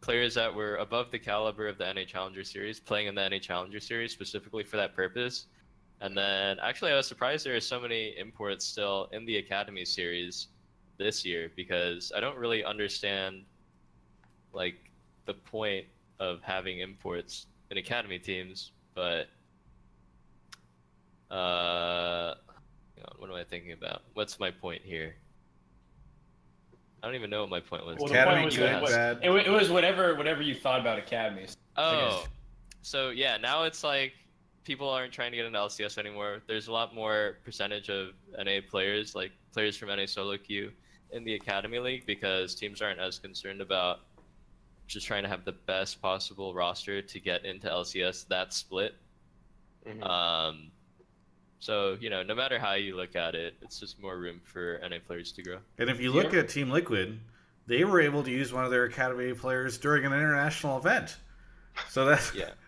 players 0.00 0.34
that 0.34 0.54
were 0.54 0.76
above 0.76 1.10
the 1.10 1.18
caliber 1.18 1.66
of 1.66 1.78
the 1.78 1.92
NA 1.92 2.04
Challenger 2.04 2.44
Series 2.44 2.78
playing 2.78 3.08
in 3.08 3.14
the 3.14 3.28
NA 3.28 3.38
Challenger 3.38 3.80
Series 3.80 4.12
specifically 4.12 4.62
for 4.62 4.76
that 4.76 4.94
purpose. 4.94 5.46
And 6.00 6.16
then 6.16 6.58
actually 6.62 6.92
I 6.92 6.96
was 6.96 7.08
surprised 7.08 7.44
there 7.44 7.56
are 7.56 7.60
so 7.60 7.80
many 7.80 8.14
imports 8.16 8.64
still 8.64 9.08
in 9.12 9.24
the 9.26 9.38
Academy 9.38 9.84
series 9.84 10.48
this 10.96 11.24
year 11.24 11.50
because 11.56 12.12
I 12.14 12.20
don't 12.20 12.36
really 12.36 12.64
understand 12.64 13.44
like 14.52 14.90
the 15.26 15.34
point 15.34 15.86
of 16.20 16.40
having 16.42 16.80
imports 16.80 17.46
in 17.70 17.78
academy 17.78 18.18
teams, 18.18 18.72
but 18.94 19.28
uh 21.30 22.34
what 23.18 23.30
am 23.30 23.36
I 23.36 23.44
thinking 23.44 23.72
about? 23.72 24.02
What's 24.14 24.38
my 24.40 24.50
point 24.50 24.82
here? 24.82 25.16
I 27.02 27.06
don't 27.06 27.14
even 27.14 27.30
know 27.30 27.40
what 27.42 27.50
my 27.50 27.60
point 27.60 27.86
was. 27.86 27.96
Well, 27.98 28.10
Academy 28.10 28.34
point 28.36 28.44
was 28.46 28.56
good, 28.56 28.68
that- 28.72 28.82
what- 28.82 28.90
bad. 28.90 29.18
It, 29.22 29.30
wa- 29.30 29.36
it 29.36 29.50
was 29.50 29.70
whatever 29.70 30.14
whatever 30.14 30.42
you 30.42 30.54
thought 30.54 30.80
about 30.80 30.98
academies. 30.98 31.56
Oh, 31.76 32.24
so 32.82 33.10
yeah, 33.10 33.36
now 33.36 33.64
it's 33.64 33.84
like 33.84 34.12
people 34.64 34.88
aren't 34.88 35.12
trying 35.12 35.30
to 35.30 35.36
get 35.36 35.46
into 35.46 35.58
LCS 35.58 35.96
anymore. 35.98 36.42
There's 36.46 36.68
a 36.68 36.72
lot 36.72 36.94
more 36.94 37.38
percentage 37.44 37.88
of 37.88 38.10
NA 38.36 38.60
players, 38.68 39.14
like 39.14 39.32
players 39.52 39.76
from 39.76 39.88
NA 39.88 40.06
solo 40.06 40.36
queue, 40.36 40.72
in 41.12 41.24
the 41.24 41.34
Academy 41.34 41.78
League 41.78 42.04
because 42.04 42.54
teams 42.54 42.82
aren't 42.82 42.98
as 43.00 43.18
concerned 43.18 43.60
about 43.60 44.00
just 44.88 45.06
trying 45.06 45.22
to 45.22 45.28
have 45.28 45.44
the 45.44 45.52
best 45.52 46.02
possible 46.02 46.52
roster 46.54 47.00
to 47.00 47.20
get 47.20 47.44
into 47.44 47.68
LCS 47.68 48.26
that 48.28 48.52
split. 48.52 48.94
Mhm. 49.86 50.02
Um, 50.04 50.70
so 51.60 51.96
you 52.00 52.10
know, 52.10 52.22
no 52.22 52.34
matter 52.34 52.58
how 52.58 52.74
you 52.74 52.96
look 52.96 53.16
at 53.16 53.34
it, 53.34 53.54
it's 53.62 53.78
just 53.80 54.00
more 54.00 54.18
room 54.18 54.40
for 54.44 54.80
NA 54.88 54.96
players 55.06 55.32
to 55.32 55.42
grow. 55.42 55.58
And 55.78 55.90
if 55.90 56.00
you 56.00 56.12
look 56.12 56.34
at 56.34 56.48
Team 56.48 56.70
Liquid, 56.70 57.18
they 57.66 57.84
were 57.84 58.00
able 58.00 58.22
to 58.22 58.30
use 58.30 58.52
one 58.52 58.64
of 58.64 58.70
their 58.70 58.84
academy 58.84 59.32
players 59.34 59.78
during 59.78 60.04
an 60.04 60.12
international 60.12 60.78
event. 60.78 61.16
So 61.90 62.04
that's 62.04 62.34
Yeah. 62.34 62.50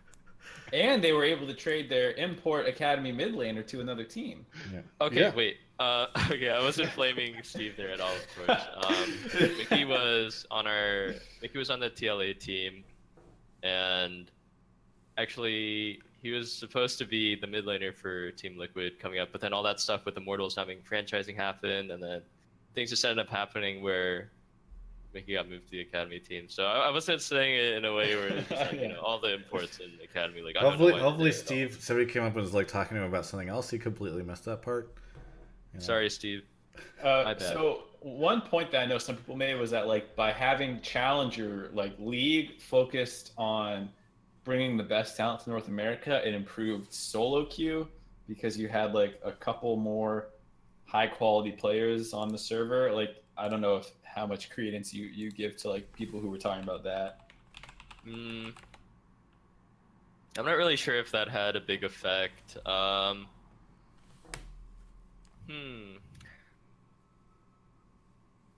And 0.73 1.03
they 1.03 1.11
were 1.13 1.25
able 1.25 1.49
to 1.49 1.55
trade 1.55 1.89
their 1.91 2.13
import 2.13 2.69
academy 2.69 3.11
mid 3.11 3.35
laner 3.35 3.67
to 3.67 3.81
another 3.81 4.05
team. 4.05 4.47
Yeah. 4.73 4.83
Okay, 5.01 5.21
Yeah. 5.23 5.35
wait. 5.35 5.57
Uh, 5.81 6.07
okay, 6.31 6.51
I 6.51 6.63
wasn't 6.63 6.91
flaming 6.91 7.35
Steve 7.43 7.75
there 7.77 7.91
at 7.91 8.01
all, 8.01 8.15
of 8.15 8.47
course. 8.47 8.63
Um, 8.85 9.57
Mickey 9.59 9.85
was 9.97 10.47
on 10.49 10.69
our 10.69 11.15
Mickey 11.43 11.59
was 11.59 11.71
on 11.71 11.81
the 11.81 11.91
TLA 11.91 12.39
team, 12.39 12.85
and 13.65 14.31
actually 15.19 16.01
he 16.23 16.31
was 16.33 16.53
supposed 16.53 16.99
to 16.99 17.05
be 17.05 17.35
the 17.35 17.47
mid 17.47 17.65
laner 17.67 17.95
for 17.95 18.31
Team 18.33 18.59
Liquid 18.59 18.99
coming 18.99 19.19
up, 19.21 19.31
but 19.33 19.41
then 19.41 19.53
all 19.53 19.63
that 19.63 19.81
stuff 19.81 20.05
with 20.05 20.17
Immortals 20.17 20.55
having 20.55 20.79
franchising 20.79 21.37
happen, 21.37 21.91
and 21.91 22.03
then 22.03 22.23
things 22.75 22.91
just 22.91 23.05
ended 23.05 23.25
up 23.25 23.31
happening 23.33 23.83
where 23.83 24.31
Mickey 25.13 25.33
got 25.35 25.49
moved 25.49 25.65
to 25.67 25.71
the 25.73 25.81
academy 25.81 26.21
team. 26.21 26.45
So 26.49 26.65
I, 26.65 26.89
I 26.89 26.91
wasn't 26.91 27.21
saying 27.21 27.55
it 27.57 27.75
in 27.79 27.85
a 27.85 27.93
way 27.95 28.15
where 28.15 28.29
it's 28.29 28.49
just 28.49 28.61
like, 28.61 28.73
you 28.73 28.81
Yeah. 28.81 28.89
know 28.93 29.01
all 29.01 29.19
the 29.21 29.35
imports 29.35 29.79
in 29.79 29.91
the 29.99 30.05
academy 30.05 30.41
league. 30.43 30.57
I 30.57 30.61
don't 30.63 30.79
know 30.79 30.79
hopefully, 30.79 31.03
hopefully 31.03 31.31
did 31.31 31.37
it 31.37 31.41
at. 31.41 31.47
Steve, 31.47 31.79
somebody 31.81 32.07
came 32.11 32.23
up 32.23 32.33
and 32.35 32.43
was 32.43 32.55
like 32.55 32.69
talking 32.69 32.97
to 32.97 33.03
him 33.03 33.09
about 33.09 33.27
something 33.27 33.49
else. 33.49 33.69
He 33.71 33.79
completely 33.79 34.23
missed 34.23 34.45
that 34.45 34.63
part. 34.63 34.95
You 35.73 35.81
know. 35.81 35.85
Sorry, 35.85 36.09
Steve. 36.11 36.43
Uh, 37.03 37.23
My 37.25 37.35
bad. 37.35 37.43
so 37.43 37.85
one 38.01 38.41
point 38.41 38.71
that 38.71 38.83
I 38.83 38.87
know 38.87 38.99
some 38.99 39.17
people 39.17 39.37
made 39.37 39.55
was 39.57 39.71
that 39.73 39.87
like 39.89 40.15
by 40.17 40.33
having 40.33 40.81
Challenger 40.81 41.71
like 41.75 41.93
league 41.99 42.61
focused 42.61 43.33
on 43.37 43.89
bringing 44.45 44.77
the 44.77 44.83
best 44.83 45.17
talent 45.17 45.45
to 45.45 45.51
North 45.51 45.69
America, 45.69 46.27
it 46.27 46.35
improved 46.35 46.93
solo 46.93 47.45
queue 47.45 47.89
because 48.29 48.59
you 48.59 48.69
had 48.69 48.95
like 48.95 49.21
a 49.25 49.33
couple 49.33 49.77
more 49.77 50.29
high 50.87 51.07
quality 51.07 51.53
players 51.53 52.13
on 52.13 52.29
the 52.29 52.39
server. 52.39 52.93
Like 52.93 53.23
I 53.37 53.49
don't 53.49 53.61
know 53.61 53.77
if 53.77 53.91
how 54.03 54.27
much 54.27 54.51
credence 54.51 54.93
you 54.93 55.07
you 55.07 55.31
give 55.31 55.57
to 55.59 55.71
like 55.71 55.93
people 55.93 56.21
who 56.21 56.31
were 56.31 56.39
talking 56.39 56.65
about 56.65 56.85
that. 56.85 57.31
Mm, 58.07 58.53
I'm 60.39 60.45
not 60.45 60.57
really 60.57 60.77
sure 60.77 60.97
if 60.97 61.11
that 61.13 61.29
had 61.29 61.57
a 61.57 61.61
big 61.61 61.85
effect. 61.85 62.57
Um, 62.67 63.27
hmm. 65.49 65.97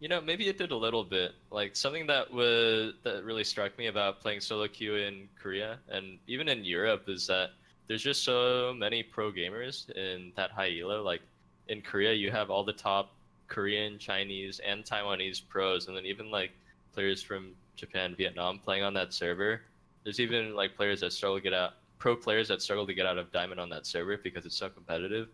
You 0.03 0.09
know, 0.09 0.21
maybe 0.21 0.49
it 0.49 0.59
did 0.59 0.73
a 0.73 0.77
little 0.77 1.05
bit. 1.05 1.31
Like 1.53 1.77
something 1.77 2.09
that 2.09 2.29
was 2.29 2.95
that 3.05 3.23
really 3.23 3.45
struck 3.45 3.79
me 3.79 3.87
about 3.87 4.21
playing 4.21 4.41
solo 4.41 4.67
queue 4.67 4.97
in 4.97 5.29
Korea 5.41 5.79
and 5.89 6.19
even 6.27 6.49
in 6.49 6.65
Europe 6.65 7.05
is 7.07 7.29
that 7.29 7.51
there's 7.87 8.03
just 8.03 8.25
so 8.25 8.75
many 8.77 9.05
pro 9.05 9.31
gamers 9.31 9.89
in 9.91 10.33
that 10.35 10.51
high 10.51 10.77
elo. 10.77 11.05
Like 11.05 11.23
in 11.69 11.83
Korea, 11.83 12.13
you 12.15 12.33
have 12.33 12.51
all 12.51 12.65
the 12.65 12.73
top 12.73 13.13
Korean, 13.47 13.97
Chinese, 13.97 14.61
and 14.67 14.85
Taiwanese 14.85 15.41
pros, 15.49 15.87
and 15.87 15.97
then 15.97 16.05
even 16.05 16.33
like 16.33 16.51
players 16.93 17.23
from 17.23 17.53
Japan, 17.77 18.17
Vietnam 18.19 18.59
playing 18.59 18.83
on 18.83 18.95
that 18.95 19.15
server. 19.15 19.61
There's 20.03 20.19
even 20.19 20.57
like 20.57 20.75
players 20.75 20.99
that 21.03 21.13
struggle 21.13 21.37
to 21.37 21.43
get 21.45 21.55
out, 21.55 21.75
pro 22.01 22.17
players 22.17 22.49
that 22.49 22.61
struggle 22.61 22.89
to 22.89 22.95
get 22.95 23.07
out 23.07 23.19
of 23.19 23.31
Diamond 23.31 23.61
on 23.61 23.71
that 23.71 23.87
server 23.87 24.17
because 24.17 24.47
it's 24.47 24.57
so 24.57 24.69
competitive. 24.69 25.29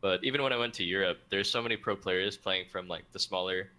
But 0.00 0.22
even 0.22 0.40
when 0.40 0.52
I 0.52 0.56
went 0.56 0.74
to 0.74 0.84
Europe, 0.84 1.18
there's 1.30 1.50
so 1.50 1.60
many 1.60 1.76
pro 1.76 1.96
players 1.96 2.36
playing 2.36 2.66
from 2.70 2.86
like 2.86 3.10
the 3.10 3.18
smaller 3.18 3.70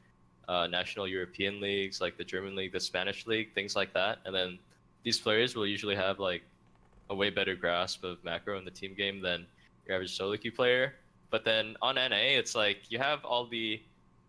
uh, 0.47 0.67
national 0.67 1.07
European 1.07 1.59
leagues, 1.59 2.01
like 2.01 2.17
the 2.17 2.23
German 2.23 2.55
league, 2.55 2.71
the 2.71 2.79
Spanish 2.79 3.25
league, 3.27 3.53
things 3.53 3.75
like 3.75 3.93
that. 3.93 4.19
And 4.25 4.35
then 4.35 4.59
these 5.03 5.19
players 5.19 5.55
will 5.55 5.67
usually 5.67 5.95
have 5.95 6.19
like 6.19 6.43
a 7.09 7.15
way 7.15 7.29
better 7.29 7.55
grasp 7.55 8.03
of 8.03 8.23
macro 8.23 8.57
in 8.57 8.65
the 8.65 8.71
team 8.71 8.93
game 8.95 9.21
than 9.21 9.45
your 9.85 9.95
average 9.95 10.15
solo 10.15 10.37
queue 10.37 10.51
player. 10.51 10.95
But 11.29 11.43
then 11.43 11.75
on 11.81 11.95
NA, 11.95 12.37
it's 12.39 12.55
like 12.55 12.89
you 12.89 12.97
have 12.99 13.23
all 13.25 13.45
the 13.47 13.81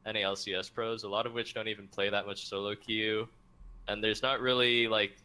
NA 0.07 0.21
LCS 0.21 0.73
pros, 0.73 1.03
a 1.03 1.09
lot 1.09 1.27
of 1.27 1.33
which 1.33 1.55
don't 1.55 1.69
even 1.69 1.89
play 1.89 2.11
that 2.11 2.27
much 2.27 2.47
solo 2.47 2.75
queue, 2.75 3.29
and 3.89 4.03
there's 4.03 4.23
not 4.23 4.41
really 4.41 4.89
like, 4.89 5.17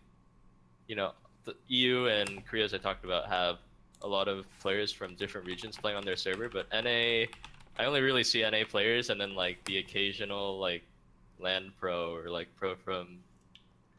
you 0.88 0.96
know, 0.96 1.12
the 1.44 1.56
EU 1.68 2.06
and 2.08 2.46
Korea, 2.46 2.66
as 2.66 2.74
I 2.74 2.78
talked 2.78 3.06
about, 3.06 3.28
have 3.28 3.58
a 4.04 4.08
lot 4.08 4.28
of 4.28 4.46
players 4.60 4.92
from 4.92 5.16
different 5.16 5.48
regions 5.48 5.78
playing 5.78 5.98
on 5.98 6.04
their 6.04 6.16
server. 6.16 6.50
But 6.50 6.68
NA, 6.72 7.26
I 7.78 7.86
only 7.86 8.02
really 8.02 8.24
see 8.24 8.42
NA 8.42 8.64
players, 8.68 9.10
and 9.10 9.20
then 9.20 9.36
like 9.36 9.64
the 9.66 9.78
occasional 9.78 10.60
like 10.60 10.84
LAN 11.40 11.72
pro 11.80 12.16
or 12.16 12.30
like 12.30 12.48
pro 12.56 12.76
from 12.76 13.20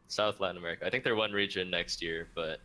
South 0.08 0.40
Latin 0.40 0.58
America. 0.58 0.86
I 0.86 0.90
think 0.90 1.04
they're 1.04 1.16
one 1.16 1.32
region 1.32 1.70
next 1.70 2.02
year, 2.02 2.28
but 2.34 2.60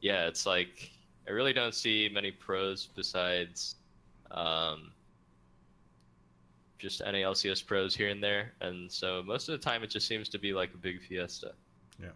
yeah, 0.00 0.26
it's 0.26 0.46
like 0.46 0.90
I 1.26 1.30
really 1.30 1.52
don't 1.52 1.74
see 1.74 2.10
many 2.12 2.30
pros 2.30 2.88
besides 2.94 3.76
um, 4.30 4.92
just 6.78 7.00
NA 7.00 7.18
LCS 7.18 7.64
pros 7.64 7.94
here 7.94 8.08
and 8.08 8.22
there, 8.22 8.52
and 8.60 8.90
so 8.90 9.22
most 9.24 9.48
of 9.48 9.58
the 9.58 9.64
time 9.64 9.82
it 9.82 9.90
just 9.90 10.06
seems 10.06 10.28
to 10.28 10.38
be 10.38 10.52
like 10.52 10.74
a 10.74 10.76
big 10.76 11.00
fiesta. 11.00 11.52
Yeah. 12.00 12.08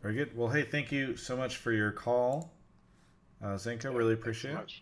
Very 0.00 0.14
good. 0.14 0.36
Well, 0.36 0.48
hey, 0.48 0.62
thank 0.62 0.92
you 0.92 1.16
so 1.16 1.36
much 1.36 1.56
for 1.56 1.72
your 1.72 1.92
call, 1.92 2.52
uh, 3.42 3.54
Zenko. 3.54 3.94
Really 3.94 4.14
appreciate 4.14 4.54
it. 4.56 4.72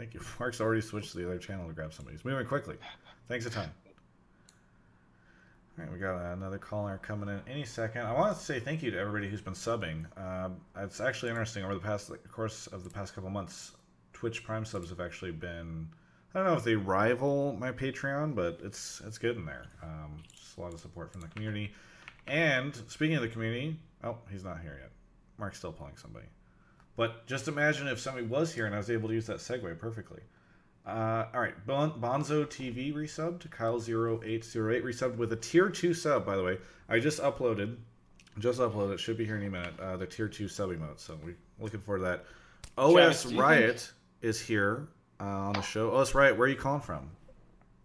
Thank 0.00 0.14
you. 0.14 0.22
Mark's 0.40 0.62
already 0.62 0.80
switched 0.80 1.12
to 1.12 1.18
the 1.18 1.26
other 1.26 1.36
channel 1.36 1.68
to 1.68 1.74
grab 1.74 1.92
somebody. 1.92 2.16
He's 2.16 2.24
moving 2.24 2.46
quickly. 2.46 2.76
Thanks 3.28 3.44
a 3.44 3.50
ton. 3.50 3.70
All 5.78 5.84
right, 5.84 5.92
we 5.92 5.98
got 5.98 6.16
another 6.32 6.56
caller 6.56 6.98
coming 7.02 7.28
in 7.28 7.42
any 7.46 7.64
second. 7.64 8.06
I 8.06 8.12
want 8.14 8.34
to 8.34 8.42
say 8.42 8.60
thank 8.60 8.82
you 8.82 8.90
to 8.92 8.98
everybody 8.98 9.28
who's 9.28 9.42
been 9.42 9.52
subbing. 9.52 10.06
Um, 10.18 10.56
it's 10.78 11.00
actually 11.00 11.28
interesting 11.28 11.64
over 11.64 11.74
the 11.74 11.80
past 11.80 12.08
like, 12.08 12.26
course 12.32 12.66
of 12.68 12.82
the 12.82 12.88
past 12.88 13.14
couple 13.14 13.28
months. 13.28 13.72
Twitch 14.14 14.42
Prime 14.42 14.64
subs 14.64 14.88
have 14.88 15.00
actually 15.00 15.32
been. 15.32 15.86
I 16.34 16.38
don't 16.38 16.48
know 16.48 16.56
if 16.56 16.64
they 16.64 16.76
rival 16.76 17.54
my 17.60 17.70
Patreon, 17.70 18.34
but 18.34 18.58
it's 18.64 19.02
it's 19.06 19.18
good 19.18 19.36
in 19.36 19.44
there. 19.44 19.66
Um, 19.82 20.22
just 20.34 20.56
a 20.56 20.62
lot 20.62 20.72
of 20.72 20.80
support 20.80 21.12
from 21.12 21.20
the 21.20 21.28
community. 21.28 21.72
And 22.26 22.74
speaking 22.88 23.16
of 23.16 23.22
the 23.22 23.28
community, 23.28 23.76
oh, 24.02 24.16
he's 24.30 24.44
not 24.44 24.62
here 24.62 24.78
yet. 24.80 24.92
Mark's 25.36 25.58
still 25.58 25.72
pulling 25.72 25.98
somebody. 25.98 26.24
But 27.00 27.26
just 27.26 27.48
imagine 27.48 27.88
if 27.88 27.98
somebody 27.98 28.26
was 28.26 28.52
here 28.52 28.66
and 28.66 28.74
I 28.74 28.76
was 28.78 28.90
able 28.90 29.08
to 29.08 29.14
use 29.14 29.24
that 29.28 29.38
segue 29.38 29.78
perfectly. 29.78 30.20
Uh, 30.86 31.24
all 31.32 31.40
right, 31.40 31.54
bon- 31.66 31.98
Bonzo 31.98 32.44
TV 32.44 32.92
resubbed. 32.92 33.48
Kyle0808 33.48 34.82
resubbed 34.82 35.16
with 35.16 35.32
a 35.32 35.36
tier 35.36 35.70
2 35.70 35.94
sub, 35.94 36.26
by 36.26 36.36
the 36.36 36.42
way. 36.42 36.58
I 36.90 36.98
just 36.98 37.22
uploaded, 37.22 37.76
just 38.38 38.60
uploaded, 38.60 38.98
should 38.98 39.16
be 39.16 39.24
here 39.24 39.36
any 39.36 39.48
minute, 39.48 39.72
uh, 39.80 39.96
the 39.96 40.04
tier 40.04 40.28
2 40.28 40.46
sub 40.46 40.68
emote. 40.68 41.00
So 41.00 41.18
we're 41.24 41.36
looking 41.58 41.80
forward 41.80 42.00
to 42.00 42.04
that. 42.04 42.24
OS 42.76 42.92
Travis, 42.92 43.22
do 43.24 43.34
you 43.34 43.40
Riot 43.40 43.92
is 44.20 44.38
here 44.38 44.88
uh, 45.20 45.24
on 45.24 45.52
the 45.54 45.62
show. 45.62 45.94
OS 45.96 46.14
Riot, 46.14 46.36
where 46.36 46.48
are 46.48 46.50
you 46.50 46.56
calling 46.56 46.82
from? 46.82 47.08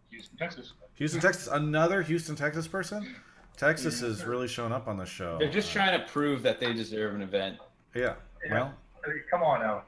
Houston, 0.09 0.37
Texas. 0.37 0.73
Houston, 0.95 1.21
Texas. 1.21 1.47
Another 1.47 2.01
Houston, 2.01 2.35
Texas 2.35 2.67
person? 2.67 3.15
Texas 3.55 4.01
is 4.01 4.25
really 4.25 4.49
showing 4.49 4.73
up 4.73 4.89
on 4.89 4.97
the 4.97 5.05
show. 5.05 5.37
They're 5.39 5.49
just 5.49 5.69
Uh, 5.69 5.79
trying 5.79 6.01
to 6.01 6.05
prove 6.05 6.43
that 6.43 6.59
they 6.59 6.73
deserve 6.73 7.15
an 7.15 7.21
event. 7.21 7.59
Yeah. 7.93 8.15
Well, 8.51 8.67
Hey, 8.67 8.73
Come 9.29 9.43
on 9.43 9.59
now. 9.61 9.83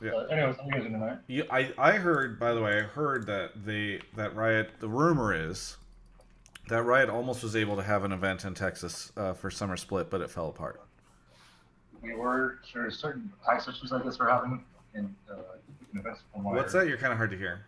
Yeah. 0.00 0.12
Uh, 0.12 0.26
anyways, 0.26 0.56
I'm 0.62 0.72
using 0.74 0.92
tonight. 0.92 1.18
You, 1.26 1.44
I, 1.50 1.72
I 1.76 1.92
heard, 1.92 2.38
by 2.38 2.54
the 2.54 2.62
way, 2.62 2.78
I 2.78 2.82
heard 2.82 3.26
that 3.26 3.64
they 3.64 4.00
that 4.14 4.34
Riot. 4.36 4.70
The 4.78 4.88
rumor 4.88 5.34
is 5.34 5.76
that 6.68 6.84
Riot 6.84 7.08
almost 7.08 7.42
was 7.42 7.56
able 7.56 7.74
to 7.76 7.82
have 7.82 8.04
an 8.04 8.12
event 8.12 8.44
in 8.44 8.54
Texas 8.54 9.10
uh, 9.16 9.32
for 9.32 9.50
Summer 9.50 9.76
Split, 9.76 10.08
but 10.08 10.20
it 10.20 10.30
fell 10.30 10.48
apart. 10.48 10.80
We 12.00 12.14
were 12.14 12.58
sure 12.70 12.90
certain 12.92 13.32
tax 13.44 13.66
issues 13.66 13.90
like 13.90 14.04
this 14.04 14.18
we're 14.20 14.30
having 14.30 14.64
in 14.94 15.14
uh, 15.28 15.34
in 15.92 15.98
events 15.98 16.20
from 16.32 16.44
What's 16.44 16.72
that? 16.74 16.86
You're 16.86 16.98
kind 16.98 17.12
of 17.12 17.18
hard 17.18 17.30
to 17.30 17.36
hear. 17.36 17.64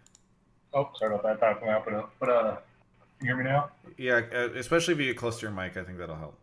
Oh, 0.73 0.89
sorry 0.97 1.15
about 1.15 1.25
that. 1.25 1.41
That 1.41 1.61
went 1.61 1.73
out, 1.75 1.85
but 1.85 1.95
uh, 1.95 2.07
but 2.21 2.29
uh, 2.29 2.57
Can 3.19 3.27
you 3.27 3.35
hear 3.35 3.37
me 3.37 3.51
now? 3.51 3.71
Yeah, 3.99 4.21
uh, 4.33 4.51
especially 4.55 4.95
if 4.95 5.01
you 5.01 5.07
get 5.07 5.17
close 5.17 5.41
to 5.41 5.43
your 5.43 5.51
mic, 5.51 5.77
I 5.77 5.83
think 5.83 5.99
that'll 5.99 6.15
help. 6.15 6.37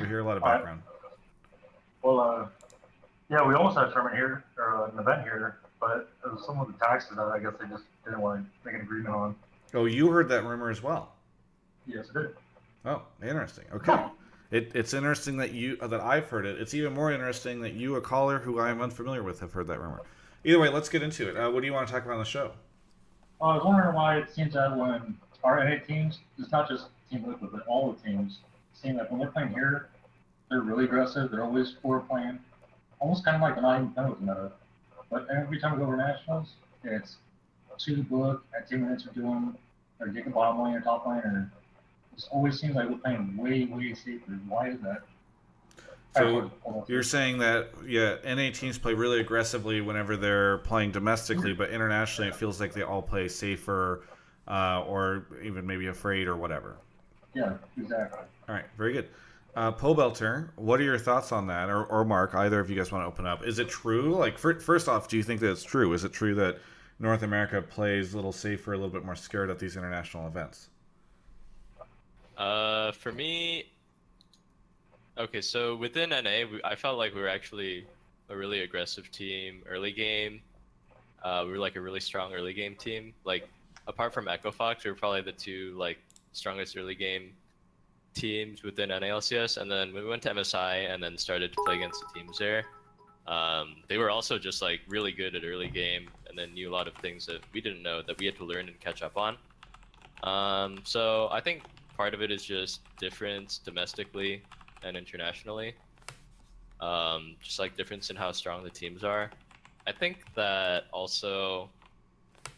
We 0.00 0.06
hear 0.08 0.18
a 0.18 0.24
lot 0.24 0.36
of 0.36 0.42
background. 0.42 0.82
Well, 2.02 2.18
uh, 2.18 2.46
yeah, 3.32 3.42
we 3.46 3.54
almost 3.54 3.78
had 3.78 3.88
a 3.88 3.92
tournament 3.92 4.14
here, 4.14 4.44
or 4.58 4.90
an 4.92 4.98
event 4.98 5.22
here, 5.22 5.56
but 5.80 6.10
it 6.22 6.30
was 6.30 6.44
some 6.44 6.60
of 6.60 6.66
the 6.66 6.74
taxes 6.74 7.16
that 7.16 7.22
I 7.22 7.38
guess 7.38 7.54
they 7.58 7.66
just 7.66 7.84
didn't 8.04 8.20
want 8.20 8.44
to 8.44 8.66
make 8.66 8.74
an 8.74 8.82
agreement 8.82 9.14
on. 9.14 9.34
Oh, 9.72 9.86
you 9.86 10.10
heard 10.10 10.28
that 10.28 10.44
rumor 10.44 10.68
as 10.68 10.82
well. 10.82 11.14
Yes, 11.86 12.10
it 12.10 12.12
did. 12.12 12.36
Oh, 12.84 13.02
interesting. 13.22 13.64
Okay. 13.72 14.04
It, 14.50 14.72
it's 14.74 14.92
interesting 14.92 15.38
that 15.38 15.52
you 15.52 15.76
that 15.76 16.00
I've 16.02 16.28
heard 16.28 16.44
it. 16.44 16.60
It's 16.60 16.74
even 16.74 16.92
more 16.92 17.10
interesting 17.10 17.62
that 17.62 17.72
you, 17.72 17.96
a 17.96 18.02
caller 18.02 18.38
who 18.38 18.60
I 18.60 18.68
am 18.68 18.82
unfamiliar 18.82 19.22
with, 19.22 19.40
have 19.40 19.54
heard 19.54 19.66
that 19.68 19.80
rumor. 19.80 20.02
Either 20.44 20.58
way, 20.58 20.68
let's 20.68 20.90
get 20.90 21.02
into 21.02 21.30
it. 21.30 21.36
Uh, 21.38 21.50
what 21.50 21.60
do 21.60 21.66
you 21.66 21.72
want 21.72 21.86
to 21.86 21.92
talk 21.92 22.04
about 22.04 22.14
on 22.14 22.18
the 22.18 22.26
show? 22.26 22.50
Well, 23.40 23.50
I 23.50 23.54
was 23.54 23.64
wondering 23.64 23.94
why 23.94 24.18
it 24.18 24.34
seems 24.34 24.52
that 24.52 24.76
when 24.76 25.16
our 25.42 25.64
NA 25.64 25.82
teams, 25.86 26.18
it's 26.38 26.52
not 26.52 26.68
just 26.68 26.88
Team 27.10 27.24
Liquid, 27.26 27.50
but 27.50 27.66
all 27.66 27.92
the 27.92 28.08
teams, 28.10 28.40
seem 28.74 28.98
like 28.98 29.10
when 29.10 29.20
they're 29.20 29.30
playing 29.30 29.54
here, 29.54 29.88
they're 30.50 30.60
really 30.60 30.84
aggressive. 30.84 31.30
They're 31.30 31.44
always 31.44 31.72
forward 31.80 32.06
playing, 32.08 32.38
almost 33.02 33.24
kind 33.24 33.36
of 33.36 33.42
like 33.42 33.56
the 33.56 33.60
nine 33.60 33.90
penalty 33.90 34.20
meta. 34.20 34.52
But 35.10 35.26
every 35.34 35.58
time 35.60 35.72
we 35.72 35.78
go 35.78 35.84
over 35.84 35.96
nationals, 35.96 36.48
it's 36.84 37.16
two 37.78 38.02
book 38.04 38.44
at 38.56 38.70
10 38.70 38.80
minutes 38.80 39.06
we're 39.06 39.20
doing, 39.20 39.54
or 40.00 40.06
getting 40.06 40.24
the 40.24 40.30
bottom 40.30 40.62
lane 40.62 40.74
or 40.74 40.80
top 40.80 41.06
lane, 41.06 41.18
or 41.18 41.50
it 42.16 42.24
always 42.30 42.60
seems 42.60 42.76
like 42.76 42.88
we're 42.88 42.98
playing 42.98 43.36
way, 43.36 43.64
way 43.64 43.92
safer. 43.92 44.32
Why 44.48 44.70
is 44.70 44.80
that? 44.80 45.02
So 46.14 46.50
you're 46.88 47.02
saying 47.02 47.38
that 47.38 47.70
yeah, 47.86 48.16
NA 48.24 48.50
teams 48.52 48.76
play 48.76 48.92
really 48.92 49.20
aggressively 49.20 49.80
whenever 49.80 50.16
they're 50.16 50.58
playing 50.58 50.92
domestically, 50.92 51.54
but 51.54 51.70
internationally 51.70 52.28
it 52.28 52.36
feels 52.36 52.60
like 52.60 52.74
they 52.74 52.82
all 52.82 53.00
play 53.00 53.28
safer, 53.28 54.02
uh, 54.46 54.84
or 54.86 55.24
even 55.42 55.66
maybe 55.66 55.86
afraid 55.86 56.28
or 56.28 56.36
whatever. 56.36 56.76
Yeah, 57.32 57.54
exactly. 57.78 58.20
All 58.46 58.54
right, 58.54 58.66
very 58.76 58.92
good. 58.92 59.08
Uh, 59.54 59.70
Pobelter, 59.70 60.48
what 60.56 60.80
are 60.80 60.82
your 60.82 60.98
thoughts 60.98 61.30
on 61.30 61.46
that, 61.48 61.68
or, 61.68 61.84
or 61.84 62.04
Mark? 62.04 62.34
Either 62.34 62.58
of 62.58 62.70
you 62.70 62.76
guys 62.76 62.90
want 62.90 63.02
to 63.02 63.06
open 63.06 63.26
up? 63.26 63.44
Is 63.44 63.58
it 63.58 63.68
true? 63.68 64.14
Like, 64.14 64.38
fir- 64.38 64.60
first 64.60 64.88
off, 64.88 65.08
do 65.08 65.18
you 65.18 65.22
think 65.22 65.40
that 65.40 65.50
it's 65.50 65.62
true? 65.62 65.92
Is 65.92 66.04
it 66.04 66.12
true 66.12 66.34
that 66.36 66.58
North 66.98 67.22
America 67.22 67.60
plays 67.60 68.14
a 68.14 68.16
little 68.16 68.32
safer, 68.32 68.72
a 68.72 68.76
little 68.76 68.90
bit 68.90 69.04
more 69.04 69.14
scared 69.14 69.50
at 69.50 69.58
these 69.58 69.76
international 69.76 70.26
events? 70.26 70.70
Uh, 72.38 72.92
for 72.92 73.12
me, 73.12 73.70
okay, 75.18 75.42
so 75.42 75.76
within 75.76 76.10
NA, 76.10 76.46
we, 76.50 76.60
I 76.64 76.74
felt 76.74 76.96
like 76.96 77.14
we 77.14 77.20
were 77.20 77.28
actually 77.28 77.86
a 78.30 78.36
really 78.36 78.60
aggressive 78.60 79.10
team 79.10 79.62
early 79.68 79.92
game. 79.92 80.40
Uh, 81.22 81.42
we 81.44 81.52
were 81.52 81.58
like 81.58 81.76
a 81.76 81.80
really 81.80 82.00
strong 82.00 82.32
early 82.32 82.54
game 82.54 82.74
team. 82.74 83.12
Like, 83.24 83.46
apart 83.86 84.14
from 84.14 84.28
Echo 84.28 84.50
Fox, 84.50 84.82
we 84.82 84.90
were 84.90 84.96
probably 84.96 85.20
the 85.20 85.32
two 85.32 85.74
like 85.76 85.98
strongest 86.32 86.74
early 86.74 86.94
game 86.94 87.32
teams 88.14 88.62
within 88.62 88.90
NALCS. 88.90 89.56
And 89.56 89.70
then 89.70 89.92
when 89.92 90.04
we 90.04 90.08
went 90.08 90.22
to 90.22 90.30
MSI 90.30 90.92
and 90.92 91.02
then 91.02 91.16
started 91.18 91.52
to 91.52 91.62
play 91.64 91.76
against 91.76 92.00
the 92.00 92.20
teams 92.20 92.38
there, 92.38 92.64
um, 93.26 93.76
they 93.88 93.98
were 93.98 94.10
also 94.10 94.38
just 94.38 94.62
like 94.62 94.80
really 94.88 95.12
good 95.12 95.34
at 95.34 95.44
early 95.44 95.68
game 95.68 96.08
and 96.28 96.38
then 96.38 96.52
knew 96.54 96.68
a 96.68 96.72
lot 96.72 96.88
of 96.88 96.94
things 96.94 97.26
that 97.26 97.40
we 97.52 97.60
didn't 97.60 97.82
know 97.82 98.02
that 98.02 98.18
we 98.18 98.26
had 98.26 98.36
to 98.36 98.44
learn 98.44 98.68
and 98.68 98.78
catch 98.80 99.02
up 99.02 99.16
on. 99.16 99.36
Um, 100.22 100.80
so 100.84 101.28
I 101.30 101.40
think 101.40 101.62
part 101.96 102.14
of 102.14 102.22
it 102.22 102.30
is 102.30 102.44
just 102.44 102.80
difference 102.98 103.58
domestically 103.58 104.42
and 104.82 104.96
internationally. 104.96 105.74
Um, 106.80 107.36
just 107.40 107.60
like 107.60 107.76
difference 107.76 108.10
in 108.10 108.16
how 108.16 108.32
strong 108.32 108.64
the 108.64 108.70
teams 108.70 109.04
are. 109.04 109.30
I 109.86 109.92
think 109.92 110.24
that 110.34 110.84
also 110.92 111.70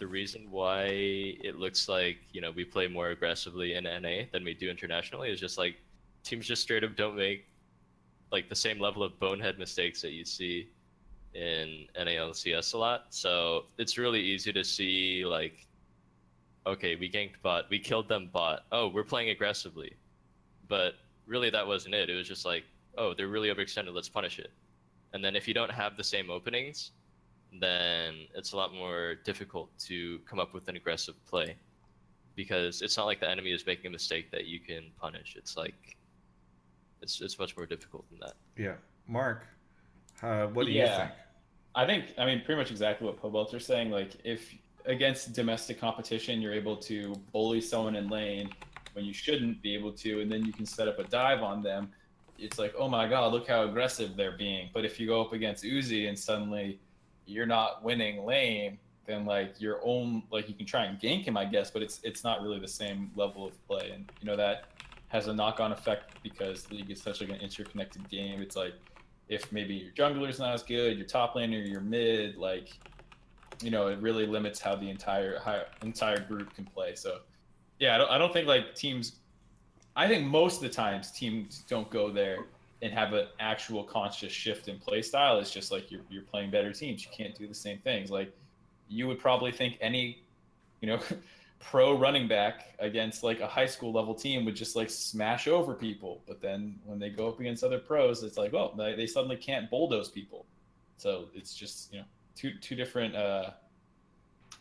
the 0.05 0.11
reason 0.11 0.47
why 0.51 0.83
it 0.85 1.59
looks 1.59 1.89
like 1.89 2.19
you 2.31 2.43
know 2.43 2.51
we 2.51 2.63
play 2.63 2.87
more 2.87 3.09
aggressively 3.09 3.73
in 3.73 3.85
NA 3.85 4.25
than 4.33 4.45
we 4.45 4.53
do 4.53 4.69
internationally 4.69 5.31
is 5.31 5.41
just 5.41 5.57
like 5.57 5.77
teams 6.23 6.47
just 6.47 6.61
straight 6.61 6.85
up 6.85 6.95
don't 6.95 7.17
make 7.17 7.47
like 8.31 8.51
the 8.51 8.55
same 8.55 8.79
level 8.79 9.03
of 9.03 9.19
bonehead 9.19 9.59
mistakes 9.59 10.03
that 10.03 10.11
you 10.11 10.23
see 10.23 10.69
in 11.33 11.87
NALCS 11.99 12.75
a 12.75 12.77
lot. 12.77 13.07
So 13.09 13.65
it's 13.79 13.97
really 13.97 14.21
easy 14.21 14.53
to 14.53 14.63
see 14.63 15.25
like, 15.25 15.67
okay, 16.67 16.97
we 16.97 17.11
ganked 17.11 17.41
bot, 17.43 17.71
we 17.71 17.79
killed 17.79 18.07
them 18.07 18.29
bot. 18.31 18.67
Oh, 18.73 18.89
we're 18.89 19.05
playing 19.05 19.31
aggressively, 19.31 19.95
but 20.69 20.97
really 21.27 21.49
that 21.49 21.67
wasn't 21.67 21.95
it. 21.95 22.11
It 22.11 22.15
was 22.15 22.29
just 22.29 22.45
like, 22.45 22.65
oh, 22.99 23.15
they're 23.15 23.29
really 23.29 23.49
overextended. 23.49 23.95
Let's 23.95 24.11
punish 24.11 24.39
it. 24.39 24.51
And 25.15 25.25
then 25.25 25.35
if 25.35 25.49
you 25.49 25.55
don't 25.55 25.71
have 25.71 25.97
the 25.97 26.05
same 26.05 26.29
openings, 26.29 26.91
then 27.61 28.27
it's 28.35 28.53
a 28.53 28.57
lot 28.57 28.73
more 28.75 29.17
difficult 29.25 29.71
to 29.79 30.19
come 30.21 30.39
up 30.39 30.55
with 30.55 30.69
an 30.69 30.77
aggressive 30.77 31.15
play 31.25 31.57
because 32.37 32.83
it's 32.83 32.97
not 32.97 33.05
like 33.07 33.21
the 33.21 33.31
enemy 33.31 33.53
is 33.53 33.65
making 33.67 33.87
a 33.87 33.91
mistake 33.91 34.31
that 34.31 34.47
you 34.47 34.61
can 34.61 34.91
punish. 35.01 35.37
It's 35.37 35.57
like 35.57 35.97
it's 37.03 37.21
it's 37.21 37.39
much 37.39 37.57
more 37.57 37.67
difficult 37.67 38.09
than 38.11 38.19
that. 38.21 38.35
Yeah, 38.57 38.75
Mark, 39.07 39.47
uh, 40.23 40.47
what 40.49 40.67
do 40.67 40.73
you 40.73 40.81
Yeah. 40.81 41.07
think? 41.07 41.19
I 41.77 41.87
think 41.87 42.15
I 42.19 42.27
mean 42.27 42.43
pretty 42.45 42.59
much 42.61 42.71
exactly 42.71 43.07
what 43.07 43.21
Pobelter's 43.21 43.67
saying. 43.67 43.91
Like 43.91 44.13
if 44.25 44.55
against 44.87 45.33
domestic 45.33 45.81
competition 45.81 46.41
you're 46.43 46.53
able 46.53 46.77
to 46.77 47.15
bully 47.33 47.61
someone 47.61 47.97
in 47.97 48.09
lane 48.09 48.51
when 48.93 49.05
you 49.05 49.13
shouldn't 49.13 49.61
be 49.61 49.75
able 49.75 49.93
to, 49.93 50.21
and 50.21 50.31
then 50.31 50.45
you 50.45 50.53
can 50.53 50.67
set 50.67 50.87
up 50.87 50.99
a 50.99 51.05
dive 51.05 51.43
on 51.43 51.63
them. 51.63 51.91
It's 52.39 52.59
like, 52.59 52.75
oh 52.79 52.89
my 52.89 53.09
god, 53.09 53.33
look 53.33 53.49
how 53.49 53.65
aggressive 53.65 54.17
they're 54.17 54.37
being. 54.37 54.71
But 54.73 54.85
if 54.85 54.99
you 55.01 55.07
go 55.07 55.21
up 55.21 55.33
against 55.33 55.65
Uzi 55.65 56.09
and 56.09 56.19
suddenly 56.19 56.79
you're 57.27 57.47
not 57.47 57.83
winning 57.83 58.25
lane, 58.25 58.79
then 59.07 59.27
like 59.27 59.61
your 59.61 59.81
own 59.83 60.23
like 60.31 60.49
you 60.49 60.55
can 60.55 60.67
try 60.67 60.85
and 60.85 60.99
gank 60.99 61.25
him, 61.25 61.37
I 61.37 61.45
guess, 61.45 61.71
but 61.71 61.83
it's 61.83 62.01
it's 62.03 62.25
not 62.25 62.43
really 62.43 62.59
the 62.59 62.69
same 62.69 63.11
level 63.17 63.47
of 63.47 63.67
play. 63.67 63.91
And 63.95 64.11
you 64.21 64.27
know 64.27 64.37
that 64.37 64.65
has 65.09 65.29
a 65.29 65.33
knock 65.33 65.61
on 65.61 65.73
effect 65.73 66.17
because 66.23 66.71
League 66.71 66.91
is 66.91 67.01
such 67.01 67.21
like 67.21 67.31
an 67.31 67.37
interconnected 67.37 68.09
game. 68.09 68.41
It's 68.41 68.57
like 68.57 68.75
if 69.29 69.51
maybe 69.53 69.75
your 69.75 69.93
jungler's 69.93 70.39
not 70.39 70.55
as 70.55 70.63
good, 70.63 70.97
your 70.97 71.07
top 71.07 71.35
laner, 71.35 71.69
your 71.69 71.81
mid, 71.81 72.37
like 72.37 72.79
you 73.63 73.71
know, 73.71 73.87
it 73.87 73.99
really 74.01 74.27
limits 74.27 74.61
how 74.61 74.75
the 74.75 74.91
entire 74.91 75.39
hi- 75.39 75.65
entire 75.83 76.21
group 76.21 76.55
can 76.55 76.65
play. 76.65 76.95
So 76.95 77.19
yeah, 77.79 77.95
I 77.95 77.99
don't 77.99 78.11
I 78.11 78.19
don't 78.19 78.33
think 78.33 78.49
like 78.49 78.75
teams 78.75 79.17
I 79.97 80.09
think 80.09 80.27
most 80.27 80.57
of 80.57 80.63
the 80.63 80.69
times 80.75 81.11
teams 81.13 81.65
don't 81.69 81.89
go 81.91 82.11
there 82.11 82.47
and 82.85 82.93
have 82.93 83.15
an 83.15 83.27
actual 83.41 83.83
conscious 83.83 84.31
shift 84.31 84.69
in 84.69 84.79
play 84.79 85.01
style. 85.01 85.39
It's 85.39 85.51
just 85.51 85.73
like 85.73 85.91
you're 85.91 86.03
you're 86.11 86.23
playing 86.23 86.51
better 86.51 86.71
teams. 86.71 87.03
You 87.03 87.11
can't 87.17 87.35
do 87.35 87.49
the 87.49 87.55
same 87.55 87.79
things. 87.79 88.11
Like 88.11 88.31
you 88.89 89.09
would 89.09 89.19
probably 89.19 89.53
think 89.53 89.79
any, 89.81 90.23
you 90.83 90.89
know, 90.89 91.01
pro 91.61 91.97
running 91.97 92.29
back 92.29 92.75
against 92.81 93.25
like 93.25 93.41
a 93.41 93.47
high 93.47 93.65
school 93.65 93.91
level 93.91 94.15
team 94.15 94.45
would 94.45 94.55
just 94.55 94.77
like 94.77 94.91
smash 94.91 95.49
over 95.49 95.73
people. 95.73 96.21
But 96.29 96.43
then 96.43 96.79
when 96.85 96.99
they 96.99 97.09
go 97.09 97.27
up 97.27 97.41
against 97.41 97.65
other 97.65 97.79
pros, 97.79 98.23
it's 98.23 98.37
like, 98.37 98.53
well, 98.53 98.75
they, 98.77 98.95
they 98.95 99.07
suddenly 99.07 99.37
can't 99.37 99.71
bulldoze 99.71 100.11
people. 100.11 100.45
So 100.99 101.29
it's 101.35 101.55
just 101.55 101.91
you 101.91 102.01
know 102.01 102.05
two 102.37 102.53
two 102.61 102.77
different 102.77 103.17
uh, 103.17 103.53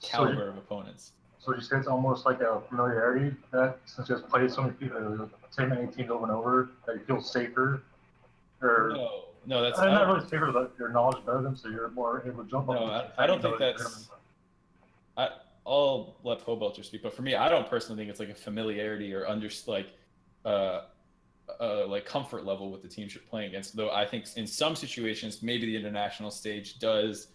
caliber 0.01 0.47
of 0.47 0.57
opponents. 0.57 1.11
So 1.39 1.53
you 1.53 1.59
say 1.59 1.75
it's 1.75 1.87
almost 1.87 2.25
like 2.25 2.39
a 2.39 2.61
familiarity 2.69 3.35
that 3.51 3.79
since 3.83 4.07
you 4.07 4.15
just 4.15 4.29
played 4.29 4.49
so 4.49 4.61
many 4.61 4.75
people, 4.75 5.29
so 5.49 5.65
many 5.65 5.87
teams 5.87 6.09
over 6.09 6.23
and 6.23 6.31
over, 6.31 6.71
that 6.85 6.95
you 6.95 7.01
feel 7.01 7.21
safer, 7.21 7.83
or 8.63 8.89
No, 8.95 9.23
no, 9.45 9.61
that's 9.61 9.79
I'm 9.79 9.89
I 9.89 9.91
not 9.91 10.05
don't- 10.07 10.31
really 10.31 10.51
but 10.53 10.73
your 10.79 10.89
knowledge 10.89 11.25
better 11.25 11.41
than 11.41 11.55
so 11.55 11.69
you're 11.69 11.89
more 11.91 12.23
able 12.25 12.43
to 12.43 12.49
jump 12.49 12.67
No, 12.67 12.77
on. 12.77 12.89
I, 13.17 13.23
I 13.23 13.27
don't 13.27 13.41
think 13.41 13.59
that's. 13.59 14.09
I, 15.17 15.29
I'll 15.65 16.15
let 16.23 16.39
Pobelter 16.45 16.83
speak, 16.83 17.03
but 17.03 17.13
for 17.13 17.21
me, 17.21 17.35
I 17.35 17.49
don't 17.49 17.69
personally 17.69 17.97
think 18.01 18.09
it's 18.09 18.19
like 18.19 18.29
a 18.29 18.35
familiarity 18.35 19.13
or 19.13 19.25
under 19.27 19.49
like, 19.67 19.87
uh, 20.43 20.81
uh, 21.59 21.87
like 21.87 22.05
comfort 22.05 22.45
level 22.45 22.71
with 22.71 22.81
the 22.81 22.87
teams 22.87 23.13
you're 23.13 23.23
playing 23.29 23.49
against. 23.49 23.75
Though 23.75 23.91
I 23.91 24.05
think 24.05 24.25
in 24.35 24.47
some 24.47 24.75
situations, 24.75 25.41
maybe 25.43 25.65
the 25.67 25.75
international 25.77 26.31
stage 26.31 26.79
does, 26.79 27.27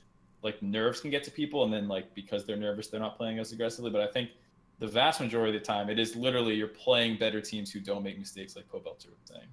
like 0.42 0.60
nerves 0.62 1.00
can 1.00 1.10
get 1.10 1.24
to 1.24 1.30
people, 1.30 1.64
and 1.64 1.72
then 1.72 1.88
like 1.88 2.14
because 2.14 2.44
they're 2.44 2.56
nervous, 2.56 2.88
they're 2.88 3.00
not 3.00 3.16
playing 3.16 3.38
as 3.38 3.52
aggressively. 3.52 3.90
But 3.90 4.00
I 4.02 4.06
think 4.09 4.30
the 4.78 4.86
vast 4.88 5.20
majority 5.20 5.56
of 5.56 5.62
the 5.62 5.66
time, 5.66 5.88
it 5.88 5.98
is 5.98 6.14
literally 6.16 6.55
you're 6.55 6.68
playing 6.68 7.16
better 7.18 7.40
teams 7.40 7.70
who 7.70 7.80
don't 7.80 8.02
make 8.02 8.18
mistakes, 8.18 8.56
like 8.56 8.68
Pobelter 8.68 9.09
was 9.09 9.18
saying. 9.24 9.46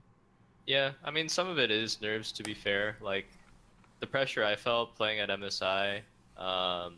Yeah, 0.66 0.92
I 1.04 1.12
mean, 1.12 1.30
some 1.30 1.48
of 1.48 1.60
it 1.60 1.70
is 1.70 2.02
nerves, 2.02 2.32
to 2.34 2.44
be 2.44 2.54
fair. 2.54 2.98
Like, 3.00 3.28
the 4.00 4.08
pressure 4.08 4.44
I 4.44 4.56
felt 4.56 4.96
playing 4.96 5.20
at 5.20 5.30
MSI, 5.30 6.02
um, 6.38 6.96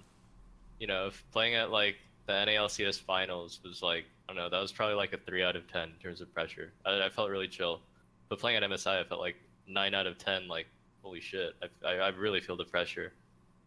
you 0.79 0.87
know, 0.87 1.11
playing 1.31 1.55
at, 1.55 1.69
like, 1.69 1.97
the 2.27 2.33
NALCS 2.33 2.99
finals 2.99 3.59
was, 3.63 3.83
like, 3.83 4.05
I 4.27 4.33
don't 4.33 4.37
know, 4.37 4.49
that 4.49 4.61
was 4.61 4.71
probably, 4.71 4.95
like, 4.95 5.13
a 5.13 5.17
3 5.17 5.43
out 5.43 5.55
of 5.55 5.71
10 5.71 5.83
in 5.83 5.95
terms 6.01 6.21
of 6.21 6.33
pressure. 6.33 6.71
I, 6.85 7.05
I 7.05 7.09
felt 7.09 7.29
really 7.29 7.47
chill. 7.47 7.81
But 8.29 8.39
playing 8.39 8.57
at 8.57 8.69
MSI, 8.69 9.01
I 9.01 9.03
felt 9.03 9.19
like 9.19 9.35
9 9.67 9.93
out 9.93 10.07
of 10.07 10.17
10, 10.17 10.47
like, 10.47 10.67
holy 11.01 11.19
shit, 11.19 11.53
I, 11.61 11.87
I, 11.87 11.93
I 11.95 12.07
really 12.09 12.39
feel 12.39 12.55
the 12.55 12.65
pressure. 12.65 13.11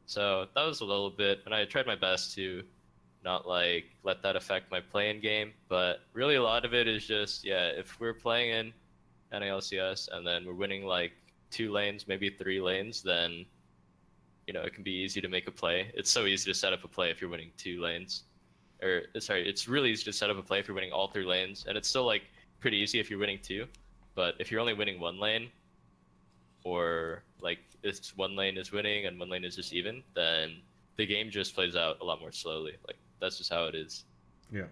So 0.07 0.47
that 0.55 0.65
was 0.65 0.81
a 0.81 0.85
little 0.85 1.11
bit, 1.11 1.41
and 1.45 1.55
I 1.55 1.67
tried 1.67 1.87
my 1.87 1.95
best 1.95 2.35
to 2.37 2.63
not, 3.23 3.47
like, 3.47 3.85
let 4.03 4.23
that 4.23 4.35
affect 4.35 4.71
my 4.71 4.81
playing 4.81 5.21
game. 5.21 5.53
But 5.69 6.01
really, 6.15 6.37
a 6.37 6.43
lot 6.43 6.65
of 6.65 6.73
it 6.73 6.89
is 6.89 7.07
just, 7.07 7.45
yeah, 7.45 7.67
if 7.69 8.01
we're 8.01 8.15
playing 8.15 8.51
in 8.51 8.73
NALCS 9.32 10.09
and 10.12 10.27
then 10.27 10.44
we're 10.47 10.55
winning 10.55 10.85
like 10.85 11.12
two 11.51 11.73
lanes, 11.73 12.07
maybe 12.09 12.31
three 12.31 12.61
lanes, 12.61 13.02
then 13.02 13.44
you 14.47 14.55
know 14.55 14.62
it 14.62 14.74
can 14.74 14.82
be 14.82 14.93
easy 14.93 15.20
to 15.20 15.28
make 15.28 15.47
a 15.47 15.51
play. 15.51 15.90
It's 15.94 16.11
so 16.11 16.27
easy 16.27 16.51
to 16.51 16.55
set 16.59 16.73
up 16.73 16.85
a 16.85 16.89
play 16.89 17.11
if 17.11 17.20
you're 17.20 17.31
winning 17.31 17.51
two 17.57 17.81
lanes. 17.81 18.24
or 18.82 19.02
sorry, 19.19 19.48
it's 19.48 19.69
really 19.69 19.90
easy 19.90 20.05
to 20.05 20.12
set 20.12 20.31
up 20.31 20.39
a 20.39 20.43
play 20.43 20.59
if 20.59 20.69
you're 20.69 20.74
winning 20.74 20.93
all 20.93 21.09
three 21.09 21.24
lanes, 21.24 21.66
and 21.69 21.77
it's 21.77 21.89
still 21.89 22.07
like 22.07 22.23
pretty 22.61 22.78
easy 22.78 22.98
if 23.01 23.11
you're 23.11 23.19
winning 23.19 23.39
two. 23.43 23.66
But 24.15 24.35
if 24.39 24.51
you're 24.51 24.61
only 24.61 24.74
winning 24.74 25.01
one 25.01 25.19
lane, 25.20 25.51
or 26.65 27.23
like 27.40 27.59
it's 27.82 28.16
one 28.16 28.36
lane 28.36 28.59
is 28.59 28.73
winning 28.73 29.07
and 29.07 29.19
one 29.19 29.31
lane 29.31 29.44
is 29.44 29.57
just 29.57 29.73
even, 29.73 30.02
then 30.15 30.57
the 30.97 31.07
game 31.07 31.31
just 31.31 31.55
plays 31.55 31.77
out 31.77 31.98
a 32.01 32.05
lot 32.05 32.20
more 32.20 32.32
slowly. 32.32 32.73
Like 32.86 32.97
that's 33.20 33.39
just 33.39 33.52
how 33.52 33.65
it 33.65 33.74
is. 33.74 34.05
Yeah. 34.52 34.65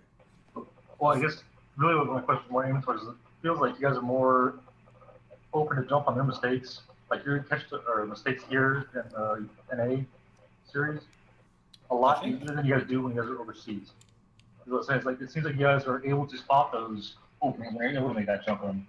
Well, 0.54 1.12
I 1.16 1.20
guess 1.20 1.42
really 1.76 1.94
what 1.94 2.08
my 2.08 2.20
question 2.20 2.50
more 2.50 2.66
aimed 2.66 2.82
towards 2.82 3.02
is 3.02 3.08
it 3.08 3.14
feels 3.42 3.58
like 3.60 3.74
you 3.78 3.86
guys 3.86 3.96
are 3.96 4.02
more 4.02 4.54
open 5.54 5.76
to 5.76 5.88
jump 5.88 6.08
on 6.08 6.14
their 6.14 6.24
mistakes. 6.24 6.82
Like 7.10 7.24
your 7.24 7.38
catch 7.40 7.62
or 7.88 8.04
mistakes 8.06 8.42
here 8.48 8.88
in 8.94 9.02
the 9.12 9.48
NA 9.74 10.02
series 10.70 11.00
a 11.90 11.94
lot 11.94 12.26
easier 12.26 12.54
than 12.54 12.66
you 12.66 12.74
guys 12.74 12.86
do 12.86 13.00
when 13.02 13.14
you 13.14 13.20
guys 13.22 13.30
are 13.30 13.40
overseas. 13.40 13.92
Is 14.66 14.72
what 14.72 14.78
I'm 14.80 14.84
saying. 14.84 14.96
It's 14.98 15.06
like 15.06 15.20
it 15.22 15.30
seems 15.30 15.46
like 15.46 15.54
you 15.54 15.60
guys 15.62 15.84
are 15.86 16.04
able 16.04 16.26
to 16.26 16.36
spot 16.36 16.70
those 16.72 17.14
openings 17.40 17.72
and 17.72 17.78
you're 17.80 17.90
able 18.02 18.08
to 18.08 18.14
make 18.14 18.26
that 18.26 18.44
jump 18.44 18.62
and 18.64 18.84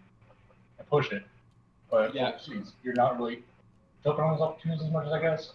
push 0.90 1.12
it. 1.12 1.24
But 1.90 2.14
Yeah. 2.14 2.30
overseas, 2.30 2.74
you're 2.84 2.94
not 2.96 3.18
really 3.18 3.44
jumping 4.04 4.24
on 4.26 4.32
those 4.34 4.42
opportunities 4.42 4.86
as 4.86 4.92
much 4.92 5.06
as 5.08 5.14
I 5.14 5.22
guess. 5.22 5.54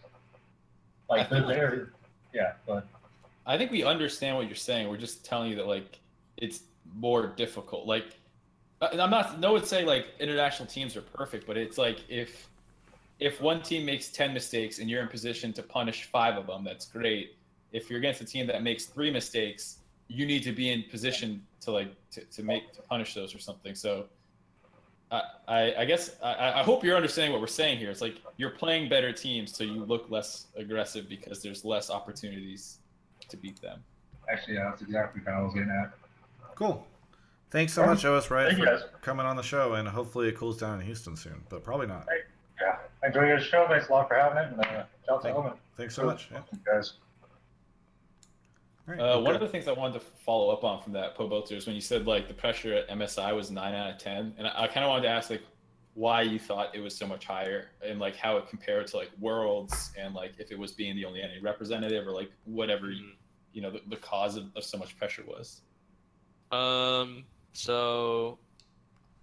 Like 1.10 1.26
I 1.26 1.28
they're 1.28 1.38
feel 1.40 1.48
like- 1.48 1.56
there. 1.56 1.90
Yeah, 2.32 2.52
but 2.66 2.86
I 3.46 3.58
think 3.58 3.70
we 3.70 3.84
understand 3.84 4.36
what 4.38 4.46
you're 4.46 4.56
saying. 4.56 4.88
We're 4.88 4.96
just 4.96 5.22
telling 5.24 5.50
you 5.50 5.56
that 5.56 5.66
like 5.66 5.98
it's 6.38 6.62
more 6.94 7.26
difficult. 7.26 7.86
Like, 7.86 8.06
uh, 8.06 8.10
I'm 8.92 9.10
not. 9.10 9.40
No 9.40 9.52
one's 9.52 9.68
saying 9.68 9.86
like 9.86 10.06
international 10.20 10.66
teams 10.66 10.96
are 10.96 11.02
perfect, 11.02 11.46
but 11.46 11.56
it's 11.56 11.78
like 11.78 12.00
if 12.08 12.48
if 13.20 13.40
one 13.40 13.62
team 13.62 13.84
makes 13.84 14.08
ten 14.08 14.32
mistakes 14.32 14.78
and 14.78 14.88
you're 14.90 15.02
in 15.02 15.08
position 15.08 15.52
to 15.54 15.62
punish 15.62 16.04
five 16.04 16.36
of 16.36 16.46
them, 16.46 16.64
that's 16.64 16.86
great. 16.86 17.36
If 17.72 17.90
you're 17.90 17.98
against 17.98 18.20
a 18.20 18.24
team 18.24 18.46
that 18.46 18.62
makes 18.62 18.86
three 18.86 19.10
mistakes, 19.10 19.78
you 20.08 20.26
need 20.26 20.42
to 20.44 20.52
be 20.52 20.70
in 20.70 20.84
position 20.90 21.42
to 21.62 21.70
like 21.72 21.94
to, 22.12 22.20
to 22.22 22.42
make 22.42 22.72
to 22.74 22.82
punish 22.82 23.14
those 23.14 23.34
or 23.34 23.38
something. 23.38 23.74
So. 23.74 24.06
I, 25.10 25.22
I, 25.46 25.74
I 25.80 25.84
guess 25.84 26.16
I, 26.22 26.60
I 26.60 26.62
hope 26.62 26.82
you're 26.82 26.96
understanding 26.96 27.30
what 27.32 27.40
we're 27.40 27.46
saying 27.46 27.78
here. 27.78 27.90
It's 27.90 28.00
like 28.00 28.16
you're 28.38 28.50
playing 28.50 28.88
better 28.88 29.12
teams, 29.12 29.54
so 29.54 29.62
you 29.62 29.84
look 29.84 30.10
less 30.10 30.46
aggressive 30.56 31.08
because 31.10 31.42
there's 31.42 31.62
less 31.62 31.90
opportunities 31.90 32.78
to 33.28 33.36
beat 33.36 33.60
them. 33.60 33.84
actually, 34.30 34.54
yeah, 34.54 34.70
that's 34.70 34.82
exactly 34.82 35.20
kind 35.20 35.36
of 35.36 35.42
what 35.42 35.42
I 35.42 35.44
was 35.44 35.54
getting 35.54 35.70
at. 35.70 35.92
Cool. 36.54 36.86
Thanks 37.54 37.72
so 37.72 37.86
much, 37.86 38.04
OS 38.04 38.32
Riot, 38.32 38.48
Thank 38.48 38.58
you, 38.58 38.64
for 38.64 38.70
guys. 38.72 38.82
coming 39.00 39.24
on 39.24 39.36
the 39.36 39.42
show, 39.42 39.74
and 39.74 39.86
hopefully 39.86 40.26
it 40.26 40.36
cools 40.36 40.58
down 40.58 40.80
in 40.80 40.86
Houston 40.86 41.14
soon, 41.14 41.40
but 41.48 41.62
probably 41.62 41.86
not. 41.86 42.04
Yeah, 42.60 42.78
I 43.00 43.06
enjoy 43.06 43.28
your 43.28 43.38
show. 43.38 43.64
Thanks 43.68 43.88
a 43.88 43.92
lot 43.92 44.08
for 44.08 44.16
having 44.16 44.38
it. 44.38 44.50
And 44.50 44.60
uh, 44.60 44.84
shout 45.06 45.24
out 45.24 45.44
to 45.44 45.54
Thanks 45.76 45.94
so 45.94 46.04
much. 46.04 46.30
Yeah. 46.32 46.40
guys. 46.66 46.94
All 48.88 48.94
right, 48.94 49.00
Uh, 49.00 49.20
one 49.20 49.26
okay. 49.28 49.34
of 49.36 49.40
the 49.40 49.46
things 49.46 49.68
I 49.68 49.72
wanted 49.72 50.00
to 50.00 50.00
follow 50.00 50.50
up 50.50 50.64
on 50.64 50.82
from 50.82 50.94
that, 50.94 51.16
Pobelter, 51.16 51.52
is 51.52 51.64
when 51.64 51.76
you 51.76 51.80
said 51.80 52.08
like 52.08 52.26
the 52.26 52.34
pressure 52.34 52.74
at 52.74 52.88
MSI 52.88 53.32
was 53.32 53.52
nine 53.52 53.72
out 53.72 53.88
of 53.88 53.98
ten, 53.98 54.34
and 54.36 54.48
I, 54.48 54.64
I 54.64 54.66
kind 54.66 54.84
of 54.84 54.88
wanted 54.88 55.02
to 55.02 55.10
ask 55.10 55.30
like 55.30 55.42
why 55.94 56.22
you 56.22 56.40
thought 56.40 56.74
it 56.74 56.80
was 56.80 56.92
so 56.96 57.06
much 57.06 57.24
higher, 57.24 57.68
and 57.86 58.00
like 58.00 58.16
how 58.16 58.36
it 58.36 58.48
compared 58.48 58.88
to 58.88 58.96
like 58.96 59.12
Worlds, 59.20 59.92
and 59.96 60.12
like 60.12 60.32
if 60.40 60.50
it 60.50 60.58
was 60.58 60.72
being 60.72 60.96
the 60.96 61.04
only 61.04 61.20
NA 61.20 61.28
representative, 61.40 62.04
or 62.04 62.10
like 62.10 62.32
whatever 62.46 62.90
you, 62.90 63.12
you 63.52 63.62
know 63.62 63.70
the, 63.70 63.80
the 63.90 63.96
cause 63.96 64.36
of, 64.36 64.46
of 64.56 64.64
so 64.64 64.76
much 64.76 64.98
pressure 64.98 65.22
was. 65.28 65.60
Um. 66.50 67.22
So, 67.54 68.38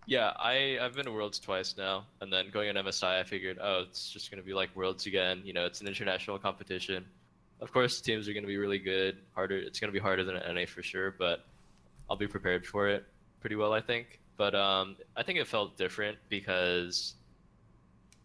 yeah, 0.07 0.33
I 0.39 0.79
I've 0.81 0.95
been 0.95 1.05
to 1.05 1.11
Worlds 1.11 1.37
twice 1.37 1.75
now, 1.77 2.05
and 2.21 2.33
then 2.33 2.49
going 2.51 2.69
on 2.69 2.83
MSI, 2.83 3.19
I 3.19 3.23
figured, 3.23 3.59
oh, 3.61 3.85
it's 3.87 4.09
just 4.09 4.31
gonna 4.31 4.41
be 4.41 4.53
like 4.53 4.75
Worlds 4.75 5.05
again. 5.05 5.41
You 5.45 5.53
know, 5.53 5.65
it's 5.65 5.81
an 5.81 5.87
international 5.87 6.39
competition. 6.39 7.05
Of 7.59 7.71
course, 7.71 8.01
teams 8.01 8.27
are 8.27 8.33
gonna 8.33 8.47
be 8.47 8.57
really 8.57 8.79
good. 8.79 9.17
Harder. 9.35 9.57
It's 9.57 9.79
gonna 9.79 9.93
be 9.93 9.99
harder 9.99 10.23
than 10.23 10.37
an 10.37 10.55
NA 10.55 10.65
for 10.65 10.81
sure, 10.81 11.11
but 11.11 11.45
I'll 12.09 12.17
be 12.17 12.27
prepared 12.27 12.65
for 12.65 12.87
it 12.87 13.05
pretty 13.41 13.55
well, 13.55 13.73
I 13.73 13.81
think. 13.81 14.19
But 14.37 14.55
um, 14.55 14.95
I 15.17 15.23
think 15.23 15.39
it 15.39 15.47
felt 15.47 15.77
different 15.77 16.17
because 16.29 17.15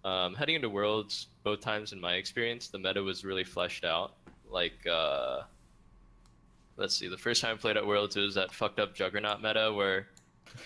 um, 0.05 0.35
heading 0.35 0.55
into 0.55 0.71
Worlds, 0.71 1.27
both 1.43 1.61
times 1.61 1.93
in 1.93 2.01
my 2.01 2.15
experience, 2.15 2.69
the 2.69 2.79
meta 2.79 3.03
was 3.03 3.25
really 3.25 3.45
fleshed 3.45 3.85
out. 3.85 4.15
Like, 4.49 4.87
uh, 4.87 5.43
let's 6.77 6.97
see, 6.97 7.09
the 7.09 7.17
first 7.17 7.43
time 7.43 7.55
I 7.55 7.59
played 7.59 7.77
at 7.77 7.87
Worlds, 7.87 8.17
it 8.17 8.21
was 8.21 8.35
that 8.35 8.53
fucked 8.53 8.79
up 8.79 8.95
Juggernaut 8.95 9.43
meta 9.43 9.73
where 9.73 10.09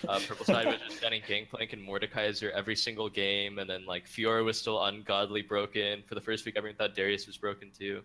uh, 0.07 0.19
Purple 0.27 0.45
Side 0.45 0.67
was 0.67 0.77
just 0.87 1.01
getting 1.01 1.21
Gangplank 1.27 1.73
and 1.73 1.87
Mordekaiser 1.87 2.51
every 2.51 2.75
single 2.75 3.09
game, 3.09 3.59
and 3.59 3.69
then 3.69 3.85
like 3.85 4.07
Fiora 4.07 4.43
was 4.43 4.57
still 4.57 4.83
ungodly 4.85 5.41
broken. 5.41 6.03
For 6.07 6.15
the 6.15 6.21
first 6.21 6.45
week, 6.45 6.55
everyone 6.57 6.77
thought 6.77 6.95
Darius 6.95 7.27
was 7.27 7.37
broken 7.37 7.71
too. 7.77 8.01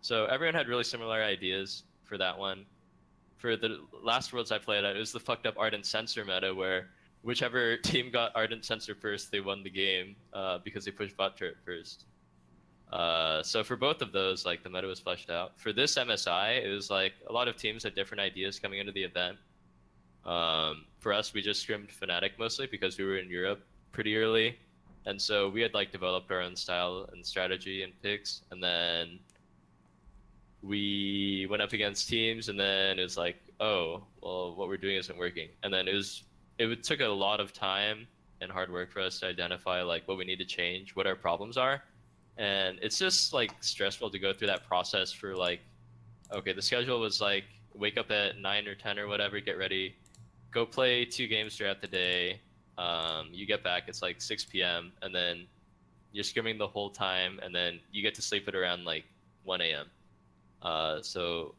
So 0.00 0.26
everyone 0.26 0.54
had 0.54 0.68
really 0.68 0.84
similar 0.84 1.22
ideas 1.22 1.84
for 2.04 2.18
that 2.18 2.36
one. 2.36 2.64
For 3.36 3.56
the 3.56 3.80
last 4.02 4.32
Worlds 4.32 4.52
I 4.52 4.58
played 4.58 4.84
at, 4.84 4.96
it 4.96 4.98
was 4.98 5.12
the 5.12 5.20
fucked 5.20 5.46
up 5.46 5.54
Ardent 5.58 5.86
Censer 5.86 6.24
meta 6.24 6.54
where 6.54 6.90
whichever 7.22 7.76
team 7.78 8.10
got 8.10 8.32
Ardent 8.34 8.64
Censer 8.64 8.94
first, 8.94 9.30
they 9.30 9.40
won 9.40 9.62
the 9.62 9.70
game 9.70 10.16
uh, 10.32 10.58
because 10.64 10.84
they 10.84 10.90
pushed 10.90 11.16
bot 11.16 11.36
turret 11.36 11.56
first. 11.64 12.04
Uh, 12.92 13.42
so 13.42 13.64
for 13.64 13.74
both 13.74 14.02
of 14.02 14.12
those, 14.12 14.44
like 14.44 14.62
the 14.62 14.68
meta 14.68 14.86
was 14.86 15.00
fleshed 15.00 15.30
out. 15.30 15.58
For 15.58 15.72
this 15.72 15.96
MSI, 15.96 16.62
it 16.62 16.68
was 16.68 16.90
like 16.90 17.14
a 17.28 17.32
lot 17.32 17.48
of 17.48 17.56
teams 17.56 17.82
had 17.82 17.94
different 17.94 18.20
ideas 18.20 18.58
coming 18.58 18.80
into 18.80 18.92
the 18.92 19.02
event. 19.02 19.38
Um, 20.26 20.84
for 20.98 21.12
us, 21.12 21.32
we 21.32 21.40
just 21.40 21.62
scrimmed 21.62 21.88
Fnatic 21.88 22.32
mostly 22.38 22.66
because 22.66 22.98
we 22.98 23.04
were 23.04 23.16
in 23.16 23.30
Europe 23.30 23.64
pretty 23.92 24.16
early, 24.16 24.58
and 25.06 25.20
so 25.20 25.48
we 25.48 25.62
had 25.62 25.72
like 25.72 25.90
developed 25.90 26.30
our 26.30 26.42
own 26.42 26.54
style 26.54 27.08
and 27.12 27.24
strategy 27.24 27.82
and 27.82 27.92
picks, 28.02 28.42
and 28.50 28.62
then 28.62 29.18
we 30.60 31.46
went 31.50 31.62
up 31.62 31.72
against 31.72 32.08
teams, 32.08 32.50
and 32.50 32.60
then 32.60 32.98
it 32.98 33.02
was 33.02 33.16
like, 33.16 33.36
oh, 33.58 34.04
well, 34.20 34.54
what 34.54 34.68
we're 34.68 34.76
doing 34.76 34.96
isn't 34.96 35.18
working, 35.18 35.48
and 35.62 35.72
then 35.72 35.88
it 35.88 35.94
was 35.94 36.24
it 36.58 36.84
took 36.84 37.00
a 37.00 37.06
lot 37.06 37.40
of 37.40 37.54
time 37.54 38.06
and 38.42 38.52
hard 38.52 38.70
work 38.70 38.92
for 38.92 39.00
us 39.00 39.18
to 39.20 39.26
identify 39.26 39.82
like 39.82 40.06
what 40.06 40.18
we 40.18 40.24
need 40.24 40.38
to 40.38 40.44
change, 40.44 40.94
what 40.94 41.06
our 41.06 41.16
problems 41.16 41.56
are, 41.56 41.82
and 42.38 42.78
it's 42.82 42.98
just 42.98 43.32
like 43.32 43.52
stressful 43.60 44.10
to 44.10 44.18
go 44.18 44.32
through 44.32 44.48
that 44.48 44.66
process 44.66 45.12
for 45.12 45.36
like, 45.36 45.60
okay, 46.32 46.52
the 46.52 46.62
schedule 46.62 47.00
was 47.00 47.20
like 47.20 47.44
wake 47.74 47.96
up 47.96 48.10
at 48.10 48.38
nine 48.38 48.66
or 48.66 48.74
ten 48.74 48.98
or 48.98 49.06
whatever, 49.06 49.40
get 49.40 49.58
ready, 49.58 49.94
go 50.50 50.64
play 50.66 51.04
two 51.04 51.26
games 51.26 51.56
throughout 51.56 51.80
the 51.80 51.88
day. 51.88 52.40
Um, 52.78 53.28
you 53.32 53.46
get 53.46 53.62
back, 53.62 53.84
it's 53.86 54.02
like 54.02 54.20
6 54.20 54.46
p.m. 54.46 54.92
and 55.02 55.14
then 55.14 55.46
you're 56.12 56.24
scrimming 56.24 56.58
the 56.58 56.66
whole 56.66 56.90
time, 56.90 57.40
and 57.42 57.54
then 57.54 57.80
you 57.90 58.02
get 58.02 58.14
to 58.14 58.22
sleep 58.22 58.46
at 58.46 58.54
around 58.54 58.84
like 58.84 59.04
1 59.44 59.60
a.m. 59.62 59.86
Uh, 60.60 61.00
so 61.02 61.54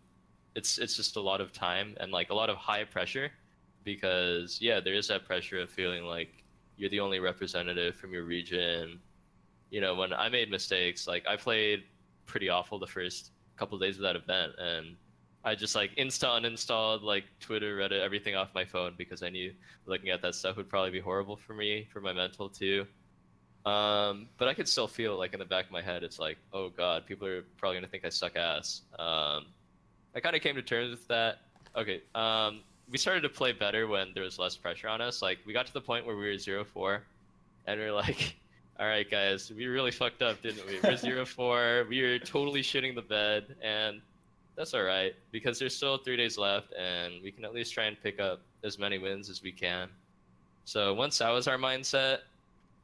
it's 0.56 0.78
it's 0.78 0.96
just 0.96 1.16
a 1.16 1.22
lot 1.22 1.42
of 1.42 1.52
time 1.52 1.96
and 2.00 2.12
like 2.12 2.30
a 2.30 2.34
lot 2.34 2.50
of 2.50 2.56
high 2.58 2.84
pressure 2.84 3.32
because 3.84 4.60
yeah, 4.62 4.80
there 4.80 4.94
is 4.94 5.08
that 5.08 5.26
pressure 5.26 5.60
of 5.60 5.70
feeling 5.70 6.04
like 6.04 6.44
you're 6.78 6.90
the 6.90 7.00
only 7.00 7.20
representative 7.20 7.96
from 7.96 8.14
your 8.14 8.24
region. 8.24 9.00
You 9.74 9.82
know, 9.82 9.96
when 9.96 10.14
I 10.14 10.30
made 10.30 10.52
mistakes, 10.52 11.08
like 11.08 11.26
I 11.28 11.36
played 11.36 11.86
pretty 12.28 12.48
awful 12.48 12.78
the 12.78 12.86
first 12.86 13.32
couple 13.58 13.80
days 13.80 13.96
of 13.96 14.04
that 14.04 14.16
event, 14.16 14.52
and 14.60 14.96
I 15.44 15.56
just 15.56 15.76
like 15.76 15.96
insta 15.96 16.40
uninstalled 16.40 17.02
like 17.02 17.24
Twitter, 17.40 17.78
Reddit, 17.78 18.00
everything 18.00 18.36
off 18.36 18.50
my 18.54 18.66
phone 18.66 18.94
because 19.00 19.24
I 19.24 19.30
knew 19.30 19.52
looking 19.88 20.12
at 20.12 20.22
that 20.22 20.36
stuff 20.36 20.58
would 20.58 20.70
probably 20.70 20.92
be 20.92 21.00
horrible 21.00 21.38
for 21.38 21.56
me, 21.56 21.88
for 21.92 22.02
my 22.02 22.14
mental 22.14 22.50
too. 22.50 22.86
Um, 23.66 24.28
but 24.38 24.48
I 24.48 24.54
could 24.54 24.68
still 24.68 24.88
feel 24.88 25.18
like 25.18 25.34
in 25.34 25.40
the 25.40 25.46
back 25.46 25.66
of 25.66 25.72
my 25.72 25.82
head, 25.82 26.04
it's 26.04 26.20
like, 26.20 26.38
oh 26.54 26.70
god, 26.70 27.08
people 27.08 27.28
are 27.28 27.42
probably 27.58 27.78
gonna 27.78 27.88
think 27.88 28.06
I 28.06 28.10
suck 28.10 28.36
ass. 28.36 28.84
Um, 29.00 29.48
I 30.14 30.20
kind 30.22 30.36
of 30.36 30.44
came 30.44 30.54
to 30.54 30.62
terms 30.62 30.92
with 30.92 31.08
that. 31.08 31.40
Okay, 31.76 32.04
um, 32.14 32.62
we 32.92 33.00
started 33.00 33.22
to 33.22 33.30
play 33.30 33.54
better 33.54 33.88
when 33.88 34.14
there 34.14 34.24
was 34.24 34.38
less 34.38 34.56
pressure 34.56 34.88
on 34.88 35.02
us. 35.02 35.24
Like 35.24 35.40
we 35.48 35.52
got 35.52 35.66
to 35.66 35.74
the 35.74 35.82
point 35.82 36.06
where 36.06 36.16
we 36.16 36.28
were 36.28 36.38
zero 36.38 36.64
four, 36.64 37.02
and 37.66 37.80
we 37.80 37.88
are 37.88 37.92
like, 37.92 38.36
all 38.80 38.88
right, 38.88 39.10
guys, 39.10 39.52
we 39.56 39.68
really 39.68 39.92
fucked 39.92 40.22
up, 40.22 40.42
didn't 40.42 40.66
we? 40.66 40.80
We're 40.84 40.98
zero 40.98 41.26
four. 41.38 41.86
We 41.90 42.02
were 42.02 42.20
totally 42.20 42.62
shitting 42.62 42.96
the 42.96 43.02
bed, 43.02 43.56
and 43.62 44.02
that's 44.56 44.74
all 44.74 44.84
right 44.84 45.14
because 45.32 45.60
there's 45.60 45.76
still 45.76 45.98
three 45.98 46.18
days 46.18 46.38
left, 46.38 46.74
and 46.74 47.22
we 47.24 47.32
can 47.32 47.46
at 47.46 47.54
least 47.54 47.74
try 47.74 47.86
and 47.86 48.02
pick 48.02 48.20
up 48.20 48.42
as 48.64 48.80
many 48.80 48.98
wins 48.98 49.30
as 49.30 49.44
we 49.44 49.52
can. 49.52 49.90
So 50.66 50.94
once 50.94 51.18
that 51.20 51.30
was 51.30 51.48
our 51.48 51.58
mindset, 51.58 52.20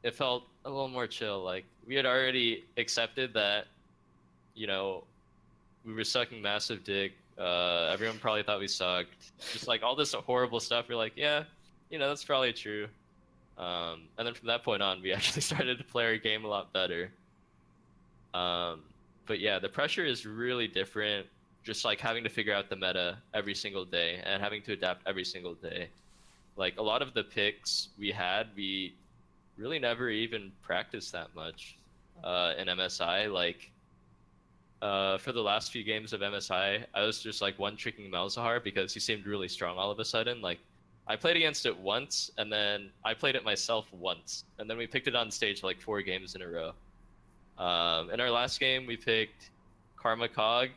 it 0.02 0.14
felt 0.14 0.44
a 0.64 0.70
little 0.70 0.88
more 0.88 1.06
chill. 1.06 1.42
Like 1.42 1.64
we 1.86 1.94
had 1.94 2.06
already 2.06 2.64
accepted 2.76 3.34
that, 3.34 3.66
you 4.54 4.66
know, 4.66 5.04
we 5.84 5.92
were 5.92 6.04
sucking 6.04 6.40
massive 6.40 6.84
dick. 6.84 7.12
Uh, 7.38 7.90
everyone 7.92 8.18
probably 8.18 8.42
thought 8.42 8.60
we 8.60 8.68
sucked. 8.68 9.14
Just 9.52 9.66
like 9.66 9.82
all 9.82 9.96
this 9.96 10.12
horrible 10.12 10.60
stuff. 10.60 10.86
We're 10.88 10.96
like, 10.96 11.14
yeah, 11.16 11.44
you 11.88 11.98
know, 11.98 12.08
that's 12.08 12.24
probably 12.24 12.52
true. 12.52 12.86
Um, 13.60 14.08
and 14.16 14.26
then 14.26 14.34
from 14.34 14.48
that 14.48 14.64
point 14.64 14.82
on, 14.82 15.02
we 15.02 15.12
actually 15.16 15.42
started 15.42 15.78
to 15.78 15.84
play 15.84 16.06
our 16.06 16.16
game 16.16 16.44
a 16.44 16.48
lot 16.48 16.72
better. 16.72 17.12
Um, 18.32 18.80
but 19.26 19.38
yeah, 19.38 19.58
the 19.58 19.68
pressure 19.68 20.04
is 20.04 20.26
really 20.26 20.66
different. 20.66 21.26
Just 21.62 21.84
like 21.84 22.00
having 22.00 22.24
to 22.24 22.30
figure 22.30 22.54
out 22.54 22.70
the 22.70 22.76
meta 22.76 23.18
every 23.34 23.54
single 23.54 23.84
day 23.84 24.22
and 24.24 24.42
having 24.42 24.62
to 24.62 24.72
adapt 24.72 25.06
every 25.06 25.24
single 25.24 25.54
day. 25.54 25.90
Like 26.56 26.78
a 26.78 26.82
lot 26.82 27.02
of 27.02 27.12
the 27.12 27.22
picks 27.22 27.90
we 27.98 28.10
had, 28.10 28.48
we 28.56 28.94
really 29.58 29.78
never 29.78 30.08
even 30.08 30.50
practiced 30.62 31.12
that 31.12 31.34
much 31.34 31.76
uh, 32.24 32.54
in 32.56 32.66
MSI. 32.68 33.30
Like 33.30 33.70
uh, 34.80 35.18
for 35.18 35.32
the 35.32 35.42
last 35.42 35.70
few 35.70 35.84
games 35.84 36.14
of 36.14 36.22
MSI, 36.22 36.84
I 36.94 37.02
was 37.02 37.22
just 37.22 37.42
like 37.42 37.58
one 37.58 37.76
tricking 37.76 38.10
Malzahar 38.10 38.64
because 38.64 38.94
he 38.94 39.00
seemed 39.00 39.26
really 39.26 39.48
strong 39.48 39.76
all 39.76 39.90
of 39.90 39.98
a 39.98 40.04
sudden. 40.04 40.40
Like, 40.40 40.58
I 41.10 41.16
played 41.16 41.36
against 41.36 41.66
it 41.66 41.76
once, 41.76 42.30
and 42.38 42.52
then 42.52 42.88
I 43.04 43.14
played 43.14 43.34
it 43.34 43.44
myself 43.44 43.92
once, 43.92 44.44
and 44.60 44.70
then 44.70 44.78
we 44.78 44.86
picked 44.86 45.08
it 45.08 45.16
on 45.16 45.28
stage 45.28 45.64
like 45.64 45.80
four 45.80 46.02
games 46.02 46.36
in 46.36 46.42
a 46.42 46.46
row. 46.46 46.72
Um, 47.58 48.10
in 48.10 48.20
our 48.20 48.30
last 48.30 48.60
game, 48.60 48.86
we 48.86 48.96
picked 48.96 49.50
Karma 49.96 50.28
Kog. 50.28 50.68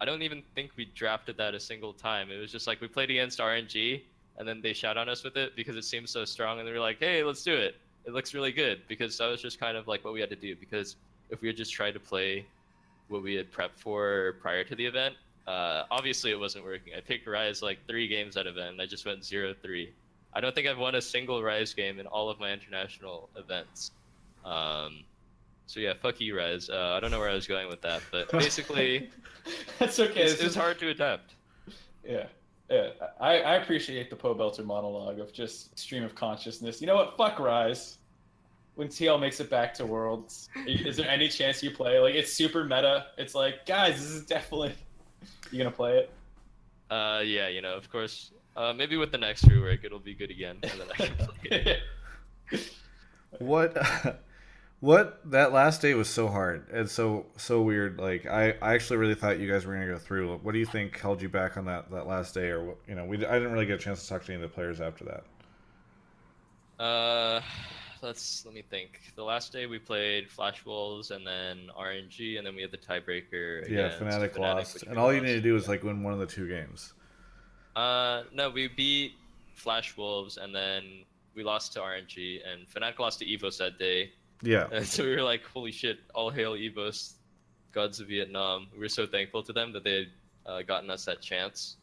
I 0.00 0.06
don't 0.06 0.22
even 0.22 0.42
think 0.54 0.70
we 0.76 0.86
drafted 0.86 1.36
that 1.36 1.54
a 1.54 1.60
single 1.60 1.92
time. 1.92 2.30
It 2.30 2.38
was 2.38 2.50
just 2.50 2.66
like 2.66 2.80
we 2.80 2.88
played 2.88 3.10
against 3.10 3.38
RNG, 3.38 4.00
and 4.38 4.48
then 4.48 4.62
they 4.62 4.72
shot 4.72 4.96
on 4.96 5.10
us 5.10 5.24
with 5.24 5.36
it 5.36 5.54
because 5.56 5.76
it 5.76 5.84
seemed 5.84 6.08
so 6.08 6.24
strong, 6.24 6.58
and 6.58 6.66
they 6.66 6.72
were 6.72 6.80
like, 6.80 6.98
"Hey, 6.98 7.22
let's 7.22 7.42
do 7.42 7.54
it. 7.54 7.76
It 8.06 8.14
looks 8.14 8.32
really 8.32 8.50
good." 8.50 8.80
Because 8.88 9.18
that 9.18 9.26
was 9.26 9.42
just 9.42 9.60
kind 9.60 9.76
of 9.76 9.88
like 9.88 10.06
what 10.06 10.14
we 10.14 10.20
had 10.20 10.30
to 10.30 10.36
do. 10.36 10.56
Because 10.56 10.96
if 11.28 11.42
we 11.42 11.48
had 11.48 11.56
just 11.58 11.70
tried 11.70 11.92
to 11.92 12.00
play 12.00 12.46
what 13.08 13.22
we 13.22 13.34
had 13.34 13.52
prepped 13.52 13.76
for 13.76 14.36
prior 14.40 14.64
to 14.64 14.74
the 14.74 14.86
event, 14.86 15.16
uh, 15.46 15.84
obviously 15.90 16.30
it 16.30 16.38
wasn't 16.38 16.64
working. 16.64 16.92
I 16.96 17.00
picked 17.00 17.26
Ryze 17.26 17.62
like 17.62 17.78
three 17.86 18.08
games 18.08 18.36
at 18.36 18.46
event, 18.46 18.72
and 18.72 18.82
I 18.82 18.86
just 18.86 19.04
went 19.06 19.24
zero 19.24 19.54
three. 19.62 19.92
I 20.34 20.40
don't 20.40 20.54
think 20.54 20.66
I've 20.66 20.78
won 20.78 20.94
a 20.94 21.02
single 21.02 21.40
Ryze 21.42 21.74
game 21.76 21.98
in 21.98 22.06
all 22.06 22.30
of 22.30 22.40
my 22.40 22.52
international 22.52 23.28
events. 23.36 23.90
Um, 24.44 25.04
so 25.66 25.80
yeah, 25.80 25.92
fuck 26.00 26.20
you, 26.20 26.34
Ryze. 26.34 26.70
Uh, 26.70 26.94
I 26.96 27.00
don't 27.00 27.10
know 27.10 27.18
where 27.18 27.28
I 27.30 27.34
was 27.34 27.46
going 27.46 27.68
with 27.68 27.82
that, 27.82 28.02
but 28.10 28.30
basically, 28.32 29.10
That's 29.78 29.98
okay. 29.98 30.22
it's, 30.22 30.34
It's, 30.34 30.42
it's 30.42 30.54
hard 30.54 30.78
to 30.80 30.88
adapt. 30.88 31.34
Yeah. 32.04 32.26
Yeah. 32.70 32.90
I, 33.20 33.38
I 33.40 33.54
appreciate 33.56 34.10
the 34.10 34.16
Pobelter 34.16 34.64
monologue 34.64 35.18
of 35.18 35.32
just 35.32 35.78
stream 35.78 36.02
of 36.04 36.14
consciousness. 36.14 36.80
You 36.80 36.86
know 36.86 36.96
what? 36.96 37.16
Fuck 37.16 37.36
Ryze. 37.36 37.96
When 38.74 38.88
TL 38.88 39.20
makes 39.20 39.38
it 39.38 39.50
back 39.50 39.74
to 39.74 39.84
Worlds, 39.84 40.48
is 40.66 40.96
there 40.96 41.08
any 41.08 41.28
chance 41.28 41.62
you 41.62 41.70
play? 41.72 41.98
Like, 41.98 42.14
it's 42.14 42.32
super 42.32 42.64
meta. 42.64 43.08
It's 43.18 43.34
like, 43.34 43.66
guys, 43.66 43.96
this 44.00 44.10
is 44.10 44.24
definitely. 44.24 44.72
You 45.50 45.58
gonna 45.58 45.70
play 45.70 45.98
it? 45.98 46.10
Uh, 46.90 47.22
yeah, 47.24 47.48
you 47.48 47.62
know, 47.62 47.74
of 47.74 47.90
course. 47.90 48.32
Uh, 48.54 48.72
maybe 48.72 48.96
with 48.96 49.10
the 49.12 49.18
next 49.18 49.46
rework, 49.46 49.82
it'll 49.82 49.98
be 49.98 50.14
good 50.14 50.30
again, 50.30 50.58
and 50.62 50.72
then 50.72 50.88
I 50.92 50.96
can 50.96 51.16
play 51.16 51.78
it. 52.50 52.70
What 53.38 53.76
what 54.80 55.20
that 55.30 55.52
last 55.52 55.80
day 55.80 55.94
was 55.94 56.08
so 56.08 56.28
hard 56.28 56.68
and 56.70 56.88
so 56.88 57.26
so 57.36 57.62
weird. 57.62 57.98
Like 57.98 58.26
I, 58.26 58.50
I 58.60 58.74
actually 58.74 58.98
really 58.98 59.14
thought 59.14 59.38
you 59.38 59.50
guys 59.50 59.64
were 59.64 59.72
gonna 59.74 59.86
go 59.86 59.98
through. 59.98 60.36
What 60.38 60.52
do 60.52 60.58
you 60.58 60.66
think 60.66 60.98
held 60.98 61.22
you 61.22 61.28
back 61.28 61.56
on 61.56 61.64
that, 61.66 61.90
that 61.90 62.06
last 62.06 62.34
day, 62.34 62.48
or 62.48 62.64
what? 62.64 62.76
You 62.86 62.94
know, 62.94 63.04
we 63.04 63.16
I 63.24 63.34
didn't 63.34 63.52
really 63.52 63.66
get 63.66 63.80
a 63.80 63.82
chance 63.82 64.02
to 64.02 64.08
talk 64.08 64.24
to 64.24 64.32
any 64.32 64.42
of 64.42 64.50
the 64.50 64.54
players 64.54 64.80
after 64.80 65.04
that. 65.04 65.24
Uh, 66.82 67.40
let's 68.02 68.44
let 68.44 68.54
me 68.54 68.62
think. 68.62 69.00
The 69.16 69.22
last 69.22 69.52
day 69.52 69.66
we 69.66 69.78
played 69.78 70.30
Flash 70.30 70.64
Wolves 70.64 71.10
and 71.10 71.26
then 71.26 71.70
RNG, 71.78 72.38
and 72.38 72.46
then 72.46 72.54
we 72.54 72.62
had 72.62 72.70
the 72.70 72.78
tiebreaker. 72.78 73.68
Yeah, 73.68 73.86
against 73.86 74.00
Fnatic 74.00 74.38
lost, 74.38 74.82
and 74.84 74.98
all 74.98 75.12
you 75.12 75.20
need 75.20 75.34
to 75.34 75.40
do 75.40 75.56
is 75.56 75.68
like 75.68 75.82
win 75.82 76.02
one 76.02 76.12
of 76.12 76.18
the 76.18 76.26
two 76.26 76.48
games. 76.48 76.92
Uh, 77.74 78.24
no, 78.34 78.50
we 78.50 78.68
beat 78.68 79.14
Flash 79.54 79.96
Wolves, 79.96 80.36
and 80.36 80.54
then 80.54 81.04
we 81.34 81.42
lost 81.42 81.72
to 81.74 81.80
RNG, 81.80 82.40
and 82.46 82.68
Fnatic 82.68 82.98
lost 82.98 83.20
to 83.20 83.26
Evos 83.26 83.58
that 83.58 83.78
day. 83.78 84.12
Yeah, 84.42 84.66
And 84.72 84.86
so 84.86 85.04
we 85.04 85.14
were 85.14 85.22
like, 85.22 85.44
holy 85.44 85.72
shit, 85.72 86.00
all 86.14 86.30
hail 86.30 86.52
Evos, 86.52 87.14
gods 87.72 88.00
of 88.00 88.08
Vietnam. 88.08 88.66
We 88.72 88.80
were 88.80 88.88
so 88.88 89.06
thankful 89.06 89.42
to 89.44 89.52
them 89.52 89.72
that 89.72 89.84
they 89.84 89.94
had 89.94 90.08
uh, 90.46 90.62
gotten 90.62 90.90
us 90.90 91.04
that 91.04 91.22
chance. 91.22 91.76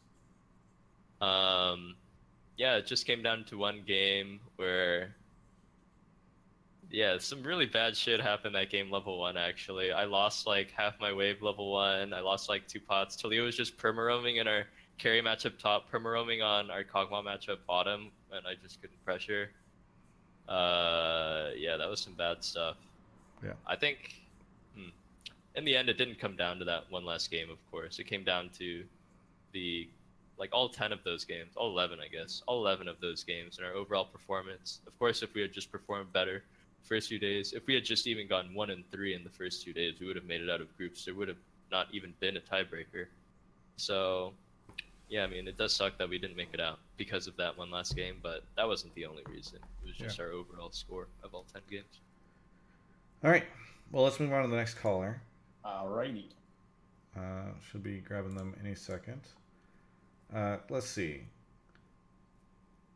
Um, 1.20 1.96
yeah, 2.56 2.76
it 2.76 2.86
just 2.86 3.06
came 3.06 3.22
down 3.22 3.44
to 3.46 3.58
one 3.58 3.82
game 3.86 4.40
where, 4.56 5.14
yeah, 6.90 7.18
some 7.18 7.42
really 7.42 7.66
bad 7.66 7.96
shit 7.96 8.20
happened 8.20 8.54
that 8.56 8.68
game 8.68 8.90
level 8.90 9.18
one, 9.18 9.36
actually. 9.36 9.92
I 9.92 10.04
lost 10.04 10.46
like 10.46 10.72
half 10.72 10.98
my 11.00 11.12
wave 11.12 11.40
level 11.40 11.70
one. 11.70 12.12
I 12.12 12.20
lost 12.20 12.48
like 12.48 12.66
two 12.66 12.80
pots. 12.80 13.16
Taliyah 13.16 13.44
was 13.44 13.56
just 13.56 13.76
perma 13.78 14.06
roaming 14.06 14.36
in 14.36 14.48
our 14.48 14.64
carry 14.98 15.22
matchup 15.22 15.56
top, 15.58 15.90
perma 15.90 16.12
roaming 16.12 16.42
on 16.42 16.70
our 16.70 16.82
Kog'Maw 16.82 17.24
matchup 17.24 17.58
bottom, 17.66 18.10
and 18.32 18.44
I 18.46 18.54
just 18.60 18.80
couldn't 18.80 19.02
pressure. 19.04 19.50
Uh, 20.48 21.50
yeah, 21.56 21.76
that 21.76 21.88
was 21.88 22.00
some 22.00 22.14
bad 22.14 22.42
stuff. 22.42 22.76
Yeah. 23.42 23.52
I 23.68 23.76
think, 23.76 24.16
hmm, 24.74 24.90
in 25.54 25.64
the 25.64 25.76
end, 25.76 25.88
it 25.88 25.96
didn't 25.96 26.18
come 26.18 26.34
down 26.34 26.58
to 26.58 26.64
that 26.64 26.90
one 26.90 27.04
last 27.04 27.30
game. 27.30 27.50
Of 27.50 27.58
course, 27.70 28.00
it 28.00 28.04
came 28.04 28.24
down 28.24 28.50
to 28.58 28.82
the 29.52 29.88
like 30.38 30.50
all 30.52 30.68
ten 30.68 30.90
of 30.92 31.04
those 31.04 31.24
games, 31.24 31.52
all 31.54 31.70
eleven, 31.70 31.98
I 32.00 32.08
guess, 32.08 32.42
all 32.48 32.58
eleven 32.58 32.88
of 32.88 33.00
those 33.00 33.22
games, 33.22 33.58
and 33.58 33.66
our 33.66 33.74
overall 33.74 34.06
performance. 34.06 34.80
Of 34.88 34.98
course, 34.98 35.22
if 35.22 35.32
we 35.34 35.40
had 35.40 35.52
just 35.52 35.70
performed 35.70 36.12
better 36.12 36.42
first 36.82 37.08
few 37.08 37.18
days, 37.18 37.52
if 37.52 37.66
we 37.66 37.74
had 37.74 37.84
just 37.84 38.06
even 38.06 38.28
gotten 38.28 38.54
one 38.54 38.70
and 38.70 38.84
three 38.90 39.14
in 39.14 39.24
the 39.24 39.30
first 39.30 39.64
two 39.64 39.72
days, 39.72 39.94
we 40.00 40.06
would 40.06 40.16
have 40.16 40.24
made 40.24 40.40
it 40.40 40.50
out 40.50 40.60
of 40.60 40.76
groups. 40.76 41.04
There 41.04 41.14
would 41.14 41.28
have 41.28 41.38
not 41.70 41.86
even 41.92 42.12
been 42.20 42.36
a 42.36 42.40
tiebreaker. 42.40 43.06
So, 43.76 44.32
yeah, 45.08 45.24
I 45.24 45.26
mean, 45.26 45.48
it 45.48 45.56
does 45.56 45.74
suck 45.74 45.98
that 45.98 46.08
we 46.08 46.18
didn't 46.18 46.36
make 46.36 46.52
it 46.52 46.60
out 46.60 46.78
because 46.96 47.26
of 47.26 47.36
that 47.36 47.56
one 47.56 47.70
last 47.70 47.96
game, 47.96 48.16
but 48.22 48.44
that 48.56 48.66
wasn't 48.66 48.94
the 48.94 49.06
only 49.06 49.22
reason. 49.28 49.58
It 49.82 49.88
was 49.88 49.96
just 49.96 50.20
our 50.20 50.30
overall 50.30 50.70
score 50.70 51.08
of 51.22 51.34
all 51.34 51.46
10 51.52 51.62
games. 51.70 52.00
All 53.24 53.30
right. 53.30 53.44
Well, 53.92 54.04
let's 54.04 54.20
move 54.20 54.32
on 54.32 54.42
to 54.42 54.48
the 54.48 54.56
next 54.56 54.74
caller. 54.74 55.20
Alrighty. 55.64 56.26
Uh, 57.16 57.52
should 57.70 57.82
be 57.82 57.98
grabbing 57.98 58.34
them 58.34 58.54
any 58.64 58.74
second. 58.74 59.20
Uh, 60.34 60.58
let's 60.68 60.86
see. 60.86 61.22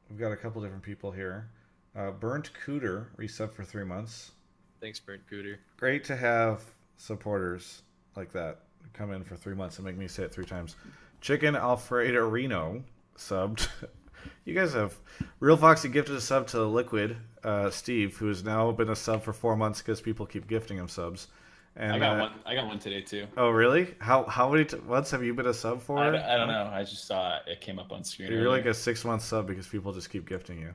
We've 0.08 0.18
got 0.18 0.32
a 0.32 0.36
couple 0.36 0.62
different 0.62 0.82
people 0.82 1.10
here. 1.10 1.48
Uh, 1.96 2.10
Burnt 2.10 2.50
Cooter 2.66 3.06
resub 3.18 3.52
for 3.52 3.64
three 3.64 3.84
months. 3.84 4.32
Thanks, 4.80 4.98
Burnt 5.00 5.22
Cooter. 5.30 5.56
Great 5.76 6.04
to 6.04 6.16
have 6.16 6.62
supporters 6.96 7.82
like 8.16 8.32
that 8.32 8.60
come 8.92 9.12
in 9.12 9.24
for 9.24 9.36
three 9.36 9.54
months 9.54 9.78
and 9.78 9.86
make 9.86 9.96
me 9.96 10.08
say 10.08 10.24
it 10.24 10.32
three 10.32 10.44
times. 10.44 10.76
Chicken 11.20 11.56
Alfredo 11.56 12.28
Reno 12.28 12.82
subbed. 13.16 13.68
you 14.44 14.54
guys 14.54 14.72
have 14.74 14.94
Real 15.40 15.56
Foxy 15.56 15.88
gifted 15.88 16.16
a 16.16 16.20
sub 16.20 16.46
to 16.48 16.62
Liquid 16.64 17.16
uh, 17.42 17.70
Steve, 17.70 18.16
who 18.16 18.28
has 18.28 18.44
now 18.44 18.70
been 18.72 18.90
a 18.90 18.96
sub 18.96 19.22
for 19.22 19.32
four 19.32 19.56
months 19.56 19.80
because 19.80 20.00
people 20.00 20.26
keep 20.26 20.46
gifting 20.48 20.76
him 20.78 20.88
subs. 20.88 21.28
And 21.76 21.92
I 21.92 21.98
got 21.98 22.16
uh, 22.16 22.20
one. 22.20 22.32
I 22.46 22.54
got 22.54 22.66
one 22.66 22.78
today 22.78 23.00
too. 23.00 23.26
Oh 23.36 23.50
really? 23.50 23.94
How 23.98 24.24
how 24.24 24.48
many 24.48 24.64
t- 24.64 24.76
months 24.86 25.10
have 25.10 25.24
you 25.24 25.34
been 25.34 25.46
a 25.46 25.54
sub 25.54 25.82
for? 25.82 25.98
I, 25.98 26.10
don't- 26.10 26.22
I 26.22 26.36
don't 26.36 26.48
know. 26.48 26.70
I 26.72 26.84
just 26.84 27.06
saw 27.06 27.38
it 27.46 27.60
came 27.60 27.78
up 27.80 27.90
on 27.90 28.04
screen. 28.04 28.30
You're 28.30 28.48
like 28.48 28.66
a 28.66 28.74
six 28.74 29.04
month 29.04 29.22
sub 29.22 29.46
because 29.48 29.66
people 29.66 29.92
just 29.92 30.08
keep 30.10 30.28
gifting 30.28 30.60
you. 30.60 30.72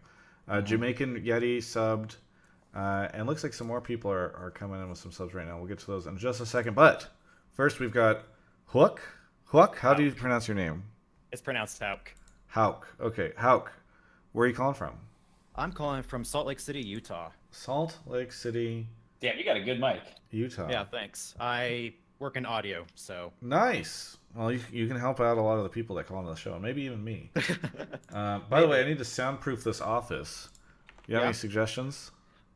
Uh. 0.50 0.62
Jamaican 0.62 1.22
Yeti 1.22 1.58
subbed, 1.58 2.16
uh, 2.76 3.08
and 3.14 3.28
looks 3.28 3.44
like 3.44 3.54
some 3.54 3.68
more 3.68 3.82
people 3.82 4.12
are, 4.12 4.36
are 4.36 4.52
coming 4.52 4.82
in 4.82 4.90
with 4.90 4.98
some 4.98 5.12
subs 5.12 5.34
right 5.34 5.48
now. 5.48 5.58
We'll 5.58 5.68
get 5.68 5.80
to 5.80 5.88
those 5.88 6.08
in 6.08 6.18
just 6.18 6.42
a 6.42 6.46
second. 6.46 6.74
But 6.76 7.08
first, 7.54 7.80
we've 7.80 7.94
got 7.94 8.24
Hook. 8.66 9.02
Hook, 9.46 9.78
how 9.78 9.94
do 9.94 10.04
you 10.04 10.12
pronounce 10.12 10.48
your 10.48 10.56
name? 10.56 10.84
It's 11.32 11.42
pronounced 11.42 11.80
Hauk. 11.80 12.14
Hauk. 12.48 12.88
Okay, 13.00 13.34
Hauk. 13.38 13.72
Where 14.32 14.46
are 14.46 14.48
you 14.48 14.56
calling 14.56 14.76
from? 14.76 14.94
I'm 15.56 15.72
calling 15.72 16.04
from 16.04 16.24
Salt 16.24 16.48
Lake 16.48 16.60
City, 16.60 16.82
Utah. 16.82 17.30
Salt 17.52 17.98
Lake 18.06 18.32
City, 18.32 18.88
Damn, 19.20 19.38
you 19.38 19.44
got 19.44 19.58
a 19.58 19.62
good 19.62 19.80
mic. 19.80 20.02
Utah. 20.32 20.70
Yeah, 20.70 20.86
thanks. 20.86 21.36
I 21.40 21.94
work 22.20 22.36
in 22.38 22.46
audio, 22.46 22.86
so 22.96 23.32
Nice. 23.41 24.18
Well, 24.36 24.52
you, 24.52 24.60
you 24.72 24.88
can 24.88 24.98
help 24.98 25.20
out 25.20 25.38
a 25.38 25.41
lot 25.41 25.58
of 25.58 25.64
the 25.64 25.70
people 25.70 25.96
that 25.96 26.06
call 26.08 26.18
on 26.18 26.26
the 26.26 26.36
show, 26.36 26.60
maybe 26.60 26.84
even 26.84 27.04
me. 27.04 27.32
uh, 28.14 28.40
by 28.50 28.62
the 28.62 28.68
way, 28.68 28.84
I 28.84 28.88
need 28.88 29.00
to 29.00 29.06
soundproof 29.06 29.64
this 29.64 29.82
office. 29.82 30.50
You 31.08 31.16
have 31.16 31.24
Yeah. 31.24 31.28
any 31.30 31.34
suggestions? 31.34 32.12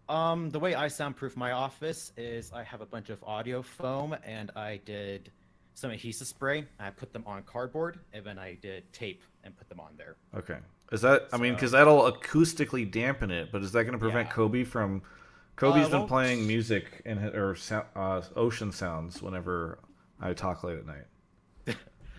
Um, 0.09 0.49
the 0.51 0.59
way 0.59 0.75
I 0.75 0.87
soundproof 0.89 1.35
my 1.35 1.53
office 1.53 2.11
is 2.17 2.51
I 2.53 2.61
have 2.63 2.81
a 2.81 2.85
bunch 2.85 3.09
of 3.09 3.23
audio 3.23 3.61
foam 3.61 4.15
and 4.25 4.51
I 4.55 4.79
did 4.85 5.31
some 5.73 5.89
adhesive 5.89 6.27
spray. 6.27 6.65
I 6.79 6.91
put 6.91 7.11
them 7.13 7.23
on 7.25 7.41
cardboard 7.43 7.99
and 8.13 8.23
then 8.23 8.37
I 8.37 8.55
did 8.61 8.91
tape 8.93 9.23
and 9.43 9.57
put 9.57 9.67
them 9.69 9.79
on 9.79 9.93
there. 9.97 10.15
Okay. 10.37 10.57
Is 10.91 11.01
that? 11.01 11.29
I 11.33 11.37
mean, 11.37 11.53
because 11.55 11.71
that'll 11.71 12.11
acoustically 12.11 12.89
dampen 12.91 13.31
it, 13.31 13.51
but 13.51 13.63
is 13.63 13.71
that 13.71 13.85
going 13.85 13.93
to 13.93 13.97
prevent 13.97 14.27
Yeah. 14.27 14.33
Kobe 14.33 14.63
from? 14.63 15.01
Kobe's 15.55 15.87
Uh, 15.87 15.99
been 15.99 16.07
playing 16.07 16.47
music 16.47 17.01
and 17.05 17.19
or 17.35 17.55
uh, 17.95 18.21
ocean 18.35 18.71
sounds 18.71 19.21
whenever 19.21 19.79
I 20.19 20.33
talk 20.33 20.63
late 20.63 20.77
at 20.79 20.85
night. 20.85 21.05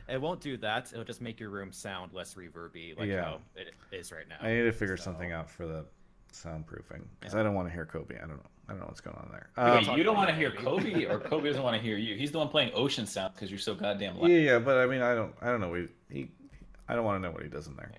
It 0.06 0.20
won't 0.20 0.42
do 0.42 0.58
that. 0.58 0.92
It'll 0.92 1.02
just 1.02 1.22
make 1.22 1.40
your 1.40 1.48
room 1.48 1.72
sound 1.72 2.12
less 2.12 2.34
reverby, 2.34 2.98
like 2.98 3.08
Yeah. 3.08 3.24
how 3.24 3.38
it 3.56 3.72
is 3.90 4.12
right 4.12 4.28
now. 4.28 4.36
I 4.42 4.52
need 4.52 4.62
to 4.64 4.72
figure 4.72 4.98
something 4.98 5.32
out 5.32 5.48
for 5.48 5.66
the 5.66 5.86
soundproofing 6.30 7.04
because 7.18 7.34
I 7.34 7.42
don't 7.42 7.54
want 7.54 7.68
to 7.68 7.72
hear 7.72 7.86
Kobe. 7.86 8.16
I 8.16 8.20
don't 8.26 8.36
know. 8.36 8.50
I 8.68 8.72
don't 8.72 8.80
know 8.80 8.86
what's 8.86 9.00
going 9.00 9.16
on 9.16 9.30
there. 9.32 9.48
Wait, 9.56 9.88
Um, 9.88 9.96
you 9.96 10.04
don't 10.04 10.16
want 10.16 10.28
to 10.28 10.34
hear 10.34 10.50
Kobe, 10.50 11.04
or 11.06 11.18
Kobe 11.18 11.48
doesn't 11.48 11.62
want 11.62 11.74
to 11.76 11.82
hear 11.82 11.96
you. 11.96 12.16
He's 12.16 12.32
the 12.32 12.38
one 12.38 12.48
playing 12.48 12.72
ocean 12.74 13.06
sound 13.06 13.32
because 13.34 13.50
you're 13.50 13.58
so 13.58 13.74
goddamn 13.74 14.18
loud. 14.18 14.30
yeah, 14.30 14.38
yeah, 14.38 14.58
but 14.58 14.76
I 14.76 14.84
mean, 14.86 15.00
I 15.00 15.14
don't. 15.14 15.34
I 15.40 15.46
don't 15.46 15.62
know. 15.62 15.70
What 15.70 15.80
he, 15.80 15.88
he 16.10 16.30
I 16.86 16.94
don't 16.94 17.04
want 17.06 17.22
to 17.22 17.26
know 17.26 17.32
what 17.32 17.42
he 17.42 17.48
does 17.48 17.66
in 17.66 17.74
there. 17.76 17.90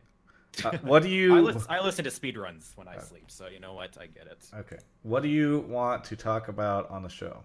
Uh, 0.64 0.78
what 0.84 1.04
do 1.04 1.10
you? 1.10 1.36
I, 1.36 1.40
lis- 1.40 1.66
I 1.70 1.80
listen 1.82 2.04
to 2.06 2.10
speedruns 2.10 2.76
when 2.76 2.88
I 2.88 2.98
sleep, 3.00 3.30
so 3.30 3.48
you 3.48 3.60
know 3.60 3.74
what? 3.74 3.98
I 4.00 4.06
get 4.08 4.28
it. 4.28 4.50
Okay. 4.54 4.78
What 5.04 5.24
do 5.24 5.30
you 5.30 5.66
want 5.68 6.04
to 6.06 6.16
talk 6.16 6.48
about 6.48 6.90
on 6.90 7.04
the 7.04 7.10
show? 7.10 7.44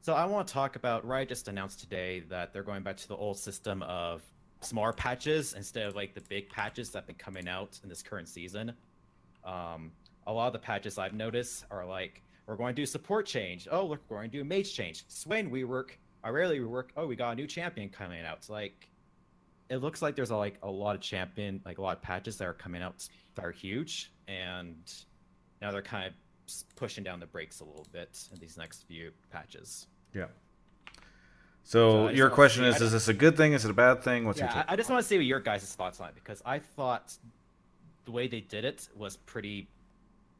So 0.00 0.14
I 0.14 0.24
want 0.24 0.48
to 0.48 0.54
talk 0.54 0.76
about 0.76 1.06
Riot 1.06 1.28
just 1.28 1.48
announced 1.48 1.80
today 1.80 2.20
that 2.28 2.52
they're 2.52 2.62
going 2.62 2.82
back 2.82 2.96
to 2.96 3.08
the 3.08 3.16
old 3.16 3.38
system 3.38 3.82
of 3.82 4.22
small 4.60 4.92
patches 4.92 5.54
instead 5.54 5.86
of 5.86 5.94
like 5.94 6.14
the 6.14 6.20
big 6.22 6.48
patches 6.48 6.90
that 6.90 6.98
have 6.98 7.06
been 7.06 7.16
coming 7.16 7.48
out 7.48 7.78
in 7.82 7.88
this 7.88 8.02
current 8.02 8.28
season. 8.28 8.72
Um, 9.44 9.92
a 10.26 10.32
lot 10.32 10.48
of 10.48 10.52
the 10.52 10.58
patches 10.58 10.98
I've 10.98 11.14
noticed 11.14 11.64
are 11.70 11.84
like 11.84 12.22
we're 12.46 12.56
going 12.56 12.74
to 12.74 12.82
do 12.82 12.86
support 12.86 13.26
change. 13.26 13.68
Oh, 13.70 13.84
look, 13.84 14.00
we're 14.08 14.16
going 14.18 14.30
to 14.30 14.38
do 14.38 14.44
mage 14.44 14.74
change. 14.74 15.04
Swain 15.08 15.50
rework. 15.50 15.90
Irelia 16.24 16.60
rework. 16.60 16.88
Oh, 16.96 17.06
we 17.06 17.14
got 17.14 17.32
a 17.32 17.34
new 17.34 17.46
champion 17.46 17.88
coming 17.88 18.24
out. 18.24 18.38
It's 18.38 18.50
like 18.50 18.88
it 19.70 19.76
looks 19.78 20.00
like 20.02 20.16
there's 20.16 20.30
a, 20.30 20.36
like 20.36 20.58
a 20.62 20.70
lot 20.70 20.94
of 20.94 21.00
champion, 21.02 21.60
like 21.64 21.78
a 21.78 21.82
lot 21.82 21.96
of 21.96 22.02
patches 22.02 22.36
that 22.38 22.46
are 22.46 22.54
coming 22.54 22.82
out 22.82 23.06
that 23.34 23.44
are 23.44 23.50
huge, 23.52 24.12
and 24.26 24.76
now 25.60 25.70
they're 25.70 25.82
kind 25.82 26.06
of 26.06 26.12
pushing 26.76 27.04
down 27.04 27.20
the 27.20 27.26
brakes 27.26 27.60
a 27.60 27.64
little 27.64 27.86
bit 27.92 28.18
in 28.32 28.38
these 28.40 28.56
next 28.56 28.86
few 28.88 29.10
patches. 29.30 29.86
Yeah. 30.14 30.26
So 31.64 32.06
So 32.06 32.08
your 32.08 32.30
question 32.30 32.64
see- 32.64 32.76
is: 32.76 32.80
Is 32.80 32.92
this 32.92 33.08
a 33.08 33.14
good 33.14 33.36
thing? 33.36 33.52
Is 33.52 33.64
it 33.64 33.70
a 33.70 33.74
bad 33.74 34.02
thing? 34.02 34.24
What's 34.24 34.38
your 34.38 34.48
take? 34.48 34.56
I, 34.56 34.64
I 34.68 34.76
just 34.76 34.88
want 34.88 35.02
to 35.02 35.06
see 35.08 35.16
what 35.16 35.26
your 35.26 35.40
guys' 35.40 35.74
thoughts 35.74 36.00
on 36.00 36.08
it 36.08 36.14
because 36.14 36.42
I 36.46 36.58
thought 36.60 37.12
the 38.06 38.10
way 38.10 38.26
they 38.26 38.40
did 38.40 38.64
it 38.64 38.88
was 38.96 39.16
pretty. 39.16 39.68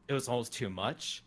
It 0.09 0.15
was 0.15 0.29
almost 0.29 0.55
too 0.55 0.71
much. 0.71 1.23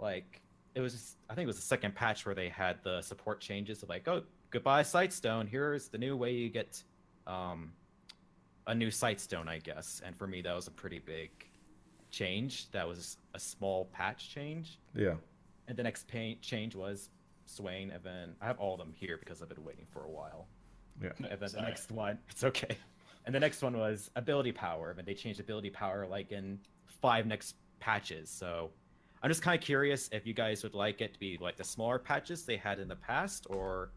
Like 0.00 0.40
it 0.74 0.80
was, 0.80 0.92
just, 0.92 1.16
I 1.30 1.34
think 1.34 1.44
it 1.44 1.46
was 1.48 1.56
the 1.56 1.62
second 1.62 1.94
patch 1.94 2.26
where 2.26 2.34
they 2.34 2.48
had 2.48 2.82
the 2.84 3.00
support 3.02 3.40
changes 3.40 3.82
of 3.82 3.88
like, 3.88 4.06
oh, 4.08 4.22
goodbye 4.50 4.82
Sightstone. 4.82 5.48
Here's 5.48 5.88
the 5.88 5.98
new 5.98 6.16
way 6.16 6.32
you 6.32 6.48
get 6.48 6.82
um, 7.28 7.72
a 8.66 8.74
new 8.74 8.88
Sightstone, 8.88 9.48
I 9.48 9.58
guess. 9.58 10.02
And 10.04 10.16
for 10.16 10.26
me, 10.26 10.42
that 10.42 10.54
was 10.54 10.66
a 10.66 10.70
pretty 10.70 10.98
big 10.98 11.30
change. 12.10 12.70
That 12.72 12.88
was 12.88 13.18
a 13.34 13.38
small 13.38 13.86
patch 13.92 14.30
change. 14.30 14.78
Yeah. 14.94 15.14
And 15.68 15.76
the 15.76 15.82
next 15.82 16.08
pa- 16.08 16.40
change 16.40 16.74
was 16.74 17.10
Swain, 17.46 17.90
and 17.90 18.02
then 18.02 18.34
I 18.40 18.46
have 18.46 18.58
all 18.58 18.74
of 18.74 18.78
them 18.78 18.92
here 18.94 19.16
because 19.18 19.42
I've 19.42 19.48
been 19.48 19.64
waiting 19.64 19.86
for 19.90 20.04
a 20.04 20.10
while. 20.10 20.48
Yeah. 21.02 21.10
And 21.18 21.40
then 21.40 21.50
the 21.52 21.62
next 21.62 21.90
one, 21.90 22.18
it's 22.30 22.44
okay. 22.44 22.76
And 23.24 23.34
the 23.34 23.40
next 23.40 23.62
one 23.62 23.76
was 23.76 24.10
ability 24.16 24.52
power, 24.52 24.94
and 24.96 25.06
they 25.06 25.14
changed 25.14 25.40
ability 25.40 25.70
power 25.70 26.06
like 26.06 26.32
in 26.32 26.58
five 26.86 27.26
next 27.26 27.56
patches. 27.80 28.30
So 28.30 28.70
I'm 29.22 29.30
just 29.30 29.42
kind 29.42 29.58
of 29.58 29.64
curious 29.64 30.08
if 30.12 30.26
you 30.26 30.34
guys 30.34 30.62
would 30.62 30.74
like 30.74 31.00
it 31.00 31.14
to 31.14 31.18
be 31.18 31.38
like 31.40 31.56
the 31.56 31.64
smaller 31.64 31.98
patches 31.98 32.44
they 32.44 32.56
had 32.56 32.78
in 32.78 32.88
the 32.88 32.96
past, 32.96 33.46
or 33.50 33.90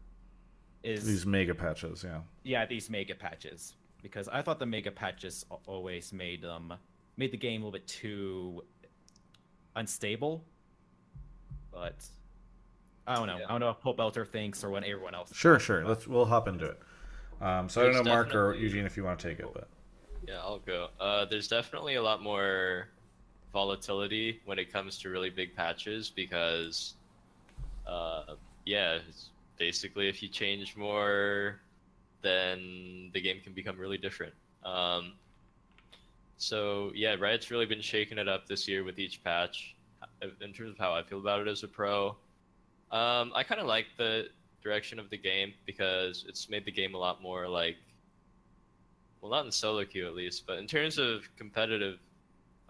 is 0.82 1.06
These 1.06 1.26
mega 1.26 1.54
patches, 1.54 2.04
yeah. 2.04 2.20
yeah 2.44 2.66
these 2.66 2.90
mega 2.90 3.14
patches 3.14 3.74
because 4.02 4.28
I 4.28 4.42
thought 4.42 4.58
the 4.58 4.66
mega 4.66 4.90
patches 4.90 5.44
always 5.66 6.12
made 6.12 6.42
them 6.42 6.74
made 7.16 7.30
the 7.30 7.36
game 7.36 7.62
a 7.62 7.64
little 7.64 7.72
bit 7.72 7.86
too 7.86 8.64
unstable. 9.76 10.44
But 11.72 12.04
I 13.06 13.14
don't 13.14 13.26
know. 13.26 13.38
I 13.46 13.48
don't 13.48 13.60
know 13.60 13.76
what 13.80 13.96
Pobelter 13.96 14.26
thinks 14.26 14.62
or 14.62 14.70
what 14.70 14.84
everyone 14.84 15.14
else. 15.14 15.34
Sure, 15.34 15.58
sure. 15.58 15.86
Let's 15.86 16.06
we'll 16.06 16.24
hop 16.24 16.48
into 16.48 16.66
it. 16.66 16.80
Um, 17.40 17.68
so 17.68 17.80
I 17.80 17.92
don't 17.92 18.04
know, 18.04 18.10
Mark 18.10 18.34
or 18.34 18.54
Eugene, 18.54 18.86
if 18.86 18.96
you 18.96 19.04
want 19.04 19.18
to 19.18 19.28
take 19.28 19.40
it, 19.40 19.46
but 19.52 19.68
Yeah, 20.26 20.38
I'll 20.38 20.60
go. 20.60 20.88
Uh, 21.00 21.24
there's 21.24 21.48
definitely 21.48 21.96
a 21.96 22.02
lot 22.02 22.22
more 22.22 22.88
volatility 23.52 24.40
when 24.44 24.58
it 24.58 24.72
comes 24.72 24.98
to 24.98 25.08
really 25.08 25.28
big 25.28 25.56
patches 25.56 26.08
because, 26.08 26.94
uh, 27.86 28.34
yeah, 28.64 28.98
it's 29.08 29.30
basically 29.58 30.08
if 30.08 30.22
you 30.22 30.28
change 30.28 30.76
more, 30.76 31.60
then 32.22 33.10
the 33.12 33.20
game 33.20 33.40
can 33.42 33.52
become 33.52 33.78
really 33.78 33.98
different. 33.98 34.32
Um, 34.64 35.14
so 36.38 36.92
yeah, 36.94 37.14
Riot's 37.14 37.50
really 37.50 37.66
been 37.66 37.80
shaking 37.80 38.18
it 38.18 38.28
up 38.28 38.46
this 38.46 38.66
year 38.66 38.84
with 38.84 38.98
each 38.98 39.22
patch. 39.22 39.74
In 40.40 40.52
terms 40.52 40.70
of 40.70 40.78
how 40.78 40.92
I 40.92 41.02
feel 41.02 41.18
about 41.18 41.40
it 41.40 41.48
as 41.48 41.62
a 41.62 41.68
pro, 41.68 42.08
um, 42.90 43.32
I 43.34 43.42
kind 43.44 43.60
of 43.60 43.66
like 43.66 43.86
the 43.96 44.28
direction 44.62 44.98
of 44.98 45.10
the 45.10 45.16
game 45.16 45.52
because 45.66 46.24
it's 46.28 46.48
made 46.48 46.64
the 46.64 46.70
game 46.70 46.94
a 46.94 46.98
lot 46.98 47.20
more 47.20 47.48
like 47.48 47.76
well, 49.20 49.30
not 49.30 49.44
in 49.44 49.52
solo 49.52 49.84
queue 49.84 50.06
at 50.06 50.14
least, 50.14 50.46
but 50.46 50.58
in 50.58 50.66
terms 50.66 50.98
of 50.98 51.22
competitive, 51.38 51.98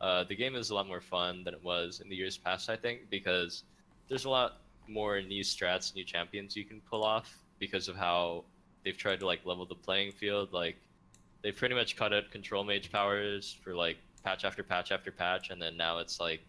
uh, 0.01 0.25
the 0.25 0.37
game 0.37 0.55
is 0.55 0.69
a 0.69 0.75
lot 0.75 0.87
more 0.87 1.01
fun 1.01 1.43
than 1.45 1.55
it 1.55 1.65
was 1.65 2.01
in 2.01 2.11
the 2.11 2.15
years 2.15 2.37
past. 2.37 2.69
I 2.69 2.77
think 2.77 3.09
because 3.09 3.65
there's 4.09 4.27
a 4.27 4.31
lot 4.31 4.59
more 4.89 5.21
new 5.21 5.43
strats, 5.43 5.95
new 5.95 6.05
champions 6.05 6.57
you 6.57 6.65
can 6.65 6.81
pull 6.89 7.05
off 7.05 7.39
because 7.59 7.89
of 7.89 7.97
how 7.97 8.45
they've 8.85 8.97
tried 8.97 9.21
to 9.21 9.27
like 9.27 9.45
level 9.45 9.65
the 9.65 9.75
playing 9.75 10.13
field. 10.13 10.53
Like 10.53 10.77
they've 11.43 11.57
pretty 11.57 11.75
much 11.75 11.97
cut 11.97 12.13
out 12.13 12.31
control 12.31 12.65
mage 12.65 12.91
powers 12.91 13.57
for 13.63 13.75
like 13.75 13.97
patch 14.25 14.45
after 14.45 14.63
patch 14.63 14.93
after 14.93 15.11
patch, 15.11 15.51
and 15.51 15.61
then 15.61 15.77
now 15.77 15.99
it's 15.99 16.21
like 16.21 16.41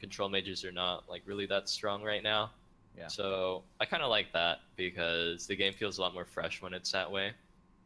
control 0.00 0.28
mages 0.28 0.64
are 0.64 0.72
not 0.72 1.08
like 1.08 1.22
really 1.26 1.46
that 1.46 1.68
strong 1.68 2.02
right 2.02 2.22
now. 2.22 2.50
Yeah. 2.96 3.08
So 3.08 3.62
I 3.80 3.84
kind 3.86 4.02
of 4.02 4.10
like 4.10 4.32
that 4.32 4.58
because 4.76 5.46
the 5.46 5.56
game 5.56 5.72
feels 5.72 5.98
a 5.98 6.00
lot 6.02 6.14
more 6.14 6.24
fresh 6.24 6.62
when 6.62 6.74
it's 6.74 6.92
that 6.92 7.10
way. 7.10 7.32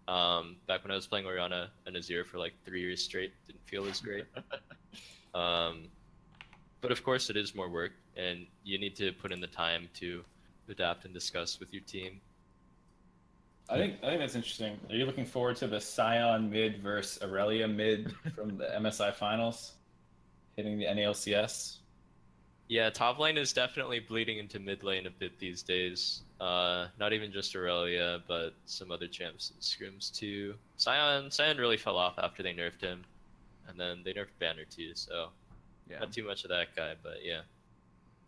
Um, 0.06 0.56
back 0.66 0.82
when 0.84 0.90
I 0.90 0.94
was 0.94 1.06
playing 1.06 1.26
Orianna 1.26 1.68
and 1.86 1.94
Azir 1.94 2.24
for 2.26 2.38
like 2.38 2.54
three 2.64 2.80
years 2.80 3.02
straight, 3.02 3.32
didn't 3.46 3.66
feel 3.66 3.86
as 3.86 4.00
great. 4.00 4.24
um, 5.34 5.88
but 6.80 6.90
of 6.92 7.02
course, 7.02 7.28
it 7.30 7.36
is 7.36 7.54
more 7.54 7.68
work, 7.68 7.92
and 8.18 8.46
you 8.64 8.78
need 8.78 8.94
to 8.96 9.12
put 9.12 9.32
in 9.32 9.40
the 9.40 9.46
time 9.46 9.88
to 9.94 10.22
adapt 10.68 11.04
and 11.06 11.14
discuss 11.14 11.58
with 11.58 11.72
your 11.72 11.82
team. 11.84 12.20
I 13.70 13.76
think 13.76 13.96
I 14.02 14.08
think 14.08 14.20
that's 14.20 14.34
interesting. 14.34 14.78
Are 14.90 14.94
you 14.96 15.06
looking 15.06 15.24
forward 15.26 15.56
to 15.56 15.66
the 15.66 15.78
Sion 15.80 16.50
mid 16.50 16.82
versus 16.82 17.22
Aurelia 17.22 17.68
mid 17.68 18.14
from 18.34 18.58
the 18.58 18.64
MSI 18.64 19.14
finals, 19.14 19.72
hitting 20.56 20.78
the 20.78 20.86
NALCS? 20.86 21.76
Yeah, 22.68 22.90
top 22.90 23.18
lane 23.18 23.38
is 23.38 23.54
definitely 23.54 24.00
bleeding 24.00 24.38
into 24.38 24.58
mid 24.58 24.82
lane 24.82 25.06
a 25.06 25.10
bit 25.10 25.38
these 25.38 25.62
days. 25.62 26.22
Uh, 26.40 26.88
not 26.98 27.12
even 27.12 27.32
just 27.32 27.54
Aurelia, 27.56 28.20
but 28.28 28.50
some 28.66 28.90
other 28.90 29.06
champs 29.06 29.50
and 29.52 29.60
scrims 29.60 30.14
too. 30.14 30.54
Sion, 30.78 31.30
Sion 31.30 31.56
really 31.58 31.76
fell 31.78 31.96
off 31.96 32.18
after 32.18 32.42
they 32.42 32.52
nerfed 32.54 32.80
him, 32.82 33.04
and 33.68 33.78
then 33.78 34.00
they 34.04 34.12
nerfed 34.12 34.36
Banner 34.38 34.64
too. 34.64 34.92
So 34.94 35.28
Yeah. 35.90 36.00
not 36.00 36.12
too 36.12 36.24
much 36.24 36.44
of 36.44 36.50
that 36.50 36.74
guy, 36.76 36.94
but 37.02 37.24
yeah. 37.24 37.40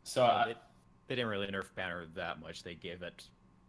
So 0.04 0.24
I, 0.24 0.46
they, 0.48 0.54
they 1.08 1.14
didn't 1.16 1.30
really 1.30 1.46
nerf 1.48 1.74
Banner 1.74 2.06
that 2.14 2.40
much. 2.40 2.62
They 2.62 2.74
gave 2.74 3.02
it 3.02 3.24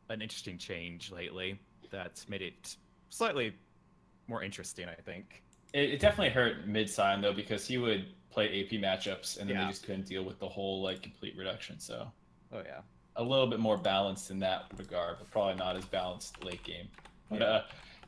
an 0.10 0.22
interesting 0.22 0.58
change 0.58 1.12
lately 1.12 1.60
that's 1.90 2.28
made 2.30 2.42
it 2.42 2.76
slightly 3.10 3.54
more 4.28 4.44
interesting, 4.44 4.88
I 4.88 4.96
think. 4.96 5.44
it, 5.74 5.92
it 5.92 6.00
definitely 6.00 6.30
hurt 6.30 6.68
mid 6.68 6.90
Sion 6.90 7.22
though 7.22 7.34
because 7.34 7.66
he 7.68 7.78
would 7.78 8.08
play 8.30 8.64
AP 8.64 8.72
matchups 8.82 9.40
and 9.40 9.50
then 9.50 9.58
Yeah. 9.58 9.66
they 9.66 9.72
just 9.72 9.84
couldn't 9.86 10.06
deal 10.06 10.24
with 10.24 10.40
the 10.40 10.48
whole 10.48 10.82
like 10.82 11.02
complete 11.02 11.36
reduction. 11.38 11.80
So 11.80 12.08
Oh 12.54 12.62
yeah. 12.66 12.80
a 13.18 13.24
little 13.24 13.48
bit 13.48 13.60
more 13.60 13.78
balanced 13.78 14.32
in 14.32 14.40
that 14.40 14.66
regard, 14.78 15.18
but 15.20 15.30
probably 15.32 15.56
not 15.56 15.76
as 15.76 15.86
balanced 15.86 16.44
late 16.44 16.64
game. 16.64 16.88
But 17.30 17.40
Yeah. 17.42 17.46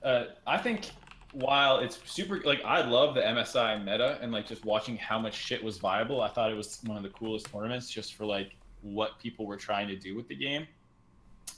uh, 0.04 0.06
uh, 0.06 0.26
I 0.48 0.58
think 0.58 0.92
while 1.34 1.80
it's 1.80 2.00
super, 2.06 2.40
like 2.46 2.64
I 2.64 2.82
love 2.82 3.16
the 3.16 3.22
MSI 3.22 3.84
meta 3.84 4.18
and 4.22 4.32
like 4.32 4.48
just 4.48 4.64
watching 4.66 4.98
how 4.98 5.20
much 5.20 5.36
shit 5.36 5.64
was 5.64 5.78
viable. 5.78 6.22
I 6.22 6.30
thought 6.30 6.52
it 6.52 6.56
was 6.56 6.80
one 6.86 6.98
of 6.98 7.04
the 7.04 7.10
coolest 7.10 7.52
tournaments 7.52 7.90
just 7.90 8.16
for 8.16 8.26
like 8.26 8.56
what 8.82 9.20
people 9.20 9.46
were 9.46 9.58
trying 9.58 9.88
to 9.88 9.96
do 9.96 10.16
with 10.16 10.28
the 10.28 10.36
game. 10.36 10.68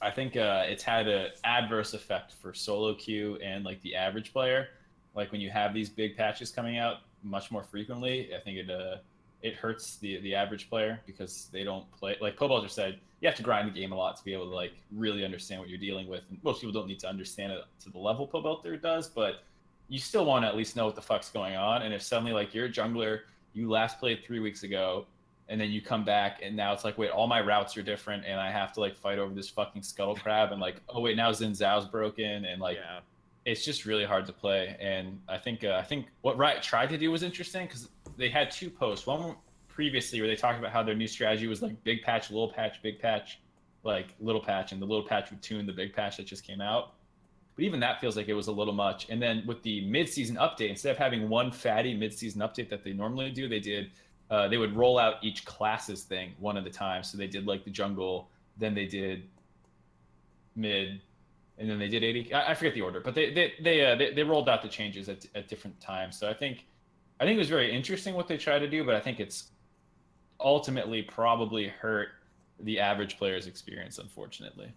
I 0.01 0.11
think 0.11 0.35
uh, 0.35 0.63
it's 0.67 0.83
had 0.83 1.07
an 1.07 1.29
adverse 1.43 1.93
effect 1.93 2.33
for 2.41 2.53
solo 2.53 2.93
queue 2.95 3.37
and 3.43 3.63
like 3.63 3.81
the 3.81 3.95
average 3.95 4.33
player. 4.33 4.69
Like 5.13 5.31
when 5.31 5.41
you 5.41 5.49
have 5.49 5.73
these 5.73 5.89
big 5.89 6.17
patches 6.17 6.51
coming 6.51 6.77
out 6.77 6.97
much 7.23 7.51
more 7.51 7.63
frequently, 7.63 8.29
I 8.35 8.39
think 8.39 8.57
it 8.57 8.69
uh, 8.69 8.97
it 9.45 9.53
hurts 9.53 9.97
the 9.97 10.19
the 10.21 10.33
average 10.33 10.69
player 10.69 10.99
because 11.05 11.49
they 11.51 11.63
don't 11.63 11.89
play 11.91 12.15
like 12.19 12.35
Pobelter 12.35 12.69
said 12.69 12.99
you 13.21 13.27
have 13.27 13.37
to 13.37 13.43
grind 13.43 13.67
the 13.67 13.79
game 13.79 13.91
a 13.91 13.95
lot 13.95 14.17
to 14.17 14.23
be 14.23 14.33
able 14.33 14.49
to 14.49 14.55
like 14.55 14.73
really 14.91 15.23
understand 15.23 15.61
what 15.61 15.69
you're 15.69 15.77
dealing 15.77 16.07
with 16.07 16.23
and 16.29 16.43
most 16.43 16.61
people 16.61 16.73
don't 16.73 16.87
need 16.87 16.99
to 16.99 17.07
understand 17.07 17.51
it 17.51 17.61
to 17.79 17.91
the 17.91 17.97
level 17.97 18.27
Pobelter 18.27 18.81
does 18.81 19.07
but 19.07 19.43
you 19.87 19.99
still 19.99 20.25
want 20.25 20.43
to 20.43 20.47
at 20.47 20.55
least 20.55 20.75
know 20.75 20.85
what 20.85 20.95
the 20.95 21.01
fuck's 21.01 21.29
going 21.29 21.55
on 21.55 21.81
and 21.81 21.93
if 21.93 22.01
suddenly 22.01 22.33
like 22.33 22.53
you're 22.53 22.65
a 22.65 22.71
jungler 22.71 23.21
you 23.53 23.69
last 23.69 23.99
played 23.99 24.23
three 24.25 24.39
weeks 24.39 24.63
ago 24.63 25.05
and 25.47 25.61
then 25.61 25.69
you 25.69 25.81
come 25.81 26.03
back 26.03 26.39
and 26.43 26.55
now 26.55 26.73
it's 26.73 26.83
like 26.83 26.97
wait 26.97 27.11
all 27.11 27.27
my 27.27 27.39
routes 27.41 27.77
are 27.77 27.83
different 27.83 28.23
and 28.25 28.39
I 28.39 28.51
have 28.51 28.73
to 28.73 28.79
like 28.79 28.95
fight 28.95 29.19
over 29.19 29.33
this 29.33 29.49
fucking 29.49 29.83
scuttle 29.83 30.15
crab 30.15 30.51
and 30.51 30.59
like 30.59 30.81
oh 30.89 31.01
wait 31.01 31.15
now 31.15 31.31
Xin 31.31 31.51
Zhao's 31.51 31.85
broken 31.85 32.45
and 32.45 32.61
like 32.61 32.77
yeah. 32.77 32.99
it's 33.45 33.63
just 33.63 33.85
really 33.85 34.05
hard 34.05 34.25
to 34.25 34.33
play. 34.33 34.75
And 34.79 35.19
I 35.29 35.37
think 35.37 35.63
uh, 35.63 35.73
I 35.79 35.83
think 35.83 36.07
what 36.21 36.37
Riot 36.37 36.63
tried 36.63 36.89
to 36.89 36.97
do 36.97 37.11
was 37.11 37.23
interesting 37.23 37.67
because 37.67 37.89
they 38.17 38.29
had 38.29 38.49
two 38.49 38.69
posts. 38.69 39.05
One 39.05 39.35
previously 39.67 40.19
where 40.21 40.29
they 40.29 40.35
talked 40.35 40.57
about 40.57 40.71
how 40.71 40.81
their 40.81 40.95
new 40.95 41.07
strategy 41.07 41.47
was 41.47 41.61
like 41.61 41.81
big 41.83 42.01
patch, 42.01 42.31
little 42.31 42.51
patch, 42.51 42.81
big 42.81 42.99
patch, 42.99 43.39
like 43.83 44.07
little 44.19 44.41
patch, 44.41 44.71
and 44.71 44.81
the 44.81 44.85
little 44.85 45.05
patch 45.05 45.29
would 45.29 45.41
tune 45.41 45.65
the 45.65 45.73
big 45.73 45.93
patch 45.93 46.17
that 46.17 46.25
just 46.25 46.43
came 46.43 46.61
out. 46.61 46.94
But 47.55 47.63
even 47.63 47.79
that 47.79 48.01
feels 48.01 48.17
like 48.17 48.27
it 48.27 48.33
was 48.33 48.47
a 48.47 48.51
little 48.51 48.73
much. 48.73 49.09
And 49.09 49.21
then 49.21 49.43
with 49.47 49.63
the 49.63 49.85
mid-season 49.87 50.35
update, 50.37 50.69
instead 50.69 50.91
of 50.91 50.97
having 50.97 51.29
one 51.29 51.51
fatty 51.51 51.93
mid-season 51.93 52.41
update 52.41 52.69
that 52.69 52.83
they 52.83 52.91
normally 52.91 53.31
do, 53.31 53.47
they 53.47 53.59
did 53.59 53.91
uh, 54.29 54.47
they 54.47 54.57
would 54.57 54.75
roll 54.75 54.97
out 54.97 55.15
each 55.23 55.45
class's 55.45 56.03
thing 56.03 56.33
one 56.39 56.57
at 56.57 56.65
a 56.65 56.69
time. 56.69 57.03
So 57.03 57.17
they 57.17 57.27
did 57.27 57.45
like 57.45 57.63
the 57.63 57.69
jungle, 57.69 58.29
then 58.57 58.73
they 58.73 58.87
did 58.87 59.29
mid, 60.55 61.01
and 61.57 61.69
then 61.69 61.79
they 61.79 61.87
did 61.87 62.03
80 62.03 62.33
I, 62.33 62.51
I 62.51 62.53
forget 62.53 62.73
the 62.73 62.81
order 62.81 62.99
but 62.99 63.15
they 63.15 63.33
they 63.33 63.53
they, 63.61 63.85
uh, 63.85 63.95
they 63.95 64.13
they 64.13 64.23
rolled 64.23 64.49
out 64.49 64.61
the 64.61 64.67
changes 64.67 65.09
at, 65.09 65.25
at 65.35 65.47
different 65.47 65.79
times 65.79 66.17
so 66.17 66.29
i 66.29 66.33
think 66.33 66.65
i 67.19 67.23
think 67.23 67.35
it 67.35 67.39
was 67.39 67.49
very 67.49 67.71
interesting 67.71 68.13
what 68.13 68.27
they 68.27 68.37
tried 68.37 68.59
to 68.59 68.69
do 68.69 68.83
but 68.83 68.95
i 68.95 68.99
think 68.99 69.19
it's 69.19 69.51
ultimately 70.39 71.01
probably 71.01 71.67
hurt 71.67 72.09
the 72.61 72.79
average 72.79 73.17
player's 73.17 73.47
experience 73.47 73.99
unfortunately 73.99 74.71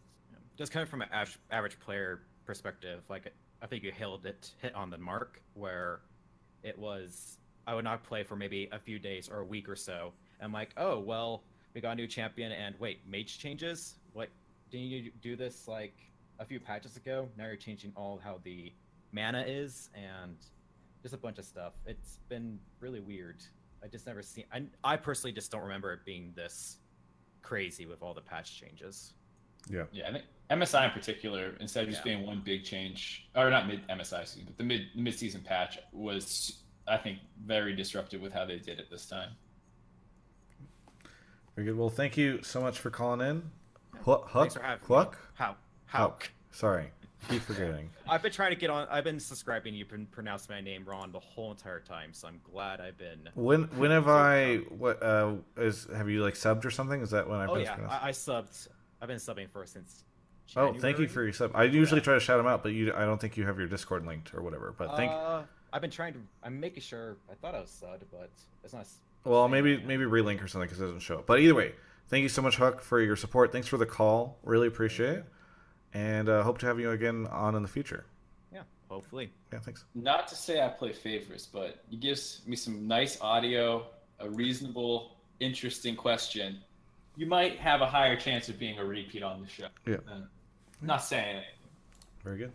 Just 0.57 0.73
kind 0.73 0.83
of 0.83 0.89
from 0.89 1.03
an 1.03 1.09
average 1.51 1.79
player 1.81 2.23
perspective, 2.49 3.05
like 3.09 3.33
I 3.63 3.67
think 3.67 3.85
you 3.85 3.93
hit 3.93 4.09
it 4.25 4.51
hit 4.61 4.75
on 4.75 4.91
the 4.91 4.99
mark 4.99 5.41
where 5.55 6.01
it 6.65 6.77
was 6.77 7.39
I 7.67 7.75
would 7.75 7.85
not 7.85 8.03
play 8.03 8.25
for 8.25 8.35
maybe 8.35 8.69
a 8.73 8.79
few 8.79 8.99
days 8.99 9.29
or 9.29 9.41
a 9.41 9.45
week 9.45 9.69
or 9.69 9.77
so. 9.77 10.15
I'm 10.41 10.53
like, 10.53 10.71
oh 10.79 10.99
well, 10.99 11.45
we 11.75 11.81
got 11.81 11.93
a 11.93 11.95
new 11.95 12.07
champion, 12.07 12.51
and 12.51 12.75
wait, 12.81 13.01
mage 13.07 13.39
changes. 13.39 13.97
What? 14.15 14.31
didn't 14.71 14.87
you 14.87 15.11
do 15.23 15.37
this 15.37 15.69
like 15.69 15.95
a 16.39 16.45
few 16.45 16.59
patches 16.59 16.97
ago? 16.97 17.29
Now 17.37 17.47
you're 17.47 17.57
changing 17.57 17.93
all 17.97 18.21
how 18.23 18.41
the 18.45 18.73
mana 19.13 19.45
is 19.47 19.91
and 19.95 20.37
just 21.03 21.15
a 21.15 21.19
bunch 21.19 21.39
of 21.39 21.45
stuff. 21.45 21.75
It's 21.87 22.19
been 22.29 22.59
really 22.81 23.01
weird. 23.01 23.43
I 23.83 23.89
just 23.89 24.07
never 24.07 24.23
seen. 24.23 24.45
I 24.53 24.65
I 24.83 24.97
personally 24.97 25.33
just 25.33 25.51
don't 25.51 25.63
remember 25.63 25.93
it 25.93 26.05
being 26.05 26.33
this 26.35 26.79
crazy 27.43 27.87
with 27.87 28.03
all 28.03 28.15
the 28.15 28.21
patch 28.21 28.59
changes. 28.59 29.15
Yeah. 29.71 29.85
Yeah, 29.93 30.09
I 30.09 30.13
think 30.13 30.25
MSI 30.51 30.87
in 30.87 30.91
particular, 30.93 31.57
instead 31.61 31.85
of 31.85 31.91
just 31.91 32.05
Yeah. 32.07 32.15
being 32.17 32.27
one 32.27 32.41
big 32.41 32.65
change, 32.65 33.29
or 33.35 33.51
not 33.51 33.67
mid 33.67 33.87
MSI, 33.89 34.23
excuse 34.23 34.45
me, 34.45 34.45
but 34.47 34.57
the 34.57 34.65
mid 34.65 34.89
mid 34.95 35.15
season 35.15 35.43
patch 35.43 35.79
was, 35.93 36.63
I 36.87 36.97
think, 36.97 37.19
very 37.45 37.75
disruptive 37.75 38.21
with 38.21 38.33
how 38.33 38.45
they 38.47 38.59
did 38.59 38.79
it 38.79 38.91
this 38.91 39.07
time. 39.07 39.33
Very 41.55 41.67
good. 41.67 41.77
Well, 41.77 41.91
thank 41.91 42.17
you 42.17 42.43
so 42.43 42.61
much 42.61 42.79
for 42.79 42.89
calling 42.91 43.21
in. 43.21 43.51
Huck? 44.05 44.31
Thanks 44.33 44.55
for 44.55 44.63
having 44.63 44.81
me. 44.81 44.95
Huck? 44.95 45.19
How? 45.35 45.57
Huck. 45.87 46.31
Sorry. 46.51 46.93
Keep 47.29 47.43
forgetting. 47.43 47.91
I've 48.09 48.23
been 48.23 48.31
trying 48.33 48.51
to 48.51 48.57
get 48.57 48.71
on. 48.71 48.87
I've 48.89 49.03
been 49.05 49.19
subscribing. 49.19 49.75
You've 49.75 49.89
been 49.89 50.07
pronouncing 50.07 50.55
my 50.55 50.61
name 50.61 50.85
wrong 50.85 51.11
the 51.11 51.19
whole 51.19 51.51
entire 51.51 51.81
time, 51.81 52.13
so 52.13 52.29
I'm 52.29 52.41
glad 52.45 52.81
I've 52.81 52.97
been. 52.97 53.29
When 53.35 53.65
when 53.77 53.91
have 53.91 54.07
I 54.09 54.59
what 54.71 55.03
uh 55.03 55.35
is 55.57 55.89
have 55.95 56.09
you 56.09 56.23
like 56.23 56.35
subbed 56.35 56.65
or 56.65 56.71
something? 56.71 57.01
Is 57.03 57.11
that 57.11 57.29
when 57.29 57.41
I've 57.41 57.51
Oh 57.51 57.55
been 57.55 57.65
yeah. 57.65 57.77
I, 57.89 58.09
I 58.09 58.11
subbed. 58.13 58.69
I've 59.03 59.09
been 59.09 59.19
subbing 59.19 59.51
for 59.51 59.67
since. 59.67 60.05
Oh, 60.57 60.73
thank 60.73 60.99
you 60.99 61.09
for 61.09 61.23
your 61.23 61.33
sub. 61.33 61.53
I 61.55 61.65
usually 61.65 62.01
try 62.01 62.15
to 62.15 62.21
shout 62.21 62.39
them 62.39 62.47
out, 62.47 62.63
but 62.63 62.73
you 62.73 62.93
I 62.95 63.05
don't 63.05 63.21
think 63.21 63.37
you 63.37 63.45
have 63.47 63.59
your 63.59 63.69
Discord 63.69 64.07
linked 64.07 64.35
or 64.35 64.43
whatever. 64.43 64.75
But 64.77 64.97
thank 64.97 65.11
Uh, 65.13 65.43
I've 65.73 65.83
been 65.83 65.91
trying 65.91 66.15
to. 66.15 66.21
I'm 66.43 66.59
making 66.59 66.83
sure. 66.83 67.17
I 67.31 67.35
thought 67.35 67.55
I 67.55 67.61
was 67.61 67.71
subbed, 67.71 68.05
but 68.11 68.31
it's 68.65 68.73
not. 68.73 68.87
Well, 69.25 69.43
saying 69.43 69.51
maybe 69.53 69.75
right 69.75 69.83
now. 69.83 69.89
maybe 69.89 70.05
relink 70.05 70.43
or 70.43 70.49
something 70.49 70.67
because 70.69 70.81
it 70.81 70.85
doesn't 70.85 71.01
show 71.01 71.19
up. 71.19 71.27
But 71.27 71.41
either 71.41 71.55
way, 71.55 71.75
thank 72.09 72.23
you 72.23 72.29
so 72.31 72.41
much, 72.41 72.57
Huck, 72.57 72.81
for 72.81 73.01
your 73.01 73.17
support. 73.17 73.53
Thanks 73.53 73.69
for 73.69 73.77
the 73.77 73.87
call. 73.87 74.39
Really 74.43 74.67
appreciate 74.69 75.11
it, 75.19 75.25
and 75.93 76.29
uh, 76.29 76.43
hope 76.43 76.59
to 76.59 76.67
have 76.67 76.81
you 76.81 76.91
again 76.93 77.27
on 77.31 77.55
in 77.55 77.63
the 77.63 77.69
future. 77.69 78.07
Yeah, 78.53 78.63
hopefully. 78.89 79.31
Yeah, 79.53 79.59
thanks. 79.59 79.85
Not 79.95 80.29
to 80.29 80.35
say 80.35 80.65
I 80.65 80.69
play 80.69 80.93
favorites, 80.95 81.47
but 81.53 81.83
you 81.91 81.99
give 81.99 82.19
me 82.47 82.57
some 82.57 82.87
nice 82.89 83.21
audio, 83.21 83.87
a 84.21 84.31
reasonable, 84.31 85.17
interesting 85.41 85.95
question. 85.95 86.61
You 87.17 87.27
might 87.27 87.59
have 87.59 87.83
a 87.83 87.87
higher 87.87 88.17
chance 88.17 88.49
of 88.49 88.59
being 88.59 88.79
a 88.79 88.85
repeat 88.85 89.23
on 89.23 89.43
the 89.43 89.49
show. 89.49 89.67
Yeah. 89.85 89.97
Uh, 90.11 90.21
not 90.81 91.03
saying 91.03 91.29
anything. 91.29 91.45
Very 92.25 92.39
good. 92.39 92.53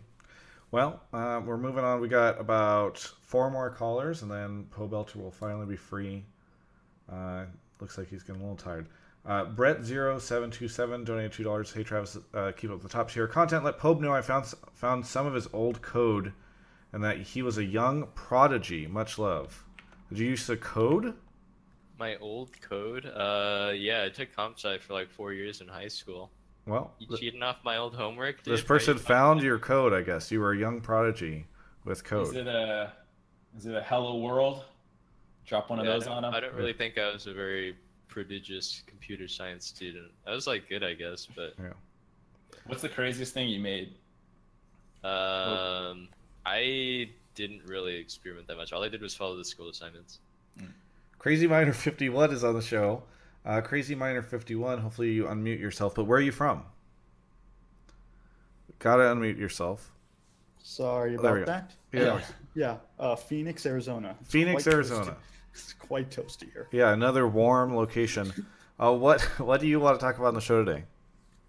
Well, 0.70 1.00
uh, 1.12 1.40
we're 1.44 1.56
moving 1.56 1.84
on. 1.84 2.00
We 2.00 2.08
got 2.08 2.40
about 2.40 2.98
four 2.98 3.50
more 3.50 3.70
callers, 3.70 4.22
and 4.22 4.30
then 4.30 4.66
Pobelter 4.70 5.16
will 5.16 5.30
finally 5.30 5.66
be 5.66 5.76
free. 5.76 6.24
Uh, 7.10 7.44
looks 7.80 7.96
like 7.96 8.08
he's 8.08 8.22
getting 8.22 8.42
a 8.42 8.44
little 8.44 8.56
tired. 8.56 8.88
Uh, 9.26 9.46
Brett0727 9.46 11.04
donated 11.04 11.32
two 11.32 11.44
dollars. 11.44 11.72
Hey 11.72 11.82
Travis, 11.82 12.18
uh, 12.34 12.52
keep 12.56 12.70
up 12.70 12.82
the 12.82 12.88
top 12.88 13.10
tier 13.10 13.26
content. 13.26 13.64
Let 13.64 13.78
Pope 13.78 14.00
know 14.00 14.12
I 14.12 14.20
found 14.20 14.46
found 14.74 15.06
some 15.06 15.26
of 15.26 15.32
his 15.32 15.48
old 15.52 15.80
code, 15.80 16.32
and 16.92 17.02
that 17.04 17.18
he 17.18 17.40
was 17.40 17.56
a 17.56 17.64
young 17.64 18.08
prodigy. 18.14 18.86
Much 18.86 19.18
love. 19.18 19.64
Did 20.10 20.18
you 20.18 20.26
use 20.30 20.46
the 20.46 20.56
code? 20.56 21.14
My 21.98 22.16
old 22.16 22.50
code? 22.60 23.06
Uh, 23.06 23.72
yeah, 23.74 24.02
I 24.04 24.08
took 24.10 24.34
comp 24.34 24.58
sci 24.58 24.78
for 24.78 24.92
like 24.92 25.10
four 25.10 25.32
years 25.32 25.60
in 25.60 25.68
high 25.68 25.88
school. 25.88 26.30
Well, 26.66 26.92
You 26.98 27.16
cheating 27.16 27.42
off 27.42 27.58
my 27.64 27.76
old 27.76 27.94
homework? 27.94 28.42
Dude? 28.42 28.54
this 28.54 28.62
person 28.62 28.94
you 28.96 29.02
found 29.02 29.42
your 29.42 29.58
code. 29.58 29.92
I 29.92 30.02
guess 30.02 30.30
you 30.30 30.40
were 30.40 30.52
a 30.52 30.58
young 30.58 30.80
prodigy 30.80 31.46
with 31.84 32.04
code. 32.04 32.28
Is 32.28 32.32
code. 32.32 32.46
it 32.46 32.46
a 32.46 32.92
is 33.56 33.66
it 33.66 33.74
a 33.74 33.82
Hello 33.82 34.18
World? 34.18 34.64
Drop 35.46 35.68
one 35.68 35.78
of 35.78 35.84
Yeah, 35.84 35.92
I 35.92 35.94
those 35.98 36.06
on 36.06 36.24
him. 36.24 36.32
I 36.34 36.40
don't 36.40 36.54
really 36.54 36.72
think 36.72 36.96
I 36.96 37.12
was 37.12 37.26
a 37.26 37.34
very 37.34 37.76
prodigious 38.08 38.82
computer 38.86 39.28
science 39.28 39.66
student. 39.66 40.10
I 40.26 40.30
was 40.32 40.46
like 40.46 40.68
good, 40.68 40.82
I 40.82 40.94
guess, 40.94 41.26
but 41.26 41.54
Yeah. 41.58 41.72
What's 42.66 42.80
the 42.82 42.88
craziest 42.88 43.34
thing 43.34 43.48
you 43.48 43.60
made? 43.60 43.94
um, 45.04 46.08
I 46.46 47.10
didn't 47.34 47.62
really 47.66 47.96
experiment 47.96 48.46
that 48.48 48.56
much. 48.56 48.72
All 48.72 48.82
I 48.82 48.88
did 48.88 49.02
was 49.02 49.14
follow 49.14 49.36
the 49.36 49.44
school 49.44 49.68
assignments. 49.68 50.20
Crazy 51.18 51.46
Miner 51.46 51.72
51 51.72 52.32
is 52.32 52.44
on 52.44 52.54
the 52.54 52.62
show. 52.62 53.02
Uh, 53.44 53.60
Crazy 53.60 53.94
Miner 53.94 54.22
51, 54.22 54.78
hopefully 54.78 55.12
you 55.12 55.24
unmute 55.24 55.60
yourself. 55.60 55.94
But 55.94 56.04
where 56.04 56.18
are 56.18 56.22
you 56.22 56.32
from? 56.32 56.62
Gotta 58.78 59.02
unmute 59.02 59.38
yourself. 59.38 59.90
Sorry 60.62 61.14
about 61.14 61.46
that. 61.46 61.72
Yeah, 61.92 62.00
Yeah, 62.00 62.06
no 62.06 62.12
worries. 62.14 62.32
yeah. 62.54 62.76
Uh, 62.98 63.16
Phoenix, 63.16 63.66
Arizona. 63.66 64.16
It's 64.20 64.30
Phoenix, 64.30 64.66
Arizona. 64.66 65.12
toasty. 65.12 65.16
It's 65.52 65.72
quite 65.74 66.10
toasty 66.10 66.52
here. 66.52 66.68
Yeah, 66.72 66.92
another 66.92 67.28
warm 67.28 67.76
location. 67.76 68.32
Uh, 68.78 68.92
what 68.94 69.20
what 69.38 69.60
do 69.60 69.66
you 69.66 69.78
want 69.78 69.98
to 70.00 70.04
talk 70.04 70.16
about 70.16 70.28
on 70.28 70.34
the 70.34 70.40
show 70.40 70.64
today? 70.64 70.84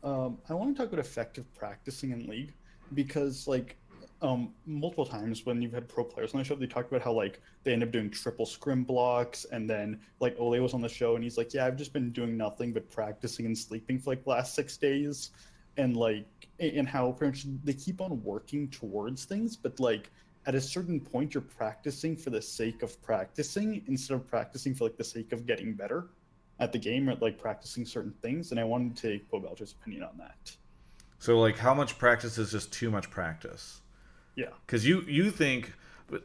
Um, 0.03 0.37
I 0.49 0.53
want 0.53 0.75
to 0.75 0.83
talk 0.83 0.91
about 0.93 1.03
effective 1.03 1.51
practicing 1.55 2.11
in 2.11 2.27
league 2.27 2.53
because, 2.93 3.47
like, 3.47 3.75
um, 4.21 4.53
multiple 4.65 5.05
times 5.05 5.45
when 5.45 5.61
you've 5.61 5.73
had 5.73 5.87
pro 5.87 6.03
players 6.03 6.33
on 6.33 6.39
the 6.39 6.43
show, 6.43 6.55
they 6.55 6.67
talked 6.67 6.91
about 6.91 7.03
how 7.03 7.11
like 7.11 7.41
they 7.63 7.73
end 7.73 7.83
up 7.83 7.91
doing 7.91 8.09
triple 8.09 8.45
scrim 8.45 8.83
blocks, 8.83 9.45
and 9.51 9.69
then 9.69 9.99
like 10.19 10.37
Olleh 10.37 10.61
was 10.61 10.73
on 10.73 10.81
the 10.81 10.89
show 10.89 11.15
and 11.15 11.23
he's 11.23 11.37
like, 11.37 11.53
"Yeah, 11.53 11.65
I've 11.65 11.75
just 11.75 11.93
been 11.93 12.11
doing 12.11 12.37
nothing 12.37 12.73
but 12.73 12.89
practicing 12.89 13.45
and 13.45 13.57
sleeping 13.57 13.99
for 13.99 14.11
like 14.11 14.23
the 14.23 14.29
last 14.29 14.55
six 14.55 14.77
days," 14.77 15.31
and 15.77 15.95
like, 15.97 16.27
and 16.59 16.87
how 16.87 17.15
much 17.21 17.45
they 17.63 17.73
keep 17.73 18.01
on 18.01 18.23
working 18.23 18.69
towards 18.69 19.25
things, 19.25 19.55
but 19.55 19.79
like 19.79 20.09
at 20.45 20.55
a 20.55 20.61
certain 20.61 20.99
point, 20.99 21.33
you're 21.33 21.41
practicing 21.41 22.15
for 22.15 22.29
the 22.29 22.41
sake 22.41 22.83
of 22.83 23.01
practicing 23.01 23.83
instead 23.87 24.13
of 24.13 24.27
practicing 24.27 24.75
for 24.75 24.85
like 24.85 24.97
the 24.97 25.03
sake 25.03 25.31
of 25.31 25.45
getting 25.45 25.73
better 25.73 26.09
at 26.59 26.71
the 26.71 26.77
game 26.77 27.09
or 27.09 27.15
like 27.15 27.37
practicing 27.37 27.85
certain 27.85 28.13
things. 28.21 28.51
And 28.51 28.59
I 28.59 28.63
wanted 28.63 28.95
to 28.95 29.11
take 29.11 29.29
Pobelter's 29.29 29.73
opinion 29.73 30.03
on 30.03 30.17
that. 30.19 30.55
So, 31.17 31.39
like, 31.39 31.57
how 31.57 31.73
much 31.73 31.97
practice 31.97 32.37
is 32.37 32.51
just 32.51 32.71
too 32.71 32.91
much 32.91 33.09
practice? 33.09 33.81
Yeah. 34.35 34.49
Because 34.65 34.85
you 34.85 35.01
you 35.07 35.31
think 35.31 35.73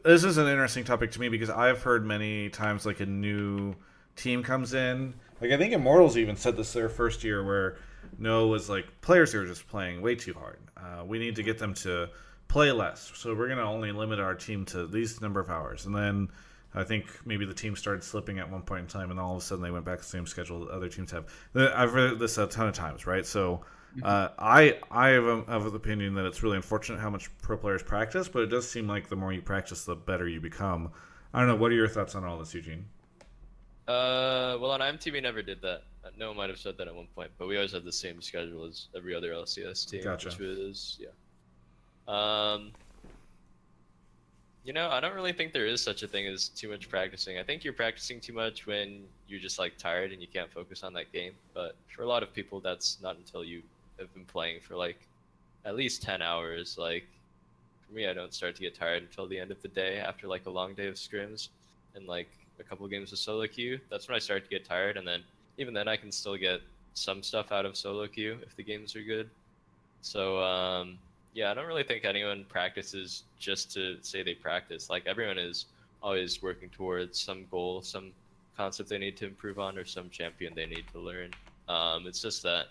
this 0.03 0.23
is 0.23 0.37
an 0.37 0.47
interesting 0.47 0.83
topic 0.83 1.11
to 1.11 1.19
me 1.19 1.29
because 1.29 1.49
I've 1.49 1.81
heard 1.81 2.05
many 2.05 2.49
times 2.49 2.85
like 2.85 2.99
a 2.99 3.05
new 3.05 3.75
team 4.15 4.43
comes 4.43 4.73
in. 4.73 5.13
Like 5.39 5.51
I 5.51 5.57
think 5.57 5.73
Immortals 5.73 6.17
even 6.17 6.35
said 6.35 6.55
this 6.55 6.73
their 6.73 6.89
first 6.89 7.23
year 7.23 7.43
where 7.43 7.77
Noah 8.17 8.47
was 8.47 8.69
like 8.69 9.01
players 9.01 9.33
are 9.33 9.45
just 9.45 9.67
playing 9.67 10.01
way 10.01 10.15
too 10.15 10.33
hard. 10.33 10.59
Uh, 10.77 11.03
we 11.05 11.19
need 11.19 11.35
to 11.37 11.43
get 11.43 11.57
them 11.57 11.73
to 11.75 12.09
play 12.47 12.71
less. 12.71 13.11
So 13.15 13.33
we're 13.33 13.47
gonna 13.47 13.69
only 13.69 13.91
limit 13.91 14.19
our 14.19 14.35
team 14.35 14.65
to 14.65 14.85
these 14.85 15.21
number 15.21 15.39
of 15.39 15.49
hours. 15.49 15.85
And 15.85 15.95
then 15.95 16.29
I 16.73 16.83
think 16.83 17.05
maybe 17.25 17.45
the 17.45 17.53
team 17.53 17.75
started 17.75 18.03
slipping 18.03 18.39
at 18.39 18.49
one 18.49 18.61
point 18.61 18.81
in 18.81 18.87
time, 18.87 19.11
and 19.11 19.19
all 19.19 19.33
of 19.33 19.41
a 19.41 19.41
sudden 19.41 19.63
they 19.63 19.71
went 19.71 19.83
back 19.83 19.97
to 19.97 20.03
the 20.03 20.09
same 20.09 20.25
schedule 20.25 20.65
that 20.65 20.71
other 20.71 20.89
teams 20.89 21.11
have. 21.11 21.25
I've 21.55 21.93
read 21.93 22.19
this 22.19 22.37
a 22.37 22.47
ton 22.47 22.67
of 22.67 22.73
times, 22.73 23.05
right? 23.05 23.25
So 23.25 23.61
uh, 24.03 24.29
I 24.39 24.79
I 24.89 25.09
have 25.09 25.25
of 25.25 25.71
the 25.71 25.77
opinion 25.77 26.13
that 26.15 26.25
it's 26.25 26.43
really 26.43 26.55
unfortunate 26.55 26.99
how 26.99 27.09
much 27.09 27.29
pro 27.41 27.57
players 27.57 27.83
practice, 27.83 28.27
but 28.27 28.43
it 28.43 28.47
does 28.47 28.69
seem 28.69 28.87
like 28.87 29.09
the 29.09 29.15
more 29.15 29.33
you 29.33 29.41
practice, 29.41 29.85
the 29.85 29.95
better 29.95 30.27
you 30.27 30.39
become. 30.39 30.91
I 31.33 31.39
don't 31.39 31.47
know. 31.47 31.55
What 31.55 31.71
are 31.71 31.75
your 31.75 31.87
thoughts 31.87 32.15
on 32.15 32.23
all 32.23 32.37
this, 32.37 32.53
Eugene? 32.53 32.85
Uh, 33.87 34.57
well, 34.59 34.71
on 34.71 34.79
IMT 34.79 35.11
we 35.11 35.19
never 35.19 35.41
did 35.41 35.61
that. 35.61 35.83
No 36.17 36.29
one 36.29 36.37
might 36.37 36.49
have 36.49 36.59
said 36.59 36.77
that 36.77 36.87
at 36.87 36.95
one 36.95 37.07
point, 37.15 37.31
but 37.37 37.47
we 37.47 37.55
always 37.55 37.71
had 37.71 37.83
the 37.83 37.91
same 37.91 38.21
schedule 38.21 38.65
as 38.65 38.87
every 38.95 39.15
other 39.15 39.31
LCS 39.31 39.89
team, 39.89 40.03
Gotcha. 40.03 40.29
which 40.29 40.39
was 40.39 40.99
yeah. 40.99 41.09
Um, 42.07 42.71
you 44.63 44.73
know, 44.73 44.89
I 44.89 44.99
don't 44.99 45.15
really 45.15 45.33
think 45.33 45.53
there 45.53 45.65
is 45.65 45.83
such 45.83 46.03
a 46.03 46.07
thing 46.07 46.27
as 46.27 46.49
too 46.49 46.69
much 46.69 46.89
practicing. 46.89 47.37
I 47.39 47.43
think 47.43 47.63
you're 47.63 47.73
practicing 47.73 48.19
too 48.19 48.33
much 48.33 48.67
when 48.67 49.03
you're 49.27 49.39
just 49.39 49.57
like 49.57 49.77
tired 49.77 50.11
and 50.11 50.21
you 50.21 50.27
can't 50.27 50.51
focus 50.51 50.83
on 50.83 50.93
that 50.93 51.11
game. 51.11 51.33
But 51.53 51.75
for 51.95 52.03
a 52.03 52.07
lot 52.07 52.21
of 52.21 52.33
people, 52.33 52.59
that's 52.59 52.97
not 53.01 53.17
until 53.17 53.43
you 53.43 53.63
have 53.99 54.13
been 54.13 54.25
playing 54.25 54.59
for 54.61 54.75
like 54.75 54.99
at 55.65 55.75
least 55.75 56.01
ten 56.01 56.21
hours. 56.21 56.77
Like 56.77 57.05
for 57.87 57.93
me, 57.93 58.07
I 58.07 58.13
don't 58.13 58.33
start 58.33 58.55
to 58.55 58.61
get 58.61 58.75
tired 58.75 59.03
until 59.03 59.27
the 59.27 59.39
end 59.39 59.51
of 59.51 59.61
the 59.61 59.67
day 59.67 59.99
after 59.99 60.27
like 60.27 60.45
a 60.45 60.49
long 60.49 60.73
day 60.73 60.87
of 60.87 60.95
scrims 60.95 61.49
and 61.95 62.07
like 62.07 62.29
a 62.59 62.63
couple 62.63 62.87
games 62.87 63.11
of 63.11 63.19
solo 63.19 63.47
queue. 63.47 63.79
That's 63.89 64.07
when 64.07 64.15
I 64.15 64.19
start 64.19 64.43
to 64.43 64.49
get 64.49 64.65
tired, 64.65 64.97
and 64.97 65.07
then 65.07 65.21
even 65.57 65.73
then 65.73 65.87
I 65.87 65.97
can 65.97 66.11
still 66.11 66.37
get 66.37 66.61
some 66.93 67.23
stuff 67.23 67.51
out 67.51 67.65
of 67.65 67.77
solo 67.77 68.07
queue 68.07 68.37
if 68.43 68.55
the 68.55 68.63
games 68.63 68.95
are 68.95 69.03
good. 69.03 69.29
So 70.01 70.41
um, 70.41 70.97
yeah, 71.33 71.51
I 71.51 71.53
don't 71.53 71.67
really 71.67 71.83
think 71.83 72.05
anyone 72.05 72.45
practices 72.49 73.23
just 73.39 73.71
to 73.73 73.97
say 74.01 74.23
they 74.23 74.33
practice. 74.33 74.89
Like 74.89 75.05
everyone 75.05 75.37
is 75.37 75.65
always 76.03 76.41
working 76.41 76.69
towards 76.69 77.19
some 77.19 77.45
goal, 77.49 77.81
some 77.81 78.11
concept 78.57 78.89
they 78.89 78.97
need 78.97 79.15
to 79.17 79.25
improve 79.27 79.59
on, 79.59 79.77
or 79.77 79.85
some 79.85 80.09
champion 80.09 80.53
they 80.55 80.65
need 80.65 80.85
to 80.93 80.99
learn. 80.99 81.29
Um, 81.69 82.05
it's 82.07 82.21
just 82.21 82.43
that, 82.43 82.67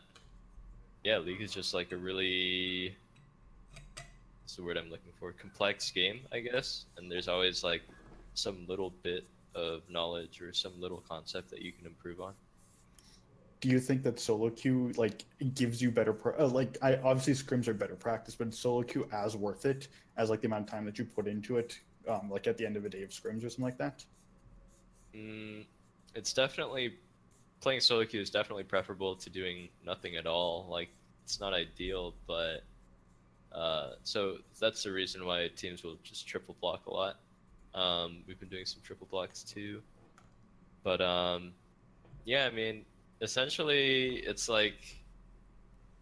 yeah, 1.05 1.19
League 1.19 1.41
is 1.41 1.53
just 1.53 1.75
like 1.75 1.93
a 1.93 1.97
really 1.97 2.97
what's 4.51 4.57
the 4.57 4.63
word 4.65 4.77
I'm 4.77 4.91
looking 4.91 5.13
for? 5.19 5.33
Complex 5.33 5.91
game, 5.93 6.21
I 6.33 6.41
guess. 6.41 6.87
And 6.97 7.11
there's 7.11 7.29
always 7.29 7.63
like 7.63 7.83
some 8.35 8.67
little 8.67 8.91
bit 9.05 9.25
of 9.55 9.83
knowledge 9.89 10.41
or 10.41 10.53
some 10.53 10.73
little 10.81 11.03
concept 11.09 11.51
that 11.51 11.63
you 11.63 11.71
can 11.71 11.87
improve 11.87 12.21
on. 12.21 12.35
Do 13.61 13.69
you 13.69 13.79
think 13.79 14.03
that 14.03 14.19
solo 14.19 14.51
queue 14.51 14.93
like 14.97 15.25
gives 15.55 15.81
you 15.81 15.91
better 15.93 16.13
pro- 16.13 16.35
uh, 16.37 16.49
like 16.49 16.79
I 16.83 16.97
obviously 16.97 17.35
scrims 17.35 17.69
are 17.69 17.75
better 17.75 17.95
practice, 17.95 18.35
but 18.35 18.53
solo 18.53 18.83
queue 18.83 19.09
as 19.13 19.37
worth 19.37 19.67
it 19.67 19.89
as 20.17 20.31
like 20.31 20.41
the 20.41 20.49
amount 20.49 20.65
of 20.65 20.71
time 20.71 20.85
that 20.87 20.99
you 20.99 21.05
put 21.05 21.29
into 21.29 21.59
it, 21.59 21.79
um, 22.09 22.29
like 22.29 22.47
at 22.47 22.59
the 22.59 22.67
end 22.67 22.77
of 22.77 22.85
a 22.85 22.89
day 22.89 23.03
of 23.03 23.11
scrims 23.11 23.45
or 23.45 23.51
something 23.51 23.65
like 23.65 23.79
that? 23.79 24.05
Mm, 25.15 25.65
it's 26.15 26.33
definitely 26.33 26.95
playing 27.61 27.81
solo 27.81 28.05
queue 28.05 28.21
is 28.21 28.31
definitely 28.31 28.65
preferable 28.65 29.15
to 29.17 29.31
doing 29.31 29.69
nothing 29.85 30.17
at 30.17 30.27
all. 30.27 30.67
Like 30.69 30.89
it's 31.25 31.41
not 31.41 31.53
ideal, 31.53 32.15
but 32.27 32.63
uh, 33.53 33.91
so 34.05 34.39
that's 34.59 34.83
the 34.83 34.93
reason 34.93 35.25
why 35.25 35.49
teams 35.57 35.83
will 35.83 35.97
just 36.03 36.27
triple 36.27 36.57
block 36.61 36.87
a 36.87 36.91
lot. 36.91 37.17
Um, 37.75 38.19
we've 38.27 38.41
been 38.41 38.49
doing 38.49 38.67
some 38.67 38.81
triple 38.83 39.07
blocks 39.11 39.45
too, 39.45 39.81
but 40.83 41.01
um, 41.01 41.53
yeah, 42.25 42.47
I 42.47 42.55
mean, 42.55 42.85
essentially, 43.21 44.17
it's 44.27 44.49
like, 44.49 44.97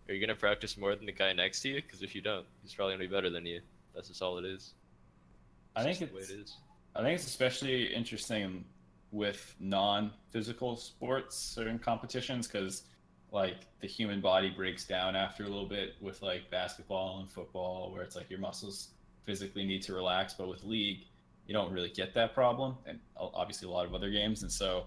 are 0.09 0.15
you 0.15 0.21
gonna 0.21 0.35
practice 0.35 0.79
more 0.79 0.95
than 0.95 1.05
the 1.05 1.13
guy 1.13 1.33
next 1.33 1.61
to 1.63 1.69
you? 1.69 1.83
Because 1.83 2.03
if 2.03 2.15
you 2.15 2.23
don't, 2.23 2.47
he's 2.63 2.73
probably 2.73 2.95
gonna 2.95 3.09
be 3.09 3.15
better 3.15 3.31
than 3.31 3.45
you. 3.45 3.61
That's 3.95 4.09
just 4.09 4.23
all 4.23 4.39
it 4.39 4.45
is. 4.45 4.73
I 5.77 5.83
think 5.83 6.01
it's 6.01 6.11
the 6.11 6.17
way 6.17 6.23
it 6.23 6.31
is. 6.31 6.57
I 6.97 7.03
think 7.03 7.15
it's 7.15 7.27
especially 7.27 7.95
interesting 7.95 8.65
with 9.11 9.55
non-physical 9.59 10.77
sports 10.77 11.57
or 11.59 11.79
competitions 11.79 12.47
because 12.47 12.83
like 13.31 13.67
the 13.81 13.87
human 13.87 14.21
body 14.21 14.51
breaks 14.51 14.85
down 14.85 15.17
after 15.17 15.45
a 15.45 15.47
little 15.47 15.69
bit 15.69 15.95
with 16.01 16.23
like 16.23 16.51
basketball 16.51 17.21
and 17.21 17.31
football 17.31 17.91
where 17.93 18.03
it's 18.03 18.17
like 18.17 18.29
your 18.31 18.39
muscles 18.39 18.89
physically 19.25 19.65
need 19.65 19.83
to 19.83 19.95
relax. 19.95 20.35
But 20.35 20.49
with 20.49 20.65
league 20.65 21.05
you 21.47 21.55
don't 21.55 21.73
really 21.73 21.89
get 21.89 22.13
that 22.15 22.35
problem 22.35 22.77
and 22.87 22.99
obviously 23.17 23.69
a 23.69 23.71
lot 23.71 23.87
of 23.87 23.95
other 23.95 24.11
games. 24.11 24.43
And 24.43 24.53
so 24.53 24.85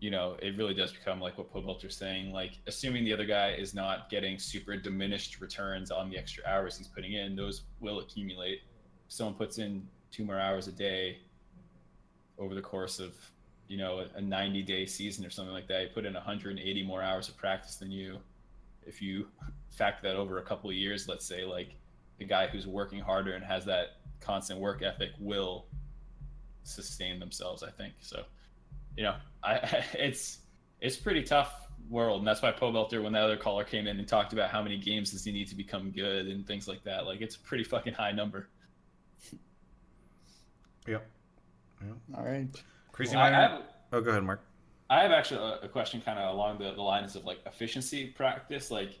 you 0.00 0.10
know 0.10 0.36
it 0.42 0.56
really 0.56 0.74
does 0.74 0.92
become 0.92 1.20
like 1.20 1.38
what 1.38 1.52
Pobelter's 1.52 1.96
saying 1.96 2.30
like 2.30 2.58
assuming 2.66 3.04
the 3.04 3.14
other 3.14 3.24
guy 3.24 3.52
is 3.52 3.72
not 3.72 4.10
getting 4.10 4.38
super 4.38 4.76
diminished 4.76 5.40
returns 5.40 5.90
on 5.90 6.10
the 6.10 6.18
extra 6.18 6.44
hours 6.46 6.76
he's 6.76 6.86
putting 6.86 7.14
in 7.14 7.36
those 7.36 7.62
will 7.80 8.00
accumulate. 8.00 8.60
If 9.06 9.12
someone 9.12 9.34
puts 9.34 9.58
in 9.58 9.86
two 10.10 10.24
more 10.24 10.38
hours 10.38 10.68
a 10.68 10.72
day 10.72 11.18
over 12.38 12.54
the 12.54 12.60
course 12.60 12.98
of 12.98 13.14
you 13.68 13.76
know 13.76 14.04
a 14.14 14.20
90 14.20 14.62
day 14.62 14.86
season 14.86 15.24
or 15.24 15.30
something 15.30 15.52
like 15.52 15.66
that 15.68 15.82
you 15.82 15.88
put 15.88 16.04
in 16.04 16.14
180 16.14 16.82
more 16.84 17.02
hours 17.02 17.28
of 17.28 17.36
practice 17.36 17.76
than 17.76 17.90
you 17.90 18.18
if 18.86 19.02
you 19.02 19.26
factor 19.70 20.08
that 20.08 20.16
over 20.16 20.38
a 20.38 20.42
couple 20.42 20.70
of 20.70 20.76
years 20.76 21.08
let's 21.08 21.26
say 21.26 21.44
like 21.44 21.74
the 22.18 22.24
guy 22.24 22.46
who's 22.46 22.66
working 22.66 23.00
harder 23.00 23.34
and 23.34 23.44
has 23.44 23.64
that 23.64 23.98
constant 24.20 24.58
work 24.58 24.82
ethic 24.82 25.10
will 25.18 25.66
sustain 26.64 27.18
themselves 27.18 27.62
i 27.62 27.70
think 27.70 27.92
so 28.00 28.24
you 28.96 29.02
know 29.02 29.14
i 29.42 29.54
it's 29.94 30.38
it's 30.80 30.96
pretty 30.96 31.22
tough 31.22 31.62
world 31.90 32.18
and 32.18 32.26
that's 32.26 32.42
why 32.42 32.50
Pobelter 32.50 33.02
when 33.02 33.12
the 33.12 33.18
other 33.18 33.36
caller 33.36 33.62
came 33.62 33.86
in 33.86 33.98
and 33.98 34.08
talked 34.08 34.32
about 34.32 34.50
how 34.50 34.60
many 34.60 34.76
games 34.76 35.12
does 35.12 35.24
he 35.24 35.30
need 35.30 35.46
to 35.46 35.54
become 35.54 35.90
good 35.90 36.26
and 36.26 36.44
things 36.44 36.66
like 36.66 36.82
that 36.82 37.06
like 37.06 37.20
it's 37.20 37.36
a 37.36 37.40
pretty 37.40 37.62
fucking 37.62 37.92
high 37.92 38.10
number 38.10 38.48
Yep. 41.80 41.96
All 42.16 42.24
right. 42.24 42.48
Crazy 42.96 43.14
Well, 43.14 43.24
I- 43.24 43.28
I 43.28 43.30
have- 43.32 43.62
Oh, 43.92 44.00
go 44.00 44.10
ahead, 44.10 44.24
Mark. 44.24 44.40
I 44.90 45.02
have 45.02 45.12
actually 45.12 45.40
a, 45.40 45.60
a 45.66 45.68
question 45.68 46.00
kind 46.00 46.18
of 46.18 46.34
along 46.34 46.58
the, 46.58 46.72
the 46.72 46.82
lines 46.82 47.14
of 47.16 47.24
like 47.24 47.38
efficiency 47.46 48.06
practice. 48.08 48.70
Like, 48.70 48.98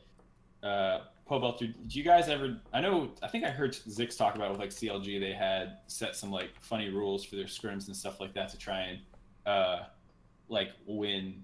uh, 0.62 1.00
Pobelter, 1.28 1.72
did 1.82 1.94
you 1.94 2.04
guys 2.04 2.28
ever? 2.28 2.58
I 2.72 2.80
know, 2.80 3.10
I 3.22 3.28
think 3.28 3.44
I 3.44 3.50
heard 3.50 3.72
Zix 3.72 4.16
talk 4.16 4.34
about 4.36 4.50
with 4.50 4.60
like 4.60 4.70
CLG, 4.70 5.18
they 5.18 5.32
had 5.32 5.78
set 5.86 6.14
some 6.14 6.30
like 6.30 6.50
funny 6.60 6.88
rules 6.90 7.24
for 7.24 7.36
their 7.36 7.46
scrims 7.46 7.86
and 7.86 7.96
stuff 7.96 8.20
like 8.20 8.32
that 8.34 8.48
to 8.50 8.58
try 8.58 8.80
and 8.82 8.98
uh, 9.46 9.78
like 10.48 10.70
win 10.86 11.42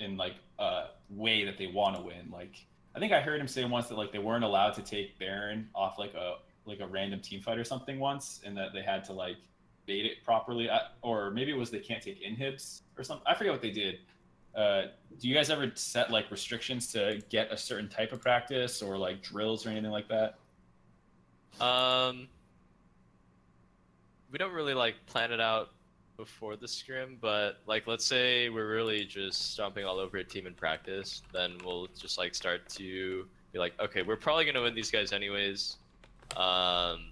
in 0.00 0.16
like 0.16 0.34
a 0.58 0.84
way 1.10 1.44
that 1.44 1.58
they 1.58 1.66
want 1.68 1.96
to 1.96 2.02
win. 2.02 2.28
Like, 2.32 2.64
I 2.96 2.98
think 2.98 3.12
I 3.12 3.20
heard 3.20 3.40
him 3.40 3.48
say 3.48 3.64
once 3.64 3.86
that 3.88 3.96
like 3.98 4.10
they 4.12 4.18
weren't 4.18 4.44
allowed 4.44 4.72
to 4.74 4.82
take 4.82 5.18
Baron 5.18 5.68
off 5.74 5.98
like 5.98 6.14
a 6.14 6.36
like 6.64 6.80
a 6.80 6.86
random 6.86 7.20
team 7.20 7.40
fight 7.40 7.58
or 7.58 7.64
something 7.64 7.98
once, 8.00 8.40
and 8.44 8.56
that 8.56 8.72
they 8.72 8.82
had 8.82 9.04
to 9.04 9.12
like 9.12 9.36
bait 9.86 10.06
it 10.06 10.24
properly, 10.24 10.70
I, 10.70 10.80
or 11.02 11.30
maybe 11.30 11.50
it 11.50 11.56
was 11.56 11.70
they 11.70 11.78
can't 11.78 12.02
take 12.02 12.20
inhibs 12.22 12.82
or 12.96 13.04
something. 13.04 13.26
I 13.26 13.34
forget 13.34 13.52
what 13.52 13.62
they 13.62 13.70
did. 13.70 13.98
Uh, 14.54 14.82
do 15.18 15.28
you 15.28 15.34
guys 15.34 15.50
ever 15.50 15.70
set 15.74 16.10
like 16.10 16.30
restrictions 16.30 16.92
to 16.92 17.22
get 17.28 17.52
a 17.52 17.56
certain 17.56 17.88
type 17.88 18.12
of 18.12 18.20
practice 18.20 18.82
or 18.82 18.98
like 18.98 19.22
drills 19.22 19.66
or 19.66 19.70
anything 19.70 19.90
like 19.90 20.08
that? 20.08 20.38
Um, 21.64 22.28
we 24.30 24.38
don't 24.38 24.52
really 24.52 24.74
like 24.74 24.94
plan 25.06 25.32
it 25.32 25.40
out 25.40 25.70
before 26.16 26.56
the 26.56 26.68
scrim, 26.68 27.16
but 27.20 27.60
like 27.66 27.86
let's 27.86 28.04
say 28.04 28.48
we're 28.48 28.70
really 28.70 29.04
just 29.04 29.52
stomping 29.52 29.84
all 29.84 29.98
over 29.98 30.18
a 30.18 30.24
team 30.24 30.46
in 30.46 30.54
practice, 30.54 31.22
then 31.32 31.56
we'll 31.64 31.88
just 31.98 32.18
like 32.18 32.34
start 32.34 32.68
to 32.70 33.26
be 33.52 33.58
like, 33.58 33.72
okay, 33.80 34.02
we're 34.02 34.16
probably 34.16 34.44
gonna 34.44 34.62
win 34.62 34.74
these 34.74 34.90
guys 34.90 35.12
anyways. 35.12 35.76
Um, 36.36 37.10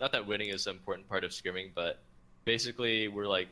not 0.00 0.12
that 0.12 0.26
winning 0.26 0.48
is 0.48 0.66
an 0.66 0.76
important 0.76 1.08
part 1.08 1.24
of 1.24 1.30
scrimming, 1.30 1.70
but 1.74 2.00
basically 2.48 3.08
we're 3.08 3.26
like 3.26 3.48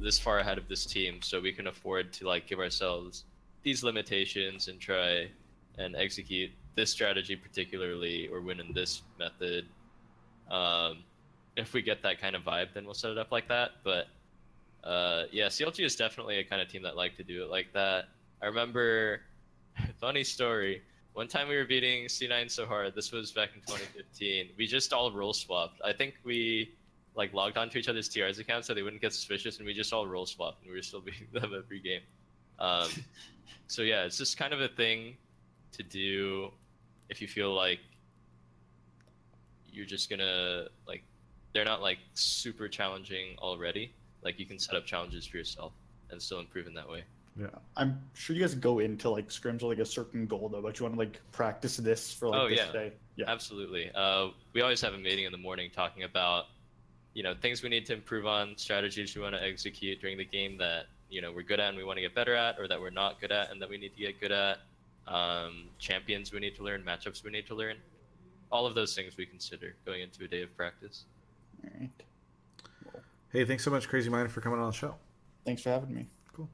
this 0.00 0.18
far 0.18 0.38
ahead 0.38 0.56
of 0.56 0.66
this 0.68 0.86
team, 0.86 1.20
so 1.20 1.38
we 1.38 1.52
can 1.52 1.66
afford 1.66 2.14
to 2.14 2.26
like 2.26 2.46
give 2.46 2.58
ourselves 2.58 3.24
these 3.62 3.84
limitations 3.84 4.68
and 4.68 4.80
try 4.80 5.28
and 5.76 5.94
execute 5.94 6.50
this 6.74 6.90
strategy 6.90 7.36
particularly 7.36 8.26
or 8.28 8.40
win 8.40 8.58
in 8.58 8.72
this 8.72 9.02
method. 9.18 9.66
Um, 10.50 11.04
if 11.56 11.74
we 11.74 11.82
get 11.82 12.02
that 12.04 12.22
kind 12.22 12.34
of 12.34 12.42
vibe, 12.42 12.68
then 12.72 12.86
we'll 12.86 12.94
set 12.94 13.10
it 13.10 13.18
up 13.18 13.30
like 13.30 13.48
that. 13.48 13.72
But 13.84 14.06
uh, 14.82 15.24
yeah, 15.30 15.48
CLG 15.48 15.84
is 15.84 15.94
definitely 15.94 16.38
a 16.38 16.44
kind 16.44 16.62
of 16.62 16.68
team 16.68 16.82
that 16.84 16.96
like 16.96 17.16
to 17.18 17.24
do 17.24 17.44
it 17.44 17.50
like 17.50 17.70
that. 17.74 18.06
I 18.40 18.46
remember, 18.46 19.20
funny 20.00 20.24
story. 20.24 20.80
One 21.12 21.28
time 21.28 21.48
we 21.48 21.56
were 21.56 21.66
beating 21.66 22.06
C9 22.06 22.50
so 22.50 22.64
hard. 22.64 22.94
This 22.94 23.12
was 23.12 23.30
back 23.30 23.50
in 23.54 23.60
2015. 23.60 24.50
We 24.56 24.66
just 24.66 24.94
all 24.94 25.12
role 25.12 25.34
swapped. 25.34 25.82
I 25.84 25.92
think 25.92 26.14
we 26.24 26.72
like 27.18 27.34
logged 27.34 27.58
onto 27.58 27.78
each 27.78 27.88
other's 27.88 28.08
TR's 28.08 28.38
accounts 28.38 28.68
so 28.68 28.74
they 28.74 28.82
wouldn't 28.82 29.02
get 29.02 29.12
suspicious, 29.12 29.58
and 29.58 29.66
we 29.66 29.74
just 29.74 29.92
all 29.92 30.06
role 30.06 30.24
swapped, 30.24 30.62
and 30.62 30.70
we 30.70 30.76
were 30.76 30.82
still 30.82 31.00
beating 31.08 31.26
them 31.32 31.52
every 31.54 31.80
game. 31.80 32.00
Um, 32.60 32.88
so 33.66 33.82
yeah, 33.82 34.04
it's 34.04 34.16
just 34.16 34.38
kind 34.38 34.54
of 34.54 34.60
a 34.60 34.68
thing 34.68 35.16
to 35.72 35.82
do 35.82 36.50
if 37.10 37.20
you 37.20 37.28
feel 37.28 37.52
like 37.52 37.80
you're 39.70 39.84
just 39.84 40.08
gonna 40.08 40.66
like 40.86 41.02
they're 41.52 41.64
not 41.64 41.82
like 41.82 41.98
super 42.14 42.68
challenging 42.68 43.36
already. 43.40 43.92
Like 44.22 44.38
you 44.38 44.46
can 44.46 44.58
set 44.58 44.76
up 44.76 44.86
challenges 44.86 45.26
for 45.26 45.36
yourself 45.36 45.72
and 46.10 46.22
still 46.22 46.38
improve 46.38 46.66
in 46.66 46.74
that 46.74 46.88
way. 46.88 47.02
Yeah. 47.38 47.46
I'm 47.76 48.00
sure 48.14 48.34
you 48.34 48.42
guys 48.42 48.54
go 48.54 48.80
into 48.80 49.10
like 49.10 49.28
scrims 49.28 49.54
with 49.54 49.62
like 49.62 49.78
a 49.78 49.84
certain 49.84 50.26
goal 50.26 50.48
though, 50.48 50.62
but 50.62 50.78
you 50.78 50.84
want 50.84 50.94
to 50.94 50.98
like 50.98 51.20
practice 51.32 51.76
this 51.76 52.12
for 52.12 52.28
like 52.28 52.40
oh 52.40 52.48
this 52.48 52.58
yeah, 52.58 52.72
day. 52.72 52.92
Yeah. 53.16 53.26
absolutely. 53.28 53.90
Uh, 53.94 54.28
we 54.52 54.60
always 54.60 54.80
have 54.80 54.94
a 54.94 54.98
meeting 54.98 55.24
in 55.24 55.32
the 55.32 55.38
morning 55.38 55.70
talking 55.74 56.02
about 56.04 56.46
you 57.14 57.22
know 57.22 57.34
things 57.34 57.62
we 57.62 57.68
need 57.68 57.86
to 57.86 57.94
improve 57.94 58.26
on, 58.26 58.54
strategies 58.56 59.14
we 59.16 59.22
want 59.22 59.34
to 59.34 59.42
execute 59.42 60.00
during 60.00 60.18
the 60.18 60.24
game 60.24 60.56
that 60.58 60.86
you 61.10 61.20
know 61.20 61.32
we're 61.32 61.42
good 61.42 61.60
at 61.60 61.68
and 61.68 61.76
we 61.76 61.84
want 61.84 61.96
to 61.96 62.02
get 62.02 62.14
better 62.14 62.34
at, 62.34 62.58
or 62.58 62.68
that 62.68 62.80
we're 62.80 62.90
not 62.90 63.20
good 63.20 63.32
at 63.32 63.50
and 63.50 63.60
that 63.60 63.68
we 63.68 63.78
need 63.78 63.94
to 63.96 64.02
get 64.02 64.20
good 64.20 64.32
at. 64.32 64.58
Um, 65.06 65.70
champions 65.78 66.32
we 66.32 66.40
need 66.40 66.54
to 66.56 66.62
learn, 66.62 66.82
matchups 66.82 67.24
we 67.24 67.30
need 67.30 67.46
to 67.46 67.54
learn. 67.54 67.76
All 68.52 68.66
of 68.66 68.74
those 68.74 68.94
things 68.94 69.16
we 69.16 69.24
consider 69.24 69.74
going 69.86 70.02
into 70.02 70.24
a 70.24 70.28
day 70.28 70.42
of 70.42 70.54
practice. 70.54 71.04
All 71.64 71.70
right. 71.80 71.90
Hey, 73.32 73.44
thanks 73.44 73.64
so 73.64 73.70
much, 73.70 73.88
Crazy 73.88 74.08
Miner, 74.08 74.28
for 74.28 74.40
coming 74.40 74.58
on 74.58 74.66
the 74.66 74.72
show. 74.72 74.94
Thanks 75.44 75.62
for 75.62 75.70
having 75.70 75.94
me. 75.94 76.06
Cool. 76.34 76.48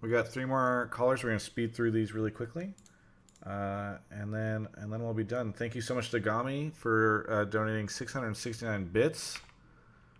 We 0.00 0.10
got 0.10 0.28
three 0.28 0.44
more 0.44 0.88
callers. 0.92 1.22
We're 1.22 1.30
gonna 1.30 1.40
speed 1.40 1.74
through 1.74 1.90
these 1.92 2.12
really 2.12 2.30
quickly, 2.30 2.72
uh, 3.46 3.98
and 4.10 4.32
then 4.34 4.66
and 4.76 4.92
then 4.92 5.02
we'll 5.02 5.14
be 5.14 5.24
done. 5.24 5.52
Thank 5.52 5.74
you 5.74 5.80
so 5.80 5.94
much 5.94 6.10
to 6.10 6.20
Gami 6.20 6.72
for 6.74 7.26
uh, 7.30 7.44
donating 7.44 7.88
669 7.88 8.84
bits. 8.86 9.38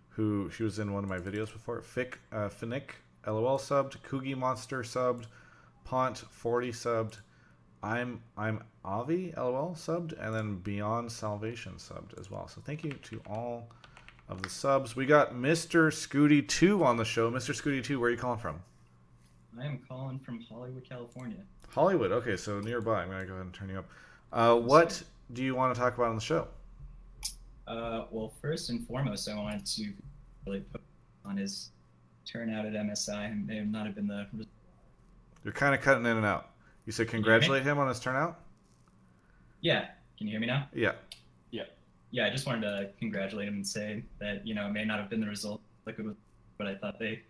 Who 0.09 0.49
she 0.49 0.63
was 0.63 0.79
in 0.79 0.93
one 0.93 1.03
of 1.03 1.09
my 1.09 1.19
videos 1.19 1.51
before. 1.51 1.81
Fick 1.81 2.19
uh, 2.31 2.49
Finnick 2.49 2.91
LOL 3.27 3.59
subbed. 3.59 3.97
Kugi 4.01 4.35
Monster 4.35 4.81
subbed. 4.81 5.25
Pont 5.83 6.17
40 6.17 6.71
subbed. 6.71 7.17
I'm 7.83 8.21
I'm 8.37 8.63
Avi 8.83 9.33
LOL 9.37 9.75
subbed, 9.75 10.13
and 10.19 10.33
then 10.33 10.55
Beyond 10.55 11.11
Salvation 11.11 11.73
subbed 11.73 12.19
as 12.19 12.31
well. 12.31 12.47
So 12.47 12.61
thank 12.61 12.83
you 12.83 12.91
to 12.91 13.21
all 13.29 13.69
of 14.29 14.41
the 14.41 14.49
subs. 14.49 14.95
We 14.95 15.05
got 15.05 15.33
Mr. 15.33 15.91
Scooty 15.91 16.47
Two 16.47 16.83
on 16.83 16.97
the 16.97 17.05
show. 17.05 17.29
Mr. 17.29 17.53
Scooty 17.53 17.83
Two, 17.83 17.99
where 17.99 18.07
are 18.07 18.11
you 18.11 18.17
calling 18.17 18.39
from? 18.39 18.59
I 19.59 19.65
am 19.65 19.79
calling 19.87 20.19
from 20.19 20.41
Hollywood, 20.41 20.87
California. 20.87 21.37
Hollywood. 21.69 22.11
Okay, 22.11 22.37
so 22.37 22.59
nearby. 22.59 23.03
I'm 23.03 23.09
gonna 23.09 23.25
go 23.25 23.33
ahead 23.33 23.45
and 23.45 23.53
turn 23.53 23.69
you 23.69 23.79
up. 23.79 23.89
Uh, 24.31 24.55
what 24.55 25.01
do 25.33 25.43
you 25.43 25.55
want 25.55 25.73
to 25.73 25.79
talk 25.79 25.95
about 25.95 26.09
on 26.09 26.15
the 26.15 26.21
show? 26.21 26.47
Uh, 27.67 28.05
well, 28.11 28.31
first 28.41 28.69
and 28.69 28.85
foremost, 28.87 29.27
I 29.29 29.35
wanted 29.35 29.65
to 29.65 29.91
really 30.45 30.61
put 30.61 30.81
on 31.25 31.37
his 31.37 31.71
turnout 32.25 32.65
at 32.65 32.73
MSI. 32.73 33.31
It 33.31 33.47
may 33.47 33.59
not 33.61 33.85
have 33.85 33.95
been 33.95 34.07
the 34.07 34.27
You're 35.43 35.53
kind 35.53 35.75
of 35.75 35.81
cutting 35.81 36.05
in 36.05 36.17
and 36.17 36.25
out. 36.25 36.51
You 36.85 36.91
said 36.93 37.09
congratulate 37.09 37.63
him 37.63 37.77
on 37.79 37.87
his 37.87 37.99
turnout. 37.99 38.39
yeah. 39.61 39.87
Can 40.17 40.25
you 40.25 40.31
hear 40.31 40.39
me 40.39 40.47
now? 40.47 40.67
Yeah. 40.73 40.93
Yeah. 41.51 41.63
Yeah, 42.09 42.25
I 42.25 42.31
just 42.31 42.47
wanted 42.47 42.61
to 42.61 42.89
congratulate 42.97 43.47
him 43.47 43.53
and 43.55 43.67
say 43.67 44.03
that 44.19 44.47
you 44.47 44.55
know 44.55 44.65
it 44.65 44.71
may 44.71 44.83
not 44.83 44.99
have 44.99 45.09
been 45.11 45.21
the 45.21 45.27
result 45.27 45.61
like 45.85 45.99
it 45.99 46.05
was, 46.05 46.15
but 46.57 46.65
I 46.65 46.75
thought 46.75 46.97
they 46.97 47.21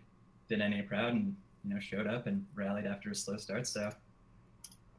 did 0.48 0.60
NA 0.60 0.82
proud 0.88 1.12
and 1.12 1.36
you 1.64 1.74
know 1.74 1.80
showed 1.80 2.06
up 2.06 2.26
and 2.26 2.46
rallied 2.54 2.86
after 2.86 3.10
a 3.10 3.14
slow 3.14 3.36
start. 3.36 3.66
So, 3.66 3.92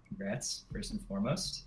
congrats 0.09 0.63
first 0.71 0.91
and 0.91 1.01
foremost. 1.07 1.63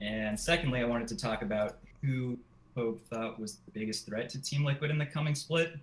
And 0.00 0.38
secondly, 0.38 0.80
I 0.80 0.84
wanted 0.84 1.08
to 1.08 1.16
talk 1.16 1.42
about 1.42 1.78
who 2.02 2.38
Pope 2.74 3.02
thought 3.10 3.38
was 3.38 3.56
the 3.56 3.70
biggest 3.72 4.06
threat 4.06 4.28
to 4.30 4.40
Team 4.40 4.64
Liquid 4.64 4.90
in 4.90 4.98
the 4.98 5.06
coming 5.06 5.34
split. 5.34 5.74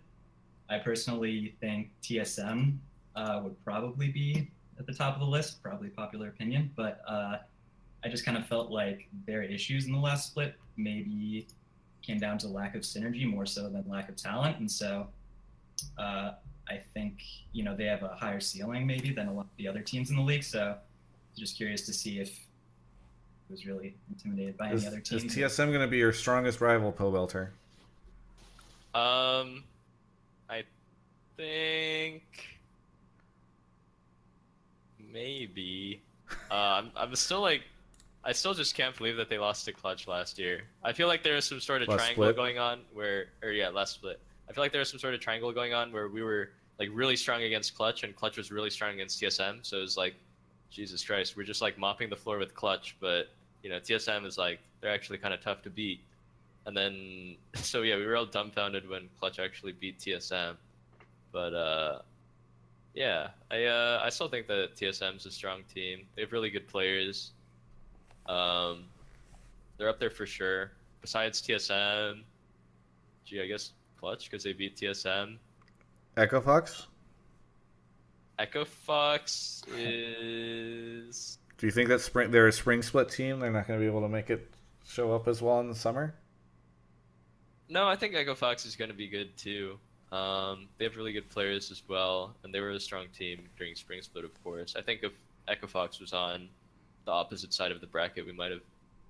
I 0.69 0.79
personally 0.79 1.55
think 1.61 1.91
TSM 2.01 2.77
uh, 3.15 3.41
would 3.43 3.63
probably 3.63 4.09
be 4.09 4.49
at 4.79 4.85
the 4.85 4.93
top 4.93 5.13
of 5.13 5.19
the 5.19 5.25
list, 5.25 5.61
probably 5.61 5.89
popular 5.89 6.29
opinion, 6.29 6.71
but 6.75 7.01
uh, 7.07 7.37
I 8.03 8.09
just 8.09 8.25
kind 8.25 8.37
of 8.37 8.45
felt 8.47 8.71
like 8.71 9.07
their 9.25 9.43
issues 9.43 9.85
in 9.85 9.91
the 9.91 9.99
last 9.99 10.27
split 10.27 10.55
maybe 10.75 11.47
came 12.01 12.19
down 12.19 12.37
to 12.39 12.47
lack 12.47 12.75
of 12.75 12.81
synergy 12.81 13.25
more 13.25 13.45
so 13.45 13.69
than 13.69 13.83
lack 13.87 14.07
of 14.09 14.15
talent, 14.15 14.59
and 14.59 14.69
so 14.69 15.07
uh, 15.97 16.31
I 16.69 16.77
think 16.93 17.21
you 17.53 17.63
know 17.63 17.75
they 17.75 17.85
have 17.85 18.03
a 18.03 18.15
higher 18.15 18.39
ceiling 18.39 18.85
maybe 18.85 19.11
than 19.11 19.27
a 19.27 19.33
lot 19.33 19.45
of 19.45 19.57
the 19.57 19.67
other 19.67 19.81
teams 19.81 20.09
in 20.09 20.15
the 20.15 20.21
league. 20.21 20.43
So 20.43 20.75
just 21.37 21.57
curious 21.57 21.81
to 21.85 21.93
see 21.93 22.19
if 22.19 22.29
it 22.29 23.51
was 23.51 23.65
really 23.65 23.95
intimidated 24.09 24.57
by 24.57 24.71
Is, 24.71 24.83
any 24.85 24.93
other 24.93 25.01
is 25.01 25.09
teams. 25.09 25.35
TSM 25.35 25.67
going 25.67 25.79
to 25.79 25.87
be 25.87 25.97
your 25.97 26.13
strongest 26.13 26.59
rival, 26.59 26.91
Pobelter? 26.91 27.49
Um, 28.93 29.63
I 30.49 30.63
think 31.35 32.23
maybe. 34.99 36.01
Uh, 36.51 36.53
I'm, 36.53 36.91
I'm 36.95 37.15
still 37.15 37.41
like, 37.41 37.61
I 38.23 38.33
still 38.33 38.53
just 38.53 38.75
can't 38.75 38.97
believe 38.97 39.15
that 39.17 39.29
they 39.29 39.37
lost 39.37 39.65
to 39.65 39.71
Clutch 39.71 40.07
last 40.07 40.37
year. 40.37 40.63
I 40.83 40.91
feel 40.91 41.07
like 41.07 41.23
there 41.23 41.35
was 41.35 41.45
some 41.45 41.61
sort 41.61 41.81
of 41.81 41.87
Last 41.87 41.99
triangle 41.99 42.25
split? 42.25 42.35
going 42.35 42.59
on 42.59 42.81
where, 42.93 43.27
or 43.41 43.51
yeah, 43.51 43.69
last 43.69 43.93
split. 43.93 44.19
I 44.49 44.53
feel 44.53 44.63
like 44.63 44.71
there 44.71 44.79
was 44.79 44.89
some 44.89 44.99
sort 44.99 45.13
of 45.13 45.21
triangle 45.21 45.51
going 45.53 45.73
on 45.73 45.91
where 45.93 46.09
we 46.09 46.21
were 46.21 46.49
like 46.79 46.89
really 46.91 47.15
strong 47.15 47.43
against 47.43 47.75
Clutch 47.75 48.03
and 48.03 48.15
Clutch 48.15 48.37
was 48.37 48.51
really 48.51 48.69
strong 48.69 48.93
against 48.93 49.21
TSM. 49.21 49.65
So 49.65 49.77
it 49.77 49.81
was 49.81 49.95
like, 49.97 50.15
Jesus 50.69 51.03
Christ, 51.03 51.37
we're 51.37 51.43
just 51.43 51.61
like 51.61 51.77
mopping 51.77 52.09
the 52.09 52.15
floor 52.15 52.37
with 52.37 52.53
Clutch, 52.53 52.95
but 52.99 53.29
you 53.63 53.69
know 53.69 53.79
TSM 53.79 54.25
is 54.25 54.37
like 54.37 54.59
they're 54.81 54.93
actually 54.93 55.17
kind 55.17 55.33
of 55.33 55.41
tough 55.41 55.61
to 55.63 55.69
beat. 55.69 56.01
And 56.65 56.75
then, 56.75 57.35
so 57.55 57.81
yeah, 57.81 57.95
we 57.95 58.05
were 58.05 58.15
all 58.15 58.25
dumbfounded 58.25 58.87
when 58.89 59.09
Clutch 59.19 59.39
actually 59.39 59.71
beat 59.73 59.99
TSM. 59.99 60.55
But 61.31 61.53
uh, 61.53 61.99
yeah, 62.93 63.29
I 63.51 63.65
uh, 63.65 64.01
I 64.03 64.09
still 64.09 64.27
think 64.27 64.47
that 64.47 64.75
TSM's 64.75 65.25
a 65.25 65.31
strong 65.31 65.63
team. 65.73 66.05
They 66.15 66.23
have 66.23 66.31
really 66.31 66.49
good 66.49 66.67
players. 66.67 67.31
Um, 68.27 68.85
they're 69.77 69.89
up 69.89 69.99
there 69.99 70.09
for 70.09 70.25
sure. 70.25 70.71
Besides 71.01 71.41
TSM, 71.41 72.21
gee, 73.25 73.41
I 73.41 73.47
guess 73.47 73.71
Clutch 73.99 74.29
because 74.29 74.43
they 74.43 74.53
beat 74.53 74.75
TSM. 74.75 75.37
Echo 76.17 76.41
Fox? 76.41 76.87
Echo 78.39 78.65
Fox 78.65 79.63
is 79.75 81.39
Do 81.57 81.65
you 81.65 81.71
think 81.71 81.89
that 81.89 82.01
spring 82.01 82.31
they're 82.31 82.47
a 82.47 82.53
spring 82.53 82.81
split 82.81 83.09
team? 83.09 83.39
They're 83.39 83.51
not 83.51 83.67
going 83.67 83.79
to 83.79 83.83
be 83.83 83.89
able 83.89 84.01
to 84.01 84.09
make 84.09 84.29
it 84.29 84.51
show 84.85 85.13
up 85.13 85.27
as 85.27 85.41
well 85.41 85.59
in 85.59 85.67
the 85.67 85.75
summer? 85.75 86.13
No, 87.69 87.87
I 87.87 87.95
think 87.95 88.15
Echo 88.15 88.35
Fox 88.35 88.65
is 88.65 88.75
going 88.75 88.89
to 88.91 88.95
be 88.95 89.07
good 89.07 89.35
too. 89.37 89.77
Um, 90.11 90.67
they 90.77 90.85
have 90.85 90.95
really 90.95 91.11
good 91.11 91.29
players 91.29 91.69
as 91.69 91.83
well, 91.87 92.33
and 92.43 92.53
they 92.53 92.61
were 92.61 92.71
a 92.71 92.79
strong 92.79 93.07
team 93.17 93.41
during 93.57 93.75
Spring 93.75 94.01
Split, 94.01 94.23
of 94.23 94.43
course. 94.43 94.75
I 94.77 94.81
think 94.81 95.03
if 95.03 95.11
Echo 95.49 95.67
Fox 95.67 95.99
was 95.99 96.13
on 96.13 96.47
the 97.05 97.11
opposite 97.11 97.53
side 97.53 97.71
of 97.71 97.81
the 97.81 97.87
bracket, 97.87 98.25
we 98.25 98.31
might 98.31 98.51
have 98.51 98.61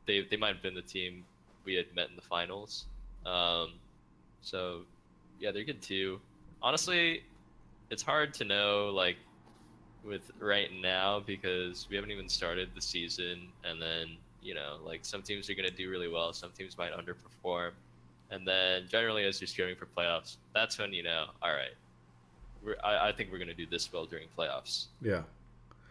they 0.06 0.22
they 0.22 0.38
might 0.38 0.54
have 0.54 0.64
been 0.64 0.74
the 0.74 0.82
team 0.82 1.24
we 1.66 1.76
had 1.76 1.86
met 1.94 2.10
in 2.10 2.16
the 2.16 2.22
finals. 2.22 2.86
Um, 3.26 3.74
so 4.42 4.82
yeah, 5.40 5.52
they're 5.52 5.66
good 5.66 5.82
too. 5.82 6.20
Honestly, 6.64 7.24
it's 7.90 8.04
hard 8.04 8.34
to 8.36 8.46
know 8.46 8.92
like 8.94 9.18
with 10.04 10.32
right 10.40 10.70
now 10.82 11.20
because 11.26 11.88
we 11.90 11.96
haven't 11.96 12.12
even 12.12 12.30
started 12.30 12.70
the 12.76 12.82
season, 12.82 13.48
and 13.64 13.82
then 13.82 14.18
you 14.42 14.54
know 14.54 14.78
like 14.86 15.02
some 15.04 15.22
teams 15.22 15.50
are 15.50 15.56
going 15.56 15.70
to 15.70 15.76
do 15.76 15.90
really 15.90 16.08
well, 16.08 16.34
some 16.34 16.52
teams 16.52 16.78
might 16.78 16.92
underperform. 16.94 17.72
And 18.30 18.46
then 18.46 18.88
generally, 18.90 19.24
as 19.24 19.40
you're 19.40 19.48
scaring 19.48 19.76
for 19.76 19.86
playoffs, 19.86 20.36
that's 20.54 20.78
when 20.78 20.92
you 20.92 21.04
know, 21.04 21.28
all 21.42 21.54
right, 21.54 21.74
we're, 22.64 22.76
I, 22.84 23.10
I 23.10 23.12
think 23.14 23.32
we're 23.32 23.38
going 23.38 23.48
to 23.48 23.54
do 23.54 23.66
this 23.66 23.92
well 23.92 24.06
during 24.06 24.28
playoffs. 24.38 24.88
Yeah. 25.02 25.22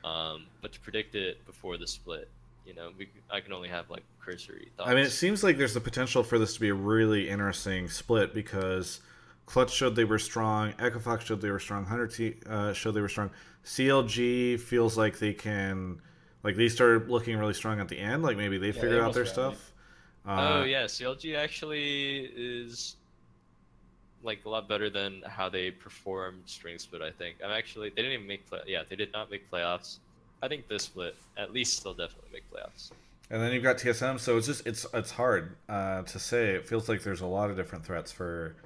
Um, 0.04 0.44
but 0.60 0.72
to 0.72 0.80
predict 0.80 1.14
it 1.14 1.44
before 1.46 1.78
the 1.78 1.86
split, 1.86 2.28
you 2.66 2.74
know, 2.74 2.90
we, 2.98 3.08
I 3.30 3.40
can 3.40 3.52
only 3.52 3.68
have 3.68 3.88
like 3.90 4.02
cursory 4.20 4.68
thoughts. 4.76 4.90
I 4.90 4.94
mean, 4.94 5.04
it 5.04 5.10
seems 5.10 5.42
like 5.42 5.56
there's 5.56 5.74
the 5.74 5.80
potential 5.80 6.22
for 6.22 6.38
this 6.38 6.54
to 6.54 6.60
be 6.60 6.68
a 6.68 6.74
really 6.74 7.28
interesting 7.28 7.88
split 7.88 8.34
because 8.34 9.00
Clutch 9.46 9.72
showed 9.72 9.96
they 9.96 10.04
were 10.04 10.18
strong, 10.18 10.74
Echo 10.78 10.98
Fox 10.98 11.24
showed 11.24 11.40
they 11.40 11.50
were 11.50 11.60
strong, 11.60 11.84
Hunter 11.86 12.06
T 12.08 12.36
uh, 12.48 12.72
showed 12.72 12.92
they 12.92 13.00
were 13.00 13.08
strong. 13.08 13.30
CLG 13.64 14.56
feels 14.56 14.96
like 14.98 15.18
they 15.18 15.32
can, 15.32 16.00
like 16.42 16.56
they 16.56 16.68
started 16.68 17.08
looking 17.08 17.36
really 17.38 17.54
strong 17.54 17.80
at 17.80 17.88
the 17.88 17.98
end. 17.98 18.22
Like 18.22 18.36
maybe 18.36 18.58
they 18.58 18.72
Yeah, 18.72 18.72
figured 18.72 18.98
they 18.98 19.00
out 19.00 19.12
their 19.14 19.26
almost 19.26 19.26
stuff. 19.26 19.72
Uh, 20.26 20.36
oh 20.36 20.64
yeah, 20.64 20.84
CLG 20.88 21.36
actually 21.36 22.30
is 22.36 22.96
like 24.22 24.44
a 24.44 24.48
lot 24.48 24.68
better 24.68 24.90
than 24.90 25.22
how 25.26 25.48
they 25.48 25.70
performed 25.70 26.42
Spring 26.46 26.78
Split. 26.78 27.02
I 27.02 27.10
think. 27.10 27.38
I'm 27.44 27.50
actually 27.50 27.90
they 27.90 28.02
didn't 28.02 28.12
even 28.12 28.26
make 28.26 28.46
play. 28.46 28.60
Yeah, 28.66 28.82
they 28.88 28.96
did 28.96 29.12
not 29.12 29.30
make 29.30 29.50
playoffs. 29.50 29.98
I 30.42 30.48
think 30.48 30.68
this 30.68 30.84
split 30.84 31.16
at 31.36 31.52
least 31.52 31.82
they'll 31.82 31.94
definitely 31.94 32.30
make 32.32 32.50
playoffs. 32.50 32.92
And 33.30 33.42
then 33.42 33.52
you've 33.52 33.62
got 33.64 33.78
TSM, 33.78 34.18
so 34.18 34.36
it's 34.36 34.46
just 34.46 34.66
it's 34.66 34.86
it's 34.94 35.10
hard 35.12 35.56
uh, 35.68 36.02
to 36.02 36.18
say. 36.18 36.50
It 36.54 36.68
feels 36.68 36.88
like 36.88 37.02
there's 37.02 37.20
a 37.22 37.26
lot 37.26 37.50
of 37.50 37.56
different 37.56 37.84
threats 37.84 38.12
for 38.12 38.56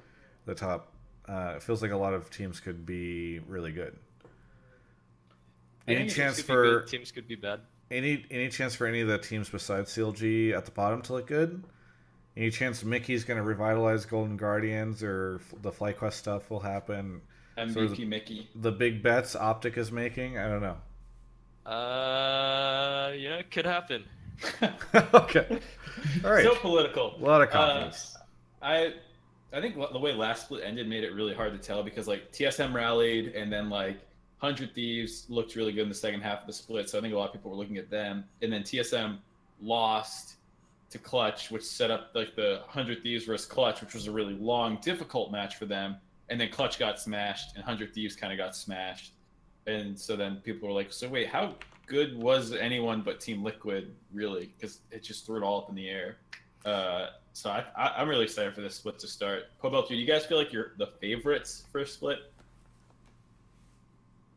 the 0.45 0.55
top. 0.55 0.91
Uh, 1.27 1.53
it 1.55 1.63
feels 1.63 1.81
like 1.81 1.91
a 1.91 1.97
lot 1.97 2.13
of 2.13 2.29
teams 2.29 2.59
could 2.59 2.85
be 2.85 3.39
really 3.47 3.71
good. 3.71 3.97
Any 5.87 5.99
think 5.99 6.11
chance 6.11 6.35
teams 6.37 6.45
could 6.47 6.53
for 6.53 6.63
good, 6.63 6.87
teams 6.87 7.11
could 7.11 7.27
be 7.27 7.35
bad? 7.35 7.61
any 7.91 8.25
any 8.31 8.49
chance 8.49 8.75
for 8.75 8.87
any 8.87 9.01
of 9.01 9.07
the 9.07 9.17
teams 9.17 9.49
besides 9.49 9.91
CLG 9.91 10.55
at 10.55 10.65
the 10.65 10.71
bottom 10.71 11.01
to 11.03 11.13
look 11.13 11.27
good? 11.27 11.63
Any 12.35 12.49
chance 12.49 12.83
Mickey's 12.83 13.25
going 13.25 13.37
to 13.37 13.43
revitalize 13.43 14.05
Golden 14.05 14.37
Guardians 14.37 15.03
or 15.03 15.41
f- 15.41 15.61
the 15.61 15.71
FlyQuest 15.71 16.13
stuff 16.13 16.49
will 16.49 16.61
happen? 16.61 17.21
MVP 17.57 17.73
Sort 17.73 17.85
of 17.87 17.97
the, 17.97 18.05
Mickey. 18.05 18.49
The 18.55 18.71
big 18.71 19.03
bets 19.03 19.35
Optic 19.35 19.77
is 19.77 19.91
making. 19.91 20.37
I 20.37 20.47
don't 20.47 20.61
know. 20.61 20.77
Uh, 21.69 23.11
you 23.13 23.29
know, 23.29 23.37
it 23.39 23.51
could 23.51 23.65
happen. 23.65 24.05
okay. 25.13 25.59
All 26.23 26.31
right. 26.31 26.45
So 26.45 26.55
political. 26.55 27.15
A 27.17 27.23
lot 27.23 27.41
of 27.41 27.53
Uh. 27.53 27.91
I 28.61 28.93
I 29.53 29.59
think 29.59 29.75
the 29.75 29.99
way 29.99 30.13
last 30.13 30.45
split 30.45 30.63
ended 30.63 30.87
made 30.87 31.03
it 31.03 31.13
really 31.13 31.33
hard 31.33 31.51
to 31.53 31.59
tell 31.59 31.83
because 31.83 32.07
like 32.07 32.31
TSM 32.31 32.73
rallied 32.73 33.35
and 33.35 33.51
then 33.51 33.69
like 33.69 33.99
Hundred 34.37 34.73
Thieves 34.73 35.25
looked 35.29 35.55
really 35.55 35.71
good 35.71 35.83
in 35.83 35.89
the 35.89 35.95
second 35.95 36.21
half 36.21 36.41
of 36.41 36.47
the 36.47 36.53
split. 36.53 36.89
So 36.89 36.97
I 36.97 37.01
think 37.01 37.13
a 37.13 37.17
lot 37.17 37.27
of 37.27 37.33
people 37.33 37.51
were 37.51 37.57
looking 37.57 37.77
at 37.77 37.89
them. 37.89 38.23
And 38.41 38.51
then 38.51 38.63
TSM 38.63 39.19
lost 39.61 40.37
to 40.89 40.97
Clutch, 40.97 41.51
which 41.51 41.63
set 41.63 41.91
up 41.91 42.11
like 42.15 42.35
the 42.35 42.61
Hundred 42.67 43.03
Thieves 43.03 43.25
versus 43.25 43.45
Clutch, 43.45 43.81
which 43.81 43.93
was 43.93 44.07
a 44.07 44.11
really 44.11 44.33
long, 44.33 44.77
difficult 44.81 45.31
match 45.31 45.57
for 45.57 45.65
them. 45.65 45.97
And 46.29 46.39
then 46.39 46.49
Clutch 46.49 46.79
got 46.79 46.99
smashed, 46.99 47.55
and 47.55 47.63
Hundred 47.63 47.93
Thieves 47.93 48.15
kind 48.15 48.31
of 48.31 48.37
got 48.37 48.55
smashed. 48.55 49.13
And 49.67 49.99
so 49.99 50.15
then 50.15 50.37
people 50.37 50.67
were 50.67 50.73
like, 50.73 50.91
"So 50.91 51.07
wait, 51.07 51.27
how 51.27 51.55
good 51.85 52.17
was 52.17 52.53
anyone 52.53 53.01
but 53.01 53.19
Team 53.19 53.43
Liquid 53.43 53.93
really?" 54.13 54.53
Because 54.57 54.79
it 54.91 55.03
just 55.03 55.25
threw 55.25 55.37
it 55.37 55.43
all 55.43 55.59
up 55.61 55.69
in 55.69 55.75
the 55.75 55.89
air. 55.89 56.17
Uh, 56.65 57.07
so 57.33 57.49
I, 57.49 57.63
I, 57.75 57.93
I'm 57.97 58.09
really 58.09 58.25
excited 58.25 58.53
for 58.53 58.61
this 58.61 58.75
split 58.75 58.99
to 58.99 59.07
start. 59.07 59.43
Pobelter, 59.61 59.89
do 59.89 59.95
you 59.95 60.05
guys 60.05 60.25
feel 60.25 60.37
like 60.37 60.51
you're 60.51 60.73
the 60.77 60.87
favorites 60.87 61.63
for 61.71 61.79
a 61.79 61.87
split? 61.87 62.19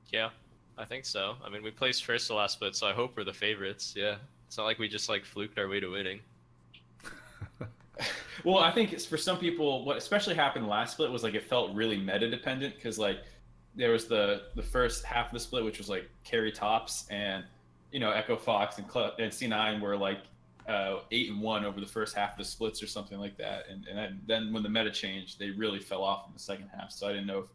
Yeah, 0.08 0.30
I 0.78 0.84
think 0.84 1.04
so. 1.04 1.36
I 1.44 1.48
mean, 1.48 1.62
we 1.62 1.70
placed 1.70 2.04
first 2.04 2.28
the 2.28 2.34
last 2.34 2.54
split, 2.54 2.76
so 2.76 2.86
I 2.86 2.92
hope 2.92 3.16
we're 3.16 3.24
the 3.24 3.32
favorites. 3.32 3.94
Yeah, 3.96 4.16
it's 4.46 4.56
not 4.56 4.64
like 4.64 4.78
we 4.78 4.88
just 4.88 5.08
like 5.08 5.24
fluked 5.24 5.58
our 5.58 5.68
way 5.68 5.80
to 5.80 5.88
winning. 5.88 6.20
Well, 8.42 8.58
I 8.58 8.70
think 8.70 8.92
it's 8.92 9.06
for 9.06 9.16
some 9.16 9.38
people, 9.38 9.84
what 9.84 9.96
especially 9.96 10.34
happened 10.34 10.68
last 10.68 10.92
split 10.92 11.10
was 11.10 11.22
like 11.22 11.34
it 11.34 11.44
felt 11.44 11.74
really 11.74 11.96
meta 11.96 12.28
dependent 12.28 12.74
because 12.74 12.98
like 12.98 13.18
there 13.74 13.90
was 13.90 14.06
the 14.06 14.42
the 14.54 14.62
first 14.62 15.04
half 15.04 15.26
of 15.26 15.32
the 15.32 15.40
split, 15.40 15.64
which 15.64 15.78
was 15.78 15.88
like 15.88 16.08
carry 16.24 16.50
tops, 16.50 17.06
and 17.10 17.44
you 17.92 18.00
know 18.00 18.10
Echo 18.10 18.36
Fox 18.36 18.78
and 18.78 18.90
Cl- 18.90 19.14
and 19.18 19.32
C9 19.32 19.80
were 19.80 19.96
like 19.96 20.18
uh, 20.68 21.00
eight 21.10 21.30
and 21.30 21.40
one 21.40 21.64
over 21.64 21.80
the 21.80 21.86
first 21.86 22.14
half 22.16 22.32
of 22.32 22.38
the 22.38 22.44
splits 22.44 22.82
or 22.82 22.86
something 22.86 23.18
like 23.18 23.36
that, 23.36 23.66
and 23.68 23.86
and 23.86 23.98
then- 23.98 24.20
then 24.26 24.52
when 24.52 24.62
the 24.62 24.68
meta 24.68 24.90
changed, 24.90 25.38
they 25.38 25.50
really 25.50 25.80
fell 25.80 26.02
off 26.02 26.26
in 26.26 26.32
the 26.32 26.38
second 26.38 26.68
half. 26.68 26.90
So 26.90 27.06
I 27.08 27.12
didn't 27.12 27.26
know 27.26 27.40
if 27.40 27.46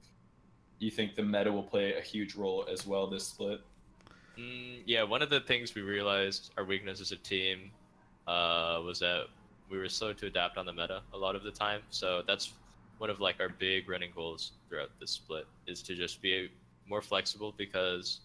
you 0.80 0.91
think 0.91 1.15
the 1.15 1.23
meta 1.23 1.52
will 1.52 1.64
play 1.64 1.94
a 1.95 2.02
huge 2.02 2.36
role 2.36 2.65
as 2.72 2.86
well 2.86 3.07
this 3.07 3.27
split. 3.27 3.61
Mm, 4.38 4.84
yeah, 4.86 5.03
one 5.03 5.22
of 5.22 5.30
the 5.30 5.41
things 5.41 5.76
we 5.76 5.81
realized 5.81 6.52
our 6.57 6.64
weakness 6.64 7.02
as 7.02 7.11
a 7.11 7.18
team 7.18 7.72
uh, 8.27 8.81
was 8.86 8.99
that 8.99 9.26
we 9.69 9.77
were 9.77 9.90
slow 9.90 10.14
to 10.14 10.27
adapt 10.27 10.57
on 10.57 10.65
the 10.65 10.73
meta 10.73 11.02
a 11.14 11.18
lot 11.18 11.36
of 11.36 11.44
the 11.44 11.52
time. 11.52 11.81
So 11.90 12.23
that's 12.26 12.53
one 12.99 13.10
of 13.10 13.19
like 13.19 13.40
our 13.40 13.49
big 13.49 13.90
running 13.90 14.11
goals 14.15 14.53
throughout 14.68 14.91
this 14.99 15.11
split 15.11 15.48
is 15.68 15.81
to 15.84 15.95
just 15.95 16.22
be 16.22 16.49
more 16.88 17.02
flexible 17.02 17.53
because 17.57 18.22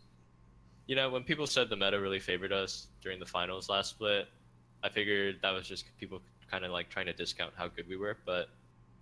you 0.87 0.97
know 0.97 1.11
when 1.11 1.23
people 1.23 1.47
said 1.47 1.69
the 1.69 1.77
meta 1.77 1.99
really 2.01 2.19
favored 2.21 2.53
us 2.53 2.89
during 3.03 3.19
the 3.19 3.27
finals 3.27 3.69
last 3.69 3.91
split, 3.91 4.29
I 4.85 4.91
figured 4.91 5.39
that 5.43 5.51
was 5.51 5.67
just 5.67 5.87
people 5.99 6.21
kind 6.51 6.65
of 6.65 6.71
like 6.71 6.91
trying 6.91 7.07
to 7.07 7.13
discount 7.13 7.55
how 7.57 7.69
good 7.69 7.89
we 7.89 7.97
were. 7.97 8.17
But 8.25 8.51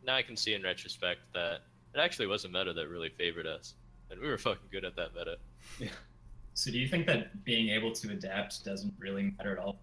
now 0.07 0.15
I 0.15 0.23
can 0.23 0.37
see 0.37 0.55
in 0.55 0.63
retrospect 0.63 1.21
that 1.35 1.61
it 1.95 1.99
actually 1.99 2.29
was 2.29 2.45
a 2.45 2.49
meta 2.49 2.73
that 2.73 2.89
really 2.89 3.11
favored 3.11 3.47
us, 3.47 3.75
and 4.11 4.21
we 4.21 4.29
were 4.29 4.39
fucking 4.39 4.69
good 4.71 4.85
at 4.85 4.97
that 4.97 5.15
meta. 5.15 5.37
Yeah. 5.79 5.89
So 6.55 6.71
do 6.71 6.79
you 6.79 6.87
think 6.87 7.07
that 7.07 7.45
being 7.45 7.71
able 7.71 7.93
to 7.93 8.11
adapt 8.11 8.65
doesn't 8.65 8.95
really 8.99 9.35
matter 9.37 9.53
at 9.53 9.59
all? 9.59 9.79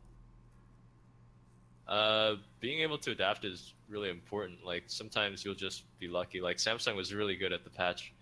Uh, 1.87 2.35
being 2.59 2.81
able 2.81 2.99
to 2.99 3.11
adapt 3.11 3.43
is 3.43 3.73
really 3.89 4.09
important. 4.09 4.63
Like 4.63 4.83
sometimes 4.85 5.43
you'll 5.43 5.55
just 5.55 5.83
be 5.99 6.07
lucky. 6.07 6.39
Like 6.39 6.57
Samsung 6.57 6.95
was 6.95 7.13
really 7.13 7.35
good 7.35 7.51
at 7.51 7.63
the 7.63 7.69
patch 7.71 8.13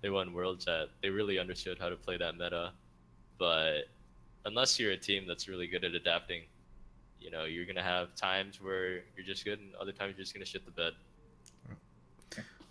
they 0.00 0.10
won 0.10 0.32
Worlds 0.32 0.68
at. 0.68 0.88
They 1.02 1.10
really 1.10 1.38
understood 1.38 1.78
how 1.80 1.88
to 1.88 1.96
play 1.96 2.16
that 2.18 2.38
meta, 2.38 2.72
but 3.36 3.88
unless 4.44 4.78
you're 4.78 4.92
a 4.92 4.96
team 4.96 5.26
that's 5.26 5.48
really 5.48 5.66
good 5.66 5.84
at 5.84 5.92
adapting, 5.92 6.42
you 7.20 7.30
know, 7.30 7.44
you're 7.44 7.66
gonna 7.66 7.82
have 7.82 8.14
times 8.14 8.60
where 8.60 9.02
you're 9.16 9.26
just 9.26 9.44
good, 9.44 9.58
and 9.60 9.74
other 9.76 9.92
times 9.92 10.14
you're 10.16 10.22
just 10.24 10.34
gonna 10.34 10.44
shit 10.46 10.64
the 10.64 10.70
bed. 10.70 10.92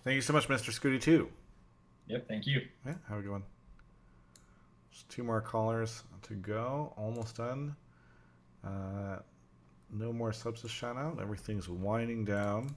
Thank 0.03 0.15
you 0.15 0.21
so 0.21 0.31
much, 0.33 0.47
Mr. 0.47 0.71
Scooty 0.71 1.01
too. 1.01 1.29
Yep, 2.07 2.27
thank 2.29 2.47
you. 2.47 2.61
Yeah, 2.85 2.93
have 3.09 3.19
a 3.19 3.21
good 3.21 3.31
one. 3.31 3.43
Just 4.91 5.09
two 5.09 5.23
more 5.23 5.41
callers 5.41 6.03
to 6.23 6.33
go. 6.35 6.93
Almost 6.97 7.35
done. 7.37 7.75
Uh, 8.65 9.17
no 9.91 10.13
more 10.13 10.31
subs 10.31 10.61
to 10.61 10.69
shout 10.69 10.95
out. 10.97 11.19
Everything's 11.21 11.67
winding 11.67 12.23
down. 12.23 12.75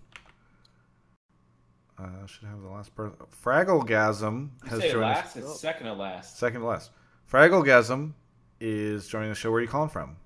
Uh, 1.98 2.26
should 2.26 2.48
have 2.48 2.60
the 2.62 2.68
last 2.68 2.94
person. 2.94 3.16
Fragglegasm 3.44 4.50
You 4.64 4.70
has 4.70 4.80
say 4.80 4.90
joined 4.90 5.02
last, 5.02 5.36
us. 5.36 5.44
it's 5.44 5.60
second 5.60 5.86
to 5.86 5.92
last. 5.92 6.38
Second 6.38 6.60
to 6.62 6.66
last. 6.66 6.90
Fragglegasm 7.30 8.12
is 8.60 9.06
joining 9.06 9.28
the 9.28 9.34
show. 9.34 9.50
Where 9.50 9.58
are 9.58 9.62
you 9.62 9.68
calling 9.68 9.90
from? 9.90 10.16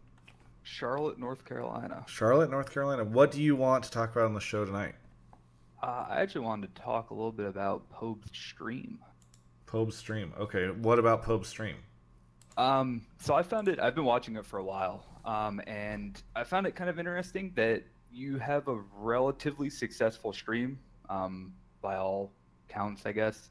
Charlotte, 0.65 1.19
North 1.19 1.45
Carolina. 1.45 2.05
Charlotte, 2.09 2.51
North 2.51 2.73
Carolina. 2.73 3.05
What 3.05 3.31
do 3.31 3.41
you 3.41 3.55
want 3.55 3.85
to 3.85 3.91
talk 3.91 4.11
about 4.12 4.24
on 4.24 4.35
the 4.35 4.41
show 4.41 4.65
tonight? 4.65 4.95
Uh, 5.82 6.07
I 6.09 6.23
actually 6.23 6.47
wanted 6.47 6.74
to 6.74 6.82
talk 6.82 7.11
a 7.11 7.15
little 7.15 7.31
bit 7.31 7.47
about 7.47 7.89
Pope's 7.91 8.31
stream. 8.32 8.99
Pope's 9.66 9.97
stream. 9.97 10.32
Okay, 10.39 10.69
what 10.70 10.99
about 10.99 11.23
Pope's 11.23 11.49
stream? 11.49 11.77
Um, 12.57 13.07
so 13.20 13.35
I 13.35 13.43
found 13.43 13.69
it. 13.69 13.78
I've 13.78 13.95
been 13.95 14.05
watching 14.05 14.36
it 14.36 14.47
for 14.47 14.59
a 14.59 14.65
while, 14.65 15.05
um, 15.24 15.61
and 15.66 16.20
I 16.35 16.45
found 16.45 16.66
it 16.66 16.74
kind 16.74 16.89
of 16.89 16.99
interesting 16.99 17.53
that 17.57 17.82
you 18.11 18.39
have 18.39 18.69
a 18.69 18.81
relatively 18.97 19.69
successful 19.69 20.32
stream, 20.32 20.78
um, 21.11 21.53
by 21.82 21.97
all 21.97 22.32
counts, 22.69 23.05
I 23.05 23.12
guess. 23.12 23.51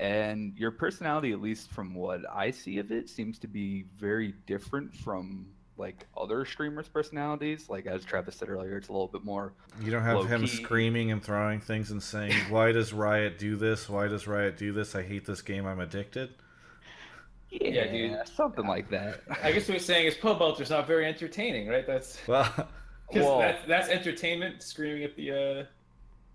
And 0.00 0.58
your 0.58 0.72
personality, 0.72 1.32
at 1.32 1.40
least 1.40 1.70
from 1.70 1.94
what 1.94 2.20
I 2.30 2.50
see 2.50 2.78
of 2.78 2.90
it, 2.90 3.08
seems 3.08 3.38
to 3.38 3.46
be 3.46 3.84
very 3.96 4.34
different 4.46 4.94
from 4.94 5.46
like 5.76 6.06
other 6.16 6.44
streamers' 6.44 6.88
personalities. 6.88 7.68
Like 7.68 7.86
as 7.86 8.04
Travis 8.04 8.36
said 8.36 8.48
earlier, 8.48 8.76
it's 8.76 8.88
a 8.88 8.92
little 8.92 9.08
bit 9.08 9.24
more. 9.24 9.52
You 9.82 9.90
don't 9.90 10.02
have 10.02 10.26
him 10.26 10.42
low-key. 10.42 10.62
screaming 10.62 11.10
and 11.10 11.22
throwing 11.22 11.60
things 11.60 11.90
and 11.90 12.02
saying, 12.02 12.32
"Why 12.50 12.72
does 12.72 12.92
Riot 12.92 13.38
do 13.38 13.56
this? 13.56 13.88
Why 13.88 14.08
does 14.08 14.26
Riot 14.26 14.56
do 14.56 14.72
this? 14.72 14.94
I 14.94 15.02
hate 15.02 15.24
this 15.26 15.42
game. 15.42 15.66
I'm 15.66 15.80
addicted." 15.80 16.30
Yeah, 17.50 17.86
dude. 17.86 18.26
something 18.28 18.66
like 18.66 18.90
that. 18.90 19.20
I 19.42 19.52
guess 19.52 19.68
what 19.68 19.74
he's 19.78 19.84
saying 19.86 20.06
is 20.06 20.14
Pobelter's 20.16 20.70
not 20.70 20.86
very 20.88 21.06
entertaining, 21.06 21.68
right? 21.68 21.86
That's 21.86 22.18
Well, 22.28 22.44
'cause 22.44 22.66
Well- 23.14 23.38
that's, 23.38 23.64
that's 23.66 23.88
entertainment. 23.88 24.62
Screaming 24.62 25.04
at 25.04 25.14
the 25.16 25.30
uh, 25.30 25.64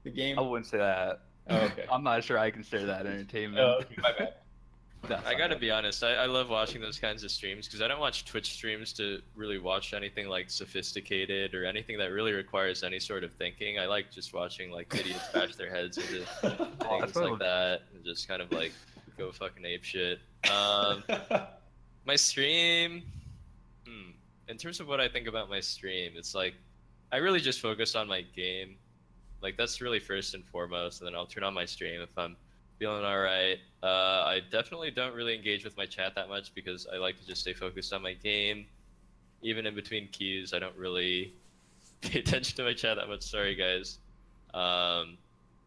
the 0.03 0.11
game. 0.11 0.39
I 0.39 0.41
wouldn't 0.41 0.67
say 0.67 0.77
that. 0.77 1.21
Oh, 1.49 1.57
okay. 1.57 1.85
I'm 1.91 2.03
not 2.03 2.23
sure 2.23 2.37
I 2.37 2.51
consider 2.51 2.85
that 2.85 3.05
entertainment. 3.05 3.59
Oh, 3.59 3.79
okay, 3.81 3.95
my 4.01 4.13
bad. 4.17 4.33
I 5.07 5.33
gotta 5.33 5.55
be 5.55 5.71
honest. 5.71 6.03
I, 6.03 6.13
I 6.13 6.25
love 6.25 6.49
watching 6.49 6.81
those 6.81 6.99
kinds 6.99 7.23
of 7.23 7.31
streams 7.31 7.67
because 7.67 7.81
I 7.81 7.87
don't 7.87 7.99
watch 7.99 8.25
Twitch 8.25 8.51
streams 8.51 8.91
to 8.93 9.21
really 9.35 9.57
watch 9.57 9.93
anything 9.93 10.27
like 10.27 10.49
sophisticated 10.49 11.55
or 11.55 11.65
anything 11.65 11.97
that 11.99 12.07
really 12.07 12.33
requires 12.33 12.83
any 12.83 12.99
sort 12.99 13.23
of 13.23 13.31
thinking. 13.33 13.79
I 13.79 13.85
like 13.85 14.11
just 14.11 14.33
watching 14.33 14.71
like 14.71 14.93
idiots 14.93 15.27
bash 15.33 15.55
their 15.55 15.69
heads 15.69 15.97
into 15.97 16.25
things 16.41 17.15
like 17.15 17.39
that 17.39 17.81
and 17.93 18.03
just 18.03 18.27
kind 18.27 18.41
of 18.41 18.51
like 18.51 18.73
go 19.17 19.31
fucking 19.31 19.65
ape 19.65 19.83
shit. 19.83 20.19
Um, 20.51 21.03
my 22.05 22.15
stream, 22.15 23.03
hmm, 23.85 24.11
in 24.47 24.57
terms 24.57 24.79
of 24.79 24.87
what 24.87 24.99
I 24.99 25.07
think 25.07 25.27
about 25.27 25.49
my 25.49 25.59
stream, 25.59 26.13
it's 26.15 26.35
like 26.35 26.55
I 27.11 27.17
really 27.17 27.39
just 27.39 27.61
focus 27.61 27.95
on 27.95 28.07
my 28.07 28.21
game. 28.35 28.75
Like 29.41 29.55
that's 29.57 29.79
really 29.79 29.99
first 29.99 30.33
and 30.33 30.43
foremost, 30.45 31.01
and 31.01 31.07
then 31.07 31.15
I'll 31.15 31.25
turn 31.25 31.43
on 31.43 31.53
my 31.53 31.65
stream 31.65 32.01
if 32.01 32.15
I'm 32.17 32.35
feeling 32.79 33.03
all 33.03 33.19
right. 33.19 33.57
Uh, 33.83 34.23
I 34.25 34.41
definitely 34.51 34.89
don't 34.89 35.13
really 35.13 35.35
engage 35.35 35.63
with 35.65 35.77
my 35.77 35.85
chat 35.85 36.15
that 36.15 36.29
much 36.29 36.55
because 36.55 36.87
I 36.91 36.97
like 36.97 37.19
to 37.19 37.27
just 37.27 37.41
stay 37.41 37.53
focused 37.53 37.93
on 37.93 38.01
my 38.01 38.13
game. 38.13 38.65
Even 39.41 39.65
in 39.65 39.75
between 39.75 40.07
queues, 40.07 40.53
I 40.53 40.59
don't 40.59 40.75
really 40.75 41.33
pay 42.01 42.19
attention 42.19 42.55
to 42.57 42.63
my 42.63 42.73
chat 42.73 42.97
that 42.97 43.07
much. 43.07 43.21
Sorry, 43.21 43.53
guys. 43.53 43.99
Um, 44.53 45.17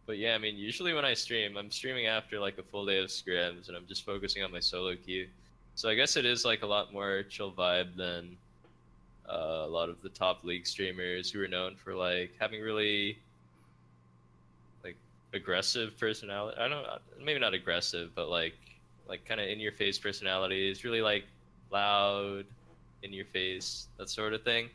but 0.07 0.19
yeah, 0.19 0.35
I 0.35 0.39
mean, 0.39 0.57
usually 0.57 0.95
when 0.95 1.05
I 1.05 1.15
stream, 1.15 1.57
I'm 1.57 1.71
streaming 1.71 2.07
after 2.07 2.41
like 2.41 2.59
a 2.59 2.63
full 2.63 2.87
day 2.87 2.99
of 2.99 3.07
scrims, 3.07 3.69
and 3.69 3.77
I'm 3.77 3.87
just 3.87 4.05
focusing 4.05 4.43
on 4.43 4.51
my 4.51 4.61
solo 4.61 4.97
queue. 4.97 5.29
So 5.75 5.89
I 5.89 5.95
guess 5.95 6.17
it 6.17 6.27
is 6.27 6.45
like 6.45 6.63
a 6.63 6.67
lot 6.67 6.93
more 6.93 7.23
chill 7.23 7.53
vibe 7.53 7.97
than 7.97 8.37
uh, 9.31 9.65
a 9.65 9.69
lot 9.69 9.89
of 9.89 10.03
the 10.03 10.09
top 10.09 10.45
league 10.45 10.67
streamers 10.67 11.31
who 11.31 11.43
are 11.43 11.49
known 11.49 11.77
for 11.77 11.95
like 11.95 12.33
having 12.39 12.61
really 12.61 13.19
aggressive 15.35 15.99
personality. 15.99 16.59
I 16.61 16.69
don't 16.69 16.87
maybe 17.23 17.41
not 17.41 17.55
aggressive, 17.55 18.11
but 18.15 18.29
like 18.29 18.55
like 19.09 19.25
kind 19.25 19.41
of 19.41 19.49
in 19.49 19.61
your 19.61 19.73
face 19.73 19.99
personalities, 19.99 20.85
really 20.85 21.03
like 21.03 21.25
loud, 21.71 22.45
in 23.03 23.13
your 23.13 23.25
face, 23.27 23.89
that 23.99 24.09
sort 24.09 24.33
of 24.33 24.43
thing. 24.43 24.69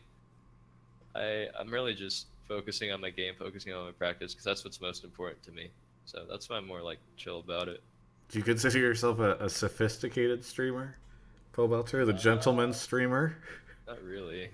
I 1.16 1.48
I'm 1.60 1.70
really 1.70 1.94
just 1.94 2.28
focusing 2.48 2.92
on 2.92 3.02
my 3.02 3.10
game, 3.10 3.34
focusing 3.38 3.74
on 3.74 3.86
my 3.86 3.92
practice 3.92 4.34
because 4.34 4.46
that's 4.46 4.64
what's 4.64 4.82
most 4.82 5.04
important 5.04 5.42
to 5.44 5.52
me. 5.52 5.70
So 6.06 6.26
that's 6.30 6.50
why 6.50 6.58
I'm 6.58 6.68
more 6.68 6.82
like 6.82 7.00
chill 7.18 7.40
about 7.40 7.68
it. 7.68 7.82
Do 8.30 8.40
you 8.40 8.44
consider 8.44 8.80
yourself 8.80 9.20
a, 9.20 9.36
a 9.36 9.50
sophisticated 9.50 10.44
streamer, 10.44 10.96
Pobelter, 11.54 12.06
the 12.06 12.14
gentleman 12.14 12.74
streamer? 12.74 13.38
Not 13.88 14.04
really. 14.04 14.50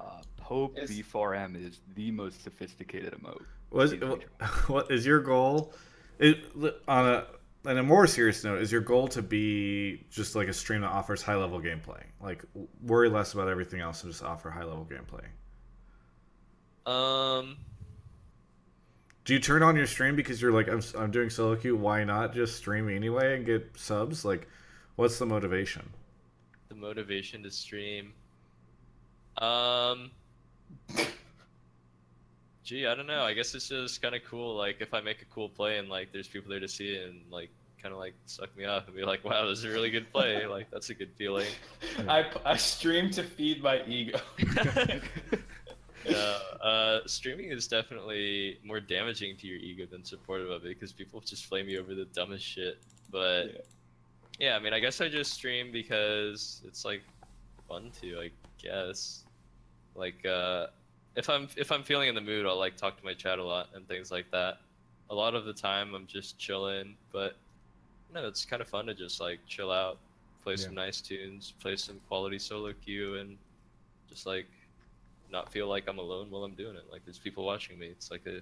Uh, 0.00 0.22
Pope 0.38 0.76
V4M 0.76 1.62
is 1.62 1.80
the 1.94 2.10
most 2.10 2.42
sophisticated 2.42 3.12
emote. 3.12 3.44
Was 3.72 3.94
what 4.66 4.90
is 4.90 5.04
your 5.06 5.20
goal? 5.20 5.72
It, 6.18 6.44
on 6.86 7.08
a 7.08 7.26
on 7.64 7.78
a 7.78 7.82
more 7.82 8.06
serious 8.06 8.42
note, 8.44 8.60
is 8.60 8.70
your 8.72 8.80
goal 8.80 9.08
to 9.08 9.22
be 9.22 10.04
just 10.10 10.34
like 10.34 10.48
a 10.48 10.52
stream 10.52 10.80
that 10.82 10.88
offers 10.88 11.22
high 11.22 11.36
level 11.36 11.60
gameplay? 11.60 12.02
Like 12.20 12.44
worry 12.82 13.08
less 13.08 13.34
about 13.34 13.48
everything 13.48 13.80
else 13.80 14.02
and 14.02 14.12
just 14.12 14.22
offer 14.24 14.50
high 14.50 14.64
level 14.64 14.86
gameplay. 14.90 15.24
Um, 16.90 17.56
Do 19.24 19.34
you 19.34 19.40
turn 19.40 19.62
on 19.62 19.76
your 19.76 19.86
stream 19.86 20.16
because 20.16 20.42
you're 20.42 20.52
like 20.52 20.68
I'm, 20.68 20.82
I'm 20.98 21.10
doing 21.12 21.30
solo 21.30 21.54
queue? 21.56 21.76
Why 21.76 22.02
not 22.04 22.34
just 22.34 22.56
stream 22.56 22.88
anyway 22.88 23.36
and 23.36 23.46
get 23.46 23.70
subs? 23.76 24.24
Like, 24.24 24.48
what's 24.96 25.18
the 25.18 25.26
motivation? 25.26 25.88
the 26.68 26.74
motivation 26.74 27.42
to 27.42 27.50
stream. 27.50 28.12
Um, 29.38 30.10
gee, 32.64 32.86
I 32.86 32.94
don't 32.94 33.06
know. 33.06 33.22
I 33.22 33.34
guess 33.34 33.54
it's 33.54 33.68
just 33.68 34.00
kind 34.02 34.14
of 34.14 34.22
cool. 34.24 34.56
Like 34.56 34.76
if 34.80 34.94
I 34.94 35.00
make 35.00 35.22
a 35.22 35.26
cool 35.26 35.48
play 35.48 35.78
and 35.78 35.88
like 35.88 36.12
there's 36.12 36.28
people 36.28 36.50
there 36.50 36.60
to 36.60 36.68
see 36.68 36.94
it 36.94 37.08
and 37.08 37.20
like 37.30 37.50
kind 37.82 37.92
of 37.92 37.98
like 37.98 38.14
suck 38.26 38.56
me 38.56 38.64
up 38.64 38.86
and 38.86 38.96
be 38.96 39.04
like, 39.04 39.24
wow, 39.24 39.46
this 39.48 39.58
is 39.58 39.64
a 39.64 39.70
really 39.70 39.90
good 39.90 40.10
play. 40.12 40.46
like 40.46 40.70
that's 40.70 40.90
a 40.90 40.94
good 40.94 41.10
feeling. 41.16 41.48
I, 42.08 42.26
I 42.44 42.56
stream 42.56 43.10
to 43.10 43.22
feed 43.22 43.62
my 43.62 43.82
ego. 43.86 44.20
yeah, 46.04 46.38
uh, 46.62 47.00
streaming 47.06 47.50
is 47.50 47.66
definitely 47.66 48.58
more 48.64 48.80
damaging 48.80 49.36
to 49.38 49.46
your 49.46 49.58
ego 49.58 49.86
than 49.90 50.04
supportive 50.04 50.50
of 50.50 50.64
it 50.64 50.68
because 50.68 50.92
people 50.92 51.20
just 51.20 51.46
flame 51.46 51.68
you 51.68 51.80
over 51.80 51.94
the 51.94 52.06
dumbest 52.06 52.44
shit. 52.44 52.78
But 53.10 53.66
yeah. 54.38 54.56
I 54.56 54.58
mean, 54.60 54.72
I 54.72 54.80
guess 54.80 55.00
I 55.00 55.08
just 55.08 55.32
stream 55.32 55.72
because 55.72 56.62
it's 56.66 56.84
like 56.84 57.02
fun 57.68 57.90
to, 58.00 58.20
I 58.20 58.30
guess. 58.62 59.24
Like, 59.94 60.24
uh, 60.24 60.68
if 61.16 61.28
I'm 61.28 61.48
if 61.56 61.70
I'm 61.70 61.82
feeling 61.82 62.08
in 62.08 62.14
the 62.14 62.20
mood, 62.20 62.46
I'll 62.46 62.58
like 62.58 62.76
talk 62.76 62.98
to 62.98 63.04
my 63.04 63.14
chat 63.14 63.38
a 63.38 63.44
lot 63.44 63.68
and 63.74 63.86
things 63.86 64.10
like 64.10 64.30
that. 64.30 64.58
A 65.10 65.14
lot 65.14 65.34
of 65.34 65.44
the 65.44 65.52
time, 65.52 65.94
I'm 65.94 66.06
just 66.06 66.38
chilling, 66.38 66.96
but 67.12 67.36
you 68.08 68.20
no, 68.20 68.26
it's 68.26 68.44
kind 68.44 68.62
of 68.62 68.68
fun 68.68 68.86
to 68.86 68.94
just 68.94 69.20
like 69.20 69.40
chill 69.46 69.70
out, 69.70 69.98
play 70.42 70.56
some 70.56 70.74
nice 70.74 71.00
tunes, 71.00 71.52
play 71.60 71.76
some 71.76 72.00
quality 72.08 72.38
solo 72.38 72.72
queue, 72.84 73.16
and 73.16 73.36
just 74.08 74.26
like 74.26 74.46
not 75.30 75.50
feel 75.52 75.66
like 75.68 75.88
I'm 75.88 75.98
alone 75.98 76.30
while 76.30 76.44
I'm 76.44 76.54
doing 76.54 76.76
it. 76.76 76.84
Like 76.90 77.04
there's 77.04 77.18
people 77.18 77.44
watching 77.44 77.78
me. 77.78 77.86
It's 77.86 78.10
like 78.10 78.26
a 78.26 78.40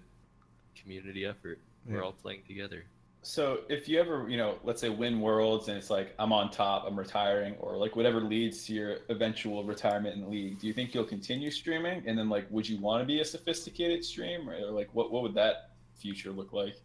community 0.80 1.26
effort. 1.26 1.58
We're 1.86 2.04
all 2.04 2.12
playing 2.12 2.42
together. 2.46 2.84
So 3.22 3.60
if 3.68 3.88
you 3.88 4.00
ever, 4.00 4.26
you 4.30 4.38
know, 4.38 4.58
let's 4.64 4.80
say 4.80 4.88
win 4.88 5.20
worlds 5.20 5.68
and 5.68 5.76
it's 5.76 5.90
like 5.90 6.14
I'm 6.18 6.32
on 6.32 6.50
top, 6.50 6.84
I'm 6.86 6.98
retiring, 6.98 7.54
or 7.60 7.76
like 7.76 7.94
whatever 7.94 8.20
leads 8.20 8.64
to 8.66 8.72
your 8.72 8.98
eventual 9.10 9.62
retirement 9.64 10.14
in 10.16 10.22
the 10.22 10.28
league, 10.28 10.58
do 10.58 10.66
you 10.66 10.72
think 10.72 10.94
you'll 10.94 11.04
continue 11.04 11.50
streaming? 11.50 12.02
And 12.06 12.18
then 12.18 12.30
like, 12.30 12.46
would 12.50 12.66
you 12.68 12.78
want 12.80 13.02
to 13.02 13.06
be 13.06 13.20
a 13.20 13.24
sophisticated 13.24 14.04
streamer, 14.04 14.54
or 14.54 14.70
like, 14.70 14.88
what 14.94 15.12
what 15.12 15.22
would 15.22 15.34
that 15.34 15.72
future 15.96 16.30
look 16.32 16.52
like? 16.54 16.76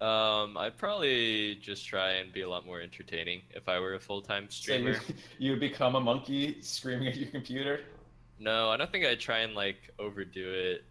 Um, 0.00 0.58
I'd 0.58 0.76
probably 0.76 1.54
just 1.56 1.86
try 1.86 2.12
and 2.14 2.30
be 2.32 2.42
a 2.42 2.48
lot 2.48 2.66
more 2.66 2.80
entertaining 2.82 3.42
if 3.50 3.66
I 3.68 3.78
were 3.78 3.94
a 3.94 4.00
full-time 4.00 4.48
So 4.50 4.74
you, 4.74 4.94
streamer. 4.94 5.00
you 5.38 5.52
would 5.52 5.60
become 5.60 5.94
a 5.94 6.00
monkey 6.00 6.60
screaming 6.60 7.08
at 7.08 7.16
your 7.16 7.30
computer? 7.30 7.80
No, 8.38 8.68
I 8.70 8.76
don't 8.76 8.92
think 8.92 9.06
I'd 9.06 9.20
try 9.20 9.38
and 9.38 9.54
like 9.54 9.90
overdo 9.98 10.52
it, 10.52 10.84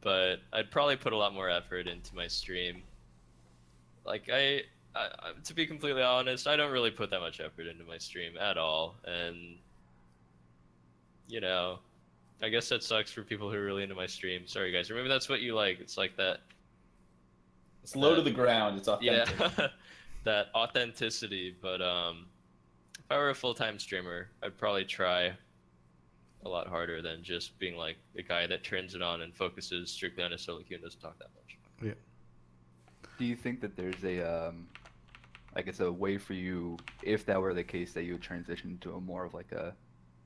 but 0.00 0.36
I'd 0.52 0.70
probably 0.70 0.96
put 0.96 1.12
a 1.12 1.16
lot 1.16 1.34
more 1.34 1.50
effort 1.50 1.88
into 1.88 2.14
my 2.14 2.28
stream. 2.28 2.84
Like 4.04 4.28
I, 4.32 4.62
I, 4.94 5.08
I 5.18 5.32
to 5.44 5.54
be 5.54 5.66
completely 5.66 6.02
honest, 6.02 6.46
I 6.46 6.56
don't 6.56 6.72
really 6.72 6.90
put 6.90 7.10
that 7.10 7.20
much 7.20 7.40
effort 7.40 7.66
into 7.66 7.84
my 7.84 7.98
stream 7.98 8.32
at 8.38 8.58
all, 8.58 8.96
and 9.04 9.56
you 11.28 11.40
know, 11.40 11.78
I 12.42 12.48
guess 12.48 12.68
that 12.70 12.82
sucks 12.82 13.12
for 13.12 13.22
people 13.22 13.50
who 13.50 13.56
are 13.56 13.64
really 13.64 13.82
into 13.82 13.94
my 13.94 14.06
stream. 14.06 14.46
Sorry 14.46 14.72
guys, 14.72 14.90
or 14.90 14.94
maybe 14.94 15.08
that's 15.08 15.28
what 15.28 15.40
you 15.40 15.54
like. 15.54 15.80
It's 15.80 15.96
like 15.96 16.16
that. 16.16 16.38
It's 17.82 17.96
low 17.96 18.14
to 18.14 18.22
the 18.22 18.30
ground. 18.30 18.78
It's 18.78 18.88
authentic. 18.88 19.38
Yeah, 19.38 19.68
that 20.24 20.48
authenticity. 20.54 21.54
But 21.60 21.80
um, 21.80 22.26
if 22.98 23.04
I 23.10 23.16
were 23.16 23.30
a 23.30 23.34
full 23.34 23.54
time 23.54 23.78
streamer, 23.78 24.28
I'd 24.42 24.58
probably 24.58 24.84
try 24.84 25.32
a 26.44 26.48
lot 26.48 26.66
harder 26.66 27.02
than 27.02 27.22
just 27.22 27.58
being 27.58 27.76
like 27.76 27.96
a 28.16 28.22
guy 28.22 28.46
that 28.46 28.64
turns 28.64 28.94
it 28.94 29.02
on 29.02 29.22
and 29.22 29.34
focuses 29.34 29.90
strictly 29.90 30.24
on 30.24 30.32
his 30.32 30.40
solo 30.40 30.62
queue 30.62 30.76
and 30.76 30.84
doesn't 30.84 31.00
talk 31.00 31.18
that 31.18 31.28
much. 31.34 31.58
Yeah. 31.82 31.94
Do 33.20 33.26
you 33.26 33.36
think 33.36 33.60
that 33.60 33.76
there's 33.76 34.02
a, 34.02 34.48
um, 34.48 34.66
I 35.54 35.60
guess, 35.60 35.80
a 35.80 35.92
way 35.92 36.16
for 36.16 36.32
you, 36.32 36.78
if 37.02 37.26
that 37.26 37.38
were 37.38 37.52
the 37.52 37.62
case, 37.62 37.92
that 37.92 38.04
you 38.04 38.14
would 38.14 38.22
transition 38.22 38.78
to 38.80 38.94
a 38.94 39.00
more 39.00 39.26
of 39.26 39.34
like 39.34 39.52
a, 39.52 39.74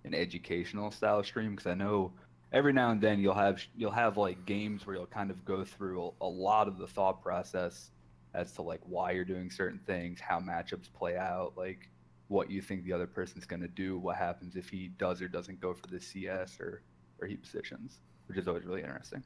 an 0.05 0.15
educational 0.15 0.93
style 0.93 1.25
stream? 1.25 1.57
Because 1.57 1.67
I 1.67 1.75
know 1.75 2.13
every 2.53 2.73
now 2.73 2.93
and 2.93 3.01
then 3.01 3.19
you'll 3.19 3.35
have 3.35 3.61
you'll 3.77 3.91
have 3.91 4.17
like 4.17 4.47
games 4.47 4.87
where 4.87 4.95
you'll 4.95 5.07
kind 5.07 5.33
of 5.33 5.45
go 5.45 5.65
through 5.65 6.13
a, 6.21 6.25
a 6.25 6.29
lot 6.29 6.69
of 6.69 6.79
the 6.79 6.87
thought 6.87 7.21
process 7.21 7.91
as 8.33 8.53
to 8.53 8.63
like 8.63 8.81
why 8.85 9.11
you're 9.11 9.25
doing 9.25 9.51
certain 9.51 9.81
things, 9.89 10.21
how 10.21 10.39
matchups 10.39 10.93
play 10.93 11.17
out, 11.17 11.55
like 11.57 11.91
what 12.29 12.49
you 12.49 12.63
think 12.63 12.85
the 12.85 12.93
other 12.93 13.09
person's 13.09 13.45
going 13.45 13.63
to 13.63 13.67
do, 13.67 13.99
what 13.99 14.15
happens 14.15 14.55
if 14.55 14.69
he 14.69 14.87
does 14.99 15.21
or 15.21 15.27
doesn't 15.27 15.61
go 15.61 15.75
for 15.75 15.89
the 15.89 16.01
CS 16.01 16.61
or 16.61 16.83
or 17.21 17.27
he 17.27 17.35
positions, 17.35 17.99
which 18.29 18.39
is 18.39 18.47
always 18.47 18.65
really 18.65 18.83
interesting. 18.83 19.25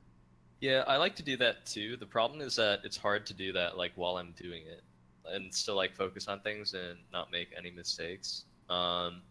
Yeah, 0.60 0.82
I 0.86 0.97
like 0.97 1.14
to 1.16 1.22
do 1.22 1.36
that 1.36 1.66
too. 1.66 1.97
The 1.97 2.06
problem 2.06 2.40
is 2.40 2.56
that 2.56 2.80
it's 2.85 2.97
hard 2.97 3.26
to 3.26 3.35
do 3.35 3.52
that 3.52 3.76
like 3.76 3.93
while 3.94 4.16
I'm 4.16 4.32
doing 4.32 4.62
it 4.66 4.82
and 5.24 5.55
still 5.55 5.76
like 5.76 5.94
focus 5.94 6.26
on 6.26 6.40
things 6.40 6.74
and 6.74 6.98
not 7.12 7.30
make 7.30 7.48
any 7.56 7.70
mistakes. 7.70 8.44
Um, 8.68 9.22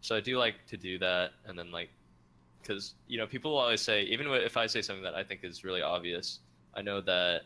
so 0.00 0.16
I 0.16 0.20
do 0.20 0.38
like 0.38 0.66
to 0.68 0.76
do 0.76 0.98
that 0.98 1.32
and 1.46 1.58
then 1.58 1.70
like 1.70 1.90
because 2.60 2.94
you 3.08 3.18
know 3.18 3.26
people 3.26 3.56
always 3.56 3.80
say 3.80 4.02
even 4.04 4.26
if 4.28 4.56
I 4.56 4.66
say 4.66 4.82
something 4.82 5.02
that 5.02 5.14
I 5.14 5.24
think 5.24 5.42
is 5.42 5.64
really 5.64 5.82
obvious, 5.82 6.38
I 6.74 6.82
know 6.82 7.00
that 7.00 7.42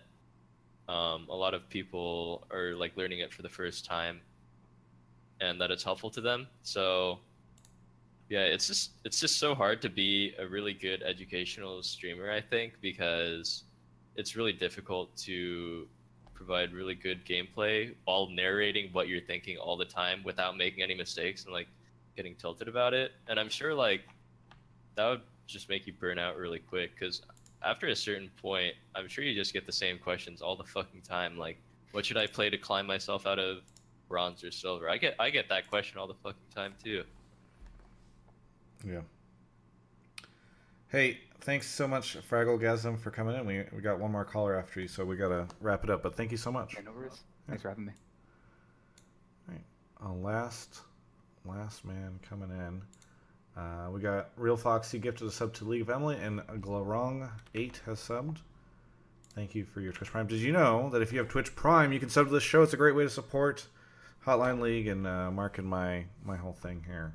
um, 0.89 1.27
a 1.31 1.35
lot 1.35 1.55
of 1.55 1.69
people 1.69 2.47
are 2.51 2.75
like 2.75 2.97
learning 2.97 3.21
it 3.21 3.33
for 3.33 3.43
the 3.43 3.49
first 3.49 3.85
time 3.87 4.21
and 5.41 5.61
that 5.61 5.71
it's 5.71 5.83
helpful 5.83 6.11
to 6.11 6.21
them. 6.21 6.47
So 6.63 7.19
yeah, 8.29 8.41
it's 8.41 8.67
just 8.67 8.93
it's 9.05 9.21
just 9.21 9.39
so 9.39 9.55
hard 9.55 9.81
to 9.83 9.89
be 9.89 10.35
a 10.39 10.47
really 10.47 10.75
good 10.75 11.03
educational 11.03 11.83
streamer, 11.83 12.31
I 12.31 12.41
think, 12.41 12.75
because 12.81 13.65
it's 14.17 14.35
really 14.35 14.53
difficult 14.53 15.17
to 15.19 15.87
provide 16.35 16.73
really 16.73 16.95
good 16.95 17.25
gameplay 17.25 17.95
while 18.05 18.29
narrating 18.29 18.91
what 18.93 19.09
you're 19.09 19.21
thinking 19.21 19.57
all 19.57 19.77
the 19.77 19.85
time 19.85 20.23
without 20.25 20.57
making 20.57 20.83
any 20.83 20.95
mistakes 20.95 21.45
and 21.45 21.53
like 21.53 21.69
getting 22.17 22.35
tilted 22.35 22.69
about 22.69 22.95
it. 22.95 23.13
And 23.29 23.39
I'm 23.39 23.49
sure 23.49 23.75
like 23.75 24.03
that 24.97 25.09
would 25.09 25.23
just 25.47 25.69
make 25.69 25.87
you 25.87 25.93
burn 25.93 26.19
out 26.19 26.37
really 26.37 26.59
quick 26.59 26.93
because 26.99 27.23
after 27.63 27.87
a 27.89 27.97
certain 27.97 28.31
point, 28.41 28.75
I'm 28.95 29.09
sure 29.09 29.25
you 29.25 29.35
just 29.35 29.53
get 29.53 29.67
the 29.67 29.73
same 29.73 29.99
questions 29.99 30.43
all 30.43 30.57
the 30.57 30.65
fucking 30.65 31.03
time. 31.03 31.39
Like, 31.39 31.59
what 31.93 32.05
should 32.05 32.17
I 32.17 32.27
play 32.27 32.51
to 32.51 32.59
climb 32.59 32.87
myself 32.87 33.27
out 33.27 33.39
of 33.39 33.59
bronze 34.09 34.45
or 34.45 34.51
silver? 34.51 34.91
I 34.91 34.99
get 34.99 35.15
I 35.19 35.31
get 35.31 35.49
that 35.49 35.69
question 35.71 35.99
all 35.99 36.07
the 36.07 36.15
fucking 36.23 36.51
time 36.55 36.75
too. 36.83 37.05
Yeah. 38.87 39.01
Hey, 40.89 41.19
thanks 41.41 41.69
so 41.69 41.89
much, 41.89 42.17
Fragglegasm, 42.31 42.99
for 43.01 43.11
coming 43.11 43.35
in. 43.35 43.45
We 43.45 43.65
we 43.75 43.83
got 43.83 43.99
one 43.99 44.13
more 44.13 44.25
caller 44.25 44.57
after 44.57 44.81
you, 44.81 44.87
so 44.87 45.05
we 45.05 45.17
gotta 45.17 45.49
wrap 45.61 45.83
it 45.83 45.91
up. 45.91 46.03
But 46.03 46.15
thank 46.15 46.31
you 46.31 46.37
so 46.37 46.53
much. 46.53 46.77
no 46.85 46.93
worries. 46.93 47.21
Thanks 47.49 47.63
for 47.63 47.69
having 47.69 47.87
me. 47.87 47.93
Right. 49.49 49.65
Uh, 50.05 50.13
last 50.13 50.81
last 51.45 51.85
man 51.85 52.21
coming 52.29 52.51
in. 52.51 52.83
Uh, 53.61 53.91
we 53.91 54.01
got 54.01 54.31
Real 54.37 54.57
Foxy 54.57 54.99
gifted 54.99 55.27
a 55.27 55.31
sub 55.31 55.53
to 55.55 55.65
League 55.65 55.83
of 55.83 55.91
Emily, 55.91 56.17
and 56.17 56.41
Glarong 56.61 57.29
eight 57.55 57.81
has 57.87 57.99
subbed. 57.99 58.39
Thank 59.35 59.55
you 59.55 59.65
for 59.65 59.81
your 59.81 59.93
Twitch 59.93 60.11
Prime. 60.11 60.29
Did 60.29 60.41
you 60.41 60.53
know 60.53 60.91
that 60.91 61.03
if 61.03 61.13
you 61.13 61.19
have 61.19 61.29
Twitch 61.29 61.55
Prime, 61.57 61.93
you 61.93 61.99
can 61.99 62.09
sub 62.09 62.27
to 62.27 62.33
this 62.33 62.43
show? 62.43 62.63
It's 62.63 62.73
a 62.73 62.77
great 62.77 62.95
way 62.95 63.03
to 63.03 63.11
support 63.11 63.67
Hotline 64.25 64.61
League 64.61 64.87
and 64.87 65.07
uh, 65.07 65.31
and 65.57 65.67
my 65.67 66.05
my 66.25 66.37
whole 66.37 66.53
thing 66.53 66.85
here. 66.87 67.13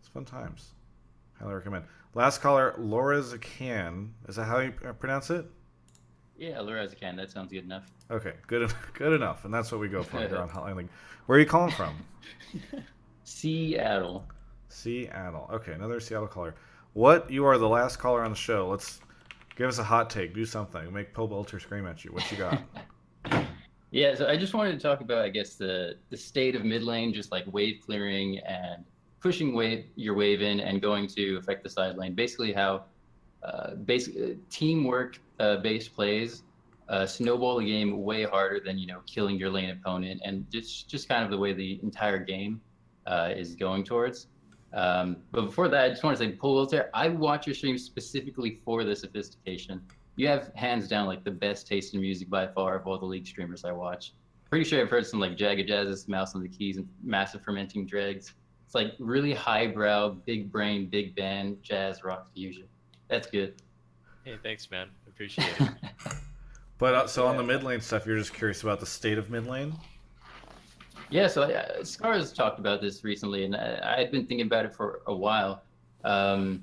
It's 0.00 0.08
fun 0.08 0.26
times. 0.26 0.72
Highly 1.40 1.54
recommend. 1.54 1.84
Last 2.14 2.40
caller, 2.40 2.74
Laura 2.78 3.20
Zakan. 3.20 4.10
Is 4.28 4.36
that 4.36 4.44
how 4.44 4.58
you 4.58 4.72
pronounce 4.72 5.30
it? 5.30 5.46
Yeah, 6.36 6.60
Laura 6.60 6.86
Zakan. 6.86 7.16
That 7.16 7.30
sounds 7.30 7.52
good 7.52 7.64
enough. 7.64 7.84
Okay, 8.10 8.34
good, 8.46 8.72
good 8.94 9.12
enough, 9.12 9.44
and 9.44 9.54
that's 9.54 9.72
what 9.72 9.80
we 9.80 9.88
go 9.88 10.02
for 10.02 10.18
here 10.18 10.36
on 10.38 10.48
Hotline 10.50 10.76
League. 10.76 10.88
Where 11.26 11.38
are 11.38 11.40
you 11.40 11.46
calling 11.46 11.72
from? 11.72 11.96
Seattle. 13.24 14.24
Seattle. 14.68 15.48
Okay, 15.52 15.72
another 15.72 16.00
Seattle 16.00 16.28
caller. 16.28 16.54
What? 16.92 17.30
You 17.30 17.46
are 17.46 17.56
the 17.56 17.68
last 17.68 17.96
caller 17.96 18.22
on 18.22 18.30
the 18.30 18.36
show. 18.36 18.68
Let's 18.68 19.00
give 19.56 19.68
us 19.68 19.78
a 19.78 19.84
hot 19.84 20.10
take. 20.10 20.34
Do 20.34 20.44
something. 20.44 20.92
Make 20.92 21.14
Pobelter 21.14 21.60
scream 21.60 21.86
at 21.86 22.04
you. 22.04 22.12
What 22.12 22.30
you 22.30 22.36
got? 22.36 22.62
Yeah, 23.92 24.14
so 24.14 24.28
I 24.28 24.36
just 24.36 24.54
wanted 24.54 24.72
to 24.72 24.78
talk 24.78 25.00
about, 25.00 25.24
I 25.24 25.28
guess, 25.30 25.56
the 25.56 25.96
the 26.10 26.16
state 26.16 26.54
of 26.54 26.64
mid 26.64 26.84
lane, 26.84 27.12
just 27.12 27.32
like 27.32 27.44
wave 27.52 27.80
clearing 27.84 28.38
and 28.38 28.84
pushing 29.20 29.54
wave 29.54 29.84
your 29.96 30.14
wave 30.14 30.42
in 30.42 30.60
and 30.60 30.80
going 30.80 31.06
to 31.06 31.36
affect 31.36 31.62
the 31.62 31.70
side 31.70 31.96
lane. 31.96 32.14
Basically, 32.14 32.52
how 32.52 32.84
uh, 33.42 33.74
basic 33.74 34.48
teamwork 34.50 35.20
uh, 35.38 35.56
based 35.58 35.94
plays 35.94 36.42
uh, 36.88 37.06
snowball 37.06 37.58
the 37.58 37.64
game 37.64 38.02
way 38.02 38.24
harder 38.24 38.60
than 38.60 38.76
you 38.76 38.86
know 38.86 39.00
killing 39.06 39.36
your 39.36 39.50
lane 39.50 39.70
opponent, 39.70 40.20
and 40.24 40.50
just 40.50 40.88
just 40.88 41.08
kind 41.08 41.24
of 41.24 41.30
the 41.30 41.38
way 41.38 41.52
the 41.52 41.78
entire 41.82 42.18
game 42.18 42.60
uh, 43.06 43.32
is 43.34 43.54
going 43.54 43.84
towards. 43.84 44.26
Um, 44.72 45.16
but 45.32 45.46
before 45.46 45.68
that, 45.68 45.84
I 45.84 45.88
just 45.88 46.04
want 46.04 46.16
to 46.16 46.24
say, 46.24 46.32
Pobelter, 46.32 46.88
I 46.94 47.08
watch 47.08 47.46
your 47.46 47.54
stream 47.54 47.76
specifically 47.76 48.60
for 48.64 48.84
the 48.84 48.94
sophistication. 48.94 49.80
You 50.16 50.28
have 50.28 50.52
hands 50.54 50.86
down 50.86 51.06
like 51.06 51.24
the 51.24 51.30
best 51.30 51.66
taste 51.66 51.94
in 51.94 52.00
music 52.00 52.30
by 52.30 52.46
far 52.46 52.76
of 52.76 52.86
all 52.86 52.98
the 52.98 53.06
league 53.06 53.26
streamers 53.26 53.64
I 53.64 53.72
watch. 53.72 54.12
Pretty 54.48 54.64
sure 54.64 54.80
I've 54.80 54.90
heard 54.90 55.06
some 55.06 55.20
like 55.20 55.36
Jagged 55.36 55.68
Jazz's, 55.68 56.08
Mouse 56.08 56.34
on 56.34 56.42
the 56.42 56.48
Keys, 56.48 56.76
and 56.76 56.88
Massive 57.02 57.42
Fermenting 57.42 57.86
Dregs. 57.86 58.34
It's 58.70 58.74
like 58.76 58.94
really 59.00 59.34
highbrow, 59.34 60.10
big 60.10 60.52
brain, 60.52 60.86
big 60.86 61.16
band, 61.16 61.60
jazz, 61.60 62.04
rock 62.04 62.28
fusion. 62.32 62.68
That's 63.08 63.26
good. 63.26 63.60
Hey, 64.22 64.36
thanks, 64.44 64.70
man. 64.70 64.90
Appreciate 65.08 65.48
it. 65.58 65.70
But 66.78 66.94
uh, 66.94 67.06
so 67.08 67.26
on 67.26 67.36
the 67.36 67.42
mid 67.42 67.64
lane 67.64 67.80
stuff, 67.80 68.06
you're 68.06 68.16
just 68.16 68.32
curious 68.32 68.62
about 68.62 68.78
the 68.80 68.86
state 68.86 69.18
of 69.18 69.28
mid 69.28 69.46
lane. 69.46 69.74
Yeah, 71.10 71.26
so 71.26 71.42
uh, 71.42 71.80
Scarra 71.80 72.14
has 72.14 72.32
talked 72.32 72.60
about 72.60 72.80
this 72.80 73.02
recently, 73.02 73.44
and 73.44 73.54
I, 73.56 73.96
I 73.96 73.98
had 73.98 74.12
been 74.12 74.24
thinking 74.24 74.46
about 74.46 74.64
it 74.64 74.74
for 74.74 75.02
a 75.08 75.14
while. 75.14 75.62
Um, 76.04 76.62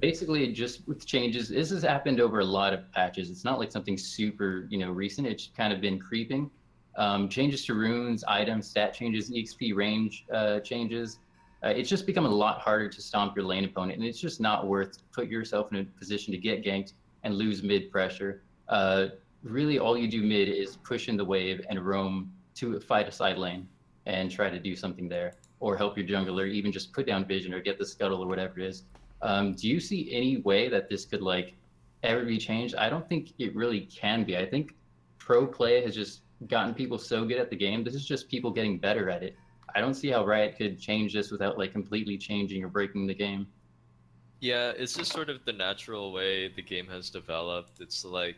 basically, 0.00 0.50
just 0.52 0.88
with 0.88 1.06
changes, 1.06 1.50
this 1.50 1.70
has 1.70 1.82
happened 1.82 2.18
over 2.18 2.40
a 2.40 2.44
lot 2.44 2.72
of 2.72 2.90
patches. 2.92 3.30
It's 3.30 3.44
not 3.44 3.60
like 3.60 3.70
something 3.70 3.98
super, 3.98 4.66
you 4.70 4.78
know, 4.78 4.90
recent. 4.90 5.28
It's 5.28 5.50
kind 5.54 5.72
of 5.72 5.82
been 5.82 5.98
creeping. 5.98 6.50
Um, 6.96 7.28
changes 7.28 7.64
to 7.66 7.74
runes, 7.74 8.24
items, 8.24 8.66
stat 8.66 8.94
changes, 8.94 9.30
EXP 9.30 9.76
range 9.76 10.24
uh, 10.32 10.58
changes. 10.60 11.18
Uh, 11.64 11.68
it's 11.68 11.88
just 11.88 12.06
become 12.06 12.26
a 12.26 12.28
lot 12.28 12.60
harder 12.60 12.88
to 12.88 13.00
stomp 13.00 13.36
your 13.36 13.44
lane 13.44 13.64
opponent, 13.64 13.98
and 13.98 14.04
it's 14.04 14.18
just 14.18 14.40
not 14.40 14.66
worth 14.66 14.98
put 15.12 15.28
yourself 15.28 15.72
in 15.72 15.78
a 15.78 15.84
position 15.98 16.32
to 16.32 16.38
get 16.38 16.64
ganked 16.64 16.92
and 17.22 17.34
lose 17.34 17.62
mid 17.62 17.90
pressure. 17.90 18.42
Uh, 18.68 19.06
really, 19.42 19.78
all 19.78 19.96
you 19.96 20.08
do 20.08 20.22
mid 20.22 20.48
is 20.48 20.76
push 20.76 21.08
in 21.08 21.16
the 21.16 21.24
wave 21.24 21.64
and 21.68 21.78
roam 21.80 22.32
to 22.54 22.78
fight 22.80 23.08
a 23.08 23.12
side 23.12 23.38
lane 23.38 23.66
and 24.06 24.30
try 24.30 24.50
to 24.50 24.58
do 24.58 24.74
something 24.74 25.08
there, 25.08 25.34
or 25.60 25.76
help 25.76 25.96
your 25.96 26.06
jungler, 26.06 26.48
even 26.48 26.72
just 26.72 26.92
put 26.92 27.06
down 27.06 27.24
vision 27.24 27.54
or 27.54 27.60
get 27.60 27.78
the 27.78 27.86
scuttle 27.86 28.22
or 28.22 28.26
whatever 28.26 28.58
it 28.58 28.66
is. 28.66 28.84
Um, 29.22 29.54
do 29.54 29.68
you 29.68 29.78
see 29.78 30.12
any 30.12 30.38
way 30.38 30.68
that 30.68 30.88
this 30.88 31.04
could 31.04 31.22
like 31.22 31.54
ever 32.02 32.24
be 32.24 32.38
changed? 32.38 32.74
I 32.74 32.90
don't 32.90 33.08
think 33.08 33.32
it 33.38 33.54
really 33.54 33.82
can 33.82 34.24
be. 34.24 34.36
I 34.36 34.44
think 34.44 34.74
pro 35.18 35.46
play 35.46 35.80
has 35.84 35.94
just 35.94 36.22
gotten 36.48 36.74
people 36.74 36.98
so 36.98 37.24
good 37.24 37.38
at 37.38 37.50
the 37.50 37.56
game. 37.56 37.84
This 37.84 37.94
is 37.94 38.04
just 38.04 38.28
people 38.28 38.50
getting 38.50 38.78
better 38.78 39.08
at 39.08 39.22
it. 39.22 39.36
I 39.74 39.80
don't 39.80 39.94
see 39.94 40.08
how 40.08 40.24
Riot 40.24 40.56
could 40.56 40.78
change 40.78 41.12
this 41.14 41.30
without 41.30 41.58
like 41.58 41.72
completely 41.72 42.18
changing 42.18 42.62
or 42.64 42.68
breaking 42.68 43.06
the 43.06 43.14
game. 43.14 43.46
Yeah, 44.40 44.72
it's 44.76 44.94
just 44.94 45.12
sort 45.12 45.30
of 45.30 45.44
the 45.44 45.52
natural 45.52 46.12
way 46.12 46.48
the 46.48 46.62
game 46.62 46.86
has 46.88 47.10
developed. 47.10 47.80
It's 47.80 48.04
like 48.04 48.36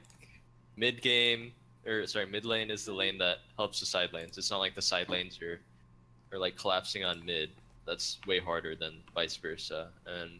mid 0.77 1.01
game, 1.03 1.53
or 1.87 2.07
sorry, 2.07 2.27
mid 2.27 2.45
lane 2.45 2.71
is 2.71 2.85
the 2.85 2.93
lane 2.93 3.19
that 3.19 3.39
helps 3.57 3.81
the 3.81 3.87
side 3.87 4.13
lanes. 4.13 4.37
It's 4.39 4.51
not 4.51 4.59
like 4.59 4.75
the 4.75 4.83
side 4.83 5.09
lanes 5.09 5.41
are, 5.43 5.61
are 6.33 6.39
like 6.39 6.57
collapsing 6.57 7.05
on 7.05 7.25
mid. 7.25 7.51
That's 7.87 8.19
way 8.27 8.39
harder 8.39 8.75
than 8.77 8.95
vice 9.15 9.37
versa. 9.37 9.89
And 10.07 10.33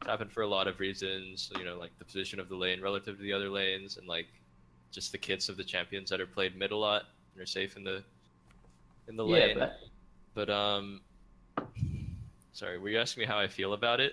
it's 0.00 0.08
happened 0.08 0.32
for 0.32 0.42
a 0.42 0.46
lot 0.48 0.66
of 0.68 0.80
reasons. 0.80 1.50
You 1.58 1.64
know, 1.64 1.78
like 1.78 1.90
the 1.98 2.04
position 2.04 2.40
of 2.40 2.48
the 2.48 2.56
lane 2.56 2.80
relative 2.80 3.16
to 3.18 3.22
the 3.22 3.32
other 3.32 3.50
lanes, 3.50 3.98
and 3.98 4.08
like 4.08 4.26
just 4.90 5.12
the 5.12 5.18
kits 5.18 5.48
of 5.48 5.56
the 5.56 5.64
champions 5.64 6.08
that 6.10 6.20
are 6.20 6.26
played 6.26 6.56
mid 6.56 6.70
a 6.72 6.76
lot 6.76 7.04
and 7.34 7.42
are 7.42 7.46
safe 7.46 7.76
in 7.76 7.84
the 7.84 8.02
in 9.06 9.16
the 9.16 9.24
Yeah, 9.26 9.34
lane. 9.34 9.58
but- 9.58 9.78
but 10.34 10.50
um, 10.50 11.00
sorry, 12.52 12.78
were 12.78 12.88
you 12.88 12.98
asking 12.98 13.22
me 13.22 13.26
how 13.26 13.38
I 13.38 13.48
feel 13.48 13.72
about 13.72 14.00
it? 14.00 14.12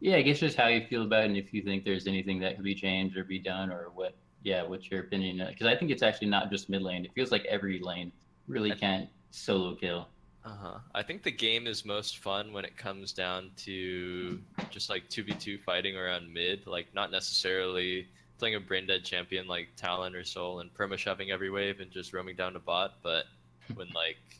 Yeah, 0.00 0.16
I 0.16 0.22
guess 0.22 0.40
just 0.40 0.56
how 0.56 0.68
you 0.68 0.86
feel 0.86 1.02
about 1.02 1.24
it, 1.24 1.26
and 1.26 1.36
if 1.36 1.52
you 1.52 1.62
think 1.62 1.84
there's 1.84 2.06
anything 2.06 2.40
that 2.40 2.56
could 2.56 2.64
be 2.64 2.74
changed 2.74 3.16
or 3.16 3.24
be 3.24 3.38
done, 3.38 3.70
or 3.70 3.90
what. 3.94 4.14
Yeah, 4.42 4.62
what's 4.62 4.90
your 4.90 5.00
opinion? 5.00 5.46
Because 5.46 5.66
I 5.66 5.76
think 5.76 5.90
it's 5.90 6.02
actually 6.02 6.28
not 6.28 6.50
just 6.50 6.70
mid 6.70 6.80
lane. 6.80 7.04
It 7.04 7.12
feels 7.14 7.30
like 7.30 7.44
every 7.44 7.78
lane 7.78 8.10
really 8.48 8.70
can't 8.74 9.08
solo 9.30 9.74
kill. 9.74 10.08
Uh 10.44 10.56
huh. 10.58 10.78
I 10.94 11.02
think 11.02 11.22
the 11.22 11.30
game 11.30 11.66
is 11.66 11.84
most 11.84 12.18
fun 12.18 12.52
when 12.52 12.64
it 12.64 12.76
comes 12.76 13.12
down 13.12 13.50
to 13.58 14.40
just 14.70 14.88
like 14.88 15.10
2v2 15.10 15.60
fighting 15.62 15.96
around 15.96 16.32
mid, 16.32 16.66
like 16.66 16.86
not 16.94 17.10
necessarily 17.10 18.08
playing 18.38 18.54
a 18.54 18.60
brain 18.60 18.86
dead 18.86 19.04
champion 19.04 19.46
like 19.46 19.68
Talon 19.76 20.16
or 20.16 20.24
Sol 20.24 20.60
and 20.60 20.72
perma 20.72 20.96
shoving 20.96 21.30
every 21.30 21.50
wave 21.50 21.80
and 21.80 21.90
just 21.90 22.14
roaming 22.14 22.36
down 22.36 22.54
to 22.54 22.58
bot, 22.58 22.94
but 23.02 23.26
when 23.74 23.88
like 23.88 24.39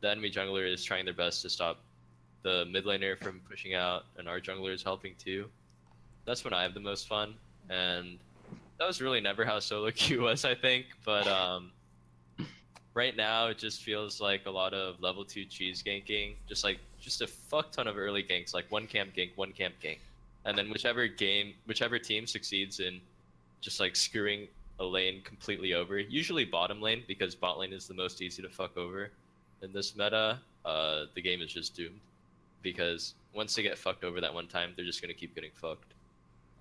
the 0.00 0.10
enemy 0.10 0.30
jungler 0.30 0.70
is 0.70 0.82
trying 0.82 1.04
their 1.04 1.14
best 1.14 1.42
to 1.42 1.50
stop 1.50 1.78
the 2.42 2.64
mid 2.70 2.84
laner 2.84 3.18
from 3.18 3.40
pushing 3.48 3.74
out, 3.74 4.04
and 4.16 4.28
our 4.28 4.40
jungler 4.40 4.72
is 4.72 4.82
helping 4.82 5.14
too. 5.18 5.46
That's 6.24 6.44
when 6.44 6.54
I 6.54 6.62
have 6.62 6.74
the 6.74 6.80
most 6.80 7.08
fun, 7.08 7.34
and 7.68 8.18
that 8.78 8.86
was 8.86 9.00
really 9.00 9.20
never 9.20 9.44
how 9.44 9.60
solo 9.60 9.90
queue 9.94 10.22
was, 10.22 10.44
I 10.44 10.54
think. 10.54 10.86
But 11.04 11.26
um, 11.26 11.70
right 12.94 13.16
now, 13.16 13.48
it 13.48 13.58
just 13.58 13.82
feels 13.82 14.20
like 14.20 14.46
a 14.46 14.50
lot 14.50 14.72
of 14.72 15.00
level 15.00 15.24
two 15.24 15.44
cheese 15.44 15.82
ganking, 15.82 16.34
just 16.48 16.64
like 16.64 16.78
just 17.00 17.20
a 17.20 17.26
fuck 17.26 17.72
ton 17.72 17.86
of 17.86 17.96
early 17.96 18.22
ganks, 18.22 18.54
like 18.54 18.70
one 18.70 18.86
camp 18.86 19.10
gank, 19.14 19.30
one 19.36 19.52
camp 19.52 19.74
gank, 19.82 19.98
and 20.44 20.56
then 20.56 20.70
whichever 20.70 21.06
game, 21.06 21.54
whichever 21.66 21.98
team 21.98 22.26
succeeds 22.26 22.80
in 22.80 23.00
just 23.60 23.80
like 23.80 23.94
screwing 23.94 24.48
a 24.78 24.84
lane 24.84 25.20
completely 25.22 25.74
over, 25.74 25.98
usually 25.98 26.46
bottom 26.46 26.80
lane 26.80 27.02
because 27.06 27.34
bot 27.34 27.58
lane 27.58 27.74
is 27.74 27.86
the 27.86 27.92
most 27.92 28.22
easy 28.22 28.40
to 28.40 28.48
fuck 28.48 28.78
over 28.78 29.10
in 29.62 29.72
this 29.72 29.96
meta. 29.96 30.38
Uh, 30.64 31.04
the 31.14 31.22
game 31.22 31.40
is 31.40 31.52
just 31.52 31.74
doomed 31.74 32.00
because 32.62 33.14
once 33.34 33.54
they 33.54 33.62
get 33.62 33.78
fucked 33.78 34.04
over 34.04 34.20
that 34.20 34.32
one 34.32 34.46
time, 34.46 34.72
they're 34.76 34.84
just 34.84 35.00
gonna 35.00 35.14
keep 35.14 35.34
getting 35.34 35.50
fucked. 35.54 35.94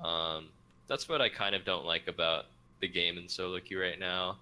Um, 0.03 0.47
that's 0.87 1.09
what 1.09 1.21
I 1.21 1.29
kind 1.29 1.55
of 1.55 1.65
don't 1.65 1.85
like 1.85 2.07
about 2.07 2.45
the 2.79 2.87
game 2.87 3.17
in 3.17 3.27
solo 3.27 3.59
queue 3.59 3.81
right 3.81 3.99
now. 3.99 4.37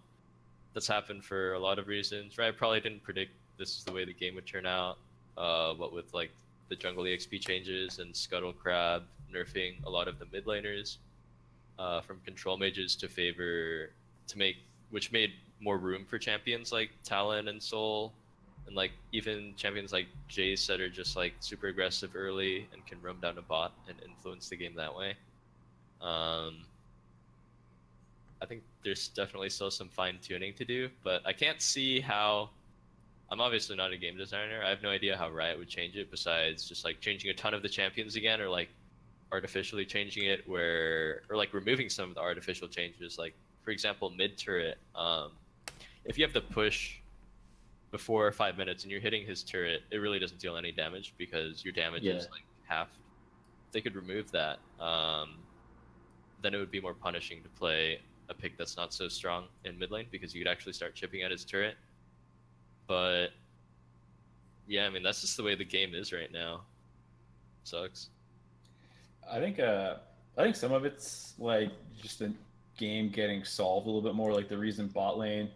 That's 0.74 0.88
happened 0.88 1.24
for 1.24 1.54
a 1.54 1.60
lot 1.60 1.80
of 1.80 1.88
reasons. 1.88 2.38
Right, 2.38 2.50
I 2.50 2.52
probably 2.52 2.80
didn't 2.80 3.04
predict 3.04 3.32
this 3.58 3.78
is 3.78 3.84
the 3.84 3.92
way 3.92 4.06
the 4.06 4.14
game 4.14 4.36
would 4.36 4.46
turn 4.46 4.66
out. 4.66 4.98
Uh, 5.38 5.74
what 5.74 5.94
with 5.94 6.14
like 6.14 6.32
the 6.70 6.76
jungle 6.76 7.04
EXP 7.04 7.42
changes 7.42 8.00
and 8.00 8.16
Scuttle 8.16 8.54
Crab 8.54 9.04
nerfing 9.34 9.84
a 9.86 9.90
lot 9.90 10.08
of 10.08 10.20
the 10.20 10.26
mid 10.32 10.46
laners 10.46 10.98
uh, 11.80 12.02
from 12.02 12.20
control 12.26 12.58
mages 12.58 12.96
to 12.96 13.08
favor 13.08 13.90
to 14.28 14.38
make 14.38 14.58
which 14.90 15.12
made 15.12 15.34
more 15.60 15.78
room 15.78 16.06
for 16.06 16.18
champions 16.18 16.72
like 16.72 16.92
Talon 17.04 17.48
and 17.48 17.62
Sol 17.62 18.14
and 18.68 18.76
like 18.76 18.91
even 19.14 19.53
champions 19.56 19.94
like 19.94 20.07
Jace 20.30 20.68
that 20.68 20.81
are 20.81 20.89
just 20.89 21.15
like 21.15 21.34
super 21.39 21.68
aggressive 21.68 22.11
early 22.15 22.68
and 22.73 22.85
can 22.85 23.02
roam 23.02 23.18
down 23.22 23.38
a 23.38 23.41
bot 23.41 23.73
and 23.88 23.98
influence 24.06 24.49
the 24.49 24.57
game 24.57 24.76
that 24.76 24.95
way. 24.95 25.15
Um, 26.02 26.65
I 28.41 28.45
think 28.45 28.61
there's 28.84 29.07
definitely 29.07 29.49
still 29.49 29.72
some 29.72 29.89
fine 29.89 30.19
tuning 30.22 30.53
to 30.56 30.65
do, 30.65 30.89
but 31.03 31.22
I 31.26 31.34
can't 31.34 31.61
see 31.61 31.99
how. 31.99 32.49
I'm 33.30 33.41
obviously 33.41 33.76
not 33.76 33.91
a 33.91 33.98
game 33.98 34.15
designer. 34.15 34.61
I 34.64 34.69
have 34.69 34.81
no 34.81 34.88
idea 34.88 35.18
how 35.18 35.30
Riot 35.30 35.57
would 35.60 35.68
change 35.68 35.98
it 35.98 36.10
besides 36.10 36.65
just 36.65 36.85
like 36.85 37.02
changing 37.02 37.30
a 37.30 37.34
ton 37.34 37.53
of 37.53 37.61
the 37.61 37.68
champions 37.68 38.15
again 38.15 38.39
or 38.39 38.48
like 38.48 38.69
artificially 39.34 39.85
changing 39.85 40.26
it 40.26 40.48
where 40.48 41.23
or 41.30 41.35
like 41.35 41.53
removing 41.53 41.89
some 41.89 42.07
of 42.07 42.15
the 42.15 42.22
artificial 42.22 42.69
changes 42.69 43.18
like 43.18 43.34
for 43.64 43.72
example 43.72 44.10
mid 44.10 44.38
turret 44.38 44.77
um 44.95 45.31
if 46.06 46.18
you 46.18 46.23
have 46.23 46.31
to 46.31 46.39
push 46.39 46.99
before 47.92 48.32
five 48.32 48.58
minutes 48.58 48.84
and 48.84 48.92
you're 48.92 49.02
hitting 49.02 49.26
his 49.26 49.44
turret 49.44 49.82
it 49.92 49.98
really 49.98 50.20
doesn't 50.20 50.40
deal 50.40 50.58
any 50.58 50.72
damage 50.72 51.14
because 51.18 51.64
your 51.64 51.74
damage 51.74 52.06
is 52.06 52.28
like 52.32 52.44
half. 52.68 52.90
They 53.72 53.82
could 53.82 53.96
remove 53.96 54.32
that 54.32 54.60
um 54.80 55.38
then 56.42 56.54
it 56.54 56.58
would 56.58 56.72
be 56.72 56.82
more 56.82 56.94
punishing 56.94 57.42
to 57.44 57.50
play 57.50 58.00
a 58.30 58.34
pick 58.34 58.58
that's 58.58 58.78
not 58.78 58.94
so 58.94 59.08
strong 59.08 59.46
in 59.64 59.78
mid 59.80 59.90
lane 59.90 60.06
because 60.12 60.36
you 60.36 60.44
could 60.44 60.52
actually 60.52 60.74
start 60.74 60.96
chipping 60.96 61.24
at 61.24 61.32
his 61.32 61.46
turret. 61.46 61.76
But 62.88 63.28
yeah 64.68 64.86
i 64.86 64.90
mean 64.90 65.02
that's 65.02 65.22
just 65.22 65.38
the 65.38 65.44
way 65.44 65.56
the 65.56 65.66
game 65.66 65.94
is 65.96 66.12
right 66.12 66.32
now. 66.32 66.62
Sucks. 67.64 68.10
I 69.30 69.40
think 69.40 69.60
uh 69.60 69.96
I 70.38 70.44
think 70.44 70.56
some 70.56 70.72
of 70.72 70.86
it's 70.86 71.34
like 71.40 71.72
just 72.02 72.20
the 72.20 72.32
game 72.78 73.10
getting 73.10 73.44
solved 73.44 73.88
a 73.88 73.90
little 73.90 74.08
bit 74.08 74.16
more. 74.16 74.32
Like 74.34 74.48
the 74.48 74.58
reason 74.58 74.88
bot 74.88 75.18
lane 75.18 75.50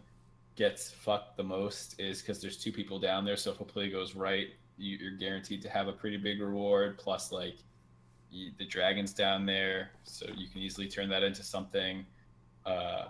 gets 0.55 0.91
fucked 0.91 1.37
the 1.37 1.43
most 1.43 1.99
is 1.99 2.21
because 2.21 2.41
there's 2.41 2.57
two 2.57 2.71
people 2.71 2.99
down 2.99 3.25
there. 3.25 3.37
So 3.37 3.51
if 3.51 3.59
a 3.61 3.65
play 3.65 3.89
goes 3.89 4.15
right, 4.15 4.47
you, 4.77 4.97
you're 4.97 5.17
guaranteed 5.17 5.61
to 5.63 5.69
have 5.69 5.87
a 5.87 5.93
pretty 5.93 6.17
big 6.17 6.41
reward. 6.41 6.97
Plus, 6.97 7.31
like 7.31 7.55
you, 8.31 8.51
the 8.57 8.65
dragon's 8.65 9.13
down 9.13 9.45
there, 9.45 9.91
so 10.03 10.25
you 10.35 10.47
can 10.47 10.61
easily 10.61 10.87
turn 10.87 11.09
that 11.09 11.23
into 11.23 11.43
something. 11.43 12.05
Uh, 12.65 13.05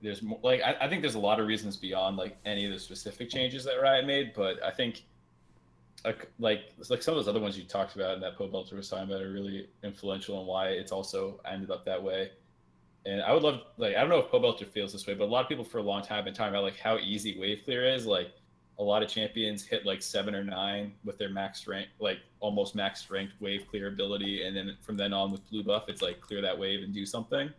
there's 0.00 0.22
more, 0.22 0.38
like 0.42 0.62
I, 0.62 0.76
I 0.80 0.88
think 0.88 1.02
there's 1.02 1.16
a 1.16 1.20
lot 1.20 1.40
of 1.40 1.46
reasons 1.46 1.76
beyond 1.76 2.16
like 2.16 2.36
any 2.44 2.64
of 2.64 2.72
the 2.72 2.78
specific 2.78 3.30
changes 3.30 3.64
that 3.64 3.80
Riot 3.82 4.06
made, 4.06 4.32
but 4.34 4.62
I 4.62 4.70
think 4.70 5.04
like 6.04 6.30
like 6.38 6.60
like 6.88 7.02
some 7.02 7.12
of 7.12 7.18
those 7.18 7.28
other 7.28 7.40
ones 7.40 7.58
you 7.58 7.64
talked 7.64 7.96
about 7.96 8.14
and 8.14 8.22
that 8.22 8.38
Pobelter 8.38 8.74
was 8.74 8.88
talking 8.88 9.10
about 9.10 9.20
are 9.22 9.30
really 9.32 9.68
influential 9.82 10.38
and 10.38 10.46
why 10.46 10.68
it's 10.68 10.92
also 10.92 11.40
ended 11.44 11.70
up 11.70 11.84
that 11.84 12.02
way. 12.02 12.30
And 13.08 13.22
I 13.22 13.32
would 13.32 13.42
love 13.42 13.60
like 13.78 13.96
I 13.96 14.00
don't 14.00 14.10
know 14.10 14.18
if 14.18 14.26
Pobelter 14.26 14.66
feels 14.66 14.92
this 14.92 15.06
way, 15.06 15.14
but 15.14 15.24
a 15.24 15.32
lot 15.32 15.42
of 15.42 15.48
people 15.48 15.64
for 15.64 15.78
a 15.78 15.82
long 15.82 16.02
time 16.02 16.16
have 16.16 16.24
been 16.26 16.34
talking 16.34 16.52
about 16.52 16.64
like 16.64 16.78
how 16.78 16.98
easy 16.98 17.38
wave 17.38 17.62
clear 17.64 17.84
is. 17.86 18.04
Like 18.06 18.32
a 18.78 18.82
lot 18.82 19.02
of 19.02 19.08
champions 19.08 19.64
hit 19.64 19.86
like 19.86 20.02
seven 20.02 20.34
or 20.34 20.44
nine 20.44 20.92
with 21.04 21.16
their 21.18 21.30
max 21.30 21.66
rank, 21.66 21.88
like 22.00 22.18
almost 22.40 22.74
max 22.74 23.10
ranked 23.10 23.32
wave 23.40 23.64
clear 23.70 23.88
ability, 23.88 24.44
and 24.44 24.56
then 24.56 24.76
from 24.82 24.96
then 24.96 25.12
on 25.12 25.32
with 25.32 25.48
blue 25.50 25.62
buff, 25.62 25.84
it's 25.88 26.02
like 26.02 26.20
clear 26.20 26.42
that 26.42 26.56
wave 26.58 26.82
and 26.84 26.92
do 26.92 27.06
something. 27.06 27.50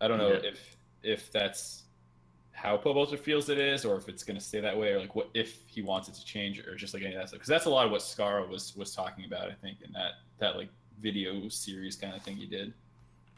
I 0.00 0.08
don't 0.08 0.18
know 0.18 0.32
Yeah. 0.32 0.50
if 0.50 0.76
if 1.02 1.30
that's 1.30 1.84
how 2.50 2.76
Pobelter 2.76 3.18
feels 3.18 3.48
it 3.50 3.58
is, 3.58 3.84
or 3.84 3.96
if 3.96 4.08
it's 4.08 4.24
going 4.24 4.36
to 4.38 4.42
stay 4.44 4.60
that 4.60 4.76
way, 4.76 4.92
or 4.92 4.98
like 4.98 5.14
what 5.14 5.28
if 5.34 5.60
he 5.68 5.82
wants 5.82 6.08
it 6.08 6.14
to 6.14 6.24
change, 6.24 6.58
or 6.58 6.74
just 6.74 6.92
like 6.92 7.02
any 7.04 7.14
of 7.14 7.20
that 7.20 7.28
stuff. 7.28 7.38
Because 7.38 7.48
that's 7.48 7.66
a 7.66 7.70
lot 7.70 7.86
of 7.86 7.92
what 7.92 8.00
Scarra 8.00 8.48
was 8.48 8.74
was 8.76 8.94
talking 8.94 9.26
about, 9.26 9.48
I 9.48 9.54
think, 9.54 9.78
in 9.82 9.92
that 9.92 10.12
that 10.38 10.56
like 10.56 10.70
video 11.00 11.48
series 11.48 11.94
kind 11.96 12.14
of 12.14 12.22
thing 12.22 12.36
he 12.36 12.46
did. 12.46 12.72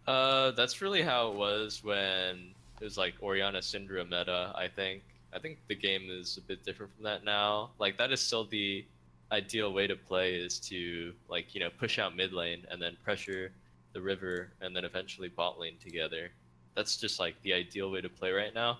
Uh, 0.09 0.53
that's 0.53 0.81
really 0.81 1.03
how 1.03 1.29
it 1.29 1.35
was 1.35 1.85
when 1.85 2.55
it 2.81 2.85
was 2.85 2.97
like 2.97 3.13
Orianna 3.23 3.59
Syndra 3.59 4.05
meta. 4.05 4.53
I 4.55 4.67
think. 4.67 5.03
I 5.35 5.39
think 5.39 5.59
the 5.69 5.75
game 5.75 6.09
is 6.09 6.39
a 6.39 6.41
bit 6.41 6.65
different 6.65 6.95
from 6.95 7.05
that 7.05 7.25
now. 7.25 7.69
Like 7.79 7.99
that 7.99 8.11
is 8.11 8.19
still 8.19 8.47
the 8.47 8.87
ideal 9.31 9.71
way 9.75 9.87
to 9.87 9.95
play 9.95 10.37
is 10.37 10.59
to 10.61 11.13
like 11.29 11.55
you 11.55 11.61
know 11.61 11.69
push 11.79 11.99
out 11.99 12.17
mid 12.17 12.33
lane 12.33 12.67
and 12.71 12.81
then 12.81 12.97
pressure 13.05 13.53
the 13.93 14.01
river 14.01 14.49
and 14.63 14.75
then 14.75 14.87
eventually 14.87 15.29
bot 15.29 15.61
lane 15.61 15.77
together. 15.85 16.31
That's 16.75 16.97
just 16.97 17.21
like 17.21 17.35
the 17.43 17.53
ideal 17.53 17.91
way 17.91 18.01
to 18.01 18.09
play 18.09 18.33
right 18.33 18.55
now. 18.55 18.79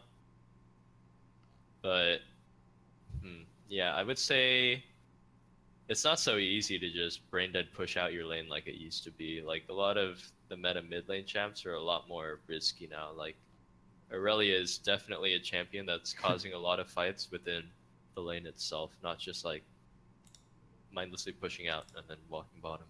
But 1.83 2.21
hmm, 3.21 3.43
yeah, 3.69 3.95
I 3.95 4.03
would 4.03 4.19
say 4.19 4.83
it's 5.91 6.05
not 6.05 6.19
so 6.19 6.39
easy 6.39 6.79
to 6.79 6.91
just 6.91 7.31
brain 7.31 7.53
dead 7.53 7.69
push 7.75 7.99
out 7.99 8.15
your 8.15 8.25
lane 8.25 8.49
like 8.49 8.67
it 8.67 8.77
used 8.77 9.05
to 9.05 9.11
be. 9.11 9.43
Like 9.47 9.65
a 9.69 9.75
lot 9.75 9.99
of 9.99 10.23
the 10.49 10.57
meta 10.57 10.83
mid 10.83 11.09
lane 11.09 11.25
champs 11.27 11.65
are 11.67 11.75
a 11.75 11.83
lot 11.83 12.09
more 12.09 12.41
risky 12.47 12.87
now. 12.91 13.11
Like 13.17 13.37
Irelia 14.13 14.59
is 14.61 14.79
definitely 14.79 15.35
a 15.35 15.39
champion 15.41 15.87
that's 15.87 16.13
causing 16.25 16.53
a 16.55 16.59
lot 16.59 16.81
of 16.81 16.89
fights 16.91 17.31
within 17.31 17.63
the 18.15 18.21
lane 18.21 18.47
itself, 18.47 18.93
not 19.03 19.19
just 19.19 19.45
like 19.45 19.63
mindlessly 20.93 21.33
pushing 21.33 21.69
out 21.69 21.85
and 21.97 22.05
then 22.09 22.17
walking 22.29 22.61
bottom. 22.61 22.87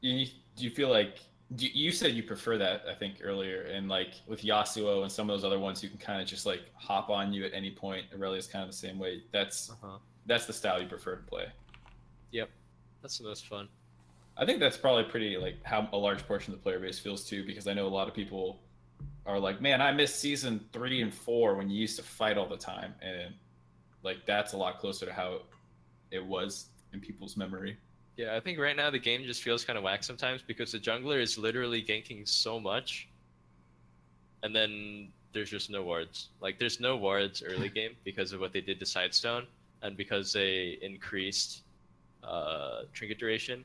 You, 0.00 0.26
do 0.56 0.64
you 0.64 0.70
feel 0.70 0.88
like 0.90 1.18
you, 1.58 1.70
you 1.72 1.92
said 1.92 2.12
you 2.12 2.22
prefer 2.22 2.58
that? 2.58 2.82
I 2.88 2.94
think 2.94 3.16
earlier, 3.22 3.62
and 3.62 3.88
like 3.88 4.14
with 4.26 4.42
Yasuo 4.42 5.02
and 5.02 5.10
some 5.10 5.28
of 5.28 5.36
those 5.36 5.44
other 5.44 5.58
ones, 5.58 5.82
you 5.82 5.88
can 5.88 5.98
kind 5.98 6.20
of 6.20 6.26
just 6.26 6.46
like 6.46 6.60
hop 6.76 7.10
on 7.10 7.32
you 7.32 7.44
at 7.44 7.52
any 7.54 7.70
point. 7.70 8.04
Irelia 8.16 8.38
is 8.38 8.46
kind 8.46 8.62
of 8.62 8.70
the 8.70 8.76
same 8.76 8.98
way. 8.98 9.22
That's 9.32 9.70
Uh-huh. 9.70 9.98
that's 10.26 10.46
the 10.46 10.52
style 10.52 10.80
you 10.80 10.88
prefer 10.88 11.16
to 11.16 11.22
play. 11.22 11.46
Yep, 12.32 12.50
that's 13.02 13.18
the 13.18 13.24
most 13.24 13.46
fun. 13.46 13.68
I 14.38 14.44
think 14.44 14.60
that's 14.60 14.76
probably 14.76 15.04
pretty 15.04 15.36
like 15.38 15.62
how 15.64 15.88
a 15.92 15.96
large 15.96 16.26
portion 16.26 16.52
of 16.52 16.60
the 16.60 16.62
player 16.62 16.78
base 16.78 16.98
feels 16.98 17.24
too, 17.24 17.44
because 17.44 17.66
I 17.66 17.72
know 17.72 17.86
a 17.86 17.88
lot 17.88 18.08
of 18.08 18.14
people 18.14 18.60
are 19.24 19.40
like, 19.40 19.60
"Man, 19.60 19.80
I 19.80 19.92
missed 19.92 20.20
season 20.20 20.60
three 20.72 21.00
and 21.00 21.12
four 21.12 21.54
when 21.54 21.70
you 21.70 21.80
used 21.80 21.96
to 21.96 22.02
fight 22.02 22.36
all 22.36 22.48
the 22.48 22.56
time," 22.56 22.94
and 23.00 23.34
like 24.02 24.26
that's 24.26 24.52
a 24.52 24.56
lot 24.56 24.78
closer 24.78 25.06
to 25.06 25.12
how 25.12 25.42
it 26.10 26.24
was 26.24 26.66
in 26.92 27.00
people's 27.00 27.36
memory. 27.36 27.76
Yeah, 28.16 28.36
I 28.36 28.40
think 28.40 28.58
right 28.58 28.76
now 28.76 28.90
the 28.90 28.98
game 28.98 29.24
just 29.24 29.42
feels 29.42 29.64
kind 29.64 29.76
of 29.76 29.84
whack 29.84 30.02
sometimes 30.02 30.42
because 30.42 30.72
the 30.72 30.78
jungler 30.78 31.20
is 31.20 31.36
literally 31.36 31.82
ganking 31.82 32.26
so 32.28 32.60
much, 32.60 33.08
and 34.42 34.54
then 34.54 35.08
there's 35.32 35.50
just 35.50 35.70
no 35.70 35.82
wards. 35.82 36.28
Like 36.40 36.58
there's 36.58 36.80
no 36.80 36.96
wards 36.96 37.42
early 37.42 37.68
game 37.68 37.96
because 38.04 38.32
of 38.32 38.40
what 38.40 38.52
they 38.52 38.60
did 38.60 38.78
to 38.80 38.86
Sightstone, 38.86 39.46
and 39.82 39.96
because 39.96 40.32
they 40.32 40.78
increased 40.82 41.62
uh, 42.22 42.82
trinket 42.92 43.18
duration, 43.18 43.64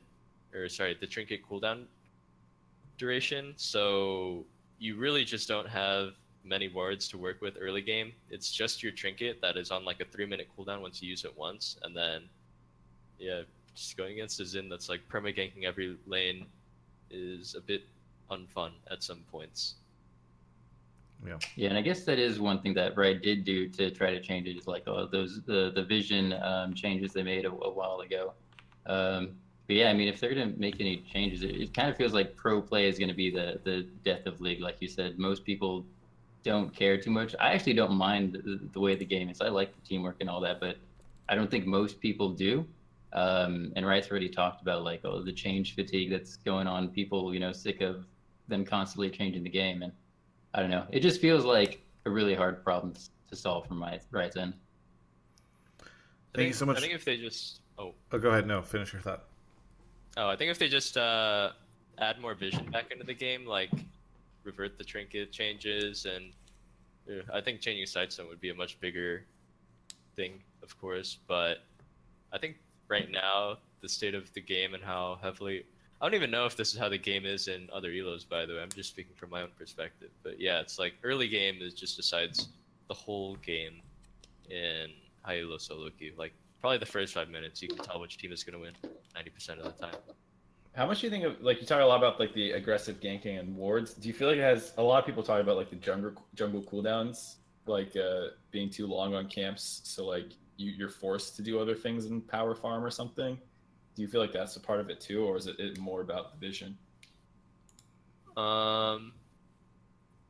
or 0.53 0.69
sorry, 0.69 0.97
the 0.99 1.07
trinket 1.07 1.41
cooldown 1.47 1.85
duration. 2.97 3.53
So 3.57 4.45
you 4.79 4.97
really 4.97 5.23
just 5.23 5.47
don't 5.47 5.67
have 5.67 6.13
many 6.43 6.67
wards 6.67 7.07
to 7.09 7.17
work 7.17 7.41
with 7.41 7.55
early 7.59 7.81
game. 7.81 8.13
It's 8.29 8.51
just 8.51 8.81
your 8.81 8.91
trinket 8.91 9.41
that 9.41 9.57
is 9.57 9.71
on 9.71 9.85
like 9.85 10.01
a 10.01 10.05
three 10.05 10.25
minute 10.25 10.47
cooldown 10.57 10.81
once 10.81 11.01
you 11.01 11.09
use 11.09 11.25
it 11.25 11.37
once, 11.37 11.77
and 11.83 11.95
then 11.95 12.23
yeah, 13.19 13.41
just 13.75 13.95
going 13.97 14.13
against 14.13 14.39
a 14.39 14.43
Xin 14.43 14.69
that's 14.69 14.89
like 14.89 15.01
perma 15.09 15.35
ganking 15.35 15.65
every 15.65 15.97
lane 16.05 16.45
is 17.09 17.55
a 17.55 17.61
bit 17.61 17.83
unfun 18.29 18.71
at 18.89 19.03
some 19.03 19.19
points. 19.31 19.75
Yeah. 21.25 21.37
Yeah, 21.55 21.69
and 21.69 21.77
I 21.77 21.81
guess 21.81 22.03
that 22.05 22.17
is 22.17 22.39
one 22.39 22.61
thing 22.61 22.73
that 22.73 22.97
Riot 22.97 23.21
did 23.21 23.43
do 23.43 23.69
to 23.69 23.91
try 23.91 24.11
to 24.11 24.19
change 24.19 24.47
it 24.47 24.57
is 24.57 24.67
like 24.67 24.83
uh, 24.87 25.05
those 25.05 25.41
the 25.43 25.71
the 25.75 25.83
vision 25.83 26.33
um, 26.33 26.73
changes 26.73 27.13
they 27.13 27.23
made 27.23 27.45
a, 27.45 27.51
a 27.51 27.71
while 27.71 27.99
ago. 27.99 28.33
Um, 28.87 29.35
but 29.71 29.77
yeah, 29.77 29.89
I 29.89 29.93
mean, 29.93 30.09
if 30.09 30.19
they're 30.19 30.35
gonna 30.35 30.51
make 30.57 30.81
any 30.81 30.97
changes, 30.97 31.43
it, 31.43 31.55
it 31.55 31.73
kind 31.73 31.89
of 31.89 31.95
feels 31.95 32.11
like 32.11 32.35
pro 32.35 32.61
play 32.61 32.89
is 32.89 32.99
gonna 32.99 33.13
be 33.13 33.31
the 33.31 33.57
the 33.63 33.87
death 34.03 34.25
of 34.25 34.41
league, 34.41 34.59
like 34.59 34.75
you 34.81 34.89
said. 34.89 35.17
Most 35.17 35.45
people 35.45 35.85
don't 36.43 36.75
care 36.75 36.97
too 36.99 37.09
much. 37.09 37.33
I 37.39 37.53
actually 37.53 37.75
don't 37.75 37.93
mind 37.93 38.33
the, 38.33 38.59
the 38.73 38.79
way 38.81 38.95
the 38.95 39.05
game 39.05 39.29
is. 39.29 39.39
I 39.39 39.47
like 39.47 39.73
the 39.73 39.79
teamwork 39.87 40.17
and 40.19 40.29
all 40.29 40.41
that, 40.41 40.59
but 40.59 40.75
I 41.29 41.35
don't 41.35 41.49
think 41.49 41.65
most 41.65 42.01
people 42.01 42.31
do. 42.31 42.67
Um, 43.13 43.71
and 43.77 43.85
Riot's 43.85 44.11
already 44.11 44.27
talked 44.27 44.61
about 44.61 44.83
like 44.83 45.05
oh 45.05 45.21
the 45.23 45.31
change 45.31 45.73
fatigue 45.73 46.09
that's 46.11 46.35
going 46.35 46.67
on. 46.67 46.89
People 46.89 47.33
you 47.33 47.39
know 47.39 47.53
sick 47.53 47.79
of 47.79 48.03
them 48.49 48.65
constantly 48.65 49.09
changing 49.09 49.41
the 49.41 49.49
game, 49.49 49.83
and 49.83 49.93
I 50.53 50.59
don't 50.59 50.69
know. 50.69 50.85
It 50.91 50.99
just 50.99 51.21
feels 51.21 51.45
like 51.45 51.81
a 52.05 52.09
really 52.09 52.35
hard 52.35 52.61
problem 52.61 52.93
to 53.29 53.35
solve 53.37 53.69
from 53.69 53.81
Riot, 53.81 54.03
Riot's 54.11 54.35
end. 54.35 54.53
Thank 55.79 55.87
think, 56.33 56.47
you 56.49 56.53
so 56.55 56.65
much. 56.65 56.75
I 56.75 56.81
think 56.81 56.93
if 56.93 57.05
they 57.05 57.15
just 57.15 57.61
oh 57.79 57.93
Oh, 58.11 58.19
go 58.19 58.31
ahead. 58.31 58.45
No, 58.45 58.61
finish 58.61 58.91
your 58.91 59.01
thought. 59.01 59.30
Oh 60.17 60.29
I 60.29 60.35
think 60.35 60.51
if 60.51 60.59
they 60.59 60.67
just 60.67 60.97
uh, 60.97 61.51
add 61.97 62.19
more 62.19 62.33
vision 62.35 62.69
back 62.71 62.91
into 62.91 63.03
the 63.03 63.13
game, 63.13 63.45
like 63.45 63.71
revert 64.43 64.77
the 64.77 64.83
trinket 64.83 65.31
changes, 65.31 66.05
and 66.05 66.33
uh, 67.09 67.23
I 67.33 67.41
think 67.41 67.61
changing 67.61 67.85
Sightstone 67.85 68.29
would 68.29 68.41
be 68.41 68.49
a 68.49 68.55
much 68.55 68.79
bigger 68.79 69.23
thing, 70.15 70.41
of 70.63 70.79
course. 70.79 71.17
But 71.27 71.63
I 72.33 72.37
think 72.37 72.57
right 72.87 73.09
now 73.09 73.57
the 73.81 73.89
state 73.89 74.15
of 74.15 74.31
the 74.33 74.41
game 74.41 74.73
and 74.73 74.83
how 74.83 75.17
heavily 75.21 75.65
I 76.01 76.05
don't 76.05 76.15
even 76.15 76.31
know 76.31 76.45
if 76.45 76.57
this 76.57 76.73
is 76.73 76.79
how 76.79 76.89
the 76.89 76.97
game 76.97 77.27
is 77.27 77.47
in 77.47 77.69
other 77.71 77.91
elos. 77.91 78.27
By 78.27 78.47
the 78.47 78.53
way, 78.53 78.61
I'm 78.61 78.69
just 78.69 78.89
speaking 78.89 79.13
from 79.15 79.29
my 79.29 79.43
own 79.43 79.51
perspective. 79.55 80.09
But 80.23 80.39
yeah, 80.39 80.59
it's 80.59 80.79
like 80.79 80.95
early 81.03 81.27
game 81.27 81.57
is 81.61 81.75
just 81.75 81.95
decides 81.95 82.49
the 82.87 82.95
whole 82.95 83.35
game 83.35 83.81
in 84.49 84.87
high 85.21 85.41
elo 85.41 85.59
solo 85.59 85.91
queue. 85.91 86.13
Like 86.17 86.33
probably 86.61 86.77
the 86.77 86.85
first 86.85 87.13
five 87.13 87.29
minutes, 87.29 87.61
you 87.61 87.67
can 87.67 87.79
tell 87.79 87.99
which 87.99 88.17
team 88.17 88.31
is 88.31 88.43
going 88.43 88.53
to 88.53 88.59
win 88.59 88.73
90% 89.15 89.57
of 89.59 89.63
the 89.65 89.85
time. 89.85 89.95
How 90.73 90.85
much 90.85 91.01
do 91.01 91.07
you 91.07 91.11
think 91.11 91.25
of 91.25 91.41
like 91.41 91.59
you 91.59 91.67
talk 91.67 91.81
a 91.81 91.85
lot 91.85 91.97
about 91.97 92.17
like 92.19 92.33
the 92.33 92.51
aggressive 92.51 93.01
ganking 93.01 93.39
and 93.39 93.57
wards? 93.57 93.93
Do 93.93 94.07
you 94.07 94.13
feel 94.13 94.29
like 94.29 94.37
it 94.37 94.41
has 94.41 94.71
a 94.77 94.81
lot 94.81 94.99
of 94.99 95.05
people 95.05 95.21
talk 95.21 95.41
about 95.41 95.57
like 95.57 95.69
the 95.69 95.75
jungle 95.75 96.13
jungle 96.33 96.61
cooldowns, 96.61 97.35
like 97.65 97.97
uh, 97.97 98.27
being 98.51 98.69
too 98.69 98.87
long 98.87 99.13
on 99.13 99.27
camps, 99.27 99.81
so 99.83 100.05
like 100.05 100.31
you, 100.55 100.71
you're 100.71 100.87
forced 100.87 101.35
to 101.35 101.41
do 101.41 101.59
other 101.59 101.75
things 101.75 102.05
in 102.05 102.21
power 102.21 102.55
farm 102.55 102.85
or 102.85 102.89
something? 102.89 103.37
Do 103.95 104.01
you 104.01 104.07
feel 104.07 104.21
like 104.21 104.31
that's 104.31 104.55
a 104.55 104.61
part 104.61 104.79
of 104.79 104.89
it 104.89 105.01
too, 105.01 105.25
or 105.25 105.35
is 105.35 105.47
it, 105.47 105.59
it 105.59 105.77
more 105.77 105.99
about 105.99 106.31
the 106.31 106.47
vision? 106.47 106.77
Um, 108.37 109.11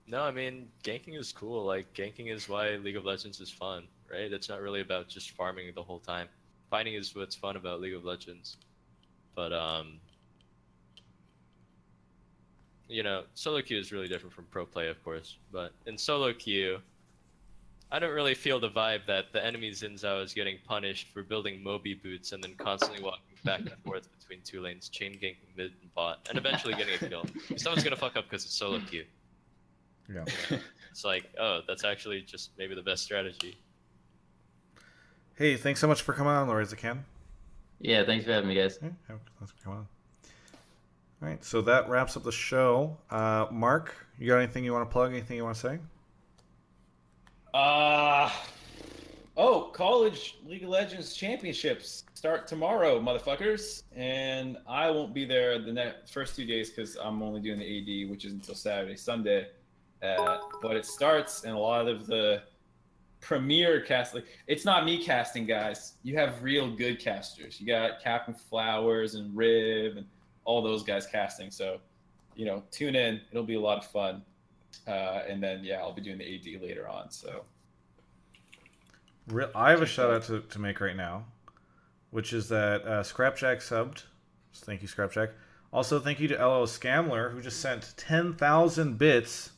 no, 0.08 0.24
I 0.24 0.32
mean 0.32 0.70
ganking 0.84 1.20
is 1.20 1.32
cool. 1.32 1.64
Like 1.64 1.94
ganking 1.94 2.34
is 2.34 2.50
why 2.50 2.78
League 2.78 2.98
of 2.98 3.06
Legends 3.06 3.40
is 3.40 3.52
fun, 3.52 3.84
right? 4.12 4.32
It's 4.32 4.50
not 4.50 4.62
really 4.62 4.82
about 4.82 5.08
just 5.08 5.32
farming 5.32 5.72
the 5.76 5.84
whole 5.84 6.00
time. 6.00 6.28
Fighting 6.70 6.94
is 6.94 7.16
what's 7.16 7.36
fun 7.36 7.56
about 7.56 7.82
League 7.82 7.94
of 7.94 8.06
Legends. 8.06 8.58
But 9.36 9.54
um, 9.54 10.00
you 12.88 13.04
know, 13.04 13.24
solo 13.34 13.62
queue 13.62 13.80
is 13.80 13.92
really 13.92 14.08
different 14.08 14.34
from 14.34 14.46
pro 14.46 14.66
play, 14.66 14.90
of 14.90 15.04
course. 15.04 15.38
But 15.52 15.72
in 15.86 15.98
solo 15.98 16.34
queue, 16.34 16.80
I 17.92 18.00
don't 18.00 18.14
really 18.14 18.36
feel 18.36 18.60
the 18.60 18.70
vibe 18.70 19.06
that 19.08 19.34
the 19.34 19.44
enemy 19.44 19.72
Xin 19.72 19.94
Zhao 19.94 20.24
is 20.24 20.34
getting 20.34 20.58
punished 20.66 21.08
for 21.10 21.24
building 21.24 21.64
Moby 21.64 21.94
boots 21.94 22.32
and 22.32 22.44
then 22.44 22.54
constantly 22.56 23.04
walking 23.04 23.22
back 23.44 23.60
and 23.62 23.78
forth 23.86 24.08
between 24.20 24.42
two 24.44 24.62
lanes, 24.62 24.90
chain 24.90 25.14
ganking 25.14 25.56
mid 25.58 25.72
and 25.82 25.94
bot, 25.94 26.26
and 26.30 26.38
eventually 26.38 26.74
getting 26.74 26.96
a 26.96 27.10
kill. 27.10 27.26
Someone's 27.58 27.84
gonna 27.84 27.96
fuck 27.96 28.16
up 28.18 28.26
because 28.30 28.46
it's 28.46 28.56
solo 28.56 28.80
queue. 28.80 29.06
Yeah. 30.14 30.26
It's 30.92 31.06
like, 31.06 31.24
oh, 31.40 31.62
that's 31.66 31.86
actually 31.86 32.22
just 32.22 32.52
maybe 32.58 32.76
the 32.76 32.82
best 32.82 33.04
strategy. 33.04 33.58
Hey, 35.42 35.56
thanks 35.56 35.80
so 35.80 35.88
much 35.88 36.04
for 36.04 36.14
coming 36.14 36.32
on, 36.32 36.48
Laura 36.48 36.64
Can. 36.68 37.04
Yeah, 37.80 38.06
thanks 38.06 38.26
for 38.26 38.32
having 38.32 38.48
me, 38.48 38.54
guys. 38.54 38.78
Yeah, 38.80 38.90
thanks 39.08 39.52
for 39.52 39.64
coming 39.64 39.80
on. 39.80 39.88
All 41.20 41.30
right, 41.30 41.44
so 41.44 41.64
that 41.64 41.90
wraps 41.90 42.16
up 42.16 42.22
the 42.22 42.32
show. 42.32 42.96
Uh, 43.10 43.48
Mark, 43.50 43.96
you 44.20 44.28
got 44.28 44.38
anything 44.38 44.64
you 44.64 44.72
want 44.72 44.88
to 44.88 44.94
plug? 44.94 45.10
Anything 45.14 45.38
you 45.38 45.44
want 45.44 45.56
to 45.56 45.62
say? 45.62 45.80
Uh 47.56 48.30
oh, 49.36 49.72
college 49.74 50.38
League 50.46 50.62
of 50.62 50.70
Legends 50.70 51.16
championships 51.16 52.04
start 52.14 52.46
tomorrow, 52.46 53.00
motherfuckers, 53.00 53.82
and 53.96 54.58
I 54.68 54.92
won't 54.92 55.12
be 55.12 55.26
there 55.26 55.58
the 55.58 55.74
next 55.74 56.12
first 56.14 56.36
two 56.36 56.46
days 56.46 56.70
because 56.70 56.98
I'm 56.98 57.24
only 57.24 57.42
doing 57.42 57.58
the 57.58 57.66
AD, 58.06 58.12
which 58.12 58.26
is 58.26 58.34
until 58.34 58.54
Saturday, 58.54 58.96
Sunday. 58.96 59.48
Uh, 60.04 60.38
but 60.62 60.76
it 60.76 60.86
starts, 60.86 61.46
and 61.46 61.56
a 61.56 61.60
lot 61.60 61.88
of 61.88 62.06
the 62.06 62.44
premier 63.22 63.80
cast 63.82 64.14
like 64.14 64.26
it's 64.48 64.66
not 64.66 64.84
me 64.84 65.04
casting 65.04 65.46
guys. 65.46 65.94
You 66.04 66.18
have 66.18 66.44
real 66.44 66.70
good 66.70 67.00
casters. 67.00 67.62
You 67.62 67.68
got 67.68 68.02
Captain 68.04 68.34
Flowers 68.34 69.16
and 69.16 69.36
Rib 69.36 69.98
and 69.98 70.06
all 70.44 70.62
those 70.62 70.84
guys 70.84 71.06
casting. 71.06 71.52
So, 71.52 71.80
you 72.36 72.46
know, 72.46 72.64
tune 72.72 72.96
in. 72.96 73.22
It'll 73.32 73.44
be 73.44 73.56
a 73.56 73.62
lot 73.62 73.78
of 73.78 73.86
fun. 73.86 74.24
Uh, 74.88 75.22
and 75.28 75.42
then 75.42 75.64
yeah, 75.64 75.80
I'll 75.80 75.94
be 75.94 76.02
doing 76.02 76.18
the 76.18 76.36
AD 76.36 76.62
later 76.62 76.88
on. 76.88 77.12
So 77.12 77.46
Re- 79.28 79.52
I 79.56 79.70
have 79.70 79.82
a 79.82 79.86
shout 79.86 80.12
out 80.12 80.24
to, 80.24 80.42
to 80.42 80.60
make 80.60 80.82
right 80.82 80.96
now, 80.96 81.26
which 82.10 82.34
is 82.34 82.50
that 82.50 82.82
uh, 82.84 83.04
Scrapjack 83.04 83.58
subbed. 83.58 84.04
So 84.52 84.66
thank 84.66 84.82
you, 84.82 84.88
Scrapjack. 84.88 85.30
Also, 85.72 86.00
thank 86.00 86.20
you 86.20 86.28
to 86.28 86.36
LO 86.36 86.66
Scamler, 86.66 87.32
who 87.32 87.42
just 87.42 87.62
sent 87.62 87.94
10,000 87.96 88.98
bits. 88.98 89.52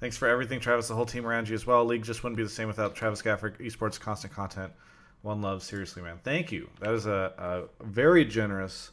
Thanks 0.00 0.16
for 0.16 0.26
everything, 0.26 0.60
Travis, 0.60 0.88
the 0.88 0.94
whole 0.94 1.04
team 1.04 1.26
around 1.26 1.48
you 1.48 1.54
as 1.54 1.66
well. 1.66 1.84
League 1.84 2.04
just 2.04 2.24
wouldn't 2.24 2.38
be 2.38 2.42
the 2.42 2.48
same 2.48 2.68
without 2.68 2.94
Travis 2.94 3.20
Gafford, 3.20 3.58
esports 3.60 4.00
constant 4.00 4.32
content. 4.32 4.72
One 5.20 5.42
love, 5.42 5.62
seriously, 5.62 6.02
man. 6.02 6.18
Thank 6.24 6.50
you. 6.50 6.70
That 6.80 6.94
is 6.94 7.04
a, 7.04 7.68
a 7.80 7.84
very 7.84 8.24
generous 8.24 8.92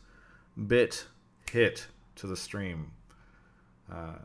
bit 0.68 1.06
hit 1.50 1.88
to 2.18 2.28
the 2.28 2.36
stream. 2.36 2.92
Uh, 3.90 4.16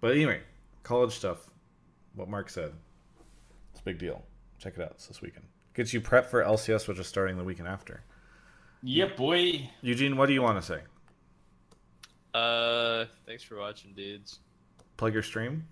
but 0.00 0.12
anyway, 0.12 0.40
college 0.82 1.12
stuff. 1.12 1.48
What 2.16 2.28
Mark 2.28 2.50
said. 2.50 2.72
It's 3.70 3.80
a 3.80 3.84
big 3.84 3.98
deal. 3.98 4.24
Check 4.58 4.74
it 4.76 4.82
out. 4.82 4.90
It's 4.90 5.06
this 5.06 5.22
weekend. 5.22 5.46
Gets 5.74 5.94
you 5.94 6.00
prep 6.00 6.28
for 6.28 6.42
LCS, 6.42 6.88
which 6.88 6.98
is 6.98 7.06
starting 7.06 7.38
the 7.38 7.44
weekend 7.44 7.68
after. 7.68 8.02
Yep, 8.82 9.16
boy. 9.16 9.70
Eugene, 9.80 10.16
what 10.16 10.26
do 10.26 10.32
you 10.32 10.42
want 10.42 10.60
to 10.60 10.66
say? 10.66 10.80
Uh, 12.34 13.04
thanks 13.26 13.44
for 13.44 13.58
watching, 13.58 13.92
dudes. 13.92 14.40
Plug 14.96 15.14
your 15.14 15.22
stream. 15.22 15.64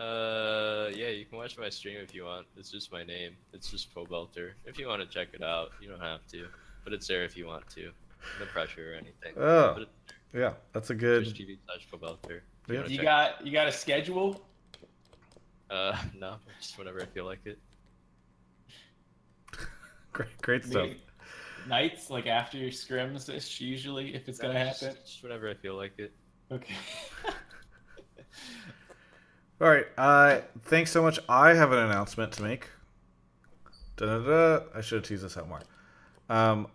Uh, 0.00 0.88
yeah, 0.94 1.08
you 1.08 1.26
can 1.26 1.36
watch 1.36 1.58
my 1.58 1.68
stream 1.68 1.98
if 1.98 2.14
you 2.14 2.24
want. 2.24 2.46
It's 2.56 2.70
just 2.70 2.90
my 2.90 3.04
name. 3.04 3.36
It's 3.52 3.70
just 3.70 3.94
Pobelter. 3.94 4.52
If 4.64 4.78
you 4.78 4.86
want 4.88 5.02
to 5.02 5.08
check 5.08 5.28
it 5.34 5.42
out, 5.42 5.72
you 5.80 5.90
don't 5.90 6.00
have 6.00 6.26
to, 6.28 6.46
but 6.84 6.94
it's 6.94 7.06
there 7.06 7.22
if 7.22 7.36
you 7.36 7.46
want 7.46 7.68
to. 7.70 7.90
No 8.38 8.46
pressure 8.46 8.92
or 8.92 8.94
anything. 8.94 9.34
Oh, 9.36 9.84
yeah, 10.32 10.54
that's 10.72 10.88
a 10.88 10.94
good. 10.94 11.24
Twitch 11.24 11.38
TV 11.38 11.58
slash 11.66 11.86
Pobelter. 11.92 12.40
Yeah. 12.68 12.86
You 12.86 13.02
got 13.02 13.46
you 13.46 13.52
got 13.52 13.68
a 13.68 13.72
schedule? 13.72 14.42
Uh, 15.68 15.96
no, 16.18 16.36
just 16.60 16.78
whenever 16.78 17.02
I 17.02 17.06
feel 17.06 17.26
like 17.26 17.40
it. 17.44 17.58
Great, 20.12 20.42
great 20.42 20.64
stuff. 20.64 20.82
Maybe 20.82 21.00
Nights 21.68 22.10
like 22.10 22.26
after 22.26 22.56
your 22.56 22.70
scrims 22.70 23.28
ish 23.32 23.60
usually 23.60 24.14
if 24.14 24.28
it's 24.28 24.38
gonna 24.38 24.64
just- 24.64 24.80
happen. 24.80 24.96
Just 25.04 25.22
whenever 25.22 25.48
I 25.48 25.54
feel 25.54 25.76
like 25.76 25.92
it. 25.98 26.12
Okay. 26.50 26.74
All 29.60 29.68
right. 29.68 29.86
Uh, 29.98 30.40
thanks 30.62 30.90
so 30.90 31.02
much. 31.02 31.18
I 31.28 31.52
have 31.52 31.72
an 31.72 31.78
announcement 31.78 32.32
to 32.32 32.42
make. 32.42 32.68
Da-da-da. 33.96 34.64
I 34.74 34.80
should 34.80 34.96
have 34.96 35.04
teased 35.04 35.22
this 35.22 35.36
out 35.36 35.48
more. 35.48 35.60
Um, 36.30 36.66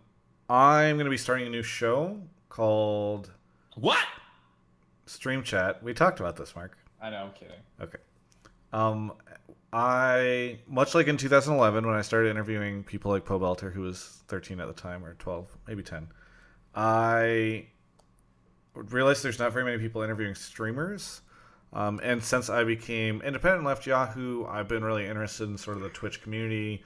I'm 0.50 0.98
going 0.98 1.06
to 1.06 1.12
be 1.12 1.18
starting 1.18 1.48
a 1.48 1.50
new 1.50 1.64
show 1.64 2.20
called 2.50 3.32
What? 3.76 4.06
Stream 5.08 5.42
Chat. 5.42 5.82
We 5.82 5.96
talked 5.96 6.20
about 6.20 6.36
this, 6.36 6.56
Mark. 6.56 6.78
I 7.02 7.10
know, 7.10 7.24
I'm 7.24 7.32
kidding. 7.32 7.58
Okay. 7.82 7.98
Um, 8.72 9.14
I 9.74 10.60
much 10.68 10.94
like 10.94 11.08
in 11.08 11.18
2011 11.18 11.88
when 11.88 11.96
I 11.96 12.02
started 12.02 12.30
interviewing 12.30 12.84
people 12.84 13.10
like 13.12 13.26
Pobelter, 13.26 13.74
who 13.74 13.82
was 13.82 14.22
13 14.28 14.60
at 14.60 14.68
the 14.68 14.74
time 14.74 15.04
or 15.04 15.16
12, 15.16 15.58
maybe 15.68 15.82
10. 15.82 16.08
I 16.76 17.66
realized 18.76 19.24
there's 19.24 19.40
not 19.40 19.54
very 19.54 19.66
many 19.66 19.80
people 19.80 20.04
interviewing 20.04 20.36
streamers. 20.36 21.22
Um, 21.76 22.00
and 22.02 22.24
since 22.24 22.50
I 22.50 22.64
became 22.64 23.22
independent 23.22 23.60
and 23.60 23.68
left 23.68 23.86
Yahoo, 23.86 24.46
I've 24.46 24.70
been 24.70 24.84
really 24.84 25.06
interested 25.06 25.50
in 25.50 25.58
sort 25.58 25.76
of 25.76 25.84
the 25.84 25.90
Twitch 25.90 26.24
community, 26.24 26.84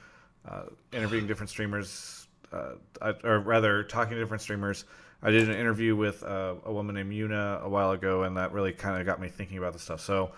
uh, 0.48 0.64
interviewing 0.92 1.28
different 1.28 1.52
streamers, 1.52 2.28
uh, 2.52 2.72
I, 3.00 3.14
or 3.24 3.40
rather, 3.40 3.84
talking 3.84 4.16
to 4.16 4.20
different 4.20 4.42
streamers. 4.42 4.86
I 5.22 5.30
did 5.30 5.48
an 5.48 5.56
interview 5.56 5.96
with 5.96 6.24
uh, 6.24 6.56
a 6.66 6.74
woman 6.74 6.96
named 6.96 7.12
Yuna 7.12 7.62
a 7.62 7.70
while 7.70 7.92
ago, 7.92 8.24
and 8.24 8.38
that 8.38 8.52
really 8.52 8.74
kind 8.74 9.00
of 9.00 9.06
got 9.06 9.22
me 9.22 9.30
thinking 9.30 9.60
about 9.60 9.74
this 9.74 9.84
stuff. 9.84 10.02
So 10.02 10.32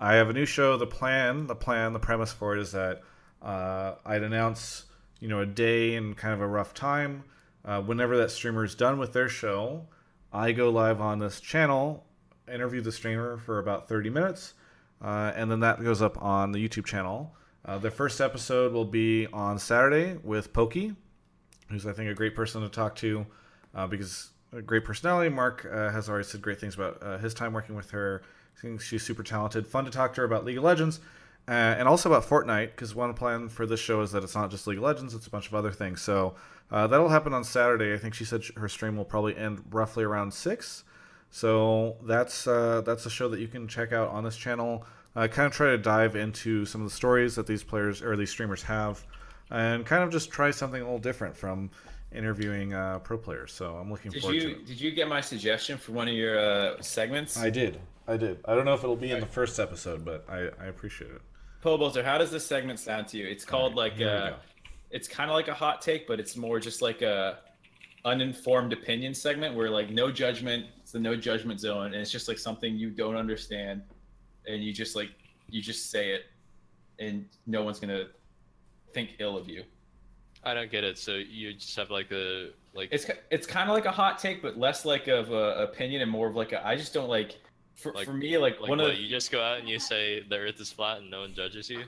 I 0.00 0.14
have 0.14 0.30
a 0.30 0.32
new 0.32 0.46
show. 0.46 0.78
The 0.78 0.86
plan, 0.86 1.46
the 1.46 1.56
plan, 1.56 1.92
the 1.92 1.98
premise 1.98 2.32
for 2.32 2.56
it 2.56 2.60
is 2.60 2.72
that 2.72 3.02
uh, 3.42 3.96
I'd 4.06 4.22
announce, 4.22 4.86
you 5.20 5.28
know, 5.28 5.40
a 5.40 5.46
day 5.46 5.96
and 5.96 6.16
kind 6.16 6.32
of 6.32 6.40
a 6.40 6.46
rough 6.46 6.72
time. 6.72 7.24
Uh, 7.62 7.82
whenever 7.82 8.16
that 8.16 8.30
streamer 8.30 8.64
is 8.64 8.74
done 8.74 8.98
with 8.98 9.12
their 9.12 9.28
show, 9.28 9.86
I 10.32 10.52
go 10.52 10.70
live 10.70 11.02
on 11.02 11.18
this 11.18 11.40
channel, 11.40 12.06
interview 12.52 12.80
the 12.80 12.92
streamer 12.92 13.38
for 13.38 13.58
about 13.58 13.88
30 13.88 14.10
minutes, 14.10 14.54
uh, 15.02 15.32
and 15.34 15.50
then 15.50 15.60
that 15.60 15.82
goes 15.82 16.02
up 16.02 16.20
on 16.22 16.52
the 16.52 16.66
YouTube 16.66 16.84
channel. 16.84 17.34
Uh, 17.64 17.78
the 17.78 17.90
first 17.90 18.20
episode 18.20 18.72
will 18.72 18.84
be 18.84 19.26
on 19.32 19.58
Saturday 19.58 20.18
with 20.22 20.52
Pokey, 20.52 20.94
who's 21.68 21.86
I 21.86 21.92
think 21.92 22.10
a 22.10 22.14
great 22.14 22.34
person 22.34 22.62
to 22.62 22.68
talk 22.68 22.94
to 22.96 23.26
uh, 23.74 23.86
because 23.86 24.30
a 24.52 24.62
great 24.62 24.84
personality. 24.84 25.28
Mark 25.28 25.68
uh, 25.70 25.90
has 25.90 26.08
already 26.08 26.24
said 26.24 26.40
great 26.40 26.58
things 26.60 26.74
about 26.74 27.02
uh, 27.02 27.18
his 27.18 27.34
time 27.34 27.52
working 27.52 27.74
with 27.74 27.90
her. 27.90 28.22
I 28.56 28.60
think 28.60 28.80
she's 28.80 29.02
super 29.02 29.22
talented, 29.22 29.66
fun 29.66 29.84
to 29.84 29.90
talk 29.90 30.14
to 30.14 30.22
her 30.22 30.24
about 30.24 30.44
League 30.44 30.58
of 30.58 30.64
Legends. 30.64 31.00
uh, 31.48 31.76
and 31.78 31.88
also 31.88 32.10
about 32.12 32.28
Fortnite 32.28 32.70
because 32.70 32.94
one 32.94 33.14
plan 33.14 33.48
for 33.48 33.64
this 33.66 33.80
show 33.80 34.02
is 34.02 34.12
that 34.12 34.22
it's 34.22 34.34
not 34.34 34.50
just 34.50 34.66
League 34.66 34.78
of 34.78 34.84
Legends; 34.84 35.14
it's 35.14 35.26
a 35.26 35.30
bunch 35.30 35.46
of 35.46 35.54
other 35.54 35.72
things. 35.72 36.00
So 36.02 36.34
uh, 36.70 36.86
that'll 36.86 37.08
happen 37.08 37.32
on 37.32 37.44
Saturday. 37.44 37.94
I 37.94 37.98
think 37.98 38.14
she 38.14 38.24
said 38.24 38.42
her 38.56 38.68
stream 38.68 38.96
will 38.96 39.04
probably 39.04 39.36
end 39.36 39.62
roughly 39.70 40.04
around 40.04 40.34
six. 40.34 40.84
So 41.30 41.96
that's 42.02 42.46
uh, 42.46 42.82
that's 42.82 43.06
a 43.06 43.10
show 43.10 43.28
that 43.28 43.40
you 43.40 43.48
can 43.48 43.68
check 43.68 43.92
out 43.92 44.10
on 44.10 44.24
this 44.24 44.36
channel. 44.36 44.84
I 45.14 45.28
kind 45.28 45.46
of 45.46 45.52
try 45.52 45.68
to 45.70 45.78
dive 45.78 46.16
into 46.16 46.64
some 46.64 46.80
of 46.82 46.88
the 46.88 46.94
stories 46.94 47.34
that 47.36 47.46
these 47.46 47.62
players 47.62 48.02
or 48.02 48.16
these 48.16 48.30
streamers 48.30 48.62
have, 48.62 49.04
and 49.50 49.84
kind 49.84 50.02
of 50.02 50.10
just 50.10 50.30
try 50.30 50.50
something 50.50 50.80
a 50.80 50.84
little 50.84 50.98
different 50.98 51.36
from 51.36 51.70
interviewing 52.14 52.72
uh, 52.72 52.98
pro 53.00 53.18
players. 53.18 53.52
So 53.52 53.74
I'm 53.76 53.90
looking 53.90 54.10
Did 54.10 54.22
forward 54.22 54.40
to 54.40 54.48
you 54.48 54.54
it. 54.56 54.66
did 54.66 54.80
you 54.80 54.90
get 54.90 55.08
my 55.08 55.20
suggestion 55.20 55.76
for 55.76 55.92
one 55.92 56.08
of 56.08 56.14
your 56.14 56.38
uh, 56.38 56.80
segments? 56.80 57.36
I 57.36 57.50
did. 57.50 57.80
I 58.06 58.16
did. 58.16 58.40
I 58.46 58.54
don't 58.54 58.64
know 58.64 58.74
if 58.74 58.82
it'll 58.82 58.96
be 58.96 59.10
in 59.10 59.20
the 59.20 59.26
first 59.26 59.58
episode, 59.60 60.04
but 60.04 60.24
I, 60.28 60.48
I 60.62 60.66
appreciate 60.66 61.10
it. 61.10 61.20
Pobelter, 61.62 62.02
how 62.04 62.16
does 62.16 62.30
this 62.30 62.46
segment 62.46 62.78
sound 62.78 63.08
to 63.08 63.18
you? 63.18 63.26
It's 63.26 63.44
called 63.44 63.74
like 63.74 63.94
here 63.94 64.06
we 64.06 64.12
uh 64.12 64.32
it's 64.90 65.06
kind 65.06 65.30
of 65.30 65.36
like 65.36 65.48
a 65.48 65.54
hot 65.54 65.82
take, 65.82 66.06
but 66.06 66.18
it's 66.18 66.36
more 66.36 66.58
just 66.58 66.80
like 66.80 67.02
a 67.02 67.38
uninformed 68.04 68.72
opinion 68.72 69.14
segment 69.14 69.54
where 69.54 69.70
like 69.70 69.90
no 69.90 70.10
judgment, 70.10 70.66
it's 70.88 70.94
the 70.94 70.98
no 70.98 71.14
judgment 71.14 71.60
zone, 71.60 71.92
and 71.92 71.96
it's 71.96 72.10
just 72.10 72.28
like 72.28 72.38
something 72.38 72.74
you 72.78 72.88
don't 72.88 73.14
understand, 73.14 73.82
and 74.46 74.64
you 74.64 74.72
just 74.72 74.96
like 74.96 75.10
you 75.50 75.60
just 75.60 75.90
say 75.90 76.12
it, 76.12 76.22
and 76.98 77.26
no 77.46 77.62
one's 77.62 77.78
gonna 77.78 78.06
think 78.94 79.10
ill 79.18 79.36
of 79.36 79.50
you. 79.50 79.64
I 80.44 80.54
don't 80.54 80.70
get 80.70 80.84
it. 80.84 80.96
So 80.96 81.16
you 81.16 81.52
just 81.52 81.76
have 81.76 81.90
like 81.90 82.10
a 82.10 82.52
like 82.72 82.88
It's 82.90 83.04
it's 83.30 83.46
kind 83.46 83.68
of 83.68 83.76
like 83.76 83.84
a 83.84 83.90
hot 83.90 84.18
take, 84.18 84.40
but 84.40 84.56
less 84.56 84.86
like 84.86 85.08
of 85.08 85.30
a 85.30 85.62
opinion 85.64 86.00
and 86.00 86.10
more 86.10 86.26
of 86.26 86.36
like 86.36 86.52
a 86.52 86.66
I 86.66 86.74
just 86.74 86.94
don't 86.94 87.10
like. 87.10 87.36
For, 87.74 87.92
like 87.92 88.06
for 88.06 88.14
me, 88.14 88.38
like, 88.38 88.58
like 88.58 88.70
one 88.70 88.78
what, 88.78 88.88
of 88.88 88.96
the, 88.96 89.02
you 89.02 89.10
just 89.10 89.30
go 89.30 89.42
out 89.42 89.58
and 89.58 89.68
you 89.68 89.78
say 89.78 90.24
the 90.26 90.36
Earth 90.36 90.58
is 90.58 90.72
flat 90.72 91.02
and 91.02 91.10
no 91.10 91.20
one 91.20 91.34
judges 91.34 91.68
you. 91.68 91.84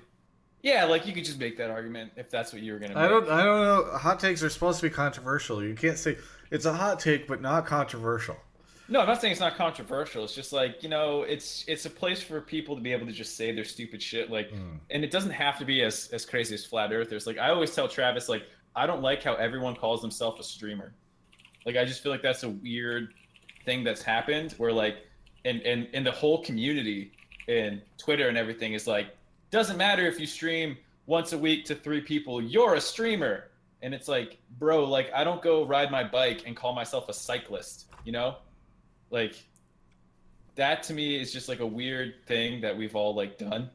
yeah, 0.63 0.85
like 0.85 1.07
you 1.07 1.15
could 1.15 1.25
just 1.25 1.39
make 1.39 1.57
that 1.57 1.71
argument 1.71 2.13
if 2.17 2.31
that's 2.31 2.53
what 2.53 2.61
you 2.61 2.75
were 2.75 2.79
gonna. 2.79 3.01
I 3.01 3.09
don't. 3.09 3.31
I 3.31 3.45
don't 3.45 3.63
know. 3.63 3.97
Hot 3.97 4.21
takes 4.21 4.43
are 4.43 4.51
supposed 4.51 4.79
to 4.81 4.91
be 4.91 4.95
controversial. 4.95 5.65
You 5.65 5.75
can't 5.75 5.97
say 5.97 6.19
it's 6.51 6.67
a 6.67 6.75
hot 6.75 7.01
take, 7.01 7.27
but 7.27 7.41
not 7.41 7.65
controversial. 7.65 8.37
No, 8.91 9.01
I'm 9.01 9.07
not 9.07 9.21
saying 9.21 9.31
it's 9.31 9.41
not 9.41 9.57
controversial. 9.57 10.25
It's 10.25 10.35
just 10.35 10.53
like 10.53 10.83
you 10.83 10.89
know, 10.89 11.23
it's 11.23 11.65
it's 11.69 11.87
a 11.87 11.91
place 11.91 12.21
for 12.21 12.41
people 12.41 12.75
to 12.75 12.83
be 12.83 12.93
able 12.93 13.07
to 13.07 13.13
just 13.13 13.37
say 13.37 13.53
their 13.53 13.65
stupid 13.65 14.03
shit. 14.03 14.31
Like, 14.31 14.51
hmm. 14.51 14.77
and 14.91 15.05
it 15.05 15.13
doesn't 15.13 15.31
have 15.31 15.59
to 15.61 15.65
be 15.65 15.83
as 15.83 16.09
as 16.13 16.27
crazy 16.27 16.55
as 16.55 16.65
flat 16.65 16.93
earthers. 16.93 17.25
Like 17.27 17.39
I 17.39 17.51
always 17.51 17.73
tell 17.73 17.87
Travis, 17.87 18.29
like 18.29 18.43
I 18.75 18.87
don't 18.87 19.01
like 19.01 19.23
how 19.23 19.35
everyone 19.35 19.77
calls 19.77 20.03
themselves 20.03 20.41
a 20.41 20.43
streamer. 20.43 20.93
Like 21.65 21.77
I 21.77 21.85
just 21.85 22.03
feel 22.03 22.11
like 22.11 22.23
that's 22.23 22.43
a 22.43 22.49
weird 22.49 23.15
thing 23.65 23.85
that's 23.85 24.03
happened 24.03 24.55
where 24.59 24.73
like, 24.73 24.97
and 25.45 25.61
and 25.63 25.87
and 25.95 26.05
the 26.05 26.13
whole 26.13 26.43
community 26.43 27.13
and 27.47 27.81
Twitter 27.97 28.29
and 28.29 28.37
everything 28.37 28.75
is 28.75 28.89
like, 28.89 29.17
doesn't 29.53 29.77
matter 29.77 30.05
if 30.05 30.19
you 30.19 30.27
stream 30.27 30.77
once 31.07 31.33
a 31.33 31.39
week 31.39 31.65
to 31.67 31.77
three 31.77 32.01
people, 32.01 32.43
you're 32.43 32.75
a 32.75 32.81
streamer. 32.81 33.51
And 33.83 33.95
it's 33.95 34.09
like, 34.09 34.39
bro, 34.59 34.85
like 34.85 35.13
I 35.15 35.23
don't 35.23 35.41
go 35.43 35.65
ride 35.65 35.93
my 35.93 36.03
bike 36.03 36.43
and 36.45 36.57
call 36.57 36.75
myself 36.75 37.09
a 37.09 37.13
cyclist, 37.13 37.87
you 38.05 38.11
know? 38.11 38.37
Like 39.11 39.35
that 40.55 40.83
to 40.85 40.95
me 40.95 41.21
is 41.21 41.33
just 41.33 41.49
like 41.49 41.61
a 41.61 41.67
weird 41.67 42.15
thing 42.27 42.61
that 42.61 42.77
we've 42.77 42.95
all 42.95 43.15
like 43.15 43.39
done 43.39 43.71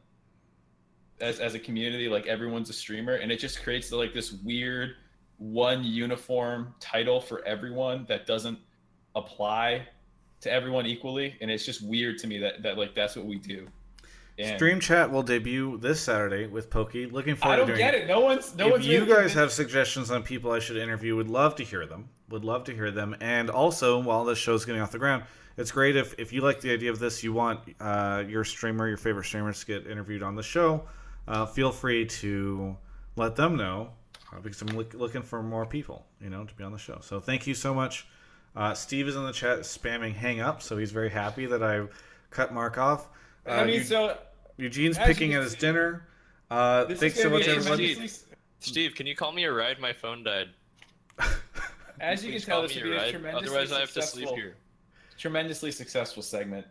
as 1.20 1.40
as 1.40 1.54
a 1.54 1.58
community. 1.58 2.08
Like 2.08 2.26
everyone's 2.26 2.70
a 2.70 2.74
streamer, 2.74 3.14
and 3.14 3.30
it 3.30 3.38
just 3.38 3.62
creates 3.62 3.92
like 3.92 4.14
this 4.14 4.32
weird 4.32 4.96
one 5.38 5.84
uniform 5.84 6.74
title 6.80 7.20
for 7.20 7.44
everyone 7.46 8.06
that 8.08 8.26
doesn't 8.26 8.58
apply 9.14 9.86
to 10.40 10.52
everyone 10.52 10.86
equally, 10.86 11.36
and 11.40 11.50
it's 11.50 11.64
just 11.64 11.82
weird 11.82 12.18
to 12.18 12.26
me 12.26 12.38
that 12.38 12.62
that 12.62 12.78
like 12.78 12.94
that's 12.94 13.16
what 13.16 13.26
we 13.26 13.36
do. 13.36 13.66
And 14.38 14.58
Stream 14.58 14.80
chat 14.80 15.10
will 15.10 15.22
debut 15.22 15.78
this 15.78 15.98
Saturday 16.00 16.46
with 16.46 16.68
Poki. 16.68 17.10
Looking 17.10 17.36
forward 17.36 17.54
I 17.54 17.56
to 17.56 17.60
don't 17.62 17.66
doing 17.68 17.78
get 17.78 17.94
it. 17.94 18.06
No 18.06 18.20
one's 18.20 18.54
no 18.54 18.66
if 18.66 18.72
one's 18.72 18.86
you 18.86 19.06
guys 19.06 19.32
have 19.32 19.50
suggestions 19.50 20.10
on 20.10 20.22
people 20.22 20.52
I 20.52 20.58
should 20.58 20.76
interview, 20.76 21.16
would 21.16 21.30
love 21.30 21.54
to 21.56 21.64
hear 21.64 21.86
them. 21.86 22.08
Would 22.30 22.44
love 22.44 22.64
to 22.64 22.74
hear 22.74 22.90
them. 22.90 23.16
And 23.20 23.50
also, 23.50 24.00
while 24.00 24.24
this 24.24 24.38
show's 24.38 24.64
getting 24.64 24.80
off 24.80 24.90
the 24.90 24.98
ground, 24.98 25.24
it's 25.56 25.70
great 25.70 25.96
if, 25.96 26.14
if 26.18 26.32
you 26.32 26.40
like 26.40 26.60
the 26.60 26.72
idea 26.72 26.90
of 26.90 26.98
this, 26.98 27.22
you 27.22 27.32
want 27.32 27.60
uh, 27.80 28.24
your 28.26 28.44
streamer, 28.44 28.88
your 28.88 28.96
favorite 28.96 29.24
streamers 29.24 29.60
to 29.60 29.66
get 29.66 29.86
interviewed 29.86 30.22
on 30.22 30.34
the 30.34 30.42
show, 30.42 30.84
uh, 31.28 31.46
feel 31.46 31.72
free 31.72 32.04
to 32.06 32.76
let 33.16 33.36
them 33.36 33.56
know 33.56 33.90
uh, 34.32 34.40
because 34.40 34.60
I'm 34.62 34.68
look, 34.76 34.94
looking 34.94 35.22
for 35.22 35.42
more 35.42 35.64
people, 35.64 36.04
you 36.20 36.30
know, 36.30 36.44
to 36.44 36.54
be 36.54 36.64
on 36.64 36.72
the 36.72 36.78
show. 36.78 36.98
So 37.00 37.20
thank 37.20 37.46
you 37.46 37.54
so 37.54 37.72
much. 37.72 38.06
Uh, 38.54 38.74
Steve 38.74 39.06
is 39.08 39.16
in 39.16 39.24
the 39.24 39.32
chat 39.32 39.60
spamming 39.60 40.14
hang 40.14 40.40
up, 40.40 40.62
so 40.62 40.76
he's 40.76 40.90
very 40.90 41.10
happy 41.10 41.46
that 41.46 41.62
I 41.62 41.86
cut 42.30 42.52
Mark 42.52 42.78
off. 42.78 43.08
Uh, 43.46 43.50
I 43.50 43.64
mean, 43.64 43.74
Eu- 43.76 43.84
so 43.84 44.18
Eugene's 44.56 44.98
picking 44.98 45.32
you 45.32 45.38
at 45.38 45.44
his 45.44 45.54
dinner. 45.54 46.06
Uh, 46.50 46.86
thanks 46.86 47.20
so 47.20 47.28
much, 47.28 47.44
be 47.44 47.50
a 47.50 47.56
everyone. 47.56 48.08
Steve, 48.60 48.94
can 48.94 49.06
you 49.06 49.14
call 49.14 49.32
me 49.32 49.44
a 49.44 49.52
ride? 49.52 49.78
My 49.78 49.92
phone 49.92 50.24
died. 50.24 50.48
As 52.00 52.24
you 52.24 52.32
can 52.32 52.40
tell, 52.40 52.62
this 52.62 52.74
me 52.76 52.82
would 52.82 52.88
a 52.88 52.90
be 52.90 52.96
a 52.96 53.00
ride, 53.02 53.10
tremendously 53.10 53.48
otherwise 53.48 53.72
I 53.72 53.80
have 53.80 53.92
to 53.92 54.02
sleep 54.02 54.26
successful- 54.28 54.36
here. 54.36 54.56
Tremendously 55.18 55.72
successful 55.72 56.22
segment. 56.22 56.66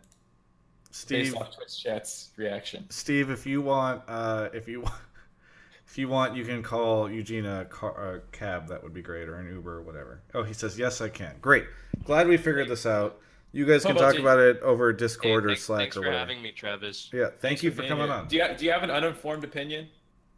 Steve- 0.92 1.24
based 1.32 1.36
off 1.36 1.54
Twitch 1.54 1.82
chat's 1.82 2.30
reaction. 2.36 2.86
Steve, 2.90 3.30
if 3.30 3.44
you 3.44 3.60
want, 3.60 4.02
uh, 4.08 4.48
if 4.54 4.68
you 4.68 4.80
want, 4.82 4.94
if 5.86 5.98
you 5.98 6.08
want, 6.08 6.36
you 6.36 6.44
can 6.44 6.62
call 6.62 7.10
Eugene 7.10 7.44
a, 7.44 7.64
car, 7.66 8.14
a 8.14 8.20
cab. 8.36 8.68
That 8.68 8.82
would 8.82 8.94
be 8.94 9.02
great, 9.02 9.28
or 9.28 9.36
an 9.36 9.48
Uber, 9.52 9.78
or 9.78 9.82
whatever. 9.82 10.22
Oh, 10.34 10.42
he 10.42 10.54
says 10.54 10.78
yes, 10.78 11.00
I 11.00 11.08
can. 11.08 11.34
Great. 11.40 11.64
Glad 12.04 12.28
we 12.28 12.36
figured 12.36 12.68
this 12.68 12.86
out. 12.86 13.20
You 13.52 13.64
guys 13.66 13.84
can 13.84 13.96
talk 13.96 14.14
you- 14.14 14.20
about 14.20 14.38
it 14.38 14.60
over 14.60 14.92
Discord 14.92 15.44
or 15.44 15.48
Thanks, 15.48 15.64
Slack 15.64 15.78
thanks 15.80 15.96
or 15.96 16.00
for 16.02 16.06
whatever. 16.08 16.18
having 16.20 16.42
me, 16.42 16.52
Travis. 16.52 17.10
Yeah, 17.12 17.30
thank 17.40 17.62
you 17.62 17.70
for 17.70 17.78
being 17.78 17.88
coming 17.88 18.06
here. 18.06 18.14
on. 18.14 18.28
Do 18.28 18.36
you, 18.36 18.44
do 18.56 18.64
you 18.64 18.70
have 18.70 18.82
an 18.82 18.90
uninformed 18.90 19.44
opinion 19.44 19.88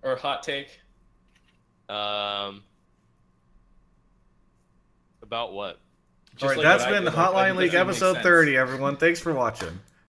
or 0.02 0.16
hot 0.16 0.42
take? 0.42 0.80
Um, 1.88 2.62
about 5.28 5.52
what? 5.52 5.78
All 6.40 6.48
right, 6.48 6.56
like 6.56 6.64
that's 6.64 6.86
been 6.86 7.04
Hotline 7.04 7.56
League 7.56 7.74
episode 7.74 8.14
sense. 8.14 8.24
30, 8.24 8.56
everyone. 8.56 8.96
Thanks 8.96 9.20
for 9.20 9.34
watching. 9.34 9.78